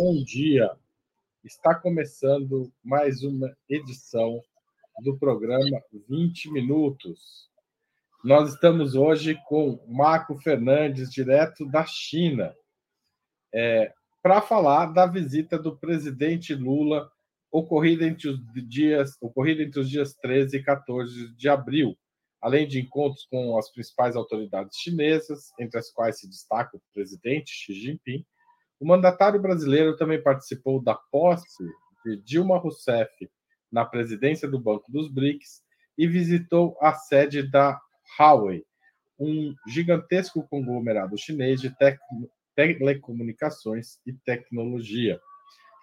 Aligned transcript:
bom 0.00 0.22
dia. 0.22 0.70
Está 1.42 1.74
começando 1.74 2.72
mais 2.84 3.24
uma 3.24 3.52
edição 3.68 4.40
do 5.02 5.18
programa 5.18 5.82
20 6.08 6.52
Minutos. 6.52 7.50
Nós 8.22 8.54
estamos 8.54 8.94
hoje 8.94 9.36
com 9.48 9.84
Marco 9.88 10.38
Fernandes, 10.38 11.10
direto 11.10 11.66
da 11.66 11.84
China, 11.84 12.54
é, 13.52 13.92
para 14.22 14.40
falar 14.40 14.86
da 14.86 15.04
visita 15.04 15.58
do 15.58 15.76
presidente 15.76 16.54
Lula 16.54 17.10
ocorrida 17.50 18.06
entre 18.06 18.28
os 18.28 18.38
dias, 18.68 19.16
ocorrida 19.20 19.64
entre 19.64 19.80
os 19.80 19.90
dias 19.90 20.14
13 20.14 20.58
e 20.58 20.62
14 20.62 21.34
de 21.34 21.48
abril, 21.48 21.98
além 22.40 22.68
de 22.68 22.78
encontros 22.78 23.26
com 23.28 23.58
as 23.58 23.68
principais 23.68 24.14
autoridades 24.14 24.78
chinesas, 24.78 25.52
entre 25.58 25.76
as 25.76 25.90
quais 25.90 26.20
se 26.20 26.28
destaca 26.28 26.76
o 26.76 26.82
presidente 26.94 27.50
Xi 27.50 27.72
Jinping. 27.72 28.24
O 28.80 28.86
mandatário 28.86 29.40
brasileiro 29.40 29.96
também 29.96 30.22
participou 30.22 30.80
da 30.80 30.94
posse 30.94 31.64
de 32.04 32.16
Dilma 32.22 32.58
Rousseff 32.58 33.28
na 33.70 33.84
presidência 33.84 34.48
do 34.48 34.58
Banco 34.58 34.90
dos 34.90 35.10
BRICS 35.10 35.62
e 35.96 36.06
visitou 36.06 36.76
a 36.80 36.94
sede 36.94 37.42
da 37.42 37.78
Huawei, 38.18 38.64
um 39.18 39.52
gigantesco 39.66 40.46
conglomerado 40.48 41.18
chinês 41.18 41.60
de 41.60 41.74
telecomunicações 42.54 43.98
e 44.06 44.12
tecnologia. 44.12 45.20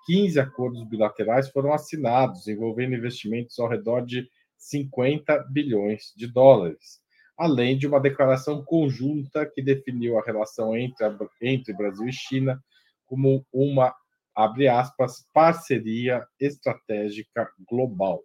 15 0.06 0.40
acordos 0.40 0.84
bilaterais 0.88 1.50
foram 1.50 1.74
assinados, 1.74 2.48
envolvendo 2.48 2.96
investimentos 2.96 3.60
ao 3.60 3.68
redor 3.68 4.06
de 4.06 4.30
50 4.58 5.48
bilhões 5.52 6.14
de 6.16 6.28
dólares, 6.28 7.02
além 7.38 7.78
de 7.78 7.88
uma 7.88 8.00
declaração 8.00 8.64
conjunta 8.64 9.46
que 9.46 9.62
definiu 9.62 10.18
a 10.18 10.24
relação 10.24 10.78
entre, 10.78 11.06
a, 11.06 11.18
entre 11.42 11.74
Brasil 11.74 12.08
e 12.08 12.14
China 12.14 12.64
como 13.06 13.46
uma, 13.52 13.94
abre 14.36 14.68
aspas, 14.68 15.28
parceria 15.34 16.26
estratégica 16.40 17.50
global. 17.70 18.24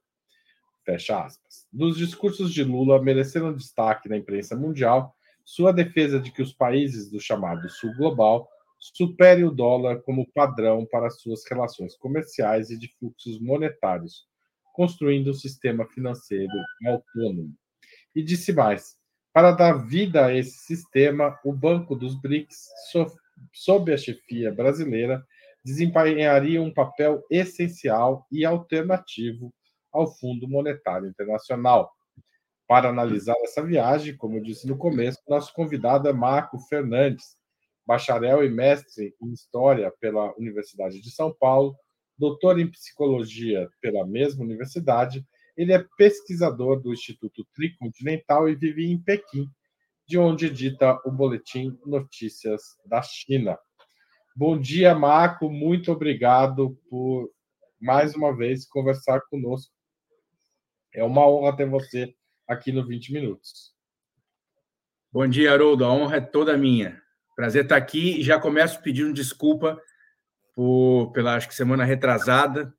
Fecha 0.85 1.25
aspas. 1.25 1.67
Nos 1.73 1.97
discursos 1.97 2.53
de 2.53 2.65
Lula 2.65 3.03
mereceram 3.03 3.55
destaque 3.55 4.09
na 4.09 4.17
imprensa 4.17 4.57
mundial 4.57 5.15
sua 5.45 5.73
defesa 5.73 6.21
de 6.21 6.31
que 6.31 6.43
os 6.43 6.53
países 6.53 7.11
do 7.11 7.21
chamado 7.21 7.69
Sul 7.69 7.95
Global 7.97 8.49
superem 8.79 9.45
o 9.45 9.51
dólar 9.51 10.01
como 10.03 10.31
padrão 10.33 10.87
para 10.87 11.11
suas 11.11 11.43
relações 11.49 11.97
comerciais 11.97 12.71
e 12.71 12.79
de 12.79 12.89
fluxos 12.99 13.41
monetários, 13.41 14.27
construindo 14.73 15.31
um 15.31 15.35
sistema 15.35 15.87
financeiro 15.87 16.53
autônomo. 16.87 17.55
E 18.15 18.23
disse 18.23 18.53
mais: 18.53 18.97
para 19.33 19.53
dar 19.53 19.87
vida 19.87 20.27
a 20.27 20.35
esse 20.35 20.59
sistema, 20.59 21.39
o 21.45 21.53
Banco 21.53 21.95
dos 21.95 22.15
BRICS, 22.21 22.69
sob 23.53 23.93
a 23.93 23.97
chefia 23.97 24.53
brasileira, 24.53 25.25
desempenharia 25.65 26.61
um 26.63 26.73
papel 26.73 27.23
essencial 27.31 28.27
e 28.31 28.45
alternativo 28.45 29.53
ao 29.93 30.13
Fundo 30.17 30.49
Monetário 30.49 31.09
Internacional. 31.09 31.93
Para 32.67 32.89
analisar 32.89 33.35
essa 33.43 33.63
viagem, 33.63 34.17
como 34.17 34.37
eu 34.37 34.43
disse 34.43 34.67
no 34.67 34.77
começo, 34.77 35.19
nosso 35.29 35.53
convidado 35.53 36.09
é 36.09 36.13
Marco 36.13 36.59
Fernandes, 36.69 37.37
bacharel 37.85 38.45
e 38.45 38.49
mestre 38.49 39.15
em 39.21 39.33
História 39.33 39.93
pela 40.01 40.33
Universidade 40.39 41.01
de 41.01 41.11
São 41.11 41.35
Paulo, 41.39 41.75
doutor 42.17 42.61
em 42.61 42.71
Psicologia 42.71 43.69
pela 43.81 44.07
mesma 44.07 44.45
universidade. 44.45 45.27
Ele 45.57 45.73
é 45.73 45.85
pesquisador 45.99 46.81
do 46.81 46.93
Instituto 46.93 47.45
Tricontinental 47.55 48.49
e 48.49 48.55
vive 48.55 48.87
em 48.87 48.99
Pequim, 49.03 49.51
de 50.11 50.19
onde 50.19 50.47
edita 50.47 51.01
o 51.05 51.13
Boletim 51.13 51.79
Notícias 51.87 52.77
da 52.85 53.01
China. 53.01 53.57
Bom 54.35 54.59
dia, 54.59 54.93
Marco. 54.93 55.49
Muito 55.49 55.93
obrigado 55.93 56.77
por 56.91 57.31
mais 57.81 58.17
uma 58.17 58.37
vez 58.37 58.67
conversar 58.67 59.21
conosco. 59.31 59.73
É 60.93 61.05
uma 61.05 61.25
honra 61.29 61.57
ter 61.57 61.69
você 61.69 62.13
aqui 62.45 62.73
no 62.73 62.85
20 62.85 63.13
Minutos. 63.13 63.73
Bom 65.13 65.29
dia, 65.29 65.53
Haroldo. 65.53 65.85
A 65.85 65.93
honra 65.93 66.17
é 66.17 66.21
toda 66.21 66.59
minha. 66.59 67.01
Prazer 67.37 67.63
estar 67.63 67.77
aqui 67.77 68.19
e 68.19 68.23
já 68.25 68.37
começo 68.37 68.83
pedindo 68.83 69.13
desculpa 69.13 69.81
por, 70.57 71.13
pela 71.13 71.37
acho 71.37 71.47
que 71.47 71.55
semana 71.55 71.85
retrasada, 71.85 72.75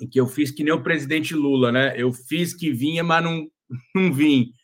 em 0.00 0.08
que 0.08 0.18
eu 0.18 0.26
fiz 0.26 0.50
que 0.50 0.64
nem 0.64 0.72
o 0.72 0.82
presidente 0.82 1.34
Lula, 1.34 1.70
né? 1.70 1.92
Eu 1.98 2.14
fiz 2.14 2.54
que 2.54 2.72
vinha, 2.72 3.04
mas 3.04 3.22
não, 3.22 3.46
não 3.94 4.10
vim. 4.10 4.54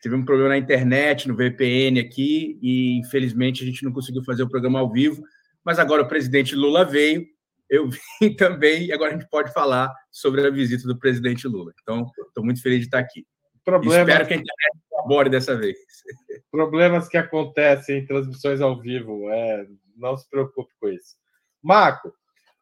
Teve 0.00 0.14
um 0.14 0.24
problema 0.24 0.50
na 0.50 0.58
internet, 0.58 1.28
no 1.28 1.36
VPN 1.36 2.00
aqui, 2.00 2.58
e 2.62 2.98
infelizmente 2.98 3.62
a 3.62 3.66
gente 3.66 3.84
não 3.84 3.92
conseguiu 3.92 4.22
fazer 4.24 4.42
o 4.42 4.48
programa 4.48 4.80
ao 4.80 4.90
vivo. 4.90 5.22
Mas 5.64 5.78
agora 5.78 6.02
o 6.02 6.08
presidente 6.08 6.54
Lula 6.54 6.84
veio, 6.84 7.26
eu 7.70 7.88
vim 8.20 8.34
também, 8.36 8.86
e 8.86 8.92
agora 8.92 9.10
a 9.10 9.18
gente 9.18 9.28
pode 9.28 9.52
falar 9.52 9.92
sobre 10.10 10.46
a 10.46 10.50
visita 10.50 10.86
do 10.86 10.98
presidente 10.98 11.48
Lula. 11.48 11.72
Então, 11.82 12.06
estou 12.28 12.44
muito 12.44 12.62
feliz 12.62 12.80
de 12.80 12.86
estar 12.86 12.98
aqui. 12.98 13.26
Problema... 13.64 14.02
Espero 14.02 14.26
que 14.26 14.34
a 14.34 14.36
internet 14.36 14.78
colabore 14.90 15.30
dessa 15.30 15.56
vez. 15.56 15.76
Problemas 16.50 17.08
que 17.08 17.16
acontecem 17.16 17.98
em 17.98 18.06
transmissões 18.06 18.60
ao 18.60 18.78
vivo, 18.78 19.30
é, 19.30 19.66
não 19.96 20.16
se 20.16 20.28
preocupe 20.28 20.72
com 20.78 20.88
isso. 20.88 21.16
Marco, 21.62 22.12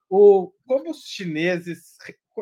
o, 0.09 0.53
como 0.67 0.91
os 0.91 1.05
chineses, 1.05 1.97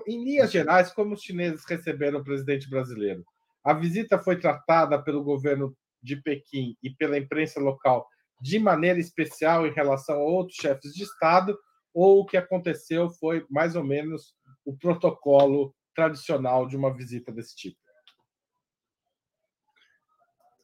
em 0.06 0.24
linhas 0.24 0.52
gerais, 0.52 0.92
como 0.92 1.14
os 1.14 1.22
chineses 1.22 1.64
receberam 1.66 2.20
o 2.20 2.24
presidente 2.24 2.68
brasileiro? 2.68 3.24
A 3.64 3.74
visita 3.74 4.18
foi 4.18 4.38
tratada 4.38 5.02
pelo 5.02 5.22
governo 5.22 5.76
de 6.02 6.16
Pequim 6.16 6.76
e 6.82 6.90
pela 6.90 7.18
imprensa 7.18 7.60
local 7.60 8.06
de 8.40 8.58
maneira 8.58 8.98
especial 8.98 9.66
em 9.66 9.72
relação 9.72 10.16
a 10.16 10.24
outros 10.24 10.56
chefes 10.56 10.94
de 10.94 11.02
Estado, 11.02 11.58
ou 11.92 12.20
o 12.20 12.26
que 12.26 12.36
aconteceu 12.36 13.10
foi 13.10 13.44
mais 13.50 13.76
ou 13.76 13.84
menos 13.84 14.34
o 14.64 14.76
protocolo 14.76 15.74
tradicional 15.94 16.66
de 16.66 16.76
uma 16.76 16.94
visita 16.94 17.30
desse 17.30 17.54
tipo? 17.54 17.76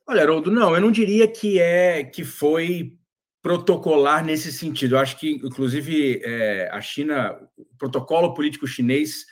Olha, 0.08 0.22
Haroldo, 0.22 0.50
não, 0.50 0.74
eu 0.74 0.80
não 0.80 0.92
diria 0.92 1.26
que 1.26 1.58
é 1.58 2.04
que 2.04 2.24
foi 2.24 2.96
protocolar 3.42 4.24
nesse 4.24 4.52
sentido. 4.52 4.94
Eu 4.94 5.00
acho 5.00 5.18
que, 5.18 5.32
inclusive, 5.32 6.20
é, 6.24 6.68
a 6.72 6.80
China, 6.80 7.36
o 7.56 7.64
protocolo 7.76 8.32
político 8.32 8.66
chinês, 8.66 9.26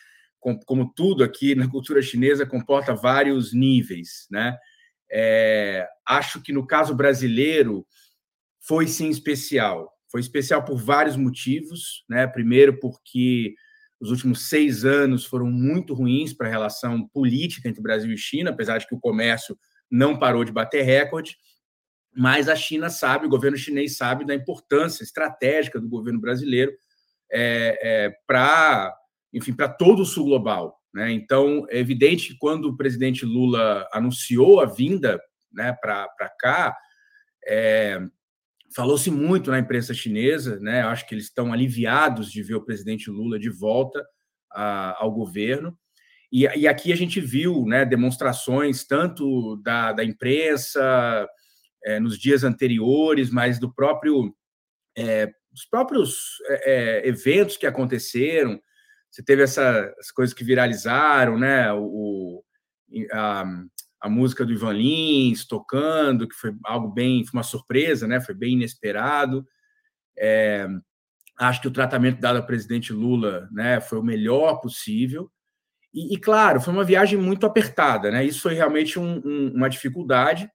como 0.66 0.92
tudo 0.94 1.24
aqui 1.24 1.54
na 1.54 1.68
cultura 1.68 2.02
chinesa, 2.02 2.44
comporta 2.44 2.94
vários 2.94 3.52
níveis, 3.52 4.26
né? 4.30 4.56
É, 5.10 5.86
acho 6.06 6.42
que 6.42 6.52
no 6.52 6.66
caso 6.66 6.94
brasileiro 6.94 7.86
foi 8.60 8.86
sim 8.86 9.08
especial. 9.08 9.92
Foi 10.10 10.20
especial 10.20 10.64
por 10.64 10.76
vários 10.76 11.16
motivos, 11.16 12.04
né? 12.08 12.26
Primeiro, 12.26 12.78
porque 12.78 13.54
os 14.00 14.10
últimos 14.10 14.48
seis 14.48 14.84
anos 14.84 15.24
foram 15.24 15.46
muito 15.50 15.94
ruins 15.94 16.32
para 16.32 16.46
a 16.46 16.50
relação 16.50 17.08
política 17.08 17.68
entre 17.68 17.82
Brasil 17.82 18.12
e 18.12 18.18
China, 18.18 18.50
apesar 18.50 18.78
de 18.78 18.86
que 18.86 18.94
o 18.94 19.00
comércio 19.00 19.58
não 19.90 20.18
parou 20.18 20.44
de 20.44 20.52
bater 20.52 20.82
recorde, 20.82 21.36
mas 22.16 22.48
a 22.48 22.54
China 22.54 22.90
sabe, 22.90 23.26
o 23.26 23.30
governo 23.30 23.56
chinês 23.56 23.96
sabe 23.96 24.24
da 24.24 24.34
importância 24.34 25.02
estratégica 25.02 25.80
do 25.80 25.88
governo 25.88 26.20
brasileiro 26.20 26.72
é, 27.30 27.78
é, 27.82 28.16
para, 28.26 28.94
enfim, 29.34 29.52
para 29.52 29.68
todo 29.68 30.02
o 30.02 30.06
sul 30.06 30.24
global. 30.26 30.80
Né? 30.94 31.12
Então, 31.12 31.66
é 31.68 31.78
evidente 31.78 32.28
que 32.28 32.38
quando 32.38 32.66
o 32.66 32.76
presidente 32.76 33.26
Lula 33.26 33.86
anunciou 33.92 34.60
a 34.60 34.64
vinda 34.64 35.20
né, 35.52 35.76
para 35.80 36.08
cá, 36.38 36.76
é, 37.46 38.00
falou-se 38.74 39.10
muito 39.10 39.50
na 39.50 39.58
imprensa 39.58 39.92
chinesa, 39.92 40.58
né? 40.60 40.82
Acho 40.82 41.06
que 41.06 41.14
eles 41.14 41.24
estão 41.24 41.52
aliviados 41.52 42.30
de 42.30 42.42
ver 42.42 42.54
o 42.54 42.64
presidente 42.64 43.10
Lula 43.10 43.38
de 43.38 43.50
volta 43.50 44.04
a, 44.50 45.02
ao 45.02 45.12
governo. 45.12 45.76
E, 46.32 46.42
e, 46.42 46.66
aqui 46.66 46.92
a 46.92 46.96
gente 46.96 47.20
viu 47.20 47.64
né, 47.66 47.84
demonstrações 47.84 48.84
tanto 48.84 49.56
da, 49.62 49.92
da 49.92 50.04
imprensa 50.04 51.28
é, 51.84 52.00
nos 52.00 52.18
dias 52.18 52.42
anteriores, 52.42 53.30
mas 53.30 53.60
do 53.60 53.72
próprio 53.72 54.34
é, 54.96 55.30
os 55.52 55.64
próprios 55.64 56.38
é, 56.48 57.04
é 57.04 57.08
eventos 57.08 57.56
que 57.56 57.66
aconteceram. 57.66 58.60
Você 59.14 59.22
teve 59.22 59.44
essas 59.44 60.10
coisas 60.12 60.34
que 60.34 60.42
viralizaram, 60.42 61.38
né? 61.38 61.72
O, 61.72 62.42
a, 63.12 63.44
a 64.00 64.10
música 64.10 64.44
do 64.44 64.52
Ivan 64.52 64.72
Lins 64.72 65.46
tocando, 65.46 66.26
que 66.26 66.34
foi 66.34 66.52
algo 66.64 66.88
bem, 66.88 67.24
foi 67.24 67.38
uma 67.38 67.44
surpresa, 67.44 68.08
né? 68.08 68.20
Foi 68.20 68.34
bem 68.34 68.54
inesperado. 68.54 69.46
É, 70.18 70.66
acho 71.38 71.60
que 71.60 71.68
o 71.68 71.72
tratamento 71.72 72.20
dado 72.20 72.38
ao 72.38 72.46
presidente 72.46 72.92
Lula, 72.92 73.48
né, 73.52 73.80
foi 73.80 74.00
o 74.00 74.02
melhor 74.02 74.60
possível. 74.60 75.30
E, 75.92 76.14
e, 76.14 76.18
claro, 76.18 76.60
foi 76.60 76.74
uma 76.74 76.82
viagem 76.82 77.16
muito 77.16 77.46
apertada, 77.46 78.10
né? 78.10 78.24
Isso 78.24 78.40
foi 78.40 78.54
realmente 78.54 78.98
um, 78.98 79.22
um, 79.24 79.52
uma 79.54 79.70
dificuldade. 79.70 80.50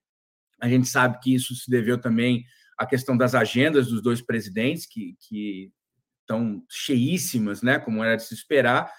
A 0.60 0.68
gente 0.68 0.90
sabe 0.90 1.18
que 1.22 1.34
isso 1.34 1.56
se 1.56 1.72
deveu 1.72 1.98
também 1.98 2.44
à 2.78 2.86
questão 2.86 3.16
das 3.16 3.34
agendas 3.34 3.88
dos 3.88 4.02
dois 4.02 4.22
presidentes, 4.22 4.86
que, 4.86 5.16
que 5.22 5.72
estão 6.30 6.64
cheíssimas, 6.70 7.64
né? 7.64 7.80
Como 7.80 8.04
era 8.04 8.16
de 8.16 8.24
se 8.24 8.36
esperar. 8.36 8.92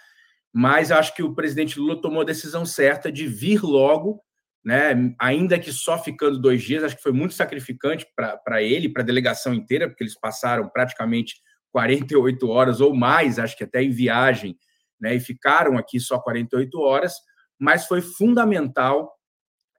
Mas 0.52 0.90
acho 0.90 1.14
que 1.14 1.22
o 1.22 1.34
presidente 1.34 1.78
Lula 1.78 2.00
tomou 2.00 2.22
a 2.22 2.24
decisão 2.24 2.66
certa 2.66 3.12
de 3.12 3.26
vir 3.28 3.62
logo, 3.62 4.20
né? 4.64 5.14
Ainda 5.18 5.58
que 5.58 5.72
só 5.72 5.96
ficando 5.96 6.40
dois 6.40 6.62
dias, 6.62 6.82
acho 6.82 6.96
que 6.96 7.02
foi 7.02 7.12
muito 7.12 7.34
sacrificante 7.34 8.04
para 8.16 8.62
ele, 8.62 8.88
para 8.88 9.02
a 9.02 9.06
delegação 9.06 9.54
inteira, 9.54 9.88
porque 9.88 10.02
eles 10.02 10.18
passaram 10.18 10.68
praticamente 10.68 11.36
48 11.70 12.48
horas 12.48 12.80
ou 12.80 12.94
mais, 12.94 13.38
acho 13.38 13.56
que 13.56 13.62
até 13.62 13.80
em 13.80 13.90
viagem, 13.90 14.58
né, 15.00 15.14
e 15.14 15.20
ficaram 15.20 15.78
aqui 15.78 16.00
só 16.00 16.18
48 16.18 16.80
horas, 16.80 17.14
mas 17.58 17.86
foi 17.86 18.02
fundamental 18.02 19.14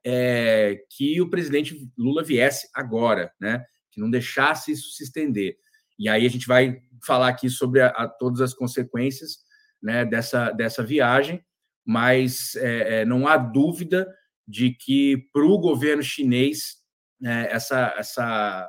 é, 0.04 0.78
que 0.90 1.20
o 1.20 1.28
presidente 1.28 1.86
Lula 1.98 2.24
viesse 2.24 2.66
agora, 2.74 3.30
né, 3.38 3.62
que 3.90 4.00
não 4.00 4.10
deixasse 4.10 4.72
isso 4.72 4.90
se 4.92 5.04
estender. 5.04 5.54
E 6.02 6.08
aí 6.08 6.26
a 6.26 6.28
gente 6.28 6.48
vai 6.48 6.82
falar 7.00 7.28
aqui 7.28 7.48
sobre 7.48 7.80
a, 7.80 7.86
a 7.90 8.08
todas 8.08 8.40
as 8.40 8.52
consequências 8.52 9.38
né, 9.80 10.04
dessa, 10.04 10.50
dessa 10.50 10.82
viagem, 10.82 11.40
mas 11.86 12.56
é, 12.56 13.02
é 13.02 13.04
não 13.04 13.28
há 13.28 13.36
dúvida 13.36 14.12
de 14.46 14.72
que 14.72 15.28
para 15.32 15.44
o 15.44 15.58
governo 15.58 16.02
chinês 16.02 16.82
né, 17.20 17.46
essa, 17.52 17.94
essa, 17.96 18.68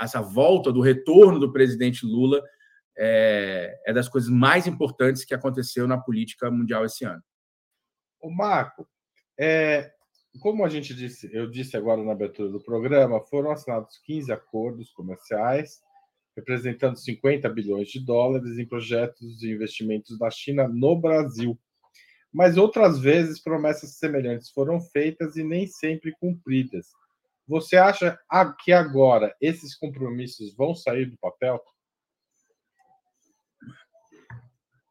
essa 0.00 0.22
volta 0.22 0.72
do 0.72 0.80
retorno 0.80 1.40
do 1.40 1.52
presidente 1.52 2.06
Lula 2.06 2.40
é, 2.96 3.76
é, 3.84 3.92
das 3.92 4.08
coisas 4.08 4.30
mais 4.30 4.68
importantes 4.68 5.24
que 5.24 5.34
aconteceu 5.34 5.88
na 5.88 5.98
política 5.98 6.48
mundial 6.48 6.84
esse 6.84 7.04
ano. 7.04 7.22
O 8.20 8.30
Marco, 8.30 8.88
é, 9.36 9.90
como 10.38 10.64
a 10.64 10.68
gente 10.68 10.94
disse, 10.94 11.28
eu 11.32 11.50
disse 11.50 11.76
agora 11.76 12.04
na 12.04 12.12
abertura 12.12 12.48
do 12.48 12.62
programa, 12.62 13.20
foram 13.26 13.50
assinados 13.50 13.98
15 14.04 14.30
acordos 14.30 14.92
comerciais 14.92 15.80
representando 16.38 16.96
50 16.96 17.48
bilhões 17.48 17.88
de 17.88 17.98
dólares 17.98 18.58
em 18.58 18.64
projetos 18.64 19.38
de 19.38 19.52
investimentos 19.52 20.16
da 20.16 20.30
China 20.30 20.68
no 20.68 20.96
Brasil. 20.96 21.58
Mas 22.32 22.56
outras 22.56 23.00
vezes 23.00 23.42
promessas 23.42 23.96
semelhantes 23.96 24.50
foram 24.50 24.80
feitas 24.80 25.36
e 25.36 25.42
nem 25.42 25.66
sempre 25.66 26.14
cumpridas. 26.20 26.86
Você 27.46 27.76
acha 27.76 28.18
que 28.62 28.72
agora 28.72 29.34
esses 29.40 29.74
compromissos 29.74 30.54
vão 30.54 30.74
sair 30.74 31.06
do 31.06 31.18
papel? 31.18 31.60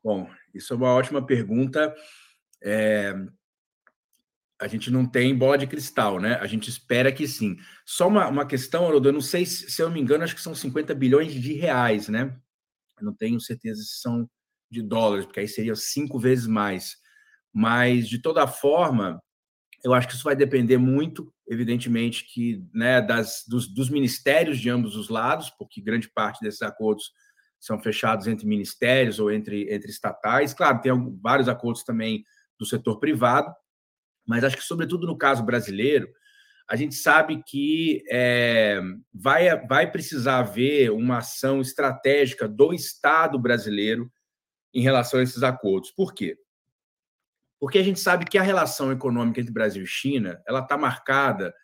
Bom, 0.03 0.29
isso 0.53 0.73
é 0.73 0.75
uma 0.75 0.93
ótima 0.93 1.25
pergunta. 1.25 1.95
É, 2.61 3.13
a 4.59 4.67
gente 4.67 4.89
não 4.89 5.05
tem 5.05 5.35
bola 5.37 5.57
de 5.57 5.67
cristal, 5.67 6.19
né? 6.19 6.35
A 6.35 6.47
gente 6.47 6.69
espera 6.69 7.11
que 7.11 7.27
sim. 7.27 7.57
Só 7.85 8.07
uma, 8.07 8.27
uma 8.27 8.45
questão, 8.45 8.87
Haroldo, 8.87 9.09
eu 9.09 9.13
não 9.13 9.21
sei 9.21 9.45
se, 9.45 9.69
se 9.69 9.81
eu 9.81 9.91
me 9.91 9.99
engano, 9.99 10.23
acho 10.23 10.35
que 10.35 10.41
são 10.41 10.55
50 10.55 10.95
bilhões 10.95 11.33
de 11.33 11.53
reais, 11.53 12.07
né? 12.07 12.35
Eu 12.99 13.05
não 13.05 13.13
tenho 13.13 13.39
certeza 13.39 13.83
se 13.83 13.99
são 14.01 14.27
de 14.69 14.81
dólares, 14.81 15.25
porque 15.25 15.39
aí 15.39 15.47
seria 15.47 15.75
cinco 15.75 16.19
vezes 16.19 16.47
mais. 16.47 16.97
Mas, 17.53 18.09
de 18.09 18.19
toda 18.19 18.47
forma, 18.47 19.21
eu 19.83 19.93
acho 19.93 20.07
que 20.07 20.15
isso 20.15 20.23
vai 20.23 20.35
depender 20.35 20.77
muito, 20.77 21.31
evidentemente, 21.47 22.25
que 22.25 22.63
né, 22.73 23.01
das, 23.01 23.43
dos, 23.47 23.67
dos 23.67 23.89
ministérios 23.89 24.59
de 24.59 24.69
ambos 24.69 24.95
os 24.95 25.07
lados, 25.07 25.51
porque 25.51 25.81
grande 25.81 26.09
parte 26.09 26.41
desses 26.41 26.61
acordos 26.63 27.11
são 27.59 27.79
fechados 27.79 28.27
entre 28.27 28.47
ministérios 28.47 29.19
ou 29.19 29.31
entre, 29.31 29.71
entre 29.73 29.89
estatais. 29.89 30.53
Claro, 30.53 30.81
tem 30.81 30.91
vários 31.21 31.47
acordos 31.47 31.83
também 31.83 32.23
do 32.59 32.65
setor 32.65 32.99
privado, 32.99 33.53
mas 34.27 34.43
acho 34.43 34.57
que, 34.57 34.63
sobretudo 34.63 35.07
no 35.07 35.17
caso 35.17 35.43
brasileiro, 35.43 36.07
a 36.67 36.75
gente 36.75 36.95
sabe 36.95 37.41
que 37.43 38.03
é, 38.11 38.81
vai, 39.13 39.65
vai 39.65 39.89
precisar 39.89 40.39
haver 40.39 40.91
uma 40.91 41.19
ação 41.19 41.61
estratégica 41.61 42.47
do 42.47 42.73
Estado 42.73 43.39
brasileiro 43.39 44.11
em 44.73 44.81
relação 44.81 45.21
a 45.21 45.23
esses 45.23 45.43
acordos. 45.43 45.91
Por 45.91 46.13
quê? 46.13 46.37
Porque 47.57 47.79
a 47.79 47.83
gente 47.83 48.01
sabe 48.01 48.25
que 48.25 48.37
a 48.37 48.43
relação 48.43 48.91
econômica 48.91 49.39
entre 49.39 49.53
Brasil 49.53 49.83
e 49.83 49.87
China 49.87 50.41
ela 50.45 50.59
está 50.59 50.77
marcada 50.77 51.55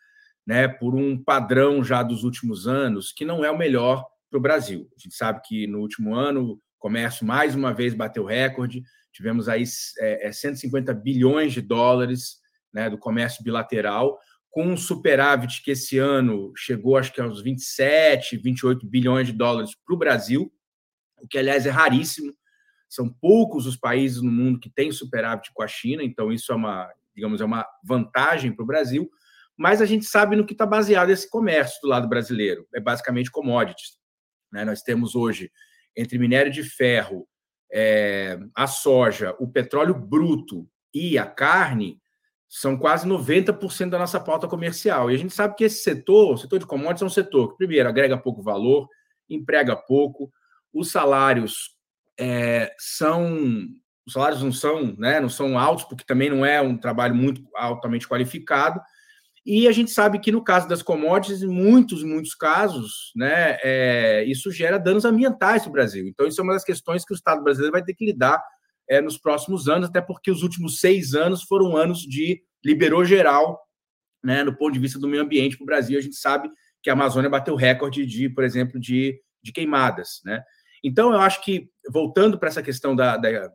né, 0.46 0.66
por 0.66 0.94
um 0.94 1.22
padrão 1.22 1.84
já 1.84 2.02
dos 2.02 2.24
últimos 2.24 2.66
anos 2.66 3.12
que 3.12 3.24
não 3.24 3.44
é 3.44 3.50
o 3.50 3.58
melhor 3.58 4.06
para 4.30 4.38
o 4.38 4.42
Brasil. 4.42 4.90
A 4.96 5.00
gente 5.00 5.14
sabe 5.14 5.40
que 5.44 5.66
no 5.66 5.80
último 5.80 6.14
ano 6.14 6.52
o 6.52 6.60
comércio 6.78 7.26
mais 7.26 7.54
uma 7.54 7.72
vez 7.72 7.94
bateu 7.94 8.24
recorde, 8.24 8.82
tivemos 9.12 9.48
aí 9.48 9.64
é, 9.98 10.32
150 10.32 10.90
é, 10.90 10.94
bilhões 10.94 11.52
de 11.52 11.60
dólares 11.60 12.42
né, 12.74 12.90
do 12.90 12.98
comércio 12.98 13.42
bilateral, 13.44 14.18
com 14.50 14.66
um 14.66 14.76
superávit 14.76 15.62
que 15.62 15.70
esse 15.70 15.96
ano 15.98 16.52
chegou, 16.56 16.96
acho 16.96 17.12
que 17.12 17.20
aos 17.20 17.40
27, 17.40 18.36
28 18.36 18.86
bilhões 18.86 19.28
de 19.28 19.32
dólares 19.32 19.70
para 19.86 19.94
o 19.94 19.98
Brasil, 19.98 20.52
o 21.20 21.26
que, 21.26 21.38
aliás, 21.38 21.66
é 21.66 21.70
raríssimo. 21.70 22.34
São 22.88 23.08
poucos 23.08 23.66
os 23.66 23.76
países 23.76 24.20
no 24.20 24.30
mundo 24.30 24.60
que 24.60 24.70
têm 24.70 24.92
superávit 24.92 25.50
com 25.54 25.62
a 25.62 25.66
China, 25.66 26.04
então 26.04 26.32
isso 26.32 26.52
é 26.52 26.54
uma, 26.54 26.88
digamos, 27.14 27.40
é 27.40 27.44
uma 27.44 27.66
vantagem 27.82 28.52
para 28.52 28.62
o 28.62 28.66
Brasil. 28.66 29.10
Mas 29.56 29.80
a 29.80 29.86
gente 29.86 30.04
sabe 30.04 30.36
no 30.36 30.44
que 30.44 30.52
está 30.52 30.66
baseado 30.66 31.10
esse 31.10 31.28
comércio 31.30 31.80
do 31.82 31.88
lado 31.88 32.08
brasileiro. 32.08 32.66
É 32.74 32.80
basicamente 32.80 33.30
commodities. 33.30 33.98
Né? 34.52 34.64
Nós 34.64 34.82
temos 34.82 35.14
hoje, 35.14 35.50
entre 35.96 36.18
minério 36.18 36.52
de 36.52 36.62
ferro, 36.62 37.26
é, 37.72 38.38
a 38.54 38.66
soja, 38.66 39.34
o 39.38 39.50
petróleo 39.50 39.94
bruto 39.94 40.68
e 40.92 41.18
a 41.18 41.26
carne, 41.26 42.00
são 42.56 42.76
quase 42.76 43.04
90% 43.04 43.90
da 43.90 43.98
nossa 43.98 44.20
pauta 44.20 44.46
comercial. 44.46 45.10
E 45.10 45.14
a 45.16 45.18
gente 45.18 45.34
sabe 45.34 45.56
que 45.56 45.64
esse 45.64 45.82
setor, 45.82 46.34
o 46.34 46.38
setor 46.38 46.60
de 46.60 46.66
commodities, 46.66 47.02
é 47.02 47.04
um 47.04 47.08
setor 47.08 47.50
que, 47.50 47.56
primeiro, 47.56 47.88
agrega 47.88 48.16
pouco 48.16 48.44
valor, 48.44 48.88
emprega 49.28 49.74
pouco, 49.74 50.30
os 50.72 50.88
salários 50.92 51.76
é, 52.16 52.72
são. 52.78 53.66
Os 54.06 54.12
salários 54.12 54.40
não 54.40 54.52
são, 54.52 54.94
né, 54.96 55.18
não 55.18 55.28
são 55.28 55.58
altos, 55.58 55.84
porque 55.86 56.04
também 56.04 56.30
não 56.30 56.46
é 56.46 56.60
um 56.60 56.76
trabalho 56.76 57.14
muito 57.14 57.42
altamente 57.56 58.06
qualificado. 58.06 58.80
E 59.44 59.66
a 59.66 59.72
gente 59.72 59.90
sabe 59.90 60.20
que 60.20 60.30
no 60.30 60.44
caso 60.44 60.68
das 60.68 60.82
commodities, 60.82 61.42
em 61.42 61.48
muitos, 61.48 62.04
muitos 62.04 62.36
casos, 62.36 63.10
né, 63.16 63.58
é, 63.64 64.24
isso 64.28 64.52
gera 64.52 64.78
danos 64.78 65.04
ambientais 65.04 65.66
no 65.66 65.72
Brasil. 65.72 66.06
Então, 66.06 66.26
isso 66.26 66.40
é 66.40 66.44
uma 66.44 66.52
das 66.52 66.64
questões 66.64 67.04
que 67.04 67.12
o 67.12 67.16
Estado 67.16 67.42
brasileiro 67.42 67.72
vai 67.72 67.82
ter 67.82 67.94
que 67.94 68.04
lidar 68.04 68.40
é, 68.88 69.00
nos 69.00 69.18
próximos 69.18 69.68
anos, 69.68 69.88
até 69.88 70.00
porque 70.00 70.30
os 70.30 70.42
últimos 70.42 70.80
seis 70.80 71.14
anos 71.14 71.42
foram 71.42 71.76
anos 71.76 72.00
de 72.00 72.42
liberou 72.64 73.04
geral, 73.04 73.60
né, 74.22 74.42
no 74.42 74.56
ponto 74.56 74.72
de 74.72 74.78
vista 74.78 74.98
do 74.98 75.08
meio 75.08 75.22
ambiente 75.22 75.56
para 75.56 75.64
o 75.64 75.66
Brasil. 75.66 75.98
A 75.98 76.02
gente 76.02 76.16
sabe 76.16 76.50
que 76.82 76.90
a 76.90 76.94
Amazônia 76.94 77.30
bateu 77.30 77.54
recorde 77.54 78.06
de, 78.06 78.28
por 78.28 78.44
exemplo, 78.44 78.80
de, 78.80 79.20
de 79.42 79.52
queimadas, 79.52 80.20
né? 80.24 80.42
Então, 80.82 81.12
eu 81.12 81.18
acho 81.18 81.42
que, 81.42 81.70
voltando 81.90 82.38
para 82.38 82.50
essa 82.50 82.62
questão 82.62 82.94
da, 82.94 83.16
da, 83.16 83.50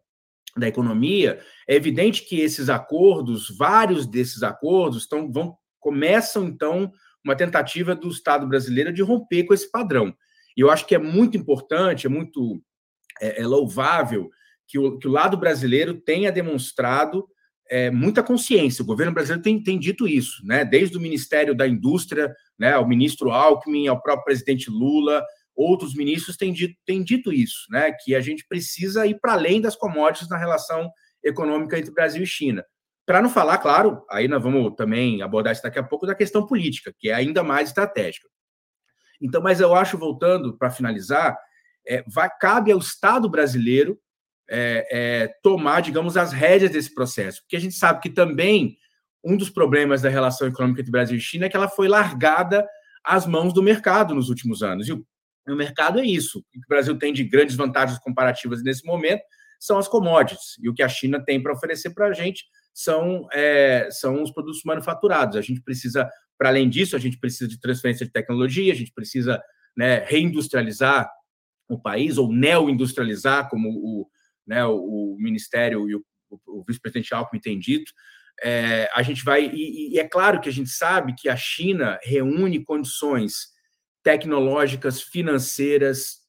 da, 0.57 0.67
economia, 0.67 1.39
é 1.67 1.75
evidente 1.75 2.25
que 2.25 2.41
esses 2.41 2.69
acordos, 2.69 3.55
vários 3.55 4.07
desses 4.07 4.41
acordos, 4.41 5.03
estão, 5.03 5.31
vão, 5.31 5.55
começam, 5.79 6.45
então, 6.45 6.91
uma 7.23 7.35
tentativa 7.35 7.93
do 7.93 8.09
Estado 8.09 8.47
brasileiro 8.47 8.91
de 8.91 9.03
romper 9.03 9.43
com 9.43 9.53
esse 9.53 9.69
padrão. 9.69 10.11
E 10.57 10.61
eu 10.61 10.71
acho 10.71 10.87
que 10.87 10.95
é 10.95 10.97
muito 10.97 11.37
importante, 11.37 12.07
é 12.07 12.09
muito 12.09 12.59
é, 13.21 13.41
é 13.41 13.47
louvável 13.47 14.29
que 14.69 14.77
o, 14.77 14.99
que 14.99 15.07
o 15.07 15.11
lado 15.11 15.35
brasileiro 15.35 15.95
tenha 15.95 16.31
demonstrado 16.31 17.27
é, 17.67 17.89
muita 17.89 18.21
consciência. 18.21 18.83
O 18.83 18.85
governo 18.85 19.13
brasileiro 19.13 19.41
tem, 19.41 19.61
tem 19.61 19.79
dito 19.79 20.07
isso, 20.07 20.45
né? 20.45 20.63
Desde 20.63 20.95
o 20.95 21.01
Ministério 21.01 21.55
da 21.55 21.67
Indústria, 21.67 22.33
né, 22.57 22.73
ao 22.73 22.87
ministro 22.87 23.31
Alckmin, 23.31 23.87
ao 23.87 24.01
próprio 24.01 24.25
presidente 24.25 24.69
Lula, 24.69 25.25
outros 25.55 25.95
ministros 25.95 26.37
têm 26.37 26.53
dito, 26.53 26.75
têm 26.85 27.03
dito 27.03 27.33
isso, 27.33 27.65
né? 27.71 27.91
Que 27.91 28.15
a 28.15 28.21
gente 28.21 28.45
precisa 28.47 29.07
ir 29.07 29.19
para 29.19 29.33
além 29.33 29.59
das 29.59 29.75
commodities 29.75 30.29
na 30.29 30.37
relação 30.37 30.91
econômica 31.23 31.77
entre 31.77 31.91
Brasil 31.91 32.23
e 32.23 32.27
China. 32.27 32.63
Para 33.05 33.23
não 33.23 33.29
falar, 33.29 33.57
claro, 33.57 34.03
aí 34.09 34.27
nós 34.27 34.41
vamos 34.41 34.75
também 34.75 35.23
abordar 35.23 35.51
isso 35.51 35.63
daqui 35.63 35.79
a 35.79 35.83
pouco, 35.83 36.05
da 36.05 36.13
questão 36.13 36.45
política, 36.45 36.93
que 36.95 37.09
é 37.09 37.13
ainda 37.13 37.43
mais 37.43 37.69
estratégica. 37.69 38.27
Então, 39.19 39.41
mas 39.41 39.59
eu 39.59 39.73
acho, 39.73 39.97
voltando 39.97 40.55
para 40.57 40.69
finalizar, 40.69 41.35
é, 41.87 42.03
vai, 42.07 42.29
cabe 42.39 42.71
ao 42.71 42.77
Estado 42.77 43.27
brasileiro 43.27 43.99
é, 44.49 44.87
é, 44.91 45.27
tomar, 45.43 45.81
digamos, 45.81 46.17
as 46.17 46.33
rédeas 46.33 46.71
desse 46.71 46.93
processo. 46.93 47.41
Porque 47.41 47.55
a 47.55 47.59
gente 47.59 47.75
sabe 47.75 48.01
que 48.01 48.09
também 48.09 48.77
um 49.23 49.37
dos 49.37 49.49
problemas 49.49 50.01
da 50.01 50.09
relação 50.09 50.47
econômica 50.47 50.81
entre 50.81 50.91
Brasil 50.91 51.17
e 51.17 51.21
China 51.21 51.45
é 51.45 51.49
que 51.49 51.55
ela 51.55 51.67
foi 51.67 51.87
largada 51.87 52.65
às 53.03 53.25
mãos 53.25 53.53
do 53.53 53.61
mercado 53.61 54.15
nos 54.15 54.29
últimos 54.29 54.63
anos. 54.63 54.87
E 54.87 54.93
o, 54.93 55.05
o 55.47 55.55
mercado 55.55 55.99
é 55.99 56.05
isso. 56.05 56.39
O 56.39 56.43
que 56.51 56.59
o 56.59 56.69
Brasil 56.69 56.97
tem 56.97 57.13
de 57.13 57.23
grandes 57.23 57.55
vantagens 57.55 57.99
comparativas 57.99 58.63
nesse 58.63 58.85
momento 58.85 59.21
são 59.59 59.77
as 59.77 59.87
commodities. 59.87 60.57
E 60.61 60.69
o 60.69 60.73
que 60.73 60.81
a 60.81 60.89
China 60.89 61.23
tem 61.23 61.41
para 61.41 61.53
oferecer 61.53 61.91
para 61.91 62.07
a 62.07 62.13
gente 62.13 62.45
são, 62.73 63.27
é, 63.33 63.89
são 63.91 64.23
os 64.23 64.31
produtos 64.31 64.61
manufaturados. 64.63 65.35
A 65.35 65.41
gente 65.41 65.61
precisa, 65.61 66.09
para 66.37 66.49
além 66.49 66.69
disso, 66.69 66.95
a 66.95 66.99
gente 66.99 67.19
precisa 67.19 67.47
de 67.47 67.59
transferência 67.59 68.05
de 68.05 68.11
tecnologia, 68.11 68.71
a 68.71 68.75
gente 68.75 68.93
precisa 68.93 69.41
né, 69.75 70.05
reindustrializar 70.05 71.11
o 71.69 71.79
país, 71.79 72.17
ou 72.17 72.31
neo-industrializar, 72.31 73.49
como 73.49 73.69
o, 73.69 74.07
né, 74.49 74.65
o, 74.65 75.13
o 75.13 75.17
Ministério 75.19 75.87
e 75.87 75.95
o, 75.95 76.03
o, 76.47 76.63
vice-presidente 76.67 77.13
Alckmin 77.13 77.39
têm 77.39 77.59
dito, 77.59 77.93
é, 78.41 78.89
a 78.95 79.03
gente 79.03 79.23
vai. 79.23 79.45
E, 79.45 79.93
e, 79.93 79.99
é 79.99 80.07
claro 80.07 80.41
que 80.41 80.49
a 80.49 80.51
gente 80.51 80.71
sabe 80.71 81.13
que 81.15 81.29
a 81.29 81.35
China 81.35 81.99
reúne 82.01 82.63
condições 82.63 83.49
tecnológicas, 84.03 85.01
financeiras, 85.01 86.21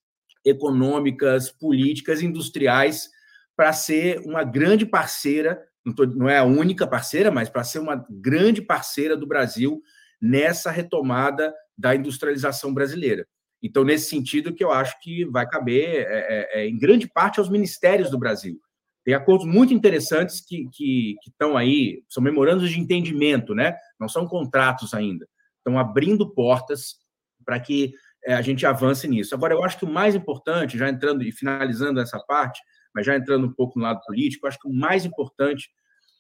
econômicas, 0.45 1.51
políticas, 1.51 2.21
industriais, 2.21 3.09
para 3.57 3.73
ser 3.73 4.21
uma 4.21 4.45
grande 4.45 4.85
parceira, 4.85 5.63
não, 5.85 5.95
tô, 5.95 6.05
não 6.05 6.29
é 6.29 6.39
a 6.39 6.45
única 6.45 6.87
parceira, 6.87 7.31
mas 7.31 7.49
para 7.49 7.65
ser 7.65 7.79
uma 7.79 8.05
grande 8.11 8.61
parceira 8.61 9.17
do 9.17 9.27
Brasil 9.27 9.81
nessa 10.21 10.71
retomada 10.71 11.55
da 11.77 11.95
industrialização 11.95 12.75
brasileira. 12.75 13.27
Então, 13.63 13.85
nesse 13.85 14.09
sentido, 14.09 14.55
que 14.55 14.65
eu 14.65 14.73
acho 14.73 14.99
que 15.01 15.25
vai 15.27 15.47
caber, 15.47 15.85
é, 15.85 16.03
é, 16.03 16.61
é, 16.61 16.69
em 16.69 16.79
grande 16.79 17.09
parte, 17.09 17.39
aos 17.39 17.51
ministérios 17.51 18.11
do 18.11 18.19
Brasil. 18.19 18.59
Tem 19.05 19.15
acordos 19.15 19.47
muito 19.47 19.73
interessantes 19.73 20.41
que, 20.41 20.69
que, 20.73 21.17
que 21.23 21.31
estão 21.31 21.57
aí, 21.57 22.03
são 22.09 22.23
memorandos 22.23 22.71
de 22.71 22.79
entendimento, 22.79 23.55
né? 23.55 23.77
não 23.99 24.09
são 24.09 24.27
contratos 24.27 24.95
ainda. 24.95 25.27
Estão 25.59 25.79
abrindo 25.79 26.33
portas 26.33 26.97
para 27.45 27.59
que 27.59 27.93
é, 28.25 28.35
a 28.35 28.43
gente 28.43 28.65
avance 28.67 29.09
nisso. 29.09 29.35
Agora, 29.35 29.55
eu 29.55 29.65
acho 29.65 29.79
que 29.79 29.85
o 29.85 29.93
mais 29.93 30.15
importante, 30.15 30.79
já 30.79 30.89
entrando 30.89 31.23
e 31.23 31.33
finalizando 31.33 32.01
essa 32.01 32.19
parte, 32.19 32.61
mas 32.95 33.07
já 33.07 33.17
entrando 33.17 33.47
um 33.47 33.53
pouco 33.53 33.79
no 33.79 33.85
lado 33.85 34.01
político, 34.07 34.47
acho 34.47 34.59
que 34.59 34.69
o 34.69 34.73
mais 34.73 35.05
importante 35.05 35.71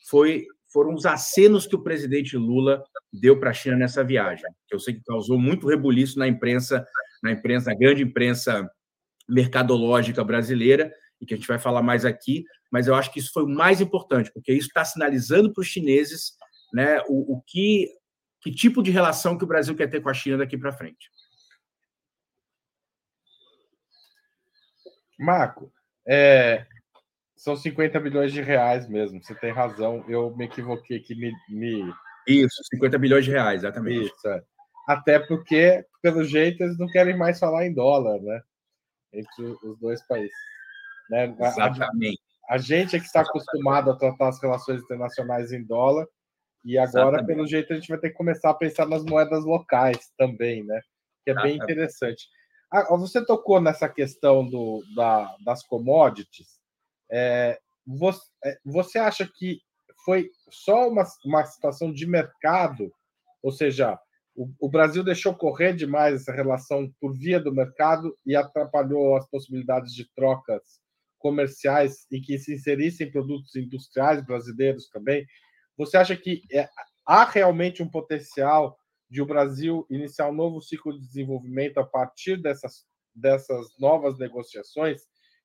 foi 0.09 0.45
foram 0.73 0.95
os 0.95 1.05
acenos 1.05 1.67
que 1.67 1.75
o 1.75 1.83
presidente 1.83 2.37
Lula 2.37 2.83
deu 3.13 3.39
para 3.39 3.51
a 3.51 3.53
China 3.53 3.77
nessa 3.77 4.05
viagem, 4.05 4.45
que 4.69 4.75
eu 4.75 4.79
sei 4.79 4.95
que 4.95 5.03
causou 5.03 5.37
muito 5.37 5.67
rebuliço 5.67 6.17
na 6.17 6.29
imprensa, 6.29 6.87
na 7.23 7.33
imprensa, 7.33 7.71
na 7.71 7.77
grande 7.77 8.03
imprensa 8.03 8.71
mercadológica 9.29 10.25
brasileira, 10.25 10.93
e 11.21 11.27
que 11.27 11.35
a 11.35 11.37
gente 11.37 11.47
vai 11.47 11.59
falar 11.59 11.83
mais 11.83 12.05
aqui, 12.05 12.45
mas 12.71 12.87
eu 12.87 12.95
acho 12.95 13.13
que 13.13 13.19
isso 13.19 13.33
foi 13.33 13.45
o 13.45 13.49
mais 13.49 13.81
importante, 13.81 14.33
porque 14.33 14.53
isso 14.53 14.69
está 14.69 14.85
sinalizando 14.85 15.53
para 15.53 15.61
os 15.61 15.67
chineses 15.67 16.33
né, 16.73 17.01
o, 17.09 17.35
o 17.35 17.43
que, 17.43 17.89
que 18.41 18.51
tipo 18.51 18.83
de 18.83 18.91
relação 18.91 19.37
que 19.37 19.45
o 19.45 19.47
Brasil 19.47 19.75
quer 19.75 19.89
ter 19.89 20.01
com 20.01 20.09
a 20.09 20.15
China 20.15 20.39
daqui 20.39 20.57
para 20.57 20.73
frente. 20.73 21.11
Marco, 25.19 25.71
é, 26.09 26.67
são 27.37 27.55
50 27.55 28.01
bilhões 28.01 28.33
de 28.33 28.41
reais 28.41 28.89
mesmo, 28.89 29.23
você 29.23 29.35
tem 29.35 29.53
razão. 29.53 30.05
Eu 30.09 30.35
me 30.35 30.47
equivoquei 30.47 30.99
aqui, 30.99 31.15
me. 31.15 31.33
me... 31.49 31.93
Isso, 32.27 32.55
50 32.75 32.99
bilhões 32.99 33.25
de 33.25 33.31
reais, 33.31 33.63
exatamente. 33.63 34.07
Isso, 34.07 34.29
é. 34.29 34.43
Até 34.91 35.21
porque, 35.21 35.87
pelo 36.03 36.25
jeito, 36.25 36.65
eles 36.65 36.77
não 36.77 36.89
querem 36.89 37.17
mais 37.17 37.39
falar 37.39 37.65
em 37.65 37.73
dólar, 37.73 38.21
né? 38.21 38.41
Entre 39.13 39.45
os 39.63 39.79
dois 39.79 40.05
países. 40.09 40.35
Né? 41.09 41.33
Exatamente. 41.39 42.21
A, 42.49 42.55
a 42.55 42.59
gente 42.59 42.97
é 42.97 42.99
que 42.99 43.07
está 43.07 43.21
acostumado 43.21 43.93
a 43.93 43.97
tratar 43.97 44.29
as 44.31 44.43
relações 44.43 44.83
internacionais 44.83 45.53
em 45.53 45.63
dólar, 45.63 46.09
e 46.65 46.77
agora, 46.77 47.19
Exatamente. 47.19 47.27
pelo 47.27 47.47
jeito, 47.47 47.73
a 47.73 47.77
gente 47.77 47.89
vai 47.89 47.99
ter 47.99 48.11
que 48.11 48.17
começar 48.17 48.51
a 48.51 48.55
pensar 48.55 48.85
nas 48.85 49.05
moedas 49.05 49.45
locais 49.45 50.11
também, 50.19 50.65
né? 50.65 50.81
Que 51.25 51.31
é 51.31 51.33
Exatamente. 51.35 51.59
bem 51.59 51.65
interessante. 51.65 52.29
Ah, 52.73 52.97
você 52.97 53.25
tocou 53.25 53.61
nessa 53.61 53.89
questão 53.89 54.45
do, 54.45 54.83
da, 54.97 55.37
das 55.45 55.63
commodities. 55.63 56.59
É, 57.09 57.61
você, 57.87 58.21
é, 58.45 58.59
você, 58.65 58.99
acha 58.99 59.25
que 59.25 59.61
foi 60.05 60.31
só 60.51 60.89
uma, 60.89 61.05
uma 61.25 61.45
situação 61.45 61.93
de 61.93 62.07
mercado? 62.07 62.93
Ou 63.41 63.53
seja, 63.53 63.97
o, 64.43 64.67
o, 64.67 64.69
Brasil 64.69 65.05
deixou 65.05 65.35
correr 65.35 65.75
demais 65.75 66.15
essa 66.15 66.33
relação 66.33 66.91
por 67.01 67.13
via 67.13 67.39
do 67.39 67.53
mercado 67.53 68.17
e 68.25 68.35
atrapalhou 68.35 69.17
as 69.17 69.29
possibilidades 69.29 69.95
de 69.95 70.09
trocas 70.15 70.81
comerciais 71.19 72.07
e 72.11 72.21
que 72.21 72.39
se 72.39 72.55
inserissem 72.55 73.11
produtos 73.11 73.55
industriais 73.55 74.25
brasileiros 74.25 74.89
também? 74.89 75.27
Você 75.77 75.97
acha 75.97 76.17
que 76.17 76.43
é, 76.53 76.69
há 77.07 77.25
realmente 77.25 77.83
um 77.83 77.89
potencial 77.89 78.77
de 79.11 79.21
o 79.21 79.27
Brasil 79.27 79.87
iniciar 79.91 80.29
um 80.29 80.35
novo 80.35 80.61
ciclo 80.61 80.93
de 80.93 81.07
desenvolvimento 81.07 81.79
a 81.79 81.85
partir 81.85 82.41
dessas, 82.41 82.85
dessas 83.15 83.67
novas 83.79 84.19
negociações? 84.19 85.03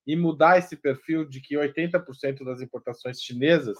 e 0.07 0.15
mudar 0.15 0.59
esse 0.59 0.75
perfil 0.75 1.25
de 1.25 1.41
que 1.41 1.55
80% 1.55 2.43
das 2.43 2.61
importações 2.61 3.21
chinesas 3.21 3.77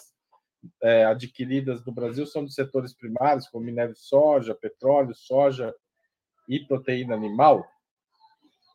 é, 0.81 1.05
adquiridas 1.05 1.86
no 1.86 1.91
Brasil 1.91 2.25
são 2.25 2.45
de 2.45 2.53
setores 2.53 2.93
primários, 2.93 3.48
como 3.48 3.65
minério 3.65 3.93
de 3.93 4.00
soja, 4.00 4.55
petróleo, 4.55 5.13
soja 5.15 5.74
e 6.48 6.60
proteína 6.60 7.15
animal, 7.15 7.67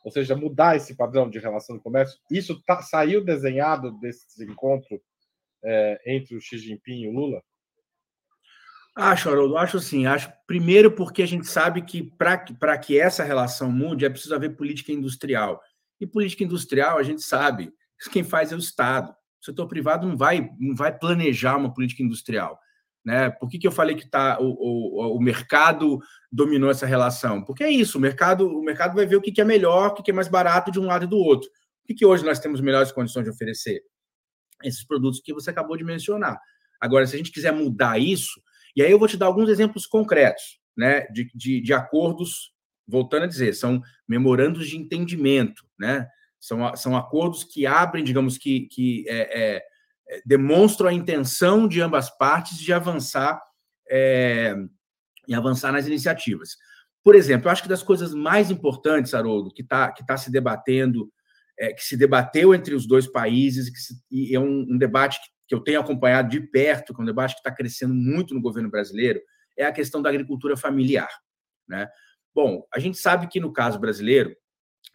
ou 0.05 0.11
seja, 0.11 0.35
mudar 0.35 0.77
esse 0.77 0.97
padrão 0.97 1.29
de 1.29 1.39
relação 1.39 1.77
de 1.77 1.83
comércio, 1.83 2.19
isso 2.31 2.61
tá, 2.63 2.83
saiu 2.83 3.25
desenhado 3.25 3.93
desse 4.01 4.43
encontro 4.45 5.01
é, 5.63 6.01
entre 6.07 6.37
o 6.37 6.41
Xi 6.41 6.59
Jinping 6.59 7.03
e 7.03 7.09
o 7.09 7.13
Lula? 7.13 7.43
Acho, 8.97 9.31
Haroldo, 9.31 9.57
acho 9.57 9.79
sim. 9.79 10.07
Acho 10.07 10.33
primeiro 10.47 10.91
porque 10.91 11.23
a 11.23 11.27
gente 11.27 11.47
sabe 11.47 11.83
que 11.83 12.03
para 12.03 12.79
que 12.79 12.99
essa 12.99 13.23
relação 13.23 13.71
mude 13.71 14.05
é 14.05 14.11
preciso 14.11 14.35
haver 14.35 14.57
política 14.57 14.93
industrial. 14.93 15.61
E 16.01 16.07
política 16.07 16.45
industrial, 16.45 16.99
a 16.99 17.03
gente 17.03 17.23
sabe, 17.23 17.73
quem 18.11 18.25
faz 18.25 18.53
é 18.53 18.57
o 18.57 18.59
Estado. 18.59 19.15
O 19.41 19.45
setor 19.45 19.67
privado 19.67 20.07
não 20.07 20.17
vai, 20.17 20.51
não 20.59 20.75
vai 20.75 20.97
planejar 20.97 21.57
uma 21.57 21.73
política 21.73 22.03
industrial. 22.03 22.59
Né? 23.05 23.31
Por 23.31 23.49
que, 23.49 23.59
que 23.59 23.67
eu 23.67 23.73
falei 23.73 23.97
que 23.97 24.07
tá, 24.07 24.39
o, 24.41 24.45
o, 24.45 25.17
o 25.17 25.21
mercado 25.21 25.99
dominou 26.31 26.71
essa 26.71 26.87
relação? 26.87 27.43
Porque 27.43 27.65
é 27.65 27.71
isso, 27.71 27.97
o 27.97 28.01
mercado, 28.01 28.47
o 28.47 28.63
mercado 28.63 28.95
vai 28.95 29.07
ver 29.07 29.17
o 29.17 29.21
que, 29.21 29.33
que 29.33 29.41
é 29.41 29.45
melhor, 29.45 29.89
o 29.89 29.95
que, 29.95 30.03
que 30.03 30.11
é 30.11 30.15
mais 30.15 30.29
barato 30.29 30.71
de 30.71 30.79
um 30.79 30.87
lado 30.87 31.05
e 31.05 31.09
do 31.09 31.17
outro. 31.17 31.49
O 31.83 31.87
que, 31.87 31.95
que 31.95 32.07
hoje 32.07 32.25
nós 32.25 32.39
temos 32.39 32.61
melhores 32.61 32.93
condições 32.93 33.25
de 33.25 33.31
oferecer? 33.31 33.83
Esses 34.63 34.85
produtos 34.85 35.21
que 35.21 35.33
você 35.33 35.49
acabou 35.49 35.77
de 35.77 35.85
mencionar. 35.85 36.39
Agora, 36.79 37.07
se 37.07 37.15
a 37.15 37.19
gente 37.19 37.33
quiser 37.33 37.53
mudar 37.53 37.99
isso, 37.99 38.41
e 38.77 38.83
aí 38.83 38.91
eu 38.91 38.99
vou 38.99 39.09
te 39.09 39.17
dar 39.17 39.27
alguns 39.27 39.49
exemplos 39.49 39.87
concretos 39.87 40.61
né, 40.77 41.07
de, 41.09 41.31
de, 41.35 41.61
de 41.61 41.73
acordos 41.73 42.53
voltando 42.91 43.23
a 43.23 43.27
dizer, 43.27 43.55
são 43.55 43.81
memorandos 44.07 44.69
de 44.69 44.77
entendimento, 44.77 45.65
né? 45.79 46.09
São, 46.41 46.75
são 46.75 46.97
acordos 46.97 47.45
que 47.45 47.67
abrem, 47.67 48.03
digamos 48.03 48.39
que, 48.39 48.63
que 48.63 49.05
é, 49.07 49.19
é, 49.19 49.63
é, 50.09 50.23
demonstram 50.25 50.89
a 50.89 50.93
intenção 50.93 51.69
de 51.69 51.81
ambas 51.81 52.11
partes 52.17 52.59
de 52.59 52.73
avançar 52.73 53.41
é, 53.89 54.57
e 55.29 55.35
avançar 55.35 55.71
nas 55.71 55.87
iniciativas. 55.87 56.57
Por 57.05 57.15
exemplo, 57.15 57.47
eu 57.47 57.53
acho 57.53 57.63
que 57.63 57.69
das 57.69 57.83
coisas 57.83 58.15
mais 58.15 58.51
importantes, 58.51 59.15
Haroldo, 59.15 59.53
que 59.53 59.63
está 59.63 59.93
que 59.93 60.05
tá 60.05 60.17
se 60.17 60.31
debatendo, 60.31 61.13
é, 61.59 61.73
que 61.73 61.85
se 61.85 61.97
debateu 61.97 62.55
entre 62.55 62.75
os 62.75 62.87
dois 62.87 63.07
países, 63.07 63.71
que 63.71 63.79
se, 63.79 63.95
e 64.11 64.35
é 64.35 64.41
um, 64.41 64.67
um 64.71 64.79
debate 64.79 65.21
que, 65.21 65.29
que 65.49 65.55
eu 65.55 65.61
tenho 65.61 65.81
acompanhado 65.81 66.31
de 66.31 66.41
perto, 66.41 66.95
que 66.95 67.01
é 67.01 67.03
um 67.03 67.07
debate 67.07 67.35
que 67.35 67.41
está 67.41 67.53
crescendo 67.53 67.95
muito 67.95 68.35
no 68.35 68.41
governo 68.41 68.71
brasileiro, 68.71 69.21
é 69.59 69.65
a 69.65 69.73
questão 69.73 70.01
da 70.01 70.09
agricultura 70.09 70.57
familiar. 70.57 71.11
Né? 71.69 71.89
Bom, 72.35 72.67
a 72.73 72.79
gente 72.79 72.97
sabe 72.97 73.27
que 73.27 73.41
no 73.41 73.53
caso 73.53 73.79
brasileiro, 73.79 74.35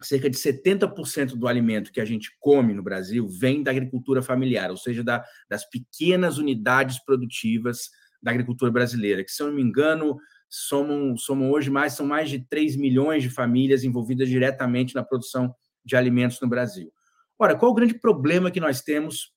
cerca 0.02 0.28
de 0.28 0.36
70% 0.36 1.36
do 1.36 1.48
alimento 1.48 1.92
que 1.92 2.00
a 2.00 2.04
gente 2.04 2.30
come 2.38 2.74
no 2.74 2.82
Brasil 2.82 3.26
vem 3.28 3.62
da 3.62 3.70
agricultura 3.70 4.22
familiar, 4.22 4.70
ou 4.70 4.76
seja, 4.76 5.02
da, 5.02 5.24
das 5.48 5.68
pequenas 5.68 6.38
unidades 6.38 7.02
produtivas 7.02 7.90
da 8.22 8.30
agricultura 8.30 8.70
brasileira, 8.70 9.24
que, 9.24 9.30
se 9.30 9.42
eu 9.42 9.48
não 9.48 9.54
me 9.54 9.62
engano, 9.62 10.18
somam, 10.48 11.16
somam 11.16 11.50
hoje 11.50 11.70
mais, 11.70 11.94
são 11.94 12.06
mais 12.06 12.28
de 12.28 12.40
3 12.46 12.76
milhões 12.76 13.22
de 13.22 13.30
famílias 13.30 13.84
envolvidas 13.84 14.28
diretamente 14.28 14.94
na 14.94 15.04
produção 15.04 15.54
de 15.84 15.96
alimentos 15.96 16.40
no 16.40 16.48
Brasil. 16.48 16.92
Ora, 17.38 17.56
qual 17.56 17.72
o 17.72 17.74
grande 17.74 17.94
problema 17.94 18.50
que 18.50 18.60
nós 18.60 18.82
temos 18.82 19.32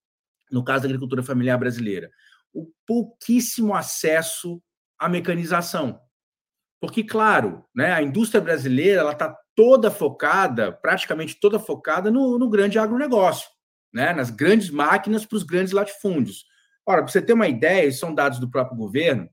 no 0.52 0.64
caso 0.64 0.84
da 0.84 0.88
agricultura 0.88 1.22
familiar 1.22 1.58
brasileira? 1.58 2.10
O 2.54 2.68
pouquíssimo 2.86 3.76
acesso 3.76 4.62
à 4.98 5.08
mecanização. 5.08 6.00
Porque, 6.82 7.04
claro, 7.04 7.66
né, 7.76 7.92
a 7.92 8.02
indústria 8.02 8.42
brasileira 8.42 9.10
está 9.12 9.36
toda 9.60 9.92
focada, 9.92 10.72
praticamente 10.72 11.38
toda 11.38 11.60
focada 11.60 12.10
no, 12.10 12.40
no 12.40 12.50
grande 12.50 12.80
agronegócio, 12.80 13.50
né, 13.94 14.14
nas 14.14 14.30
grandes 14.30 14.70
máquinas 14.70 15.26
para 15.26 15.36
os 15.36 15.44
grandes 15.44 15.74
latifúndios. 15.74 16.46
Ora, 16.86 17.02
para 17.04 17.12
você 17.12 17.22
ter 17.22 17.34
uma 17.34 17.50
ideia, 17.50 17.92
são 17.92 18.16
dados 18.16 18.40
do 18.40 18.50
próprio 18.50 18.78
governo, 18.78 19.30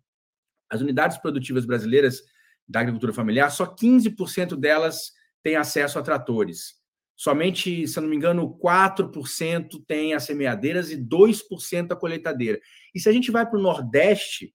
as 0.68 0.80
unidades 0.80 1.16
produtivas 1.18 1.64
brasileiras 1.64 2.23
da 2.68 2.80
agricultura 2.80 3.12
familiar, 3.12 3.52
só 3.52 3.66
15% 3.66 4.56
delas 4.56 5.12
têm 5.45 5.54
acesso 5.54 5.97
a 5.97 6.02
tratores. 6.02 6.75
Somente, 7.14 7.87
se 7.87 7.97
eu 7.97 8.02
não 8.02 8.11
me 8.11 8.16
engano, 8.16 8.59
4% 8.59 9.85
têm 9.87 10.12
as 10.12 10.25
semeadeiras 10.25 10.90
e 10.90 10.97
2% 10.97 11.92
a 11.92 11.97
colheitadeira. 11.97 12.59
E 12.92 12.99
se 12.99 13.09
a 13.09 13.12
gente 13.12 13.30
vai 13.30 13.49
para 13.49 13.61
o 13.61 13.62
Nordeste, 13.62 14.52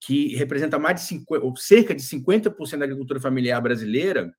que 0.00 0.34
representa 0.34 0.78
mais 0.78 0.98
de 0.98 1.06
50, 1.08 1.44
ou 1.44 1.54
cerca 1.56 1.94
de 1.94 2.02
50% 2.02 2.78
da 2.78 2.86
agricultura 2.86 3.20
familiar 3.20 3.60
brasileira, 3.60 4.34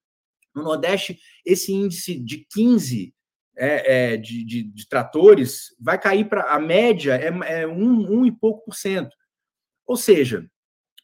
no 0.55 0.63
Nordeste, 0.63 1.19
esse 1.45 1.73
índice 1.73 2.17
de 2.19 2.45
15 2.51 3.13
é, 3.57 4.13
é, 4.13 4.17
de, 4.17 4.43
de, 4.43 4.63
de, 4.63 4.87
tratores 4.87 5.75
vai 5.79 5.99
cair 5.99 6.27
para 6.27 6.53
a 6.53 6.59
média 6.59 7.15
é, 7.15 7.61
é 7.61 7.67
um, 7.67 8.19
um 8.19 8.25
e 8.25 8.31
pouco 8.31 8.65
por 8.65 8.75
cento. 8.75 9.15
Ou 9.85 9.95
seja, 9.95 10.45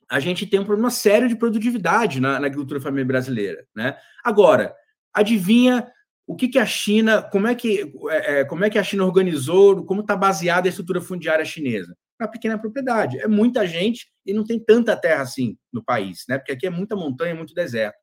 a 0.10 0.20
gente 0.20 0.46
tem 0.46 0.60
um 0.60 0.66
problema 0.66 0.90
sério 0.90 1.30
de 1.30 1.36
produtividade 1.36 2.20
na, 2.20 2.40
na 2.40 2.48
agricultura 2.48 2.82
familiar 2.82 3.08
brasileira. 3.08 3.66
Né? 3.76 3.98
Agora, 4.24 4.76
adivinha 5.14 5.88
o 6.28 6.36
que, 6.36 6.48
que 6.48 6.60
a 6.60 6.66
China, 6.66 7.22
como 7.22 7.48
é 7.48 7.56
que, 7.56 7.94
é, 8.10 8.40
é 8.40 8.46
como 8.46 8.66
é 8.66 8.70
que 8.70 8.78
a 8.78 8.84
China 8.84 9.06
organizou, 9.06 9.86
como 9.86 10.02
está 10.02 10.16
baseada 10.16 10.68
a 10.68 10.70
estrutura 10.70 11.02
fundiária 11.02 11.46
chinesa? 11.46 11.96
Na 12.20 12.28
pequena 12.28 12.58
propriedade. 12.58 13.20
É 13.20 13.28
muita 13.28 13.66
gente 13.66 14.08
e 14.26 14.34
não 14.34 14.44
tem 14.44 14.60
tanta 14.60 14.96
terra 14.96 15.24
assim 15.24 15.58
no 15.74 15.84
país, 15.84 16.24
né? 16.30 16.38
Porque 16.38 16.52
aqui 16.52 16.68
é 16.68 16.70
muita 16.70 16.96
montanha, 16.96 17.34
muito 17.34 17.54
deserto. 17.54 17.98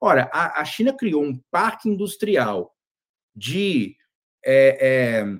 Ora, 0.00 0.30
a, 0.32 0.60
a 0.60 0.64
China 0.64 0.96
criou 0.96 1.24
um 1.24 1.40
parque 1.50 1.88
industrial 1.88 2.74
de, 3.34 3.96
é, 4.44 4.78
é, 4.80 5.38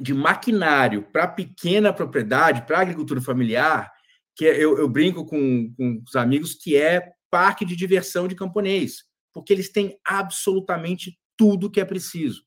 de 0.00 0.12
maquinário 0.12 1.02
para 1.12 1.28
pequena 1.28 1.92
propriedade, 1.92 2.66
para 2.66 2.80
agricultura 2.80 3.20
familiar, 3.20 3.92
que 4.34 4.44
eu, 4.44 4.78
eu 4.78 4.88
brinco 4.88 5.24
com, 5.24 5.72
com 5.76 6.02
os 6.06 6.16
amigos 6.16 6.54
que 6.54 6.76
é 6.76 7.12
parque 7.30 7.64
de 7.64 7.76
diversão 7.76 8.26
de 8.26 8.34
camponês. 8.34 9.04
Porque 9.32 9.52
eles 9.52 9.70
têm 9.70 9.98
absolutamente 10.04 11.18
tudo 11.36 11.70
que 11.70 11.80
é 11.80 11.84
preciso. 11.84 12.44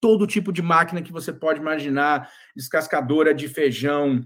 Todo 0.00 0.26
tipo 0.26 0.52
de 0.52 0.60
máquina 0.60 1.02
que 1.02 1.12
você 1.12 1.32
pode 1.32 1.60
imaginar, 1.60 2.30
descascadora 2.54 3.32
de 3.32 3.48
feijão, 3.48 4.24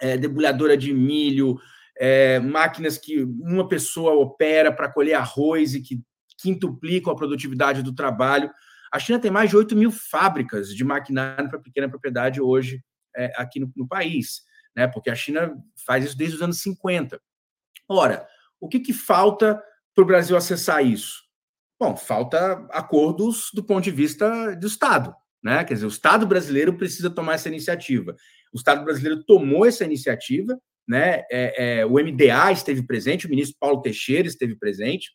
é, 0.00 0.16
debulhadora 0.16 0.76
de 0.76 0.92
milho, 0.92 1.58
é, 1.96 2.40
máquinas 2.40 2.98
que 2.98 3.22
uma 3.22 3.68
pessoa 3.68 4.12
opera 4.14 4.72
para 4.72 4.90
colher 4.90 5.14
arroz 5.14 5.74
e 5.74 5.80
que 5.80 6.02
quintuplicam 6.44 7.10
a 7.10 7.16
produtividade 7.16 7.82
do 7.82 7.94
trabalho. 7.94 8.50
A 8.92 8.98
China 8.98 9.18
tem 9.18 9.30
mais 9.30 9.48
de 9.48 9.56
8 9.56 9.74
mil 9.74 9.90
fábricas 9.90 10.74
de 10.74 10.84
maquinário 10.84 11.48
para 11.48 11.58
pequena 11.58 11.88
propriedade 11.88 12.38
hoje 12.38 12.84
é, 13.16 13.32
aqui 13.36 13.58
no, 13.58 13.72
no, 13.74 13.88
país, 13.88 14.42
né? 14.76 14.86
porque 14.86 15.08
a 15.08 15.14
China 15.14 15.56
faz 15.86 16.04
isso 16.04 16.18
desde 16.18 16.36
os 16.36 16.42
anos 16.42 16.60
50. 16.60 17.18
Ora, 17.88 18.26
o 18.60 18.68
que, 18.68 18.78
que 18.78 18.92
falta 18.92 19.60
para 19.94 20.02
o 20.02 20.06
Brasil 20.06 20.36
acessar 20.36 20.84
isso? 20.84 21.22
Bom, 21.80 21.96
falta 21.96 22.66
acordos 22.70 23.48
do 23.54 23.64
ponto 23.64 23.82
de 23.82 23.90
vista 23.90 24.54
do 24.54 24.66
Estado. 24.66 25.14
Né? 25.42 25.64
Quer 25.64 25.74
dizer, 25.74 25.86
o 25.86 25.88
Estado 25.88 26.26
brasileiro 26.26 26.76
precisa 26.76 27.08
tomar 27.08 27.34
essa 27.34 27.48
iniciativa. 27.48 28.14
O 28.52 28.56
Estado 28.58 28.84
brasileiro 28.84 29.24
tomou 29.24 29.64
essa 29.64 29.84
iniciativa, 29.84 30.58
né? 30.86 31.22
É, 31.30 31.80
é, 31.80 31.86
o 31.86 31.94
MDA 31.94 32.52
esteve 32.52 32.86
presente, 32.86 33.26
o 33.26 33.30
ministro 33.30 33.56
Paulo 33.58 33.80
Teixeira 33.80 34.28
esteve 34.28 34.54
presente, 34.54 35.10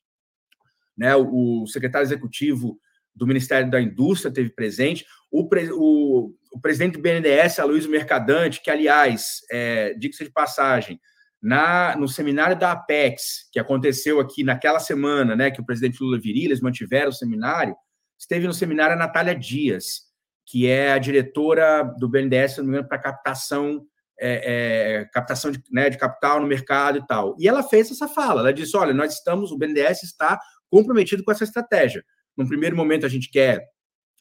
né? 1.00 1.16
o, 1.16 1.66
secretário 1.66 2.06
executivo 2.06 2.78
do 3.16 3.26
Ministério 3.26 3.70
da 3.70 3.82
Indústria 3.82 4.30
esteve 4.30 4.50
presente, 4.50 5.06
o, 5.32 5.48
o, 5.74 6.34
o 6.54 6.62
presidente 6.62 6.94
do 6.94 7.02
BNDES, 7.02 7.60
Aloysio 7.60 7.90
Mercadante, 7.90 8.62
que, 8.62 8.70
aliás, 8.70 9.40
é, 9.52 9.94
diga-se 9.96 10.24
de 10.24 10.32
passagem, 10.32 11.00
na, 11.42 11.96
no 11.96 12.08
seminário 12.08 12.58
da 12.58 12.74
Apex, 12.74 13.50
que 13.52 13.60
aconteceu 13.60 14.20
aqui 14.20 14.44
naquela 14.44 14.80
semana, 14.80 15.36
né, 15.36 15.50
que 15.50 15.62
o 15.62 15.66
presidente 15.66 16.04
Lula 16.04 16.20
viria, 16.20 16.46
eles 16.46 16.62
mantiveram 16.62 17.10
o 17.10 17.14
seminário, 17.14 17.76
esteve 18.20 18.46
no 18.46 18.54
seminário 18.54 18.96
a 18.96 19.00
Natália 19.00 19.34
Dias, 19.34 20.02
que 20.46 20.68
é 20.68 20.92
a 20.92 20.98
diretora 20.98 21.84
do 21.98 22.10
BNDES, 22.10 22.54
se 22.54 22.58
não 22.58 22.66
me 22.66 22.72
engano, 22.72 22.88
para 22.88 22.98
captação, 22.98 23.86
é, 24.20 25.02
é, 25.02 25.06
captação 25.06 25.52
de, 25.52 25.64
né, 25.72 25.90
de 25.90 25.98
capital 25.98 26.42
no 26.42 26.48
mercado 26.48 26.98
e 26.98 27.08
tal. 27.08 27.36
E 27.40 27.48
ela 27.48 27.64
fez 27.64 27.90
essa 27.90 28.08
fala, 28.08 28.42
ela 28.42 28.54
disse, 28.54 28.76
olha, 28.76 28.94
nós 28.94 29.14
estamos, 29.14 29.52
o 29.52 29.58
BNDES 29.58 30.04
está 30.04 30.40
comprometido 30.70 31.24
com 31.24 31.32
essa 31.32 31.44
estratégia. 31.44 32.04
Num 32.38 32.48
primeiro 32.48 32.76
momento, 32.76 33.06
a 33.06 33.10
gente 33.10 33.30
quer, 33.30 33.66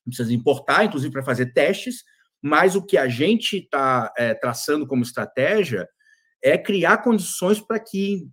precisa 0.05 0.33
importar, 0.33 0.85
inclusive 0.85 1.13
para 1.13 1.23
fazer 1.23 1.53
testes, 1.53 2.03
mas 2.43 2.77
o 2.77 2.85
que 2.85 2.97
a 2.97 3.09
gente 3.09 3.59
está 3.59 4.13
é, 4.17 4.35
traçando 4.35 4.87
como 4.87 5.03
estratégia 5.03 5.89
é 6.43 6.57
criar 6.57 6.99
condições 6.99 7.61
para 7.61 7.79
que 7.81 8.29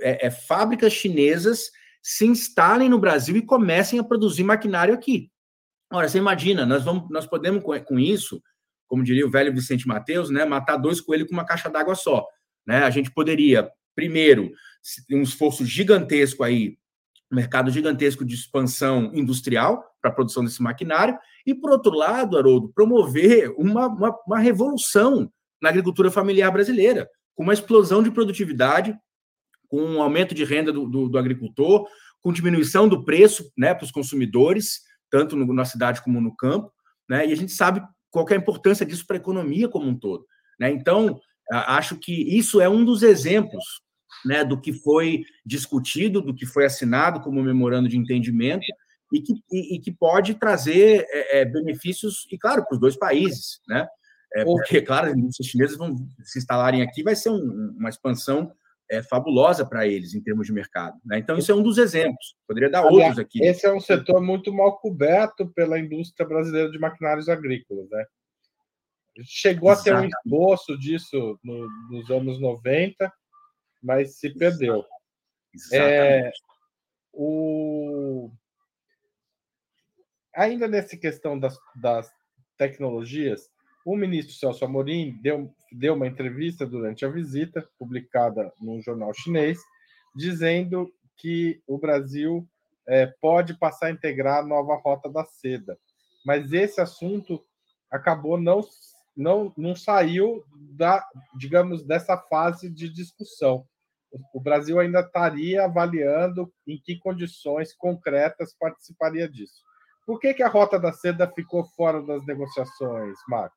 é, 0.00 0.26
é, 0.26 0.30
fábricas 0.30 0.92
chinesas 0.92 1.70
se 2.02 2.24
instalem 2.24 2.88
no 2.88 2.98
Brasil 2.98 3.36
e 3.36 3.44
comecem 3.44 3.98
a 3.98 4.04
produzir 4.04 4.44
maquinário 4.44 4.94
aqui. 4.94 5.30
Ora, 5.92 6.08
você 6.08 6.18
imagina, 6.18 6.64
nós, 6.64 6.84
vamos, 6.84 7.10
nós 7.10 7.26
podemos 7.26 7.62
com 7.62 7.98
isso, 7.98 8.42
como 8.86 9.02
diria 9.02 9.26
o 9.26 9.30
velho 9.30 9.52
Vicente 9.52 9.88
Mateus, 9.88 10.30
né, 10.30 10.44
matar 10.44 10.76
dois 10.76 11.00
coelhos 11.00 11.28
com 11.28 11.34
uma 11.34 11.46
caixa 11.46 11.68
d'água 11.68 11.94
só. 11.94 12.26
Né? 12.66 12.78
A 12.84 12.90
gente 12.90 13.10
poderia, 13.10 13.68
primeiro, 13.94 14.52
um 15.10 15.22
esforço 15.22 15.64
gigantesco 15.64 16.44
aí, 16.44 16.78
um 17.30 17.36
mercado 17.36 17.70
gigantesco 17.70 18.24
de 18.24 18.34
expansão 18.34 19.10
industrial 19.14 19.84
para 20.00 20.10
a 20.10 20.14
produção 20.14 20.44
desse 20.44 20.62
maquinário, 20.62 21.18
e, 21.46 21.54
por 21.54 21.70
outro 21.70 21.92
lado, 21.92 22.36
Haroldo, 22.36 22.70
promover 22.74 23.52
uma, 23.56 23.86
uma, 23.86 24.18
uma 24.26 24.38
revolução 24.38 25.30
na 25.60 25.68
agricultura 25.68 26.10
familiar 26.10 26.50
brasileira 26.50 27.08
com 27.34 27.44
uma 27.44 27.52
explosão 27.52 28.02
de 28.02 28.10
produtividade, 28.10 28.98
com 29.68 29.80
um 29.80 30.02
aumento 30.02 30.34
de 30.34 30.44
renda 30.44 30.72
do, 30.72 30.88
do, 30.88 31.08
do 31.08 31.18
agricultor, 31.18 31.86
com 32.20 32.32
diminuição 32.32 32.88
do 32.88 33.04
preço 33.04 33.52
né, 33.56 33.72
para 33.72 33.84
os 33.84 33.92
consumidores, 33.92 34.80
tanto 35.08 35.36
no, 35.36 35.52
na 35.54 35.64
cidade 35.64 36.02
como 36.02 36.20
no 36.20 36.34
campo, 36.34 36.72
né, 37.08 37.26
e 37.26 37.32
a 37.32 37.36
gente 37.36 37.52
sabe 37.52 37.80
qual 38.10 38.26
é 38.28 38.34
a 38.34 38.38
importância 38.38 38.84
disso 38.84 39.06
para 39.06 39.16
a 39.16 39.20
economia 39.20 39.68
como 39.68 39.86
um 39.86 39.96
todo. 39.96 40.26
Né? 40.58 40.70
Então, 40.72 41.20
acho 41.50 41.96
que 41.96 42.12
isso 42.36 42.60
é 42.60 42.68
um 42.68 42.84
dos 42.84 43.04
exemplos 43.04 43.64
né, 44.24 44.44
do 44.44 44.60
que 44.60 44.72
foi 44.72 45.24
discutido, 45.44 46.20
do 46.20 46.34
que 46.34 46.46
foi 46.46 46.64
assinado 46.64 47.20
como 47.20 47.42
memorando 47.42 47.88
de 47.88 47.96
entendimento, 47.96 48.64
e 49.12 49.20
que, 49.20 49.32
e, 49.50 49.76
e 49.76 49.80
que 49.80 49.90
pode 49.90 50.34
trazer 50.34 51.06
é, 51.08 51.40
é 51.40 51.44
benefícios, 51.44 52.26
e 52.30 52.38
claro, 52.38 52.64
para 52.64 52.74
os 52.74 52.80
dois 52.80 52.96
países, 52.96 53.60
né? 53.66 53.86
É, 54.34 54.44
porque, 54.44 54.82
claro, 54.82 55.14
os 55.26 55.46
chineses 55.46 55.76
vão 55.76 55.96
se 56.22 56.38
instalarem 56.38 56.82
aqui, 56.82 57.02
vai 57.02 57.16
ser 57.16 57.30
um, 57.30 57.74
uma 57.78 57.88
expansão 57.88 58.52
é, 58.90 59.02
fabulosa 59.02 59.64
para 59.66 59.86
eles 59.86 60.14
em 60.14 60.20
termos 60.20 60.46
de 60.46 60.52
mercado. 60.52 60.98
Né? 61.04 61.18
Então, 61.18 61.36
isso 61.36 61.50
é 61.52 61.54
um 61.54 61.62
dos 61.62 61.78
exemplos. 61.78 62.36
Poderia 62.46 62.70
dar 62.70 62.80
Aliás, 62.80 63.10
outros 63.10 63.18
aqui. 63.18 63.42
Esse 63.42 63.66
é 63.66 63.72
um 63.72 63.80
setor 63.80 64.20
muito 64.20 64.52
mal 64.52 64.78
coberto 64.78 65.46
pela 65.54 65.78
indústria 65.78 66.26
brasileira 66.26 66.70
de 66.70 66.78
maquinários 66.78 67.28
agrícolas. 67.28 67.88
Né? 67.90 68.04
Chegou 69.24 69.70
a 69.70 69.76
ter 69.76 69.94
um 69.94 70.06
esboço 70.06 70.78
disso 70.78 71.38
no, 71.42 71.68
nos 71.90 72.10
anos 72.10 72.40
90, 72.40 73.12
mas 73.88 74.16
se 74.16 74.28
perdeu. 74.34 74.84
É, 75.72 76.30
o... 77.10 78.30
Ainda 80.36 80.68
nessa 80.68 80.94
questão 80.94 81.38
das, 81.38 81.58
das 81.74 82.12
tecnologias, 82.58 83.48
o 83.86 83.96
ministro 83.96 84.34
Celso 84.34 84.62
Amorim 84.62 85.18
deu, 85.22 85.50
deu 85.72 85.94
uma 85.94 86.06
entrevista 86.06 86.66
durante 86.66 87.06
a 87.06 87.08
visita, 87.08 87.66
publicada 87.78 88.52
num 88.60 88.82
jornal 88.82 89.14
chinês, 89.14 89.58
dizendo 90.14 90.92
que 91.16 91.62
o 91.66 91.78
Brasil 91.78 92.46
é, 92.86 93.06
pode 93.06 93.58
passar 93.58 93.86
a 93.86 93.90
integrar 93.90 94.40
a 94.40 94.46
nova 94.46 94.76
rota 94.76 95.08
da 95.08 95.24
seda. 95.24 95.78
Mas 96.26 96.52
esse 96.52 96.78
assunto 96.78 97.42
acabou 97.90 98.38
não, 98.38 98.60
não, 99.16 99.50
não 99.56 99.74
saiu 99.74 100.44
da, 100.76 101.02
digamos, 101.38 101.82
dessa 101.82 102.18
fase 102.18 102.68
de 102.68 102.90
discussão. 102.90 103.66
O 104.32 104.40
Brasil 104.40 104.78
ainda 104.80 105.00
estaria 105.00 105.64
avaliando 105.64 106.52
em 106.66 106.80
que 106.80 106.98
condições 106.98 107.74
concretas 107.74 108.56
participaria 108.58 109.28
disso. 109.28 109.62
Por 110.06 110.18
que, 110.18 110.32
que 110.32 110.42
a 110.42 110.48
rota 110.48 110.78
da 110.78 110.92
seda 110.92 111.30
ficou 111.30 111.64
fora 111.64 112.02
das 112.02 112.24
negociações, 112.24 113.18
Marco? 113.28 113.56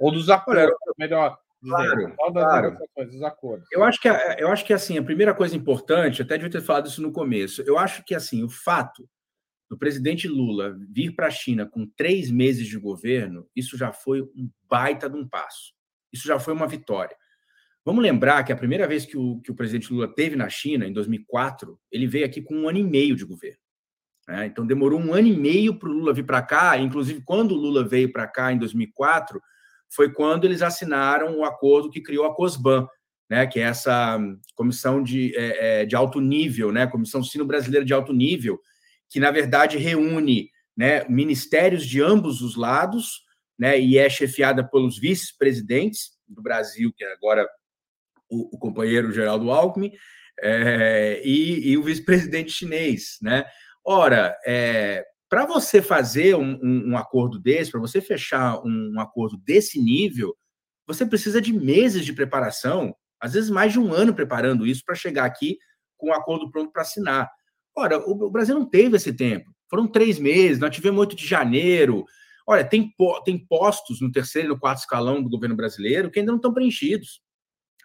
Ou 0.00 0.10
dos 0.10 0.30
acordos, 0.30 0.74
melhor 0.98 1.38
Claro, 1.64 2.14
claro. 2.16 2.78
dos 3.06 3.22
acordos. 3.22 3.66
Eu 3.72 3.82
acho 3.82 3.98
que 4.00 4.08
eu 4.08 4.48
acho 4.48 4.64
que 4.66 4.72
assim 4.72 4.98
a 4.98 5.02
primeira 5.02 5.34
coisa 5.34 5.56
importante, 5.56 6.20
até 6.20 6.36
devia 6.36 6.50
ter 6.50 6.60
falado 6.60 6.86
isso 6.86 7.00
no 7.00 7.10
começo. 7.10 7.62
Eu 7.62 7.78
acho 7.78 8.04
que 8.04 8.14
assim 8.14 8.44
o 8.44 8.50
fato 8.50 9.08
do 9.70 9.78
presidente 9.78 10.28
Lula 10.28 10.76
vir 10.90 11.14
para 11.14 11.28
a 11.28 11.30
China 11.30 11.66
com 11.66 11.86
três 11.96 12.30
meses 12.30 12.66
de 12.66 12.78
governo, 12.78 13.48
isso 13.56 13.78
já 13.78 13.92
foi 13.92 14.20
um 14.20 14.50
baita 14.68 15.08
de 15.08 15.16
um 15.16 15.26
passo. 15.26 15.72
Isso 16.12 16.28
já 16.28 16.38
foi 16.38 16.52
uma 16.52 16.66
vitória. 16.66 17.16
Vamos 17.84 18.02
lembrar 18.02 18.42
que 18.44 18.52
a 18.52 18.56
primeira 18.56 18.88
vez 18.88 19.04
que 19.04 19.16
o, 19.16 19.40
que 19.40 19.50
o 19.50 19.54
presidente 19.54 19.92
Lula 19.92 20.08
teve 20.08 20.36
na 20.36 20.48
China, 20.48 20.86
em 20.86 20.92
2004, 20.92 21.78
ele 21.92 22.06
veio 22.06 22.24
aqui 22.24 22.40
com 22.40 22.54
um 22.54 22.68
ano 22.68 22.78
e 22.78 22.84
meio 22.84 23.14
de 23.14 23.24
governo. 23.24 23.58
Né? 24.26 24.46
Então 24.46 24.66
demorou 24.66 24.98
um 24.98 25.12
ano 25.12 25.28
e 25.28 25.36
meio 25.36 25.78
para 25.78 25.88
o 25.88 25.92
Lula 25.92 26.14
vir 26.14 26.24
para 26.24 26.40
cá. 26.40 26.78
Inclusive 26.78 27.22
quando 27.24 27.52
o 27.52 27.58
Lula 27.58 27.86
veio 27.86 28.10
para 28.10 28.26
cá 28.26 28.52
em 28.52 28.58
2004 28.58 29.40
foi 29.94 30.12
quando 30.12 30.44
eles 30.44 30.62
assinaram 30.62 31.38
o 31.38 31.44
acordo 31.44 31.90
que 31.90 32.00
criou 32.00 32.24
a 32.26 32.34
COSBAN, 32.34 32.88
né, 33.30 33.46
que 33.46 33.60
é 33.60 33.64
essa 33.64 34.18
comissão 34.54 35.02
de, 35.02 35.36
é, 35.36 35.82
é, 35.82 35.86
de 35.86 35.94
alto 35.94 36.20
nível, 36.20 36.72
né, 36.72 36.86
Comissão 36.86 37.22
Sino-Brasileira 37.22 37.84
de 37.84 37.92
Alto 37.92 38.12
Nível, 38.12 38.58
que, 39.08 39.20
na 39.20 39.30
verdade, 39.30 39.78
reúne 39.78 40.50
né, 40.76 41.04
ministérios 41.08 41.86
de 41.86 42.02
ambos 42.02 42.42
os 42.42 42.56
lados, 42.56 43.22
né, 43.56 43.78
e 43.78 43.96
é 43.96 44.08
chefiada 44.10 44.64
pelos 44.64 44.98
vice-presidentes 44.98 46.10
do 46.26 46.42
Brasil, 46.42 46.92
que 46.96 47.04
agora 47.04 47.48
o, 48.30 48.56
o 48.56 48.58
companheiro 48.58 49.12
Geraldo 49.12 49.50
Alckmin, 49.50 49.92
é, 50.42 51.20
e, 51.24 51.70
e, 51.70 51.78
o 51.78 51.82
vice-presidente 51.82 52.50
chinês. 52.50 53.18
Né? 53.22 53.44
Ora, 53.84 54.36
é, 54.46 55.04
para 55.28 55.46
você 55.46 55.80
fazer 55.80 56.34
um, 56.36 56.58
um, 56.62 56.90
um 56.90 56.96
acordo 56.96 57.38
desse, 57.38 57.70
para 57.70 57.80
você 57.80 58.00
fechar 58.00 58.60
um, 58.64 58.92
um, 58.94 59.00
acordo 59.00 59.36
desse 59.38 59.80
nível, 59.80 60.34
você 60.86 61.06
precisa 61.06 61.40
de 61.40 61.52
meses 61.52 62.04
de 62.04 62.12
preparação, 62.12 62.94
às 63.20 63.32
vezes 63.32 63.50
mais 63.50 63.72
de 63.72 63.78
um 63.78 63.92
ano 63.92 64.14
preparando 64.14 64.66
isso 64.66 64.82
para 64.84 64.94
chegar 64.94 65.24
aqui 65.24 65.58
com 65.96 66.08
o 66.08 66.10
um 66.10 66.14
acordo 66.14 66.50
pronto 66.50 66.70
para 66.70 66.82
assinar. 66.82 67.30
Ora, 67.76 67.98
o, 67.98 68.26
o, 68.26 68.30
Brasil 68.30 68.54
não 68.54 68.68
teve 68.68 68.96
esse 68.96 69.12
tempo. 69.12 69.50
Foram 69.68 69.86
três 69.88 70.18
meses, 70.18 70.60
nós 70.60 70.74
tivemos 70.74 71.00
8 71.00 71.16
de 71.16 71.26
janeiro. 71.26 72.04
Olha, 72.46 72.62
tem, 72.62 72.92
tem 73.24 73.38
postos 73.38 74.00
no 74.00 74.12
terceiro 74.12 74.48
e 74.48 74.50
no 74.50 74.58
quarto 74.58 74.80
escalão 74.80 75.22
do 75.22 75.30
governo 75.30 75.56
brasileiro 75.56 76.10
que 76.10 76.18
ainda 76.20 76.30
não 76.30 76.36
estão 76.36 76.52
preenchidos, 76.52 77.22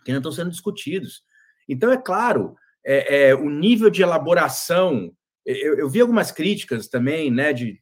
que 0.04 0.12
ainda 0.12 0.20
estão 0.20 0.32
sendo 0.32 0.52
discutidos. 0.52 1.24
Então, 1.68 1.92
é 1.92 1.98
claro, 1.98 2.56
é, 2.86 3.30
é, 3.30 3.36
o 3.36 3.50
nível 3.50 3.90
de 3.90 4.02
elaboração 4.02 5.12
eu, 5.46 5.78
eu 5.80 5.90
vi 5.90 6.02
algumas 6.02 6.32
críticas 6.32 6.88
também, 6.88 7.32
né, 7.32 7.54
de, 7.54 7.82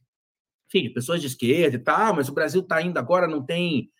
enfim, 0.68 0.88
de 0.88 0.90
pessoas 0.90 1.20
de 1.20 1.26
esquerda 1.26 1.76
e 1.76 1.80
tal, 1.80 2.14
mas 2.14 2.28
o 2.28 2.34
Brasil 2.34 2.62
está 2.62 2.76
ainda 2.76 3.00
agora, 3.00 3.26
não 3.26 3.44
tem, 3.44 3.90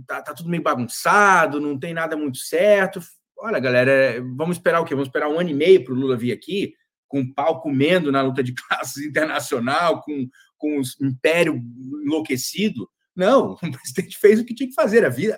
está 0.00 0.22
tá 0.22 0.32
tudo 0.32 0.48
meio 0.48 0.62
bagunçado, 0.62 1.60
não 1.60 1.78
tem 1.78 1.92
nada 1.92 2.16
muito 2.16 2.38
certo. 2.38 3.00
Olha, 3.36 3.58
galera, 3.58 4.22
vamos 4.36 4.56
esperar 4.56 4.80
o 4.80 4.84
quê? 4.84 4.94
Vamos 4.94 5.08
esperar 5.08 5.28
um 5.28 5.38
ano 5.38 5.50
e 5.50 5.54
meio 5.54 5.84
para 5.84 5.92
o 5.92 5.96
Lula 5.96 6.16
vir 6.16 6.32
aqui? 6.32 6.74
com 7.08 7.20
o 7.20 7.34
pau 7.34 7.60
comendo 7.60 8.12
na 8.12 8.22
luta 8.22 8.42
de 8.42 8.52
classes 8.68 9.04
internacional, 9.04 10.02
com, 10.02 10.28
com 10.56 10.78
o 10.78 11.06
império 11.06 11.60
enlouquecido. 12.04 12.88
Não, 13.16 13.52
o 13.58 13.58
presidente 13.58 14.16
fez 14.18 14.38
o 14.38 14.44
que 14.44 14.54
tinha 14.54 14.68
que 14.68 14.74
fazer. 14.74 15.04
A 15.04 15.08
vida, 15.08 15.36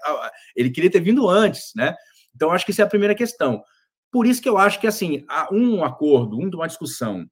ele 0.55 0.71
queria 0.71 0.91
ter 0.91 1.01
vindo 1.01 1.29
antes, 1.29 1.71
né? 1.75 1.95
Então, 2.35 2.53
acho 2.53 2.65
que 2.65 2.73
essa 2.73 2.83
é 2.83 2.85
a 2.85 2.89
primeira 2.89 3.15
questão. 3.15 3.63
Por 4.11 4.27
isso 4.27 4.43
que 4.43 4.49
eu 4.49 4.59
acho 4.59 4.81
que, 4.81 4.87
assim, 4.87 5.25
um 5.53 5.85
acordo, 5.85 6.37
uma 6.39 6.67
discussão, 6.67 7.29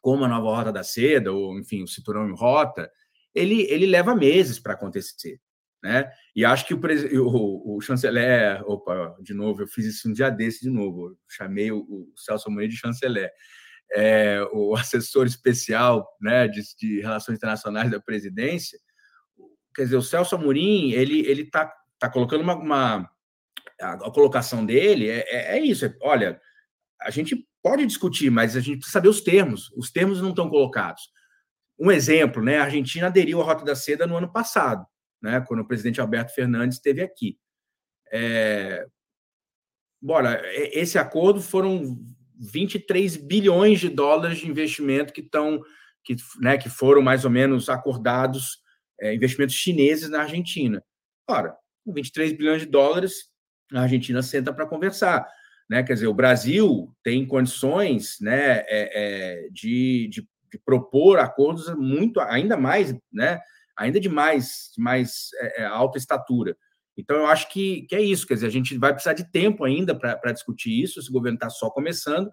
como 0.00 0.24
a 0.24 0.28
nova 0.28 0.56
Rota 0.56 0.72
da 0.72 0.82
Seda, 0.82 1.32
ou, 1.32 1.58
enfim, 1.58 1.82
o 1.82 1.88
Cinturão 1.88 2.28
em 2.28 2.34
Rota, 2.34 2.90
ele, 3.34 3.62
ele 3.70 3.86
leva 3.86 4.14
meses 4.14 4.58
para 4.58 4.72
acontecer. 4.72 5.40
Né? 5.82 6.10
E 6.34 6.44
acho 6.44 6.66
que 6.66 6.74
o, 6.74 6.80
o, 7.22 7.76
o, 7.76 7.80
chanceler, 7.80 8.62
opa, 8.66 9.14
de 9.20 9.34
novo, 9.34 9.62
eu 9.62 9.68
fiz 9.68 9.84
isso 9.86 10.08
um 10.08 10.12
dia 10.12 10.30
desse 10.30 10.62
de 10.62 10.70
novo, 10.70 11.16
chamei 11.28 11.70
o, 11.70 11.78
o 11.78 12.12
Celso 12.16 12.48
Amorim 12.48 12.68
de 12.68 12.76
chanceler, 12.76 13.30
é, 13.94 14.40
o 14.52 14.74
assessor 14.76 15.26
especial 15.26 16.08
né, 16.20 16.48
de, 16.48 16.62
de, 16.76 17.00
relações 17.00 17.36
internacionais 17.36 17.90
da 17.90 18.00
presidência, 18.00 18.78
quer 19.74 19.84
dizer, 19.84 19.96
o 19.96 20.02
Celso 20.02 20.34
Amorim, 20.34 20.90
ele 20.92 21.20
ele 21.20 21.42
está 21.42 21.72
tá 21.98 22.10
colocando 22.10 22.40
uma, 22.40 22.56
uma 22.56 23.10
a, 23.80 24.10
colocação 24.10 24.64
dele 24.64 25.08
é, 25.08 25.24
é, 25.28 25.58
é 25.58 25.60
isso, 25.60 25.84
é, 25.84 25.94
olha, 26.02 26.40
a 27.00 27.10
gente 27.10 27.46
pode 27.62 27.84
discutir, 27.84 28.30
mas 28.30 28.56
a 28.56 28.60
gente 28.60 28.78
precisa 28.78 28.92
saber 28.92 29.08
os 29.08 29.20
termos, 29.20 29.70
os 29.76 29.90
termos 29.90 30.20
não 30.20 30.30
estão 30.30 30.48
colocados. 30.48 31.02
Um 31.78 31.90
exemplo, 31.90 32.42
né, 32.42 32.58
a 32.58 32.64
Argentina 32.64 33.06
aderiu 33.08 33.40
à 33.40 33.44
Rota 33.44 33.64
da 33.64 33.76
Seda 33.76 34.06
no 34.06 34.16
ano 34.16 34.32
passado, 34.32 34.86
né, 35.20 35.44
quando 35.46 35.60
o 35.60 35.66
presidente 35.66 36.00
Alberto 36.00 36.32
Fernandes 36.34 36.76
esteve 36.76 37.02
aqui. 37.02 37.38
É... 38.12 38.86
Bora, 40.00 40.40
esse 40.54 40.98
acordo 40.98 41.42
foram 41.42 41.98
23 42.38 43.16
bilhões 43.16 43.80
de 43.80 43.88
dólares 43.88 44.38
de 44.38 44.48
investimento 44.48 45.12
que 45.12 45.20
estão, 45.20 45.60
que, 46.04 46.16
né, 46.40 46.56
que 46.56 46.68
foram 46.68 47.02
mais 47.02 47.24
ou 47.24 47.30
menos 47.30 47.68
acordados, 47.68 48.62
é, 49.00 49.14
investimentos 49.14 49.54
chineses 49.54 50.08
na 50.08 50.22
Argentina. 50.22 50.82
Ora, 51.28 51.56
com 51.84 51.92
23 51.92 52.32
bilhões 52.32 52.62
de 52.62 52.68
dólares, 52.68 53.28
a 53.72 53.82
Argentina 53.82 54.22
senta 54.22 54.52
para 54.52 54.66
conversar. 54.66 55.26
Né? 55.68 55.82
Quer 55.82 55.94
dizer, 55.94 56.06
o 56.06 56.14
Brasil 56.14 56.94
tem 57.02 57.26
condições 57.26 58.16
né, 58.20 58.60
é, 58.60 58.66
é, 58.68 59.48
de, 59.50 60.08
de, 60.08 60.28
de, 60.52 60.58
propor 60.64 61.18
acordos 61.18 61.74
muito, 61.76 62.20
ainda 62.20 62.56
mais, 62.56 62.94
né, 63.12 63.40
ainda 63.76 64.00
de 64.00 64.08
mais, 64.08 64.70
mais 64.78 65.28
é, 65.40 65.62
é, 65.62 65.66
alta 65.66 65.98
estatura. 65.98 66.56
Então, 66.96 67.16
eu 67.16 67.26
acho 67.26 67.50
que, 67.50 67.82
que 67.82 67.94
é 67.94 68.00
isso, 68.00 68.26
quer 68.26 68.34
dizer, 68.34 68.46
a 68.46 68.50
gente 68.50 68.78
vai 68.78 68.92
precisar 68.92 69.12
de 69.12 69.30
tempo 69.30 69.64
ainda 69.64 69.94
para 69.94 70.32
discutir 70.32 70.82
isso, 70.82 70.98
esse 70.98 71.12
governo 71.12 71.36
está 71.36 71.50
só 71.50 71.68
começando, 71.68 72.30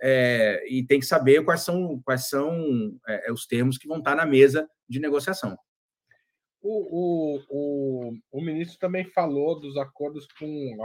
é, 0.00 0.64
e 0.68 0.86
tem 0.86 1.00
que 1.00 1.06
saber 1.06 1.44
quais 1.44 1.60
são, 1.62 2.00
quais 2.04 2.28
são 2.28 2.96
é, 3.06 3.30
os 3.32 3.46
termos 3.46 3.76
que 3.76 3.88
vão 3.88 3.98
estar 3.98 4.14
na 4.14 4.24
mesa 4.24 4.66
de 4.88 5.00
negociação. 5.00 5.58
O, 6.60 7.36
o, 7.38 7.42
o, 7.48 8.18
o 8.32 8.40
ministro 8.40 8.78
também 8.78 9.04
falou 9.04 9.60
dos 9.60 9.76
acordos 9.76 10.26
com 10.38 10.76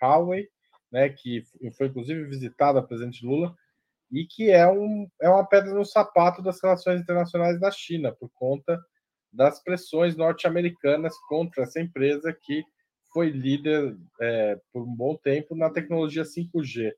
a 0.00 0.06
Huawei, 0.06 0.48
né, 0.92 1.08
que 1.08 1.42
foi 1.76 1.86
inclusive 1.86 2.24
visitado 2.24 2.78
a 2.78 2.82
presidente 2.82 3.24
Lula, 3.24 3.54
e 4.10 4.24
que 4.26 4.50
é, 4.50 4.66
um, 4.66 5.08
é 5.20 5.28
uma 5.28 5.46
pedra 5.46 5.72
no 5.72 5.84
sapato 5.84 6.42
das 6.42 6.62
relações 6.62 7.00
internacionais 7.00 7.60
da 7.60 7.70
China, 7.70 8.12
por 8.12 8.30
conta 8.30 8.78
das 9.32 9.62
pressões 9.62 10.16
norte-americanas 10.16 11.14
contra 11.28 11.64
essa 11.64 11.80
empresa 11.80 12.32
que 12.32 12.64
foi 13.12 13.30
líder 13.30 13.96
é, 14.20 14.60
por 14.72 14.82
um 14.82 14.94
bom 14.94 15.16
tempo 15.16 15.54
na 15.54 15.70
tecnologia 15.70 16.22
5G. 16.22 16.92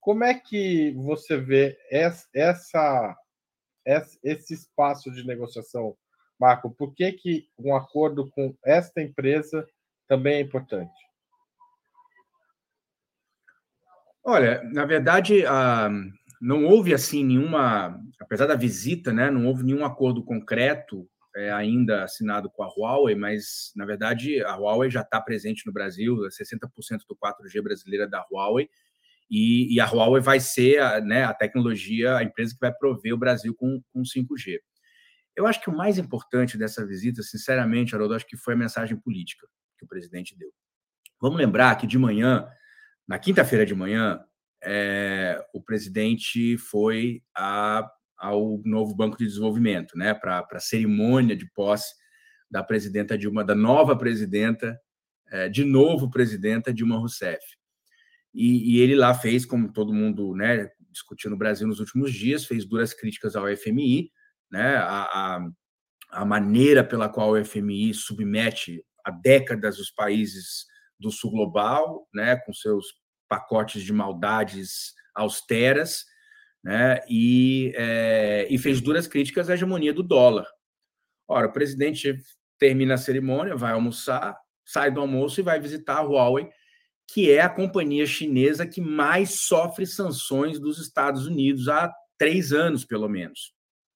Como 0.00 0.24
é 0.24 0.34
que 0.34 0.92
você 0.92 1.36
vê 1.36 1.78
essa, 1.90 3.16
essa, 3.84 4.18
esse 4.24 4.54
espaço 4.54 5.10
de 5.10 5.26
negociação, 5.26 5.96
Marco? 6.40 6.70
Por 6.70 6.94
que, 6.94 7.12
que 7.12 7.48
um 7.58 7.76
acordo 7.76 8.30
com 8.30 8.56
esta 8.64 9.02
empresa 9.02 9.66
também 10.08 10.36
é 10.36 10.40
importante? 10.40 10.90
Olha, 14.24 14.62
na 14.64 14.84
verdade, 14.84 15.44
não 16.40 16.64
houve 16.64 16.94
assim 16.94 17.24
nenhuma, 17.24 18.00
apesar 18.18 18.46
da 18.46 18.54
visita, 18.54 19.12
né, 19.12 19.30
não 19.30 19.46
houve 19.46 19.62
nenhum 19.62 19.84
acordo 19.84 20.24
concreto 20.24 21.08
é, 21.36 21.52
ainda 21.52 22.04
assinado 22.04 22.50
com 22.50 22.62
a 22.62 22.68
Huawei, 22.68 23.14
mas 23.14 23.72
na 23.76 23.84
verdade 23.84 24.42
a 24.42 24.56
Huawei 24.56 24.90
já 24.90 25.02
está 25.02 25.20
presente 25.20 25.66
no 25.66 25.72
Brasil, 25.72 26.16
60% 26.16 27.00
do 27.08 27.16
4G 27.16 27.62
brasileira 27.62 28.06
da 28.08 28.24
Huawei, 28.30 28.68
e, 29.30 29.72
e, 29.72 29.78
a 29.78 29.86
Huawei 29.86 30.20
vai 30.20 30.40
ser 30.40 30.80
a, 30.80 31.00
né, 31.00 31.22
a 31.22 31.32
tecnologia, 31.32 32.16
a 32.16 32.24
empresa 32.24 32.52
que 32.52 32.60
vai 32.60 32.72
prover 32.72 33.14
o 33.14 33.18
Brasil 33.18 33.54
com, 33.54 33.80
com 33.92 34.02
5G. 34.02 34.58
Eu 35.36 35.46
acho 35.46 35.60
que 35.60 35.70
o 35.70 35.76
mais 35.76 35.98
importante 35.98 36.58
dessa 36.58 36.86
visita, 36.86 37.22
sinceramente, 37.22 37.94
Haroldo, 37.94 38.14
acho 38.14 38.26
que 38.26 38.36
foi 38.36 38.54
a 38.54 38.56
mensagem 38.56 38.96
política 38.96 39.46
que 39.78 39.84
o 39.84 39.88
presidente 39.88 40.36
deu. 40.36 40.50
Vamos 41.20 41.38
lembrar 41.38 41.76
que 41.76 41.86
de 41.86 41.98
manhã 41.98 42.48
na 43.10 43.18
quinta-feira 43.18 43.66
de 43.66 43.74
manhã, 43.74 44.20
é, 44.62 45.44
o 45.52 45.60
presidente 45.60 46.56
foi 46.56 47.20
a, 47.36 47.84
ao 48.16 48.62
novo 48.64 48.94
Banco 48.94 49.18
de 49.18 49.26
Desenvolvimento, 49.26 49.98
né, 49.98 50.14
para 50.14 50.46
a 50.48 50.60
cerimônia 50.60 51.34
de 51.34 51.44
posse 51.50 51.92
da 52.48 52.62
presidenta 52.62 53.18
Dilma, 53.18 53.42
da 53.42 53.56
nova 53.56 53.98
presidenta, 53.98 54.80
é, 55.28 55.48
de 55.48 55.64
novo 55.64 56.08
presidenta 56.08 56.72
Dilma 56.72 56.98
Rousseff. 56.98 57.44
E, 58.32 58.76
e, 58.76 58.80
ele 58.80 58.94
lá 58.94 59.12
fez, 59.12 59.44
como 59.44 59.72
todo 59.72 59.92
mundo 59.92 60.36
né, 60.36 60.70
discutiu 60.92 61.32
no 61.32 61.36
Brasil 61.36 61.66
nos 61.66 61.80
últimos 61.80 62.12
dias, 62.12 62.44
fez 62.44 62.64
duras 62.64 62.94
críticas 62.94 63.34
ao 63.34 63.48
FMI, 63.56 64.12
né, 64.50 64.76
a, 64.76 65.02
a, 65.02 65.48
a 66.10 66.24
maneira 66.24 66.82
pela 66.82 67.08
qual 67.08 67.30
o 67.30 67.44
FMI 67.44 67.94
submete 67.94 68.84
há 69.04 69.10
décadas 69.10 69.78
os 69.78 69.90
países 69.90 70.66
do 70.98 71.10
sul 71.10 71.30
global, 71.30 72.08
né, 72.12 72.36
com 72.36 72.52
seus 72.52 72.86
pacotes 73.28 73.82
de 73.82 73.92
maldades 73.92 74.92
austeras, 75.14 76.04
né, 76.62 77.00
e, 77.08 77.72
é, 77.76 78.46
e 78.50 78.58
fez 78.58 78.80
duras 78.80 79.06
críticas 79.06 79.48
à 79.48 79.54
hegemonia 79.54 79.94
do 79.94 80.02
dólar. 80.02 80.46
Ora, 81.26 81.46
o 81.46 81.52
presidente 81.52 82.20
termina 82.58 82.94
a 82.94 82.98
cerimônia, 82.98 83.56
vai 83.56 83.72
almoçar, 83.72 84.36
sai 84.64 84.90
do 84.90 85.00
almoço 85.00 85.40
e 85.40 85.44
vai 85.44 85.58
visitar 85.58 85.98
a 85.98 86.02
Huawei, 86.02 86.50
que 87.12 87.30
é 87.30 87.40
a 87.40 87.48
companhia 87.48 88.06
chinesa 88.06 88.66
que 88.66 88.80
mais 88.80 89.40
sofre 89.40 89.86
sanções 89.86 90.60
dos 90.60 90.78
Estados 90.78 91.26
Unidos 91.26 91.68
há 91.68 91.92
três 92.18 92.52
anos, 92.52 92.84
pelo 92.84 93.08
menos. 93.08 93.54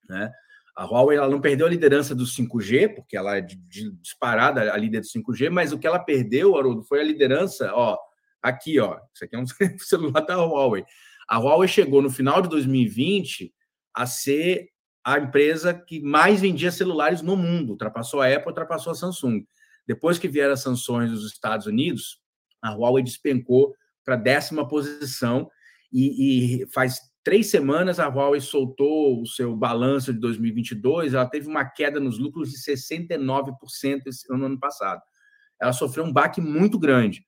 Né? 0.09 0.33
A 0.77 0.85
Huawei 0.85 1.17
ela 1.17 1.29
não 1.29 1.41
perdeu 1.41 1.67
a 1.67 1.71
liderança 1.71 2.15
do 2.15 2.25
5G, 2.25 2.95
porque 2.95 3.17
ela 3.17 3.37
é 3.37 3.41
de, 3.41 3.57
de, 3.57 3.93
disparada 3.93 4.73
a 4.73 4.77
líder 4.77 5.01
do 5.01 5.07
5G, 5.07 5.51
mas 5.51 5.73
o 5.73 5.79
que 5.79 5.87
ela 5.87 5.99
perdeu, 5.99 6.57
Haroldo, 6.57 6.83
foi 6.83 7.01
a 7.01 7.05
liderança, 7.05 7.73
ó, 7.73 7.97
Aqui, 8.45 8.79
ó, 8.79 8.99
isso 9.15 9.25
aqui 9.25 9.35
é 9.35 9.39
um 9.39 9.47
celular 9.81 10.21
da 10.21 10.37
Huawei. 10.37 10.85
A 11.27 11.39
Huawei 11.39 11.67
chegou 11.67 12.03
no 12.03 12.11
final 12.11 12.43
de 12.43 12.49
2020 12.51 13.51
a 13.95 14.05
ser 14.05 14.69
a 15.03 15.19
empresa 15.19 15.73
que 15.73 15.99
mais 16.03 16.43
vendia 16.43 16.71
celulares 16.71 17.23
no 17.23 17.39
mundo. 17.39 17.71
Ultrapassou 17.71 18.21
a 18.21 18.29
Apple, 18.29 18.49
ultrapassou 18.49 18.93
a 18.93 18.95
Samsung. 18.95 19.47
Depois 19.87 20.19
que 20.19 20.29
vieram 20.29 20.53
as 20.53 20.61
sanções 20.61 21.11
dos 21.11 21.25
Estados 21.33 21.67
Unidos, 21.67 22.21
a 22.61 22.75
Huawei 22.75 23.03
despencou 23.03 23.75
para 24.05 24.13
a 24.13 24.19
décima 24.19 24.69
posição 24.69 25.51
e, 25.91 26.65
e, 26.65 26.67
faz 26.67 27.01
três 27.25 27.51
semanas 27.51 27.99
a 27.99 28.07
Huawei 28.07 28.41
soltou 28.41 29.21
o 29.23 29.27
seu 29.27 29.57
balanço 29.57 30.13
de 30.13 30.21
2022, 30.21 31.15
ela 31.15 31.27
teve 31.27 31.49
uma 31.49 31.65
queda 31.65 31.99
nos 31.99 32.19
lucros 32.19 32.51
de 32.51 32.59
69% 32.59 33.55
no 34.31 34.47
ano 34.47 34.61
passado. 34.61 35.03
Ela 35.61 35.73
sofreu 35.73 36.05
um 36.05 36.13
baque 36.13 36.41
muito 36.41 36.79
grande 36.79 37.27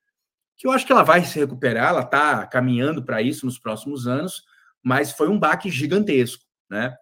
que 0.56 0.66
eu 0.66 0.70
acho 0.70 0.86
que 0.86 0.92
ela 0.92 1.02
vai 1.02 1.22
se 1.22 1.38
recuperar, 1.38 1.90
ela 1.90 2.00
está 2.00 2.46
caminhando 2.46 3.04
para 3.04 3.20
isso 3.20 3.44
nos 3.44 3.58
próximos 3.58 4.06
anos, 4.06 4.42
mas 4.82 5.12
foi 5.12 5.28
um 5.28 5.38
baque 5.38 5.70
gigantesco, 5.70 6.42
né? 6.68 6.96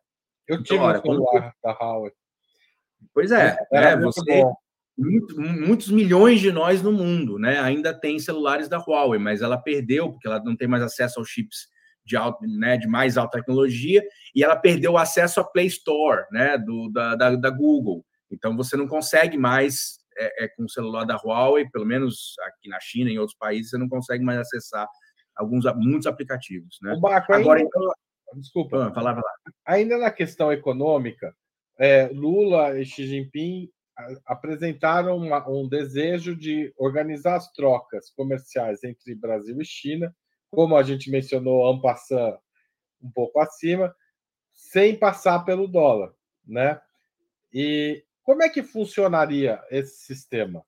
Eu 0.47 0.57
então, 0.57 0.65
tive 0.65 0.77
então, 0.77 0.87
olha, 0.87 1.01
quando... 1.01 1.53
da 1.63 1.79
Howard. 1.81 2.17
Pois 3.13 3.31
é, 3.31 3.57
é 3.73 3.97
você 3.97 4.45
muito, 4.97 5.41
muitos 5.41 5.89
milhões 5.89 6.41
de 6.41 6.51
nós 6.51 6.83
no 6.83 6.93
mundo, 6.93 7.39
né? 7.39 7.61
Ainda 7.61 7.95
tem 7.95 8.19
celulares 8.19 8.69
da 8.69 8.79
Huawei, 8.79 9.21
mas 9.21 9.41
ela 9.41 9.57
perdeu 9.57 10.11
porque 10.11 10.27
ela 10.27 10.43
não 10.43 10.57
tem 10.57 10.67
mais 10.67 10.83
acesso 10.83 11.21
aos 11.21 11.29
chips 11.29 11.69
de, 12.05 12.17
alto, 12.17 12.45
né, 12.47 12.77
de 12.77 12.87
mais 12.87 13.17
alta 13.17 13.39
tecnologia 13.39 14.03
e 14.35 14.43
ela 14.43 14.57
perdeu 14.57 14.93
o 14.93 14.99
acesso 14.99 15.41
à 15.41 15.45
Play 15.45 15.67
Store, 15.67 16.25
né? 16.31 16.59
Do, 16.59 16.91
da, 16.91 17.15
da, 17.15 17.37
da 17.37 17.51
Google. 17.51 18.05
Então 18.31 18.57
você 18.57 18.77
não 18.77 18.89
consegue 18.89 19.39
mais 19.39 19.99
é, 20.17 20.45
é, 20.45 20.49
com 20.49 20.65
o 20.65 20.71
celular 20.71 21.05
da 21.05 21.17
Huawei, 21.17 21.69
pelo 21.71 21.87
menos 21.87 22.35
aqui 22.47 22.69
na 22.69 22.81
China 22.81 23.11
e 23.11 23.15
em 23.15 23.19
outros 23.19 23.37
países, 23.39 23.71
você 23.71 23.79
não 23.79 23.89
consegue 23.89 24.25
mais 24.25 24.39
acessar 24.39 24.87
alguns 25.37 25.65
muitos 25.77 26.07
aplicativos, 26.07 26.79
né? 26.83 26.97
Baco, 27.01 27.33
Agora, 27.33 27.61
ainda, 27.61 27.69
então, 27.69 28.41
desculpa, 28.41 28.93
ah. 28.95 29.23
Ainda 29.67 29.99
na 29.99 30.11
questão 30.11 30.53
econômica, 30.53 31.35
é, 31.79 32.09
Lula 32.09 32.79
e 32.79 32.85
Xi 32.85 33.07
Jinping 33.07 33.69
apresentaram 34.27 35.17
uma, 35.17 35.49
um 35.49 35.69
desejo 35.69 36.35
de 36.35 36.73
organizar 36.77 37.37
as 37.37 37.51
trocas 37.53 38.11
comerciais 38.11 38.83
entre 38.83 39.15
Brasil 39.15 39.61
e 39.61 39.65
China, 39.65 40.15
como 40.55 40.77
a 40.77 40.83
gente 40.83 41.11
mencionou, 41.11 41.69
Ampassan, 41.69 42.39
um 43.03 43.11
pouco 43.11 43.39
acima, 43.41 43.95
sem 44.53 44.97
passar 44.97 45.45
pelo 45.45 45.67
dólar, 45.67 46.15
né? 46.47 46.81
E 47.53 48.05
como 48.23 48.43
é 48.43 48.49
que 48.49 48.63
funcionaria 48.63 49.63
esse 49.71 50.05
sistema? 50.05 50.65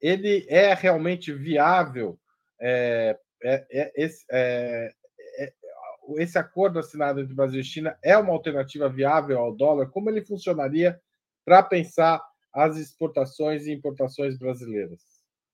Ele 0.00 0.46
é 0.48 0.74
realmente 0.74 1.32
viável? 1.32 2.18
É, 2.60 3.18
é, 3.42 3.66
é, 3.70 3.92
esse, 3.96 4.24
é, 4.30 4.92
é, 5.38 6.38
acordo 6.38 6.78
assinado 6.78 7.20
entre 7.20 7.34
Brasil 7.34 7.60
e 7.60 7.64
China 7.64 7.98
é 8.02 8.16
uma 8.16 8.32
alternativa 8.32 8.88
viável 8.88 9.38
ao 9.38 9.54
dólar? 9.54 9.90
Como 9.90 10.10
ele 10.10 10.24
funcionaria 10.24 11.00
para 11.44 11.62
pensar 11.62 12.22
as 12.52 12.76
exportações 12.76 13.66
e 13.66 13.72
importações 13.72 14.38
brasileiras 14.38 15.00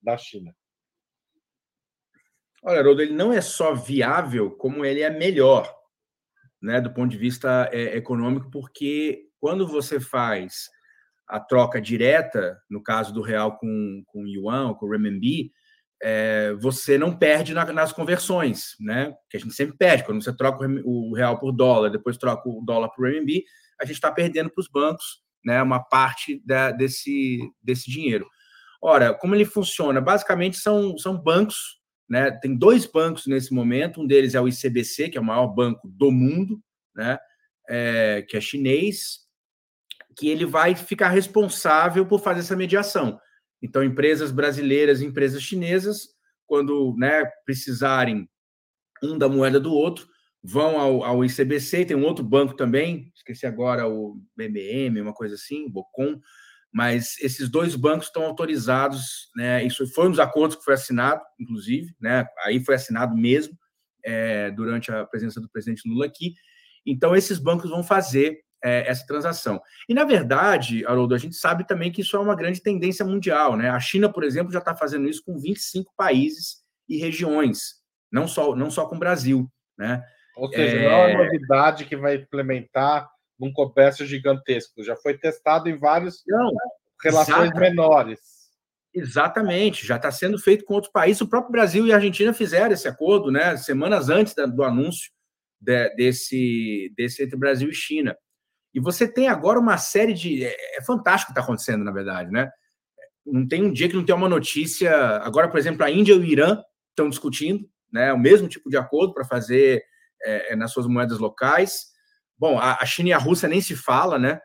da 0.02 0.16
China? 0.16 0.54
Olha, 2.62 2.80
Haroldo, 2.80 3.00
ele 3.02 3.14
não 3.14 3.32
é 3.32 3.40
só 3.40 3.74
viável, 3.74 4.50
como 4.50 4.84
ele 4.84 5.00
é 5.00 5.10
melhor, 5.10 5.74
né, 6.60 6.80
do 6.80 6.92
ponto 6.92 7.10
de 7.10 7.16
vista 7.16 7.70
é, 7.72 7.96
econômico, 7.96 8.50
porque 8.50 9.28
quando 9.40 9.66
você 9.66 9.98
faz 9.98 10.68
a 11.26 11.40
troca 11.40 11.80
direta, 11.80 12.60
no 12.68 12.82
caso 12.82 13.14
do 13.14 13.22
real 13.22 13.56
com, 13.56 14.02
com 14.06 14.26
yuan 14.26 14.68
ou 14.68 14.74
com 14.74 14.90
renminbi, 14.90 15.52
é, 16.02 16.52
você 16.54 16.98
não 16.98 17.16
perde 17.16 17.54
na, 17.54 17.64
nas 17.72 17.92
conversões, 17.92 18.74
né? 18.80 19.14
Que 19.28 19.36
a 19.36 19.40
gente 19.40 19.54
sempre 19.54 19.76
perde. 19.76 20.04
Quando 20.04 20.22
você 20.22 20.34
troca 20.34 20.66
o, 20.84 21.10
o 21.10 21.14
real 21.14 21.38
por 21.38 21.52
dólar, 21.52 21.90
depois 21.90 22.16
troca 22.16 22.48
o 22.48 22.62
dólar 22.64 22.88
por 22.90 23.06
renminbi, 23.06 23.44
a 23.80 23.84
gente 23.84 23.96
está 23.96 24.10
perdendo 24.10 24.50
para 24.50 24.60
os 24.60 24.68
bancos, 24.68 25.22
né? 25.44 25.62
Uma 25.62 25.78
parte 25.82 26.42
da, 26.44 26.72
desse, 26.72 27.38
desse 27.62 27.90
dinheiro. 27.90 28.26
Ora, 28.82 29.14
como 29.14 29.34
ele 29.34 29.44
funciona? 29.44 30.00
Basicamente 30.00 30.56
são, 30.56 30.96
são 30.98 31.16
bancos 31.16 31.79
né? 32.10 32.32
Tem 32.32 32.56
dois 32.56 32.84
bancos 32.84 33.28
nesse 33.28 33.54
momento, 33.54 34.00
um 34.00 34.06
deles 34.06 34.34
é 34.34 34.40
o 34.40 34.48
ICBC, 34.48 35.10
que 35.10 35.16
é 35.16 35.20
o 35.20 35.24
maior 35.24 35.46
banco 35.46 35.86
do 35.86 36.10
mundo, 36.10 36.60
né? 36.94 37.16
É, 37.68 38.26
que 38.28 38.36
é 38.36 38.40
chinês, 38.40 39.20
que 40.16 40.28
ele 40.28 40.44
vai 40.44 40.74
ficar 40.74 41.08
responsável 41.10 42.04
por 42.04 42.20
fazer 42.20 42.40
essa 42.40 42.56
mediação. 42.56 43.20
Então, 43.62 43.84
empresas 43.84 44.32
brasileiras 44.32 45.00
e 45.00 45.06
empresas 45.06 45.40
chinesas, 45.40 46.08
quando 46.46 46.96
né, 46.98 47.24
precisarem 47.44 48.28
um 49.00 49.16
da 49.16 49.28
moeda 49.28 49.60
do 49.60 49.72
outro, 49.72 50.08
vão 50.42 50.80
ao, 50.80 51.04
ao 51.04 51.24
ICBC, 51.24 51.84
tem 51.84 51.96
um 51.96 52.04
outro 52.04 52.24
banco 52.24 52.54
também, 52.54 53.12
esqueci 53.14 53.46
agora 53.46 53.86
o 53.86 54.20
BMM, 54.36 55.00
uma 55.00 55.12
coisa 55.12 55.36
assim, 55.36 55.70
Bocom, 55.70 56.18
mas 56.72 57.16
esses 57.20 57.48
dois 57.48 57.74
bancos 57.74 58.06
estão 58.06 58.24
autorizados, 58.24 59.28
né? 59.34 59.64
Isso 59.64 59.86
foi 59.88 60.06
um 60.06 60.10
dos 60.10 60.20
acordos 60.20 60.56
que 60.56 60.64
foi 60.64 60.74
assinado, 60.74 61.20
inclusive, 61.38 61.94
né? 62.00 62.26
Aí 62.44 62.64
foi 62.64 62.76
assinado 62.76 63.16
mesmo 63.16 63.56
é, 64.04 64.50
durante 64.52 64.90
a 64.92 65.04
presença 65.04 65.40
do 65.40 65.48
presidente 65.48 65.88
Lula 65.88 66.06
aqui. 66.06 66.34
Então, 66.86 67.14
esses 67.14 67.38
bancos 67.38 67.70
vão 67.70 67.82
fazer 67.82 68.40
é, 68.62 68.88
essa 68.88 69.06
transação. 69.06 69.60
E, 69.88 69.94
na 69.94 70.04
verdade, 70.04 70.84
Haroldo, 70.86 71.14
a 71.14 71.18
gente 71.18 71.34
sabe 71.34 71.66
também 71.66 71.90
que 71.90 72.02
isso 72.02 72.16
é 72.16 72.20
uma 72.20 72.36
grande 72.36 72.62
tendência 72.62 73.04
mundial, 73.04 73.56
né? 73.56 73.70
A 73.70 73.80
China, 73.80 74.12
por 74.12 74.22
exemplo, 74.22 74.52
já 74.52 74.58
está 74.60 74.74
fazendo 74.74 75.08
isso 75.08 75.24
com 75.24 75.38
25 75.38 75.92
países 75.96 76.58
e 76.88 76.98
regiões, 76.98 77.74
não 78.12 78.28
só, 78.28 78.54
não 78.54 78.70
só 78.70 78.86
com 78.86 78.96
o 78.96 78.98
Brasil, 78.98 79.50
né? 79.78 80.04
Ou 80.36 80.48
seja, 80.48 80.76
é... 80.76 80.84
não 80.84 80.90
é 80.90 81.14
uma 81.14 81.24
novidade 81.24 81.84
que 81.84 81.96
vai 81.96 82.16
implementar 82.16 83.08
num 83.40 83.52
comércio 83.52 84.06
gigantesco. 84.06 84.84
Já 84.84 84.94
foi 84.94 85.16
testado 85.16 85.68
em 85.68 85.78
várias 85.78 86.22
Não, 86.26 86.52
relações 87.02 87.46
exatamente. 87.46 87.58
menores. 87.58 88.20
Exatamente, 88.92 89.86
já 89.86 89.96
está 89.96 90.10
sendo 90.10 90.38
feito 90.38 90.64
com 90.64 90.74
outros 90.74 90.92
países. 90.92 91.22
O 91.22 91.28
próprio 91.28 91.52
Brasil 91.52 91.86
e 91.86 91.92
a 91.92 91.96
Argentina 91.96 92.34
fizeram 92.34 92.72
esse 92.72 92.88
acordo, 92.88 93.30
né? 93.30 93.56
Semanas 93.56 94.08
antes 94.08 94.34
do 94.34 94.64
anúncio 94.64 95.10
de, 95.60 95.94
desse, 95.94 96.92
desse 96.96 97.22
entre 97.22 97.36
Brasil 97.36 97.70
e 97.70 97.74
China. 97.74 98.16
E 98.74 98.80
você 98.80 99.06
tem 99.06 99.28
agora 99.28 99.58
uma 99.58 99.78
série 99.78 100.12
de. 100.12 100.44
É, 100.44 100.78
é 100.78 100.82
fantástico 100.82 101.30
o 101.30 101.34
que 101.34 101.40
está 101.40 101.44
acontecendo, 101.44 101.84
na 101.84 101.92
verdade, 101.92 102.30
né? 102.30 102.50
Não 103.24 103.46
tem 103.46 103.62
um 103.62 103.72
dia 103.72 103.88
que 103.88 103.96
não 103.96 104.04
tem 104.04 104.14
uma 104.14 104.28
notícia. 104.28 104.92
Agora, 105.18 105.48
por 105.48 105.58
exemplo, 105.58 105.84
a 105.84 105.90
Índia 105.90 106.12
e 106.12 106.18
o 106.18 106.24
Irã 106.24 106.60
estão 106.90 107.08
discutindo 107.08 107.68
né, 107.92 108.12
o 108.12 108.18
mesmo 108.18 108.48
tipo 108.48 108.68
de 108.68 108.76
acordo 108.76 109.14
para 109.14 109.24
fazer 109.24 109.84
é, 110.22 110.56
nas 110.56 110.72
suas 110.72 110.86
moedas 110.86 111.18
locais. 111.18 111.89
Bom, 112.40 112.58
a, 112.58 112.86
China 112.86 113.10
e 113.10 113.12
a 113.12 113.18
Rússia 113.18 113.46
nem 113.46 113.60
se 113.60 113.76
fala, 113.76 114.18
né? 114.18 114.40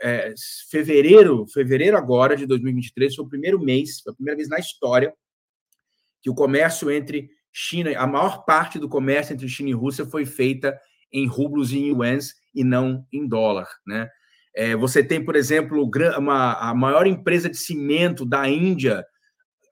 É, 0.00 0.32
fevereiro, 0.70 1.44
fevereiro 1.48 1.96
agora 1.96 2.36
de 2.36 2.46
2023 2.46 3.16
foi 3.16 3.24
o 3.24 3.28
primeiro 3.28 3.58
mês, 3.58 4.00
foi 4.00 4.12
a 4.12 4.14
primeira 4.14 4.36
vez 4.36 4.48
na 4.48 4.60
história 4.60 5.12
que 6.22 6.30
o 6.30 6.34
comércio 6.34 6.88
entre 6.92 7.28
China, 7.52 7.90
a 7.98 8.06
maior 8.06 8.44
parte 8.44 8.78
do 8.78 8.88
comércio 8.88 9.32
entre 9.32 9.48
China 9.48 9.68
e 9.68 9.72
Rússia 9.72 10.06
foi 10.06 10.24
feita 10.24 10.78
em 11.12 11.26
rublos 11.26 11.72
e 11.72 11.78
em 11.78 11.88
yuans 11.88 12.34
e 12.54 12.62
não 12.62 13.04
em 13.12 13.26
dólar, 13.26 13.68
né? 13.84 14.08
É, 14.54 14.76
você 14.76 15.02
tem, 15.02 15.24
por 15.24 15.34
exemplo, 15.34 15.90
uma, 16.18 16.52
a 16.52 16.72
maior 16.72 17.04
empresa 17.04 17.50
de 17.50 17.56
cimento 17.56 18.24
da 18.24 18.48
Índia 18.48 19.04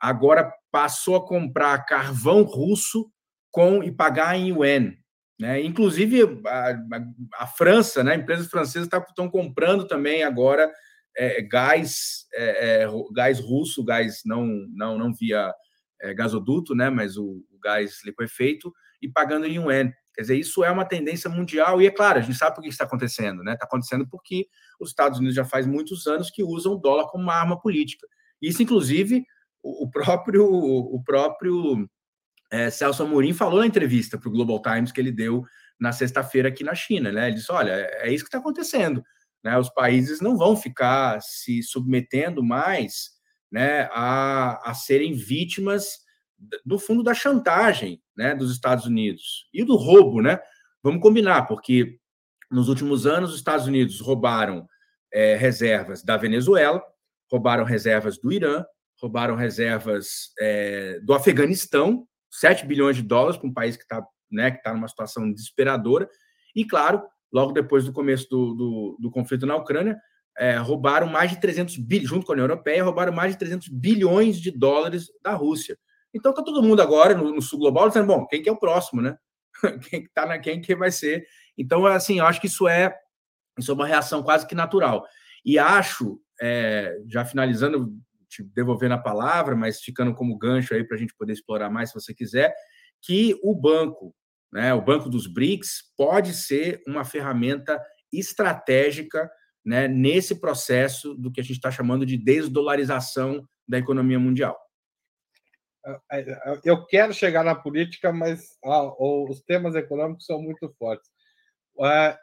agora 0.01 0.53
passou 0.73 1.15
a 1.15 1.25
comprar 1.25 1.85
carvão 1.85 2.43
russo 2.43 3.09
com 3.53 3.85
e 3.85 3.93
pagar 3.93 4.37
em 4.37 4.49
yuan, 4.49 4.95
né? 5.39 5.63
Inclusive, 5.63 6.41
a, 6.47 6.71
a, 6.71 7.45
a, 7.45 7.47
França, 7.47 8.03
né? 8.03 8.17
empresas 8.17 8.49
francesas 8.49 8.89
estão 8.89 9.27
tá, 9.27 9.31
comprando 9.31 9.87
também 9.87 10.25
agora 10.25 10.71
é, 11.17 11.41
gás, 11.43 12.27
é, 12.35 12.83
é, 12.83 12.89
gás 13.15 13.39
russo, 13.39 13.85
gás 13.85 14.23
não, 14.25 14.47
não, 14.75 14.99
não 14.99 15.15
via 15.15 15.53
é, 16.01 16.13
gasoduto, 16.13 16.75
né? 16.75 16.91
mas 16.91 17.17
o, 17.17 17.45
o, 17.51 17.59
gás 17.63 18.05
liquefeito, 18.05 18.73
e 19.01 19.09
pagando 19.09 19.47
em 19.47 19.55
yuan. 19.55 19.93
Quer 20.13 20.23
dizer, 20.23 20.37
isso 20.37 20.65
é 20.65 20.71
uma 20.73 20.85
tendência 20.85 21.31
mundial, 21.31 21.81
e 21.81 21.87
é 21.87 21.91
claro, 21.93 22.19
a 22.19 22.23
gente 22.23 22.37
sabe 22.37 22.57
por 22.57 22.63
que 22.63 22.69
está 22.69 22.85
acontecendo. 22.85 23.39
Está 23.39 23.51
né? 23.53 23.59
acontecendo 23.61 24.09
porque 24.09 24.49
os 24.81 24.91
Estados 24.91 25.19
Unidos 25.19 25.37
já 25.37 25.45
faz 25.45 25.65
muitos 25.65 26.09
anos 26.09 26.31
que 26.31 26.43
usam 26.43 26.73
o 26.73 26.79
dólar 26.79 27.07
como 27.07 27.23
uma 27.23 27.35
arma 27.35 27.61
política. 27.61 28.07
Isso, 28.43 28.61
inclusive, 28.61 29.25
o, 29.63 29.85
o 29.85 29.91
próprio, 29.91 30.45
o 30.45 31.01
próprio 31.05 31.89
é, 32.51 32.71
Celso 32.71 33.03
Amorim 33.03 33.33
falou 33.33 33.61
na 33.61 33.67
entrevista 33.67 34.19
para 34.19 34.29
o 34.29 34.33
Global 34.33 34.61
Times 34.63 34.93
que 34.93 35.01
ele 35.01 35.13
deu 35.13 35.45
na 35.79 35.93
sexta-feira 35.93 36.49
aqui 36.49 36.65
na 36.65 36.75
China, 36.75 37.13
né? 37.13 37.27
Ele 37.27 37.37
disse: 37.37 37.53
olha, 37.53 37.73
é, 37.73 38.09
é 38.09 38.13
isso 38.13 38.25
que 38.25 38.29
está 38.29 38.39
acontecendo. 38.39 39.03
Né? 39.45 39.57
Os 39.59 39.69
países 39.69 40.21
não 40.21 40.37
vão 40.37 40.57
ficar 40.57 41.21
se 41.21 41.63
submetendo 41.63 42.43
mais 42.43 43.11
né, 43.51 43.89
a, 43.93 44.71
a 44.71 44.75
serem 44.75 45.13
vítimas, 45.13 45.99
no 46.65 46.79
fundo, 46.79 47.03
da 47.03 47.15
chantagem 47.15 48.01
né, 48.17 48.35
dos 48.35 48.53
Estados 48.53 48.87
Unidos 48.87 49.49
e 49.53 49.65
do 49.65 49.77
roubo, 49.77 50.21
né? 50.23 50.39
Vamos 50.83 51.03
combinar, 51.03 51.47
porque 51.47 51.99
nos 52.51 52.69
últimos 52.69 53.07
anos 53.07 53.31
os 53.31 53.37
Estados 53.37 53.67
Unidos 53.67 54.01
roubaram 54.01 54.67
é, 55.13 55.37
reservas 55.37 56.03
da 56.03 56.17
Venezuela, 56.17 56.83
roubaram 57.31 57.65
reservas 57.65 58.19
do 58.19 58.33
Irã, 58.33 58.65
roubaram 59.01 59.35
reservas 59.35 60.33
é, 60.39 61.01
do 61.01 61.15
Afeganistão, 61.15 62.08
7 62.31 62.67
bilhões 62.67 62.97
de 62.97 63.03
dólares 63.03 63.37
para 63.37 63.49
um 63.49 63.53
país 63.53 63.77
que 63.77 63.83
está 63.83 64.07
né, 64.31 64.51
que 64.51 64.63
tá 64.63 64.73
numa 64.73 64.89
situação 64.89 65.31
desesperadora. 65.33 66.09
E, 66.55 66.65
claro, 66.65 67.03
logo 67.33 67.53
depois 67.53 67.85
do 67.85 67.93
começo 67.93 68.29
do, 68.29 68.55
do, 68.55 68.97
do 69.01 69.11
conflito 69.11 69.47
na 69.47 69.57
Ucrânia, 69.57 69.99
é, 70.37 70.57
roubaram 70.57 71.09
mais 71.09 71.31
de 71.31 71.41
300 71.41 71.77
bilhões, 71.79 72.09
junto 72.09 72.25
com 72.25 72.33
a 72.33 72.35
União 72.35 72.45
Europeia, 72.45 72.85
roubaram 72.85 73.13
mais 73.13 73.33
de 73.33 73.39
300 73.39 73.69
bilhões 73.69 74.41
de 74.41 74.51
dólares 74.51 75.09
da 75.23 75.33
Rússia. 75.33 75.77
Então 76.15 76.31
está 76.31 76.43
todo 76.43 76.63
mundo 76.63 76.81
agora 76.81 77.15
no, 77.15 77.35
no, 77.35 77.43
sul 77.43 77.59
global 77.59 77.89
dizendo, 77.89 78.07
bom, 78.07 78.27
quem 78.27 78.43
que 78.43 78.49
é 78.49 78.53
o 78.53 78.59
próximo, 78.59 79.03
né? 79.03 79.17
quem 79.91 80.03
que 80.03 80.09
tá 80.11 80.25
na 80.25 80.39
quem 80.39 80.61
que 80.61 80.75
vai 80.75 80.91
ser? 80.91 81.27
Então, 81.57 81.85
assim, 81.87 82.21
eu 82.21 82.27
acho 82.27 82.41
que 82.41 82.47
isso 82.47 82.69
é 82.69 82.95
isso 83.59 83.73
é 83.73 83.75
uma 83.75 83.87
reação 83.87 84.23
quase 84.23 84.47
que 84.47 84.55
natural. 84.55 85.05
E 85.45 85.59
acho, 85.59 86.21
é, 86.41 86.97
já 87.09 87.25
finalizando, 87.25 87.93
te 88.29 88.43
devolvendo 88.43 88.95
a 88.95 88.99
palavra, 88.99 89.57
mas 89.57 89.81
ficando 89.81 90.15
como 90.15 90.37
gancho 90.37 90.75
aí 90.75 90.85
para 90.85 90.97
a 90.97 91.01
gente 91.01 91.15
poder 91.17 91.33
explorar 91.33 91.71
mais, 91.71 91.91
se 91.91 91.95
você 91.95 92.15
quiser, 92.15 92.55
que 93.03 93.39
o 93.43 93.55
banco, 93.55 94.15
né, 94.53 94.75
o 94.75 94.83
banco 94.83 95.09
dos 95.09 95.27
BRICS, 95.27 95.93
pode 95.97 96.35
ser 96.35 96.83
uma 96.87 97.05
ferramenta 97.05 97.81
estratégica 98.13 99.31
né, 99.65 99.87
nesse 99.87 100.41
processo 100.41 101.15
do 101.15 101.31
que 101.31 101.41
a 101.41 101.45
gente 101.45 101.57
está 101.57 101.71
chamando 101.71 102.07
de 102.07 102.17
desdolarização 102.17 103.47
da 103.67 103.79
economia 103.79 104.19
mundial. 104.19 104.59
É, 106.11 106.21
é, 106.21 106.61
eu 106.65 106.87
quero 106.87 107.13
chegar 107.13 107.45
na 107.45 107.55
política, 107.55 108.13
mas 108.13 108.59
ah, 108.65 108.93
os 108.99 109.41
temas 109.43 109.75
econômicos 109.75 110.27
são 110.27 110.41
muito 110.41 110.69
fortes. 110.79 111.11
É, 111.81 112.17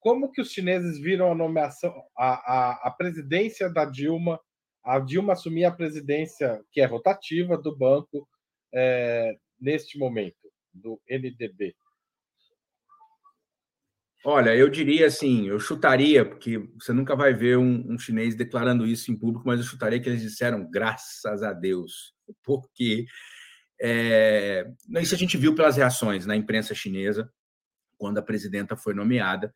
como 0.00 0.30
que 0.30 0.40
os 0.40 0.50
chineses 0.50 0.98
viram 0.98 1.30
a 1.30 1.34
nomeação, 1.34 1.94
a, 2.16 2.32
a, 2.32 2.88
a 2.88 2.90
presidência 2.90 3.68
da 3.68 3.84
Dilma 3.84 4.40
a 4.84 4.98
Dilma 4.98 5.34
assumir 5.34 5.64
a 5.64 5.70
presidência, 5.70 6.62
que 6.70 6.80
é 6.80 6.84
rotativa, 6.84 7.56
do 7.56 7.76
banco 7.76 8.28
é, 8.74 9.36
neste 9.60 9.98
momento, 9.98 10.50
do 10.72 11.00
NDB? 11.08 11.74
Olha, 14.24 14.54
eu 14.54 14.68
diria 14.68 15.06
assim, 15.06 15.48
eu 15.48 15.58
chutaria, 15.58 16.24
porque 16.24 16.58
você 16.80 16.92
nunca 16.92 17.16
vai 17.16 17.34
ver 17.34 17.58
um, 17.58 17.92
um, 17.92 17.98
chinês 17.98 18.36
declarando 18.36 18.86
isso 18.86 19.10
em 19.10 19.16
público, 19.16 19.44
mas 19.44 19.58
eu 19.58 19.66
chutaria 19.66 20.00
que 20.00 20.08
eles 20.08 20.22
disseram 20.22 20.68
graças 20.70 21.42
a 21.42 21.52
Deus, 21.52 22.14
porque 22.44 23.04
é, 23.80 24.64
isso 25.00 25.14
a 25.14 25.18
gente 25.18 25.36
viu 25.36 25.56
pelas 25.56 25.76
reações 25.76 26.24
na 26.24 26.36
imprensa 26.36 26.72
chinesa, 26.72 27.28
quando 27.98 28.18
a 28.18 28.22
presidenta 28.22 28.76
foi 28.76 28.94
nomeada, 28.94 29.52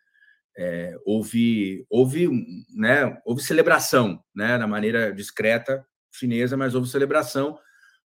é, 0.57 0.97
houve, 1.05 1.85
houve, 1.91 2.29
né, 2.75 3.21
houve 3.25 3.43
celebração, 3.43 4.23
né, 4.35 4.59
da 4.59 4.67
maneira 4.67 5.13
discreta 5.13 5.87
chinesa, 6.11 6.57
mas 6.57 6.75
houve 6.75 6.89
celebração, 6.89 7.59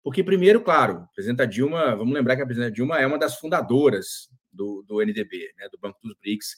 porque, 0.02 0.24
primeiro, 0.24 0.62
claro, 0.62 1.00
a 1.00 1.08
presidenta 1.14 1.46
Dilma, 1.46 1.94
vamos 1.96 2.14
lembrar 2.14 2.38
que 2.38 2.42
a 2.42 2.46
presidenta 2.46 2.72
Dilma 2.72 2.98
é 2.98 3.06
uma 3.06 3.20
das 3.20 3.38
fundadoras 3.38 4.30
do, 4.52 4.82
do 4.88 5.02
NDB, 5.02 5.52
né, 5.58 5.68
do 5.70 5.78
Banco 5.78 6.00
dos 6.02 6.16
BRICS, 6.22 6.56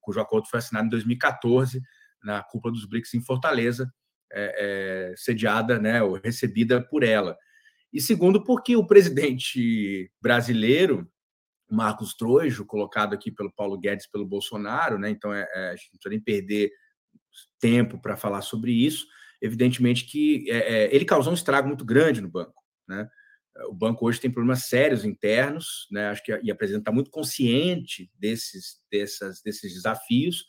cujo 0.00 0.20
acordo 0.20 0.48
foi 0.48 0.60
assinado 0.60 0.86
em 0.86 0.90
2014, 0.90 1.82
na 2.22 2.42
cúpula 2.42 2.72
dos 2.72 2.86
BRICS 2.86 3.14
em 3.14 3.20
Fortaleza, 3.20 3.92
é, 4.32 5.10
é, 5.10 5.14
sediada, 5.16 5.78
né, 5.78 6.02
ou 6.02 6.14
recebida 6.14 6.80
por 6.80 7.02
ela. 7.02 7.36
E 7.92 8.00
segundo, 8.00 8.44
porque 8.44 8.76
o 8.76 8.86
presidente 8.86 10.10
brasileiro, 10.20 11.10
Marcos 11.70 12.14
Trojo, 12.14 12.64
colocado 12.64 13.14
aqui 13.14 13.30
pelo 13.30 13.52
Paulo 13.52 13.78
Guedes, 13.78 14.06
pelo 14.06 14.26
Bolsonaro, 14.26 14.98
né? 14.98 15.10
Então 15.10 15.32
é, 15.32 15.46
é, 15.54 15.68
a 15.70 15.76
gente 15.76 15.90
não 15.92 15.98
precisa 15.98 16.10
nem 16.10 16.20
perder 16.20 16.70
tempo 17.60 18.00
para 18.00 18.16
falar 18.16 18.42
sobre 18.42 18.72
isso. 18.72 19.06
Evidentemente 19.40 20.04
que 20.04 20.50
é, 20.50 20.56
é, 20.56 20.94
ele 20.94 21.04
causou 21.04 21.32
um 21.32 21.34
estrago 21.34 21.68
muito 21.68 21.84
grande 21.84 22.20
no 22.20 22.28
banco, 22.28 22.62
né? 22.88 23.08
O 23.68 23.74
banco 23.74 24.06
hoje 24.06 24.20
tem 24.20 24.30
problemas 24.30 24.64
sérios 24.66 25.04
internos, 25.04 25.88
né? 25.90 26.08
Acho 26.08 26.22
que 26.22 26.32
a, 26.32 26.40
e 26.42 26.50
a 26.50 26.54
presidente 26.54 26.82
está 26.82 26.92
muito 26.92 27.10
consciente 27.10 28.10
desses, 28.16 28.80
dessas, 28.90 29.42
desses 29.42 29.74
desafios. 29.74 30.46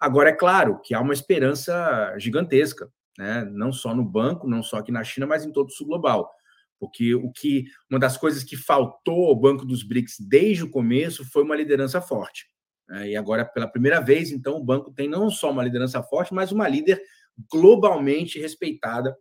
Agora, 0.00 0.30
é 0.30 0.34
claro 0.34 0.80
que 0.82 0.94
há 0.94 1.00
uma 1.00 1.12
esperança 1.12 2.14
gigantesca, 2.18 2.90
né? 3.18 3.44
Não 3.44 3.72
só 3.72 3.94
no 3.94 4.04
banco, 4.04 4.48
não 4.48 4.62
só 4.62 4.78
aqui 4.78 4.90
na 4.90 5.04
China, 5.04 5.26
mas 5.26 5.44
em 5.44 5.52
todo 5.52 5.68
o 5.68 5.72
sul 5.72 5.86
global 5.86 6.30
porque 6.78 7.14
o 7.14 7.30
que 7.30 7.64
uma 7.90 7.98
das 7.98 8.16
coisas 8.16 8.44
que 8.44 8.56
faltou 8.56 9.26
ao 9.26 9.36
Banco 9.36 9.64
dos 9.64 9.82
BRICS 9.82 10.16
desde 10.20 10.64
o 10.64 10.70
começo 10.70 11.24
foi 11.30 11.42
uma 11.42 11.56
liderança 11.56 12.00
forte. 12.00 12.46
Né? 12.88 13.10
E 13.10 13.16
agora, 13.16 13.44
pela 13.44 13.68
primeira 13.68 14.00
vez, 14.00 14.30
então, 14.30 14.56
o 14.56 14.64
banco 14.64 14.92
tem 14.92 15.08
não 15.08 15.30
só 15.30 15.50
uma 15.50 15.64
liderança 15.64 16.02
forte, 16.02 16.34
mas 16.34 16.52
uma 16.52 16.68
líder 16.68 17.00
globalmente 17.50 18.38
respeitada 18.38 19.16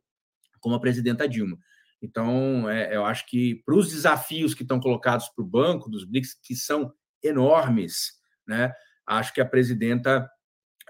como 0.60 0.76
a 0.76 0.80
presidenta 0.80 1.28
Dilma. 1.28 1.58
Então, 2.02 2.70
é, 2.70 2.96
eu 2.96 3.06
acho 3.06 3.26
que 3.28 3.62
para 3.66 3.76
os 3.76 3.90
desafios 3.90 4.54
que 4.54 4.64
estão 4.64 4.80
colocados 4.80 5.28
para 5.30 5.44
o 5.44 5.48
banco 5.48 5.90
dos 5.90 6.06
BRICS, 6.06 6.38
que 6.44 6.56
são 6.56 6.94
enormes, 7.24 8.14
né, 8.48 8.72
acho 9.08 9.34
que 9.34 9.42
a 9.42 9.46
presidenta 9.46 10.30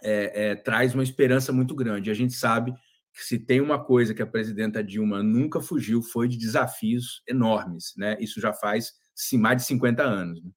é, 0.03 0.49
é, 0.49 0.55
traz 0.55 0.93
uma 0.93 1.03
esperança 1.03 1.51
muito 1.51 1.75
grande. 1.75 2.11
A 2.11 2.13
gente 2.13 2.33
sabe 2.33 2.73
que 3.15 3.23
se 3.23 3.39
tem 3.39 3.61
uma 3.61 3.81
coisa 3.81 4.13
que 4.13 4.21
a 4.21 4.27
presidenta 4.27 4.83
Dilma 4.83 5.23
nunca 5.23 5.61
fugiu 5.61 6.01
foi 6.01 6.27
de 6.27 6.37
desafios 6.37 7.23
enormes, 7.25 7.93
né? 7.95 8.17
Isso 8.19 8.41
já 8.41 8.51
faz 8.51 8.93
mais 9.33 9.61
de 9.61 9.67
50 9.67 10.03
anos. 10.03 10.43
Né? 10.43 10.51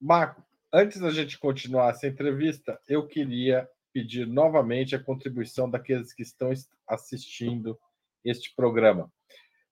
Marco, 0.00 0.44
antes 0.72 1.00
da 1.00 1.10
gente 1.10 1.36
continuar 1.38 1.90
essa 1.90 2.06
entrevista, 2.06 2.80
eu 2.86 3.04
queria 3.04 3.68
pedir 3.92 4.28
novamente 4.28 4.94
a 4.94 5.02
contribuição 5.02 5.68
daqueles 5.68 6.12
que 6.12 6.22
estão 6.22 6.52
assistindo 6.86 7.76
este 8.24 8.54
programa. 8.54 9.12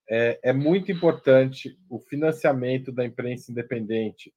É, 0.09 0.37
é 0.43 0.53
muito 0.53 0.91
importante 0.91 1.79
o 1.89 1.97
financiamento 1.97 2.91
da 2.91 3.05
imprensa 3.05 3.51
independente. 3.51 4.33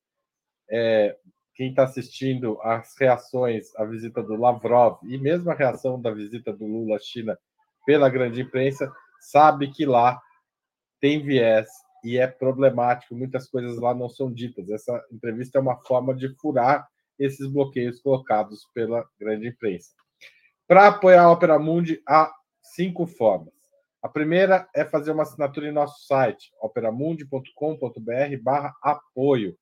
É, 0.70 1.16
quem 1.60 1.68
está 1.68 1.82
assistindo 1.82 2.58
as 2.62 2.96
reações 2.98 3.76
à 3.76 3.84
visita 3.84 4.22
do 4.22 4.34
Lavrov 4.34 4.96
e 5.02 5.18
mesmo 5.18 5.50
a 5.50 5.54
reação 5.54 6.00
da 6.00 6.10
visita 6.10 6.54
do 6.54 6.64
Lula 6.64 6.96
à 6.96 6.98
China 6.98 7.38
pela 7.84 8.08
grande 8.08 8.40
imprensa, 8.40 8.90
sabe 9.20 9.70
que 9.70 9.84
lá 9.84 10.18
tem 11.02 11.22
viés 11.22 11.68
e 12.02 12.16
é 12.16 12.26
problemático, 12.26 13.14
muitas 13.14 13.46
coisas 13.46 13.76
lá 13.76 13.92
não 13.92 14.08
são 14.08 14.32
ditas. 14.32 14.70
Essa 14.70 15.04
entrevista 15.12 15.58
é 15.58 15.60
uma 15.60 15.76
forma 15.82 16.14
de 16.14 16.34
furar 16.36 16.88
esses 17.18 17.46
bloqueios 17.46 18.00
colocados 18.00 18.66
pela 18.72 19.06
grande 19.20 19.48
imprensa. 19.48 19.90
Para 20.66 20.86
apoiar 20.86 21.24
a 21.24 21.30
Opera 21.30 21.58
Mundi, 21.58 22.00
há 22.08 22.32
cinco 22.62 23.06
formas. 23.06 23.52
A 24.02 24.08
primeira 24.08 24.66
é 24.74 24.82
fazer 24.82 25.12
uma 25.12 25.24
assinatura 25.24 25.68
em 25.68 25.72
nosso 25.72 26.06
site, 26.06 26.54
operamundi.com.br 26.62 28.50
apoio 28.82 29.58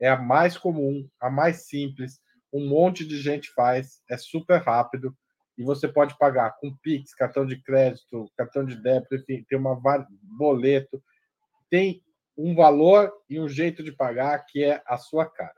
é 0.00 0.08
a 0.08 0.16
mais 0.16 0.56
comum, 0.58 1.08
a 1.20 1.30
mais 1.30 1.68
simples, 1.68 2.20
um 2.52 2.68
monte 2.68 3.06
de 3.06 3.20
gente 3.20 3.50
faz, 3.52 4.00
é 4.10 4.16
super 4.16 4.60
rápido 4.60 5.14
e 5.58 5.62
você 5.62 5.88
pode 5.88 6.16
pagar 6.18 6.56
com 6.60 6.76
Pix, 6.82 7.14
cartão 7.14 7.46
de 7.46 7.60
crédito, 7.62 8.30
cartão 8.36 8.64
de 8.64 8.76
débito, 8.76 9.14
enfim, 9.14 9.44
tem 9.48 9.58
uma 9.58 9.80
boleto, 10.22 11.02
tem 11.70 12.02
um 12.36 12.54
valor 12.54 13.10
e 13.28 13.40
um 13.40 13.48
jeito 13.48 13.82
de 13.82 13.92
pagar 13.92 14.44
que 14.46 14.62
é 14.62 14.82
a 14.86 14.98
sua 14.98 15.24
cara. 15.24 15.54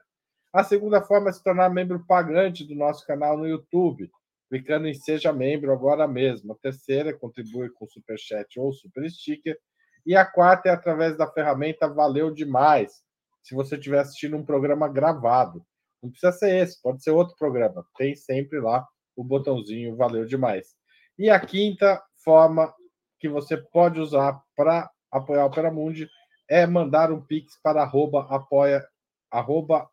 A 0.53 0.62
segunda 0.62 1.03
forma 1.03 1.29
é 1.29 1.33
se 1.33 1.42
tornar 1.42 1.68
membro 1.68 2.05
pagante 2.07 2.64
do 2.64 2.74
nosso 2.74 3.07
canal 3.07 3.37
no 3.37 3.46
YouTube, 3.46 4.11
clicando 4.48 4.87
em 4.87 4.94
Seja 4.94 5.33
Membro 5.33 5.72
agora 5.72 6.09
mesmo. 6.09 6.53
A 6.53 6.57
terceira 6.57 7.12
contribuir 7.12 7.72
com 7.72 7.87
Super 7.87 8.18
Chat 8.18 8.59
ou 8.59 8.72
Super 8.72 9.09
Sticker. 9.11 9.59
E 10.07 10.16
a 10.16 10.24
quarta 10.24 10.70
é 10.70 10.72
através 10.72 11.18
da 11.18 11.31
ferramenta 11.31 11.87
Valeu 11.87 12.33
Demais, 12.33 13.03
se 13.49 13.55
você 13.55 13.77
estiver 13.77 14.01
assistindo 14.01 14.37
um 14.37 14.45
programa 14.45 14.87
gravado. 14.89 15.65
Não 16.03 16.11
precisa 16.11 16.33
ser 16.33 16.55
esse, 16.55 16.83
pode 16.83 17.03
ser 17.03 17.13
outro 17.13 17.35
programa. 17.39 17.83
Tem 17.97 18.15
sempre 18.15 18.61
lá 18.61 18.87
o 19.17 19.25
botãozinho 19.25 19.97
Valeu 19.97 20.27
Demais. 20.27 20.77
E 21.19 21.31
a 21.31 21.41
quinta 21.41 22.03
forma 22.23 22.71
que 23.19 23.27
você 23.27 23.57
pode 23.57 23.99
usar 24.01 24.39
para 24.55 24.91
apoiar 25.11 25.45
o 25.45 25.47
Opera 25.47 25.71
Mundi 25.71 26.07
é 26.47 26.67
mandar 26.67 27.11
um 27.11 27.23
pix 27.23 27.59
para 27.63 27.81
arroba 27.83 28.27
apoia 28.29 28.87
arroba 29.31 29.89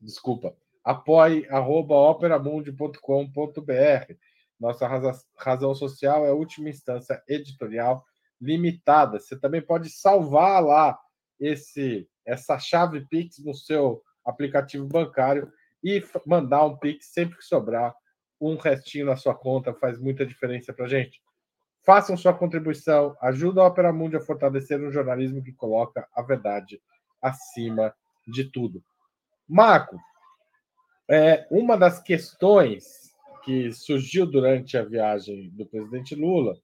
desculpa 0.00 0.56
apoie 0.82 1.46
operamundi.com.br 1.50 4.14
nossa 4.58 4.88
razão 5.36 5.74
social 5.74 6.26
é 6.26 6.30
a 6.30 6.34
última 6.34 6.68
instância 6.68 7.22
editorial 7.28 8.04
limitada 8.40 9.18
você 9.18 9.38
também 9.38 9.62
pode 9.62 9.90
salvar 9.90 10.62
lá 10.62 10.98
esse 11.38 12.08
essa 12.26 12.58
chave 12.58 13.06
Pix 13.06 13.38
no 13.38 13.54
seu 13.54 14.02
aplicativo 14.24 14.86
bancário 14.86 15.50
e 15.82 16.02
mandar 16.26 16.64
um 16.66 16.76
Pix 16.76 17.12
sempre 17.12 17.38
que 17.38 17.44
sobrar. 17.44 17.94
Um 18.40 18.56
restinho 18.56 19.06
na 19.06 19.16
sua 19.16 19.34
conta 19.34 19.72
faz 19.72 19.98
muita 19.98 20.26
diferença 20.26 20.72
para 20.72 20.84
a 20.86 20.88
gente. 20.88 21.20
Façam 21.84 22.16
sua 22.16 22.34
contribuição, 22.34 23.16
ajuda 23.22 23.62
a 23.62 23.66
Opera 23.66 23.92
Mundi 23.92 24.16
a 24.16 24.20
fortalecer 24.20 24.80
um 24.80 24.90
jornalismo 24.90 25.42
que 25.42 25.52
coloca 25.52 26.06
a 26.12 26.20
verdade 26.20 26.80
acima 27.22 27.94
de 28.26 28.50
tudo. 28.50 28.82
Marco, 29.48 29.96
é, 31.08 31.46
uma 31.50 31.76
das 31.76 32.02
questões 32.02 33.14
que 33.44 33.70
surgiu 33.72 34.26
durante 34.26 34.76
a 34.76 34.84
viagem 34.84 35.48
do 35.50 35.64
presidente 35.64 36.16
Lula 36.16 36.58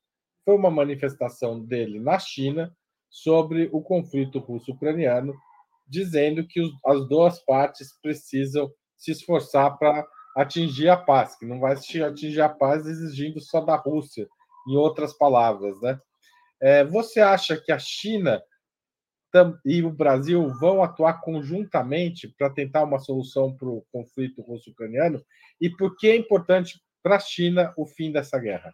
foi 0.44 0.56
uma 0.56 0.70
manifestação 0.70 1.64
dele 1.64 2.00
na 2.00 2.18
China 2.18 2.76
sobre 3.08 3.70
o 3.72 3.80
conflito 3.80 4.40
russo-ucraniano 4.40 5.32
dizendo 5.92 6.46
que 6.46 6.58
os, 6.58 6.72
as 6.86 7.06
duas 7.06 7.38
partes 7.44 7.92
precisam 8.00 8.72
se 8.96 9.10
esforçar 9.10 9.76
para 9.76 10.06
atingir 10.34 10.88
a 10.88 10.96
paz, 10.96 11.36
que 11.36 11.44
não 11.44 11.60
vai 11.60 11.74
atingir 11.74 12.40
a 12.40 12.48
paz 12.48 12.86
exigindo 12.86 13.38
só 13.40 13.60
da 13.60 13.76
Rússia, 13.76 14.26
em 14.66 14.74
outras 14.74 15.12
palavras, 15.12 15.78
né? 15.82 16.00
É, 16.62 16.82
você 16.84 17.20
acha 17.20 17.60
que 17.60 17.70
a 17.70 17.78
China 17.78 18.42
e 19.64 19.82
o 19.82 19.90
Brasil 19.90 20.48
vão 20.60 20.82
atuar 20.82 21.20
conjuntamente 21.20 22.28
para 22.38 22.48
tentar 22.48 22.84
uma 22.84 22.98
solução 22.98 23.54
para 23.54 23.68
o 23.68 23.84
conflito 23.92 24.40
russo-ucraniano? 24.40 25.22
E 25.60 25.68
por 25.68 25.96
que 25.96 26.08
é 26.08 26.16
importante 26.16 26.80
para 27.02 27.16
a 27.16 27.20
China 27.20 27.72
o 27.76 27.84
fim 27.84 28.12
dessa 28.12 28.38
guerra? 28.38 28.70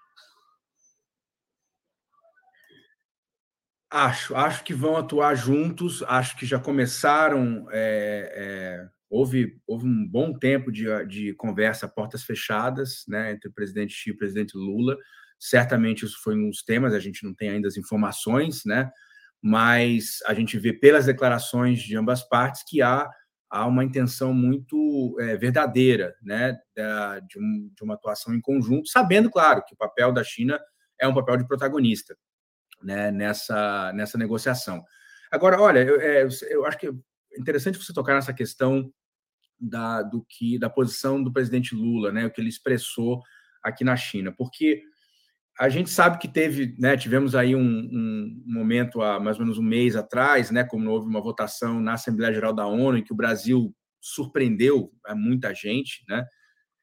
Acho, 3.90 4.36
acho 4.36 4.64
que 4.64 4.74
vão 4.74 4.98
atuar 4.98 5.34
juntos, 5.34 6.02
acho 6.02 6.36
que 6.36 6.44
já 6.44 6.58
começaram. 6.58 7.66
É, 7.70 8.32
é, 8.34 8.88
houve, 9.08 9.58
houve 9.66 9.86
um 9.86 10.06
bom 10.06 10.38
tempo 10.38 10.70
de, 10.70 10.84
de 11.06 11.32
conversa 11.34 11.88
portas 11.88 12.22
fechadas 12.22 13.04
né, 13.08 13.32
entre 13.32 13.48
o 13.48 13.52
presidente 13.52 13.94
Xi 13.94 14.10
e 14.10 14.12
o 14.12 14.16
presidente 14.18 14.56
Lula. 14.58 14.94
Certamente 15.38 16.04
isso 16.04 16.20
foi 16.22 16.36
um 16.36 16.50
dos 16.50 16.62
temas, 16.62 16.92
a 16.92 17.00
gente 17.00 17.24
não 17.24 17.34
tem 17.34 17.48
ainda 17.48 17.68
as 17.68 17.78
informações, 17.78 18.62
né? 18.66 18.90
mas 19.40 20.18
a 20.26 20.34
gente 20.34 20.58
vê 20.58 20.72
pelas 20.72 21.06
declarações 21.06 21.80
de 21.80 21.96
ambas 21.96 22.28
partes 22.28 22.64
que 22.66 22.82
há, 22.82 23.08
há 23.48 23.66
uma 23.66 23.84
intenção 23.84 24.34
muito 24.34 25.16
é, 25.20 25.36
verdadeira 25.36 26.14
né, 26.20 26.58
de, 27.26 27.38
um, 27.38 27.70
de 27.74 27.84
uma 27.84 27.94
atuação 27.94 28.34
em 28.34 28.40
conjunto, 28.40 28.88
sabendo, 28.88 29.30
claro, 29.30 29.62
que 29.64 29.74
o 29.74 29.78
papel 29.78 30.12
da 30.12 30.24
China 30.24 30.60
é 31.00 31.06
um 31.06 31.14
papel 31.14 31.36
de 31.38 31.46
protagonista 31.46 32.16
né, 32.82 33.10
nessa, 33.10 33.92
nessa 33.92 34.18
negociação. 34.18 34.82
Agora, 35.30 35.60
olha, 35.60 35.80
eu, 35.80 36.00
é, 36.00 36.28
eu 36.50 36.64
acho 36.66 36.78
que 36.78 36.86
é 36.86 36.92
interessante 37.38 37.78
você 37.78 37.92
tocar 37.92 38.14
nessa 38.14 38.32
questão 38.32 38.92
da, 39.60 40.02
do 40.02 40.24
que 40.28 40.58
da 40.58 40.70
posição 40.70 41.22
do 41.22 41.32
presidente 41.32 41.74
Lula, 41.74 42.12
né, 42.12 42.26
o 42.26 42.30
que 42.30 42.40
ele 42.40 42.48
expressou 42.48 43.22
aqui 43.62 43.84
na 43.84 43.96
China, 43.96 44.32
porque 44.32 44.82
a 45.58 45.68
gente 45.68 45.90
sabe 45.90 46.18
que 46.18 46.28
teve, 46.28 46.76
né, 46.78 46.96
tivemos 46.96 47.34
aí 47.34 47.56
um, 47.56 47.60
um, 47.60 48.42
momento 48.46 49.02
há 49.02 49.18
mais 49.18 49.38
ou 49.38 49.44
menos 49.44 49.58
um 49.58 49.62
mês 49.62 49.96
atrás, 49.96 50.52
né, 50.52 50.62
como 50.62 50.88
houve 50.88 51.08
uma 51.08 51.20
votação 51.20 51.80
na 51.80 51.94
Assembleia 51.94 52.32
Geral 52.32 52.52
da 52.52 52.66
ONU 52.66 52.98
em 52.98 53.02
que 53.02 53.12
o 53.12 53.16
Brasil 53.16 53.74
surpreendeu 54.00 54.92
muita 55.16 55.52
gente, 55.52 56.04
né? 56.08 56.24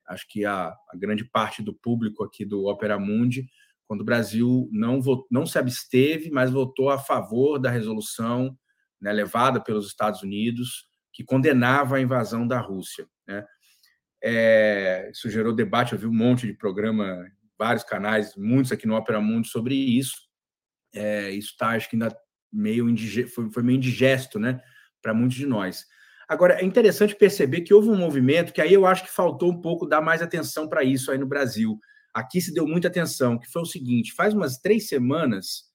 Acho 0.07 0.27
que 0.27 0.45
a, 0.45 0.67
a 0.67 0.97
grande 0.97 1.23
parte 1.23 1.63
do 1.63 1.73
público 1.73 2.23
aqui 2.23 2.45
do 2.45 2.65
Opera 2.65 2.99
Mundi, 2.99 3.47
quando 3.87 4.01
o 4.01 4.05
Brasil 4.05 4.67
não, 4.71 5.01
votou, 5.01 5.27
não 5.29 5.45
se 5.45 5.57
absteve, 5.57 6.29
mas 6.31 6.51
votou 6.51 6.89
a 6.89 6.97
favor 6.97 7.59
da 7.59 7.69
resolução 7.69 8.57
né, 8.99 9.11
levada 9.11 9.61
pelos 9.61 9.87
Estados 9.87 10.23
Unidos 10.23 10.87
que 11.13 11.23
condenava 11.23 11.95
a 11.95 12.01
invasão 12.01 12.47
da 12.47 12.59
Rússia. 12.59 13.07
Né? 13.27 13.45
É, 14.21 15.09
isso 15.11 15.29
gerou 15.29 15.53
debate, 15.53 15.93
eu 15.93 15.99
vi 15.99 16.07
um 16.07 16.13
monte 16.13 16.45
de 16.45 16.53
programa, 16.53 17.25
vários 17.57 17.83
canais, 17.83 18.35
muitos 18.35 18.71
aqui 18.71 18.87
no 18.87 18.95
Opera 18.95 19.21
Mundo 19.21 19.47
sobre 19.47 19.75
isso. 19.75 20.17
É, 20.93 21.29
isso 21.31 21.51
está, 21.51 21.69
acho 21.69 21.89
que 21.89 21.95
ainda 21.95 22.15
meio 22.51 22.89
indigesto, 22.89 23.33
foi, 23.33 23.51
foi 23.51 23.63
meio 23.63 23.77
indigesto, 23.77 24.39
né, 24.39 24.59
para 25.01 25.13
muitos 25.13 25.37
de 25.37 25.45
nós. 25.45 25.85
Agora, 26.27 26.55
é 26.59 26.65
interessante 26.65 27.15
perceber 27.15 27.61
que 27.61 27.73
houve 27.73 27.89
um 27.89 27.97
movimento 27.97 28.51
que 28.51 28.61
aí 28.61 28.73
eu 28.73 28.85
acho 28.85 29.03
que 29.03 29.11
faltou 29.11 29.51
um 29.51 29.61
pouco 29.61 29.85
dar 29.85 30.01
mais 30.01 30.21
atenção 30.21 30.67
para 30.67 30.83
isso 30.83 31.11
aí 31.11 31.17
no 31.17 31.27
Brasil. 31.27 31.79
Aqui 32.15 32.39
se 32.39 32.53
deu 32.53 32.65
muita 32.65 32.87
atenção, 32.87 33.37
que 33.37 33.51
foi 33.51 33.61
o 33.61 33.65
seguinte: 33.65 34.13
faz 34.13 34.33
umas 34.33 34.57
três 34.57 34.87
semanas 34.87 35.65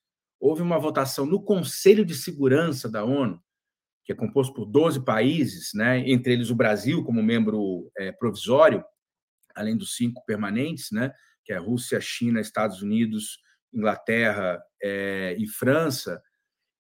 houve 0.41 0.63
uma 0.63 0.79
votação 0.79 1.27
no 1.27 1.43
Conselho 1.43 2.03
de 2.03 2.15
Segurança 2.15 2.89
da 2.89 3.05
ONU 3.05 3.39
que 4.11 4.13
é 4.13 4.17
composto 4.17 4.53
por 4.53 4.67
12 4.67 5.05
países, 5.05 5.71
né, 5.73 6.01
entre 6.11 6.33
eles 6.33 6.51
o 6.51 6.55
Brasil 6.55 7.05
como 7.05 7.23
membro 7.23 7.89
é, 7.97 8.11
provisório, 8.11 8.85
além 9.55 9.77
dos 9.77 9.95
cinco 9.95 10.25
permanentes, 10.27 10.91
né, 10.91 11.13
que 11.45 11.53
é 11.53 11.59
Rússia, 11.59 12.01
China, 12.01 12.41
Estados 12.41 12.83
Unidos, 12.83 13.39
Inglaterra 13.73 14.61
é, 14.83 15.37
e 15.39 15.47
França, 15.47 16.21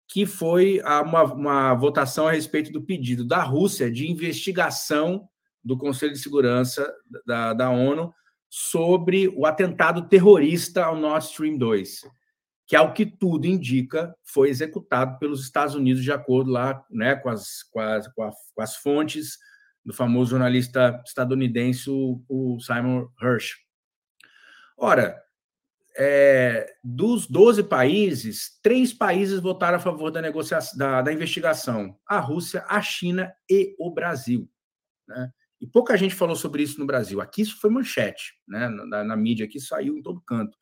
que 0.08 0.26
foi 0.26 0.80
uma, 1.04 1.22
uma 1.22 1.74
votação 1.74 2.26
a 2.26 2.32
respeito 2.32 2.72
do 2.72 2.82
pedido 2.82 3.24
da 3.24 3.44
Rússia 3.44 3.88
de 3.88 4.10
investigação 4.10 5.28
do 5.62 5.78
Conselho 5.78 6.12
de 6.12 6.18
Segurança 6.18 6.92
da, 7.24 7.54
da 7.54 7.70
ONU 7.70 8.12
sobre 8.50 9.28
o 9.28 9.46
atentado 9.46 10.08
terrorista 10.08 10.84
ao 10.84 10.96
Nord 10.96 11.24
Stream 11.24 11.56
2 11.56 12.02
que, 12.70 12.76
ao 12.76 12.94
que 12.94 13.04
tudo 13.04 13.48
indica, 13.48 14.14
foi 14.22 14.48
executado 14.48 15.18
pelos 15.18 15.42
Estados 15.42 15.74
Unidos, 15.74 16.04
de 16.04 16.12
acordo 16.12 16.52
lá 16.52 16.84
né, 16.88 17.16
com, 17.16 17.28
as, 17.28 17.64
com, 17.64 17.80
as, 17.80 18.06
com, 18.06 18.22
a, 18.22 18.30
com 18.54 18.62
as 18.62 18.76
fontes 18.76 19.36
do 19.84 19.92
famoso 19.92 20.30
jornalista 20.30 21.02
estadunidense, 21.04 21.90
o, 21.90 22.22
o 22.28 22.60
Simon 22.60 23.08
Hirsch. 23.20 23.56
Ora, 24.78 25.20
é, 25.98 26.72
dos 26.84 27.26
12 27.26 27.64
países, 27.64 28.60
três 28.62 28.92
países 28.92 29.40
votaram 29.40 29.78
a 29.78 29.80
favor 29.80 30.12
da, 30.12 30.22
negociação, 30.22 30.78
da, 30.78 31.02
da 31.02 31.12
investigação: 31.12 31.98
a 32.06 32.20
Rússia, 32.20 32.64
a 32.68 32.80
China 32.80 33.34
e 33.50 33.74
o 33.80 33.90
Brasil. 33.90 34.48
Né? 35.08 35.28
E 35.60 35.66
pouca 35.66 35.96
gente 35.96 36.14
falou 36.14 36.34
sobre 36.34 36.62
isso 36.62 36.80
no 36.80 36.86
Brasil. 36.86 37.20
Aqui 37.20 37.42
isso 37.42 37.60
foi 37.60 37.70
manchete, 37.70 38.32
né? 38.48 38.68
na, 38.68 39.04
na 39.04 39.16
mídia, 39.16 39.44
aqui 39.44 39.60
saiu 39.60 39.96
em 39.96 40.02
todo 40.02 40.22
canto. 40.22 40.56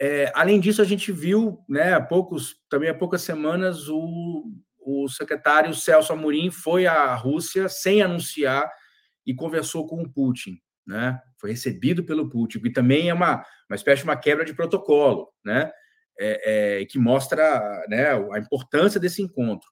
É, 0.00 0.30
além 0.34 0.60
disso, 0.60 0.82
a 0.82 0.84
gente 0.84 1.10
viu, 1.10 1.58
né, 1.68 1.94
há 1.94 2.00
poucos, 2.00 2.56
também 2.68 2.88
há 2.88 2.94
poucas 2.94 3.22
semanas, 3.22 3.88
o, 3.88 4.44
o 4.78 5.08
secretário 5.08 5.74
Celso 5.74 6.12
Amorim 6.12 6.50
foi 6.50 6.86
à 6.86 7.14
Rússia 7.14 7.68
sem 7.68 8.02
anunciar 8.02 8.70
e 9.26 9.34
conversou 9.34 9.86
com 9.86 10.02
o 10.02 10.10
Putin, 10.10 10.58
né? 10.86 11.18
Foi 11.40 11.50
recebido 11.50 12.04
pelo 12.04 12.30
Putin, 12.30 12.60
que 12.60 12.70
também 12.70 13.08
é 13.08 13.14
uma, 13.14 13.44
uma 13.68 13.74
espécie 13.74 14.02
de 14.02 14.08
uma 14.08 14.16
quebra 14.16 14.44
de 14.44 14.54
protocolo, 14.54 15.28
né? 15.44 15.70
É, 16.18 16.80
é, 16.80 16.84
que 16.86 16.98
mostra 16.98 17.84
né, 17.90 18.12
a 18.32 18.38
importância 18.38 18.98
desse 18.98 19.20
encontro. 19.20 19.68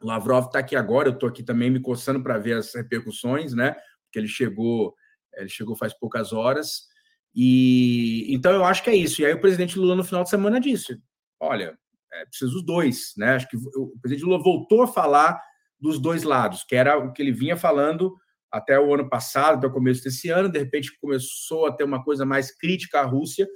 Lavrov 0.00 0.46
está 0.46 0.58
aqui 0.58 0.76
agora, 0.76 1.08
eu 1.08 1.14
estou 1.14 1.28
aqui 1.28 1.42
também 1.42 1.70
me 1.70 1.80
coçando 1.80 2.22
para 2.22 2.38
ver 2.38 2.54
as 2.54 2.74
repercussões, 2.74 3.54
né? 3.54 3.72
Porque 4.04 4.18
ele 4.18 4.28
chegou, 4.28 4.94
ele 5.34 5.48
chegou 5.48 5.76
faz 5.76 5.92
poucas 5.94 6.32
horas. 6.32 6.86
E 7.34 8.26
então 8.34 8.52
eu 8.52 8.64
acho 8.64 8.82
que 8.82 8.90
é 8.90 8.96
isso. 8.96 9.20
E 9.20 9.26
aí 9.26 9.34
o 9.34 9.40
presidente 9.40 9.78
Lula 9.78 9.94
no 9.94 10.04
final 10.04 10.22
de 10.22 10.30
semana 10.30 10.60
disse: 10.60 10.98
olha, 11.40 11.78
é 12.12 12.24
preciso 12.24 12.56
os 12.56 12.64
dois, 12.64 13.12
né? 13.16 13.34
Acho 13.34 13.48
que 13.48 13.56
o 13.56 13.98
presidente 14.00 14.24
Lula 14.24 14.42
voltou 14.42 14.82
a 14.82 14.86
falar 14.86 15.40
dos 15.78 15.98
dois 15.98 16.22
lados, 16.22 16.64
que 16.64 16.74
era 16.74 16.96
o 16.96 17.12
que 17.12 17.22
ele 17.22 17.32
vinha 17.32 17.56
falando 17.56 18.14
até 18.50 18.78
o 18.80 18.94
ano 18.94 19.08
passado, 19.08 19.58
até 19.58 19.66
o 19.66 19.72
começo 19.72 20.02
desse 20.02 20.30
ano, 20.30 20.48
de 20.48 20.58
repente 20.58 20.96
começou 20.98 21.66
a 21.66 21.72
ter 21.72 21.84
uma 21.84 22.02
coisa 22.02 22.24
mais 22.24 22.56
crítica 22.56 23.00
à 23.00 23.04
Rússia, 23.04 23.46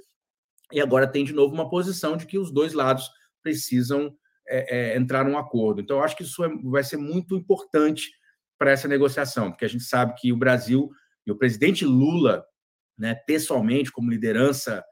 e 0.71 0.79
agora 0.79 1.07
tem 1.07 1.25
de 1.25 1.33
novo 1.33 1.53
uma 1.53 1.69
posição 1.69 2.15
de 2.15 2.25
que 2.25 2.37
os 2.37 2.51
dois 2.51 2.73
lados 2.73 3.09
precisam 3.41 4.15
é, 4.47 4.93
é, 4.93 4.97
entrar 4.97 5.23
num 5.23 5.37
acordo. 5.37 5.81
Então, 5.81 6.01
acho 6.01 6.15
que 6.15 6.23
isso 6.23 6.43
é, 6.43 6.49
vai 6.63 6.83
ser 6.83 6.97
muito 6.97 7.35
importante 7.35 8.11
para 8.57 8.71
essa 8.71 8.87
negociação, 8.87 9.49
porque 9.49 9.65
a 9.65 9.69
gente 9.69 9.83
sabe 9.83 10.13
que 10.17 10.31
o 10.31 10.37
Brasil 10.37 10.89
e 11.25 11.31
o 11.31 11.37
presidente 11.37 11.85
Lula 11.85 12.45
né, 12.97 13.15
pessoalmente, 13.15 13.91
como 13.91 14.11
liderança 14.11 14.83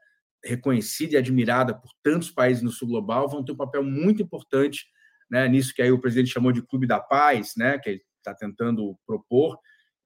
reconhecida 0.44 1.14
e 1.14 1.16
admirada 1.16 1.74
por 1.74 1.90
tantos 2.02 2.30
países 2.30 2.62
no 2.62 2.70
sul 2.70 2.88
global, 2.88 3.28
vão 3.28 3.44
ter 3.44 3.52
um 3.52 3.56
papel 3.56 3.84
muito 3.84 4.22
importante 4.22 4.86
né, 5.30 5.46
nisso 5.46 5.72
que 5.72 5.80
aí 5.80 5.92
o 5.92 6.00
presidente 6.00 6.32
chamou 6.32 6.50
de 6.50 6.62
Clube 6.62 6.86
da 6.86 6.98
Paz, 6.98 7.52
né, 7.56 7.78
que 7.78 7.90
ele 7.90 8.02
está 8.16 8.34
tentando 8.34 8.98
propor, 9.06 9.58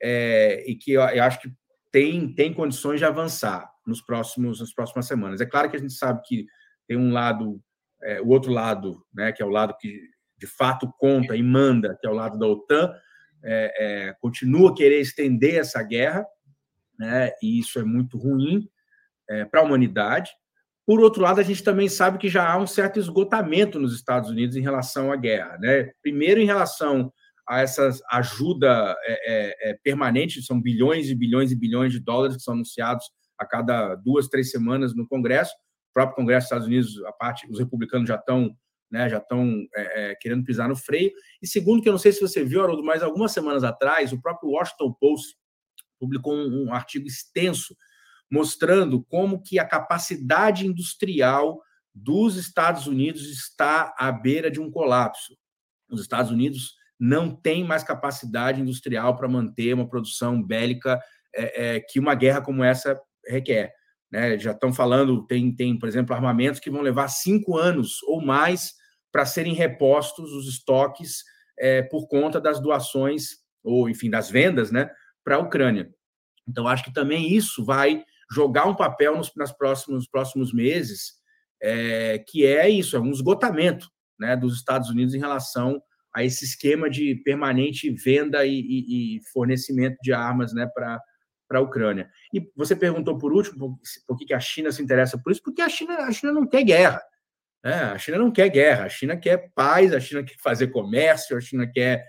é, 0.02 0.62
e 0.66 0.76
que 0.76 0.92
eu, 0.92 1.00
eu, 1.00 1.24
acho 1.24 1.40
que 1.40 1.50
tem, 1.90 2.34
tem 2.34 2.52
condições 2.52 2.98
de 2.98 3.06
avançar 3.06 3.70
nos 3.86 4.02
próximos, 4.02 4.60
nas 4.60 4.72
próximas 4.72 5.06
semanas. 5.06 5.40
É 5.40 5.46
claro 5.46 5.70
que 5.70 5.76
a 5.76 5.80
gente 5.80 5.94
sabe 5.94 6.20
que 6.26 6.46
tem 6.86 6.98
um 6.98 7.12
lado, 7.12 7.60
é, 8.04 8.20
o 8.20 8.28
outro 8.28 8.52
lado, 8.52 9.04
né, 9.12 9.32
que 9.32 9.42
é 9.42 9.46
o 9.46 9.50
lado 9.50 9.74
que 9.78 10.00
de 10.38 10.46
fato 10.46 10.92
conta 10.98 11.36
e 11.36 11.42
manda, 11.42 11.96
que 12.00 12.06
é 12.06 12.10
o 12.10 12.14
lado 12.14 12.38
da 12.38 12.46
OTAN, 12.46 12.92
é, 13.42 14.08
é, 14.08 14.14
continua 14.20 14.70
a 14.70 14.74
querer 14.74 15.00
estender 15.00 15.56
essa 15.56 15.82
guerra, 15.82 16.24
né? 16.98 17.30
E 17.42 17.58
isso 17.58 17.78
é 17.78 17.84
muito 17.84 18.16
ruim 18.16 18.68
é, 19.28 19.44
para 19.44 19.60
a 19.60 19.62
humanidade. 19.62 20.30
Por 20.86 21.00
outro 21.00 21.22
lado, 21.22 21.40
a 21.40 21.42
gente 21.42 21.62
também 21.62 21.88
sabe 21.88 22.18
que 22.18 22.28
já 22.28 22.50
há 22.50 22.58
um 22.58 22.66
certo 22.66 22.98
esgotamento 22.98 23.78
nos 23.78 23.94
Estados 23.94 24.30
Unidos 24.30 24.56
em 24.56 24.60
relação 24.60 25.12
à 25.12 25.16
guerra, 25.16 25.58
né? 25.58 25.90
Primeiro, 26.02 26.40
em 26.40 26.46
relação 26.46 27.12
a 27.46 27.60
essa 27.60 27.90
ajuda 28.10 28.96
é, 29.04 29.70
é, 29.70 29.78
permanente, 29.82 30.42
são 30.42 30.60
bilhões 30.60 31.08
e 31.08 31.14
bilhões 31.14 31.52
e 31.52 31.56
bilhões 31.56 31.92
de 31.92 32.00
dólares 32.00 32.36
que 32.36 32.42
são 32.42 32.54
anunciados 32.54 33.04
a 33.38 33.44
cada 33.44 33.94
duas, 33.96 34.28
três 34.28 34.50
semanas 34.50 34.94
no 34.94 35.06
Congresso. 35.06 35.54
Próprio 35.94 36.16
Congresso 36.16 36.44
dos 36.44 36.46
Estados 36.46 36.66
Unidos, 36.66 37.04
a 37.04 37.12
parte, 37.12 37.48
os 37.50 37.58
republicanos 37.58 38.08
já 38.08 38.16
estão 38.16 38.54
né, 38.90 39.08
já 39.08 39.18
estão 39.18 39.66
é, 39.74 40.10
é, 40.10 40.14
querendo 40.14 40.44
pisar 40.44 40.68
no 40.68 40.76
freio. 40.76 41.10
E 41.42 41.48
segundo, 41.48 41.82
que 41.82 41.88
eu 41.88 41.92
não 41.92 41.98
sei 41.98 42.12
se 42.12 42.20
você 42.20 42.44
viu, 42.44 42.62
Haroldo, 42.62 42.84
mas 42.84 43.02
algumas 43.02 43.32
semanas 43.32 43.64
atrás, 43.64 44.12
o 44.12 44.20
próprio 44.20 44.50
Washington 44.50 44.92
Post 44.92 45.36
publicou 45.98 46.32
um, 46.32 46.66
um 46.66 46.72
artigo 46.72 47.06
extenso 47.06 47.74
mostrando 48.30 49.02
como 49.04 49.42
que 49.42 49.58
a 49.58 49.66
capacidade 49.66 50.66
industrial 50.66 51.60
dos 51.94 52.36
Estados 52.36 52.86
Unidos 52.86 53.28
está 53.30 53.94
à 53.98 54.10
beira 54.10 54.50
de 54.50 54.60
um 54.60 54.70
colapso. 54.70 55.36
Os 55.88 56.00
Estados 56.00 56.30
Unidos 56.30 56.74
não 56.98 57.34
têm 57.34 57.64
mais 57.64 57.82
capacidade 57.82 58.60
industrial 58.60 59.16
para 59.16 59.28
manter 59.28 59.74
uma 59.74 59.88
produção 59.88 60.42
bélica 60.42 61.00
é, 61.34 61.76
é, 61.76 61.80
que 61.80 61.98
uma 61.98 62.14
guerra 62.14 62.40
como 62.40 62.64
essa 62.64 63.00
requer. 63.26 63.72
Né? 64.14 64.38
Já 64.38 64.52
estão 64.52 64.72
falando, 64.72 65.26
tem, 65.26 65.52
tem, 65.52 65.76
por 65.76 65.88
exemplo, 65.88 66.14
armamentos 66.14 66.60
que 66.60 66.70
vão 66.70 66.82
levar 66.82 67.08
cinco 67.08 67.58
anos 67.58 68.00
ou 68.04 68.24
mais 68.24 68.72
para 69.10 69.26
serem 69.26 69.54
repostos 69.54 70.32
os 70.32 70.48
estoques 70.48 71.24
é, 71.58 71.82
por 71.82 72.06
conta 72.06 72.40
das 72.40 72.60
doações, 72.60 73.38
ou 73.64 73.90
enfim, 73.90 74.08
das 74.08 74.30
vendas, 74.30 74.70
né, 74.70 74.88
para 75.24 75.34
a 75.34 75.40
Ucrânia. 75.40 75.90
Então, 76.48 76.68
acho 76.68 76.84
que 76.84 76.92
também 76.92 77.34
isso 77.34 77.64
vai 77.64 78.04
jogar 78.30 78.66
um 78.66 78.76
papel 78.76 79.16
nos, 79.16 79.32
nas 79.34 79.50
próximos, 79.50 80.06
próximos 80.06 80.52
meses, 80.52 81.14
é, 81.60 82.20
que 82.20 82.46
é 82.46 82.68
isso, 82.68 82.96
é 82.96 83.00
um 83.00 83.10
esgotamento 83.10 83.90
né, 84.16 84.36
dos 84.36 84.54
Estados 84.54 84.90
Unidos 84.90 85.12
em 85.14 85.18
relação 85.18 85.82
a 86.14 86.22
esse 86.22 86.44
esquema 86.44 86.88
de 86.88 87.16
permanente 87.24 87.90
venda 87.90 88.46
e, 88.46 88.60
e, 88.60 89.16
e 89.16 89.20
fornecimento 89.32 89.96
de 90.00 90.12
armas 90.12 90.54
né, 90.54 90.70
para 90.72 91.02
a 91.50 91.60
Ucrânia. 91.60 92.10
E 92.32 92.50
você 92.56 92.74
perguntou 92.74 93.18
por 93.18 93.32
último 93.32 93.58
por, 93.58 93.78
por, 94.06 94.16
que 94.16 94.34
a 94.34 94.40
China 94.40 94.72
se 94.72 94.82
interessa 94.82 95.18
por 95.18 95.30
isso, 95.30 95.42
porque 95.42 95.62
a 95.62 95.68
China, 95.68 95.94
a 95.98 96.12
China 96.12 96.32
não 96.32 96.46
quer 96.46 96.64
guerra. 96.64 97.02
Né? 97.64 97.74
A 97.74 97.98
China 97.98 98.18
não 98.18 98.30
quer 98.30 98.48
guerra, 98.48 98.84
a 98.84 98.88
China 98.88 99.16
quer 99.16 99.50
paz, 99.54 99.92
a 99.92 100.00
China 100.00 100.22
quer 100.22 100.36
fazer 100.42 100.68
comércio, 100.68 101.36
a 101.36 101.40
China 101.40 101.66
quer 101.66 102.04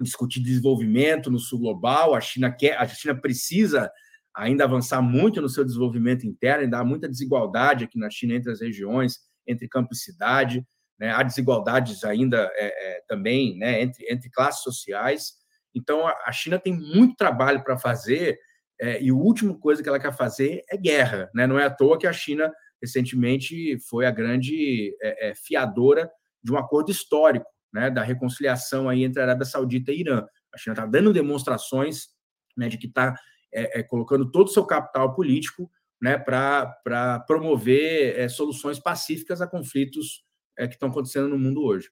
discutir 0.00 0.40
desenvolvimento 0.40 1.30
no 1.30 1.38
sul 1.38 1.58
global. 1.58 2.14
A 2.14 2.20
China 2.20 2.50
quer, 2.50 2.78
a 2.78 2.86
China 2.86 3.14
precisa 3.14 3.90
ainda 4.34 4.64
avançar 4.64 5.02
muito 5.02 5.40
no 5.42 5.48
seu 5.48 5.64
desenvolvimento 5.64 6.26
interno, 6.26 6.64
ainda 6.64 6.78
há 6.78 6.84
muita 6.84 7.08
desigualdade 7.08 7.84
aqui 7.84 7.98
na 7.98 8.08
China 8.08 8.34
entre 8.34 8.52
as 8.52 8.60
regiões, 8.60 9.18
entre 9.46 9.68
campo 9.68 9.92
e 9.92 9.96
cidade. 9.96 10.64
Né? 10.98 11.10
Há 11.10 11.22
desigualdades 11.22 12.04
ainda 12.04 12.50
é, 12.54 12.66
é, 12.66 13.02
também 13.08 13.58
né? 13.58 13.82
entre, 13.82 14.06
entre 14.10 14.30
classes 14.30 14.62
sociais. 14.62 15.39
Então, 15.74 16.06
a 16.06 16.32
China 16.32 16.58
tem 16.58 16.72
muito 16.72 17.16
trabalho 17.16 17.62
para 17.62 17.78
fazer 17.78 18.38
é, 18.80 19.00
e 19.02 19.10
a 19.10 19.14
última 19.14 19.56
coisa 19.58 19.82
que 19.82 19.88
ela 19.88 20.00
quer 20.00 20.16
fazer 20.16 20.64
é 20.68 20.76
guerra. 20.76 21.30
Né? 21.34 21.46
Não 21.46 21.58
é 21.58 21.64
à 21.64 21.70
toa 21.70 21.98
que 21.98 22.06
a 22.06 22.12
China 22.12 22.50
recentemente 22.80 23.78
foi 23.88 24.06
a 24.06 24.10
grande 24.10 24.96
é, 25.02 25.30
é, 25.30 25.34
fiadora 25.34 26.10
de 26.42 26.50
um 26.50 26.56
acordo 26.56 26.90
histórico, 26.90 27.46
né, 27.72 27.90
da 27.90 28.02
reconciliação 28.02 28.88
aí 28.88 29.04
entre 29.04 29.20
a 29.20 29.24
Arábia 29.24 29.44
Saudita 29.44 29.92
e 29.92 30.00
Irã. 30.00 30.26
A 30.52 30.58
China 30.58 30.72
está 30.72 30.86
dando 30.86 31.12
demonstrações 31.12 32.08
né, 32.56 32.68
de 32.68 32.78
que 32.78 32.86
está 32.86 33.14
é, 33.52 33.80
é, 33.80 33.82
colocando 33.82 34.30
todo 34.30 34.46
o 34.48 34.50
seu 34.50 34.64
capital 34.64 35.14
político 35.14 35.70
né, 36.00 36.18
para 36.18 37.20
promover 37.26 38.18
é, 38.18 38.28
soluções 38.28 38.78
pacíficas 38.78 39.42
a 39.42 39.46
conflitos 39.46 40.24
que 40.56 40.74
estão 40.74 40.90
acontecendo 40.90 41.28
no 41.28 41.38
mundo 41.38 41.62
hoje. 41.62 41.88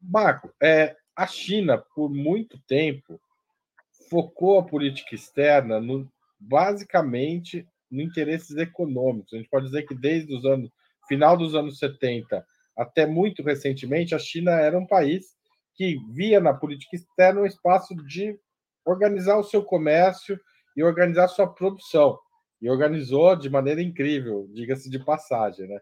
Marco, 0.00 0.52
é, 0.62 0.94
a 1.16 1.26
China, 1.26 1.78
por 1.94 2.10
muito 2.10 2.58
tempo, 2.68 3.18
focou 4.10 4.58
a 4.58 4.64
política 4.64 5.14
externa 5.14 5.80
no, 5.80 6.06
basicamente 6.38 7.66
no 7.90 8.02
interesses 8.02 8.56
econômicos. 8.56 9.32
A 9.32 9.36
gente 9.36 9.48
pode 9.48 9.66
dizer 9.66 9.84
que 9.84 9.94
desde 9.94 10.34
os 10.34 10.44
anos 10.44 10.70
final 11.08 11.36
dos 11.36 11.54
anos 11.54 11.78
70 11.78 12.44
até 12.76 13.06
muito 13.06 13.42
recentemente, 13.42 14.14
a 14.14 14.18
China 14.18 14.50
era 14.52 14.78
um 14.78 14.86
país 14.86 15.34
que 15.74 15.96
via 16.10 16.40
na 16.40 16.52
política 16.52 16.94
externa 16.94 17.40
um 17.40 17.46
espaço 17.46 17.94
de 18.06 18.38
organizar 18.84 19.38
o 19.38 19.44
seu 19.44 19.64
comércio 19.64 20.38
e 20.76 20.82
organizar 20.82 21.28
sua 21.28 21.46
produção. 21.46 22.18
E 22.60 22.68
organizou 22.68 23.34
de 23.34 23.48
maneira 23.48 23.80
incrível, 23.80 24.46
diga-se 24.52 24.90
de 24.90 24.98
passagem, 24.98 25.66
né? 25.68 25.80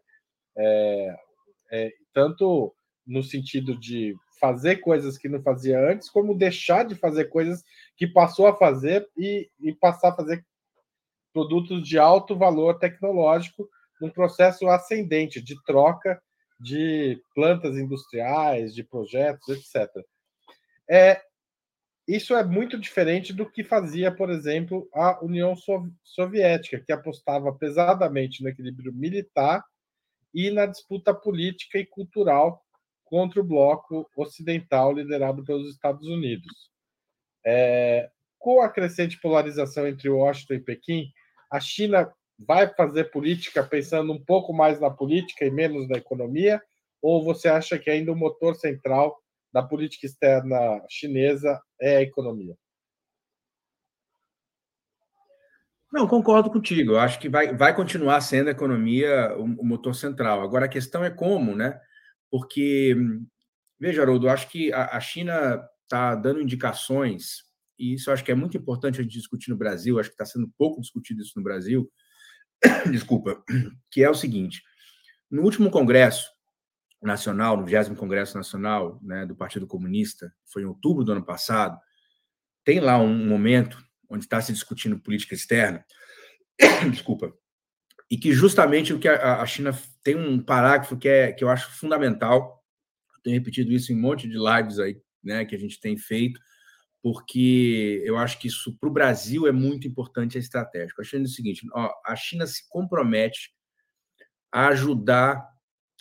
É, 0.57 1.16
é, 1.72 1.93
tanto 2.12 2.74
no 3.07 3.22
sentido 3.22 3.78
de 3.78 4.14
fazer 4.40 4.76
coisas 4.76 5.16
que 5.16 5.28
não 5.28 5.42
fazia 5.42 5.78
antes, 5.90 6.11
como 6.11 6.36
deixar 6.36 6.84
de 6.84 6.94
fazer 6.94 7.26
coisas 7.26 7.62
que 7.96 8.07
passou 8.07 8.46
a 8.46 8.57
fazer 8.57 9.09
e, 9.16 9.50
e 9.61 9.72
passar 9.72 10.11
a 10.11 10.16
fazer 10.16 10.44
produtos 11.32 11.86
de 11.86 11.98
alto 11.98 12.36
valor 12.36 12.78
tecnológico 12.78 13.68
num 14.00 14.11
processo 14.11 14.68
ascendente 14.68 15.40
de 15.40 15.55
troca 15.64 16.20
de 16.61 17.20
plantas 17.34 17.76
industriais, 17.76 18.74
de 18.74 18.84
projetos, 18.84 19.48
etc. 19.48 19.90
É, 20.88 21.20
isso 22.07 22.34
é 22.34 22.44
muito 22.44 22.78
diferente 22.78 23.32
do 23.32 23.50
que 23.50 23.64
fazia, 23.64 24.14
por 24.14 24.30
exemplo, 24.30 24.88
a 24.94 25.24
União 25.24 25.55
Soviética, 26.02 26.80
que 26.84 26.92
apostava 26.92 27.52
pesadamente 27.52 28.42
no 28.42 28.48
equilíbrio 28.48 28.92
militar 28.92 29.64
e 30.32 30.50
na 30.50 30.66
disputa 30.66 31.14
política 31.14 31.78
e 31.78 31.86
cultural 31.86 32.64
contra 33.15 33.41
o 33.41 33.45
bloco 33.45 34.11
ocidental 34.17 34.93
liderado 34.93 35.45
pelos 35.45 35.71
Estados 35.71 36.05
Unidos. 36.09 36.69
É, 37.47 38.11
com 38.41 38.61
a 38.61 38.69
crescente 38.69 39.21
polarização 39.21 39.87
entre 39.87 40.09
Washington 40.09 40.55
e 40.55 40.61
Pequim, 40.61 41.07
a 41.49 41.61
China 41.61 42.12
vai 42.37 42.67
fazer 42.75 43.12
política 43.12 43.62
pensando 43.62 44.12
um 44.12 44.21
pouco 44.21 44.53
mais 44.53 44.81
na 44.81 44.91
política 44.91 45.45
e 45.45 45.51
menos 45.53 45.89
na 45.89 45.97
economia? 45.97 46.61
Ou 47.01 47.23
você 47.23 47.47
acha 47.47 47.79
que 47.79 47.89
ainda 47.89 48.11
o 48.11 48.17
motor 48.17 48.57
central 48.57 49.17
da 49.53 49.62
política 49.62 50.07
externa 50.07 50.85
chinesa 50.91 51.62
é 51.81 51.99
a 51.99 52.03
economia? 52.03 52.57
Não, 55.93 56.09
concordo 56.09 56.51
contigo. 56.51 56.95
Eu 56.95 56.99
acho 56.99 57.21
que 57.21 57.29
vai, 57.29 57.55
vai 57.55 57.77
continuar 57.77 58.21
sendo 58.23 58.49
a 58.49 58.51
economia 58.51 59.33
o, 59.39 59.45
o 59.45 59.65
motor 59.65 59.95
central. 59.95 60.43
Agora, 60.43 60.65
a 60.65 60.69
questão 60.69 61.05
é 61.05 61.11
como, 61.11 61.55
né? 61.55 61.81
Porque, 62.31 62.97
veja, 63.79 64.03
Haroldo, 64.03 64.29
acho 64.29 64.49
que 64.49 64.72
a, 64.72 65.01
China 65.01 65.62
está 65.83 66.14
dando 66.14 66.41
indicações, 66.41 67.45
e 67.79 67.95
isso 67.95 68.11
acho 68.11 68.25
que 68.25 68.33
é 68.33 68.35
muito 68.35 68.57
importante 68.57 69.01
a 69.01 69.03
gente 69.03 69.12
discutir 69.12 69.51
no 69.51 69.57
Brasil, 69.57 69.99
acho 69.99 70.09
que 70.09 70.14
está 70.14 70.25
sendo 70.25 70.53
pouco 70.57 70.81
discutido 70.81 71.22
isso 71.22 71.33
no 71.37 71.43
Brasil, 71.43 71.91
desculpa, 72.91 73.43
que 73.91 74.03
é 74.03 74.11
o 74.11 74.14
seguinte: 74.14 74.62
no 75.31 75.43
último 75.43 75.70
Congresso 75.70 76.29
Nacional, 77.03 77.57
no 77.57 77.64
20 77.64 77.95
Congresso 77.97 78.37
Nacional 78.37 78.99
né, 79.03 79.27
do 79.27 79.37
Partido 79.37 79.66
Comunista, 79.66 80.33
foi 80.47 80.62
em 80.62 80.66
outubro 80.66 81.05
do 81.05 81.12
ano 81.12 81.25
passado, 81.25 81.79
tem 82.64 82.81
lá 82.81 82.99
um 82.99 83.27
momento 83.27 83.79
onde 84.09 84.25
está 84.25 84.41
se 84.41 84.53
discutindo 84.53 84.99
política 84.99 85.35
externa, 85.35 85.85
desculpa, 86.91 87.33
e 88.11 88.16
que 88.16 88.32
justamente 88.32 88.92
o 88.92 88.98
que 88.98 89.09
a, 89.09 89.40
a 89.40 89.46
China 89.46 89.76
tem 90.02 90.16
um 90.16 90.40
parágrafo 90.40 90.96
que, 90.96 91.09
é, 91.09 91.32
que 91.32 91.42
eu 91.42 91.48
acho 91.48 91.70
fundamental, 91.70 92.62
tenho 93.22 93.38
repetido 93.38 93.72
isso 93.72 93.92
em 93.92 93.96
um 93.96 94.00
monte 94.00 94.28
de 94.28 94.36
lives 94.36 94.78
aí, 94.78 95.00
né, 95.22 95.44
que 95.44 95.55
a 95.55 95.59
gente 95.59 95.80
tem 95.80 95.96
feito, 95.96 96.38
porque 97.02 98.02
eu 98.05 98.16
acho 98.16 98.38
que 98.38 98.48
isso 98.48 98.76
para 98.78 98.88
o 98.88 98.92
Brasil 98.92 99.46
é 99.46 99.52
muito 99.52 99.88
importante, 99.88 100.36
é 100.36 100.40
estratégico. 100.40 101.00
A 101.00 101.05
China 101.05 101.24
é 101.24 101.26
o 101.26 101.28
seguinte: 101.28 101.66
ó, 101.74 101.90
a 102.07 102.16
China 102.16 102.46
se 102.46 102.68
compromete 102.68 103.50
a 104.52 104.68
ajudar 104.68 105.46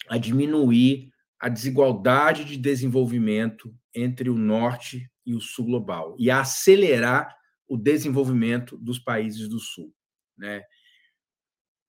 a 0.07 0.17
diminuir 0.17 1.11
a 1.39 1.49
desigualdade 1.49 2.45
de 2.45 2.57
desenvolvimento 2.57 3.73
entre 3.93 4.29
o 4.29 4.37
norte 4.37 5.09
e 5.25 5.35
o 5.35 5.41
sul 5.41 5.65
global 5.65 6.15
e 6.17 6.29
a 6.29 6.41
acelerar 6.41 7.35
o 7.67 7.77
desenvolvimento 7.77 8.77
dos 8.77 8.99
países 8.99 9.47
do 9.47 9.59
sul, 9.59 9.93
né? 10.37 10.61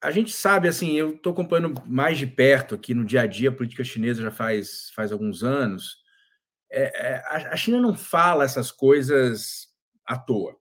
A 0.04 0.10
gente 0.10 0.32
sabe, 0.32 0.68
assim, 0.68 0.92
eu 0.92 1.14
estou 1.14 1.32
acompanhando 1.32 1.82
mais 1.86 2.18
de 2.18 2.26
perto 2.26 2.74
aqui 2.74 2.92
no 2.92 3.06
dia 3.06 3.22
a 3.22 3.26
dia 3.26 3.48
a 3.48 3.52
política 3.52 3.82
chinesa 3.82 4.20
já 4.20 4.30
faz, 4.30 4.90
faz 4.94 5.10
alguns 5.10 5.42
anos, 5.42 5.96
é, 6.70 7.14
é, 7.14 7.22
a 7.26 7.56
China 7.56 7.80
não 7.80 7.94
fala 7.94 8.44
essas 8.44 8.70
coisas 8.70 9.68
à 10.04 10.18
toa. 10.18 10.56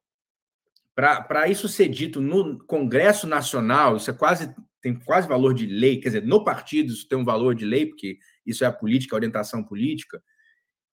Para 0.96 1.50
isso 1.50 1.68
ser 1.68 1.90
dito 1.90 2.22
no 2.22 2.64
Congresso 2.66 3.28
Nacional, 3.28 3.98
isso 3.98 4.10
é 4.10 4.14
quase 4.14 4.56
tem 4.82 4.96
quase 4.96 5.28
valor 5.28 5.54
de 5.54 5.66
lei, 5.66 6.00
quer 6.00 6.10
dizer, 6.10 6.24
no 6.24 6.44
partido 6.44 6.94
isso 6.94 7.08
tem 7.08 7.18
um 7.18 7.26
valor 7.26 7.54
de 7.54 7.66
lei, 7.66 7.86
porque 7.86 8.20
isso 8.46 8.64
é 8.64 8.68
a 8.68 8.72
política, 8.72 9.14
a 9.14 9.18
orientação 9.18 9.62
política. 9.62 10.24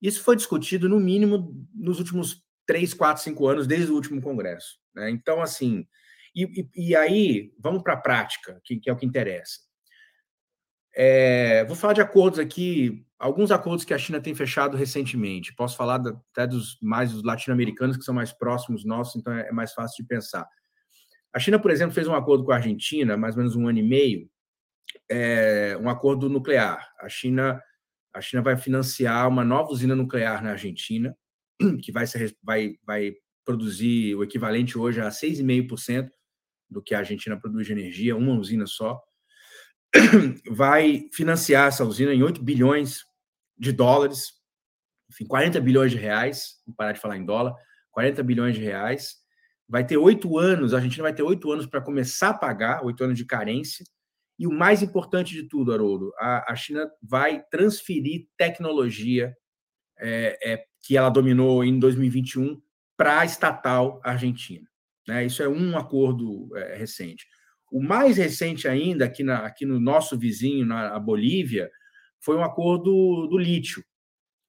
Isso 0.01 0.23
foi 0.23 0.35
discutido, 0.35 0.89
no 0.89 0.99
mínimo, 0.99 1.53
nos 1.73 1.99
últimos 1.99 2.43
três, 2.65 2.93
quatro, 2.93 3.23
cinco 3.23 3.47
anos, 3.47 3.65
desde 3.65 3.91
o 3.91 3.95
último 3.95 4.21
Congresso. 4.21 4.77
Né? 4.93 5.09
Então, 5.09 5.41
assim, 5.41 5.85
e, 6.35 6.43
e, 6.75 6.89
e 6.89 6.95
aí, 6.95 7.53
vamos 7.59 7.83
para 7.83 7.93
a 7.93 7.97
prática, 7.97 8.59
que, 8.63 8.77
que, 8.77 8.89
é 8.89 8.93
o 8.93 8.95
que 8.95 9.05
interessa. 9.05 9.59
É, 10.93 11.63
vou 11.65 11.75
falar 11.75 11.93
de 11.93 12.01
acordos 12.01 12.39
aqui 12.39 13.05
alguns 13.21 13.51
acordos 13.51 13.85
que 13.85 13.93
a 13.93 13.97
China 13.97 14.19
tem 14.19 14.33
fechado 14.33 14.75
recentemente. 14.75 15.53
Posso 15.53 15.77
falar 15.77 16.01
até 16.01 16.47
dos 16.47 16.77
mais 16.81 17.11
dos 17.11 17.23
latino-americanos 17.23 17.95
que 17.95 18.03
são 18.03 18.15
mais 18.15 18.33
próximos 18.33 18.83
nossos, 18.83 19.15
então 19.15 19.31
é 19.31 19.51
mais 19.51 19.73
fácil 19.73 20.03
de 20.03 20.07
pensar. 20.07 20.47
A 21.31 21.39
China, 21.39 21.59
por 21.59 21.71
exemplo, 21.71 21.93
fez 21.93 22.07
um 22.07 22.15
acordo 22.15 22.43
com 22.43 22.51
a 22.51 22.55
Argentina, 22.55 23.15
mais 23.15 23.35
ou 23.35 23.43
menos 23.43 23.55
um 23.55 23.67
ano 23.67 23.79
e 23.79 23.83
meio, 23.83 24.29
é, 25.09 25.77
um 25.79 25.87
acordo 25.87 26.27
nuclear. 26.27 26.91
A 26.99 27.07
China, 27.07 27.61
a 28.13 28.19
China 28.19 28.41
vai 28.41 28.57
financiar 28.57 29.29
uma 29.29 29.45
nova 29.45 29.71
usina 29.71 29.95
nuclear 29.95 30.43
na 30.43 30.51
Argentina, 30.51 31.15
que 31.83 31.91
vai, 31.91 32.07
ser, 32.07 32.35
vai, 32.43 32.75
vai 32.83 33.13
produzir 33.45 34.15
o 34.15 34.23
equivalente 34.23 34.77
hoje 34.77 34.99
a 34.99 35.09
6,5% 35.09 36.09
do 36.71 36.81
que 36.81 36.95
a 36.95 36.99
Argentina 36.99 37.37
produz 37.37 37.67
de 37.67 37.73
energia, 37.73 38.15
uma 38.15 38.33
usina 38.33 38.65
só. 38.65 38.99
Vai 40.49 41.09
financiar 41.13 41.67
essa 41.67 41.83
usina 41.83 42.13
em 42.13 42.23
8 42.23 42.41
bilhões 42.41 43.03
de 43.57 43.71
dólares, 43.71 44.33
enfim, 45.09 45.25
40 45.25 45.59
bilhões 45.59 45.91
de 45.91 45.97
reais, 45.97 46.61
vou 46.65 46.73
parar 46.73 46.93
de 46.93 46.99
falar 46.99 47.17
em 47.17 47.25
dólar, 47.25 47.53
40 47.91 48.23
bilhões 48.23 48.55
de 48.55 48.61
reais. 48.61 49.15
Vai 49.67 49.85
ter 49.85 49.97
oito 49.97 50.37
anos, 50.37 50.73
a 50.73 50.77
Argentina 50.77 51.03
vai 51.03 51.13
ter 51.13 51.23
oito 51.23 51.51
anos 51.51 51.65
para 51.65 51.81
começar 51.81 52.29
a 52.29 52.33
pagar, 52.33 52.83
oito 52.83 53.03
anos 53.03 53.17
de 53.17 53.25
carência. 53.25 53.85
E 54.39 54.47
o 54.47 54.51
mais 54.51 54.81
importante 54.81 55.33
de 55.33 55.47
tudo, 55.47 55.73
Haroldo, 55.73 56.11
a, 56.17 56.51
a 56.51 56.55
China 56.55 56.89
vai 57.01 57.43
transferir 57.51 58.27
tecnologia 58.37 59.35
é, 59.99 60.53
é, 60.53 60.65
que 60.81 60.97
ela 60.97 61.09
dominou 61.09 61.63
em 61.63 61.77
2021 61.77 62.59
para 62.97 63.19
a 63.19 63.25
estatal 63.25 64.01
argentina. 64.03 64.70
Né? 65.11 65.25
Isso 65.25 65.43
é 65.43 65.49
um 65.49 65.77
acordo 65.77 66.49
é, 66.55 66.77
recente. 66.77 67.27
O 67.69 67.83
mais 67.83 68.15
recente 68.15 68.65
ainda, 68.65 69.03
aqui, 69.03 69.23
na, 69.23 69.45
aqui 69.45 69.65
no 69.65 69.77
nosso 69.77 70.17
vizinho, 70.17 70.65
na 70.65 70.97
Bolívia, 70.97 71.69
foi 72.23 72.37
um 72.37 72.43
acordo 72.43 73.27
do 73.27 73.37
lítio. 73.37 73.83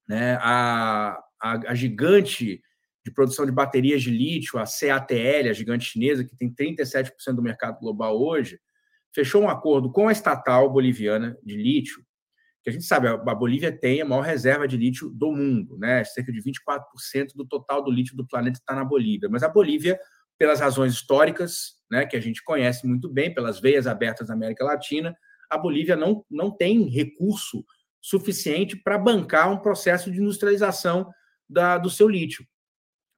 Né? 0.09 0.39
A, 0.41 1.19
a, 1.41 1.53
a, 1.71 1.75
gigante 1.75 2.63
de 3.05 3.11
produção 3.11 3.45
de 3.45 3.51
baterias 3.51 4.03
de 4.03 4.11
lítio, 4.13 4.57
a 4.57 4.63
CATL, 4.63 5.51
a 5.51 5.53
gigante 5.53 5.85
chinesa, 5.85 6.25
que 6.25 6.37
tem 6.37 6.55
37% 6.55 7.11
do 7.35 7.43
mercado 7.43 7.81
global 7.81 8.17
hoje, 8.23 8.61
fechou 9.13 9.43
um 9.43 9.49
acordo 9.49 9.91
com 9.91 10.07
a 10.07 10.13
estatal 10.13 10.71
boliviana 10.73 11.37
de 11.43 11.57
lítio, 11.57 12.05
que 12.63 12.71
a 12.71 12.73
gente 12.73 12.85
sabe, 12.85 13.09
a 13.09 13.17
Bolívia 13.17 13.77
tem 13.77 14.01
a 14.01 14.05
maior 14.05 14.23
reserva 14.23 14.69
de 14.69 14.77
lítio 14.77 15.11
do 15.11 15.33
mundo, 15.33 15.77
né? 15.79 16.05
cerca 16.05 16.31
de 16.31 16.41
24% 16.41 17.35
do 17.35 17.45
total 17.45 17.83
do 17.83 17.91
lítio 17.91 18.17
do 18.17 18.25
planeta 18.25 18.61
está 18.61 18.77
na 18.77 18.85
Bolívia. 18.85 19.29
Mas 19.29 19.43
a 19.43 19.49
Bolívia, 19.49 19.99
pelas 20.39 20.61
razões 20.61 20.95
históricas, 20.95 21.75
né, 21.91 22.07
que 22.07 22.17
a 22.17 22.21
gente 22.21 22.43
conhece 22.43 22.87
muito 22.87 23.09
bem, 23.09 23.33
pelas 23.33 23.61
veias 23.61 23.87
abertas 23.87 24.29
da 24.29 24.35
América 24.35 24.65
Latina, 24.65 25.15
a 25.51 25.59
Bolívia 25.59 25.97
não, 25.97 26.25
não 26.31 26.51
tem 26.51 26.89
recurso 26.89 27.65
suficiente 28.01 28.75
para 28.77 28.99
bancar 28.99 29.53
um 29.53 29.59
processo 29.59 30.11
de 30.11 30.21
industrialização 30.21 31.11
da, 31.49 31.79
do 31.79 31.91
seu 31.91 32.09
lítio. 32.09 32.45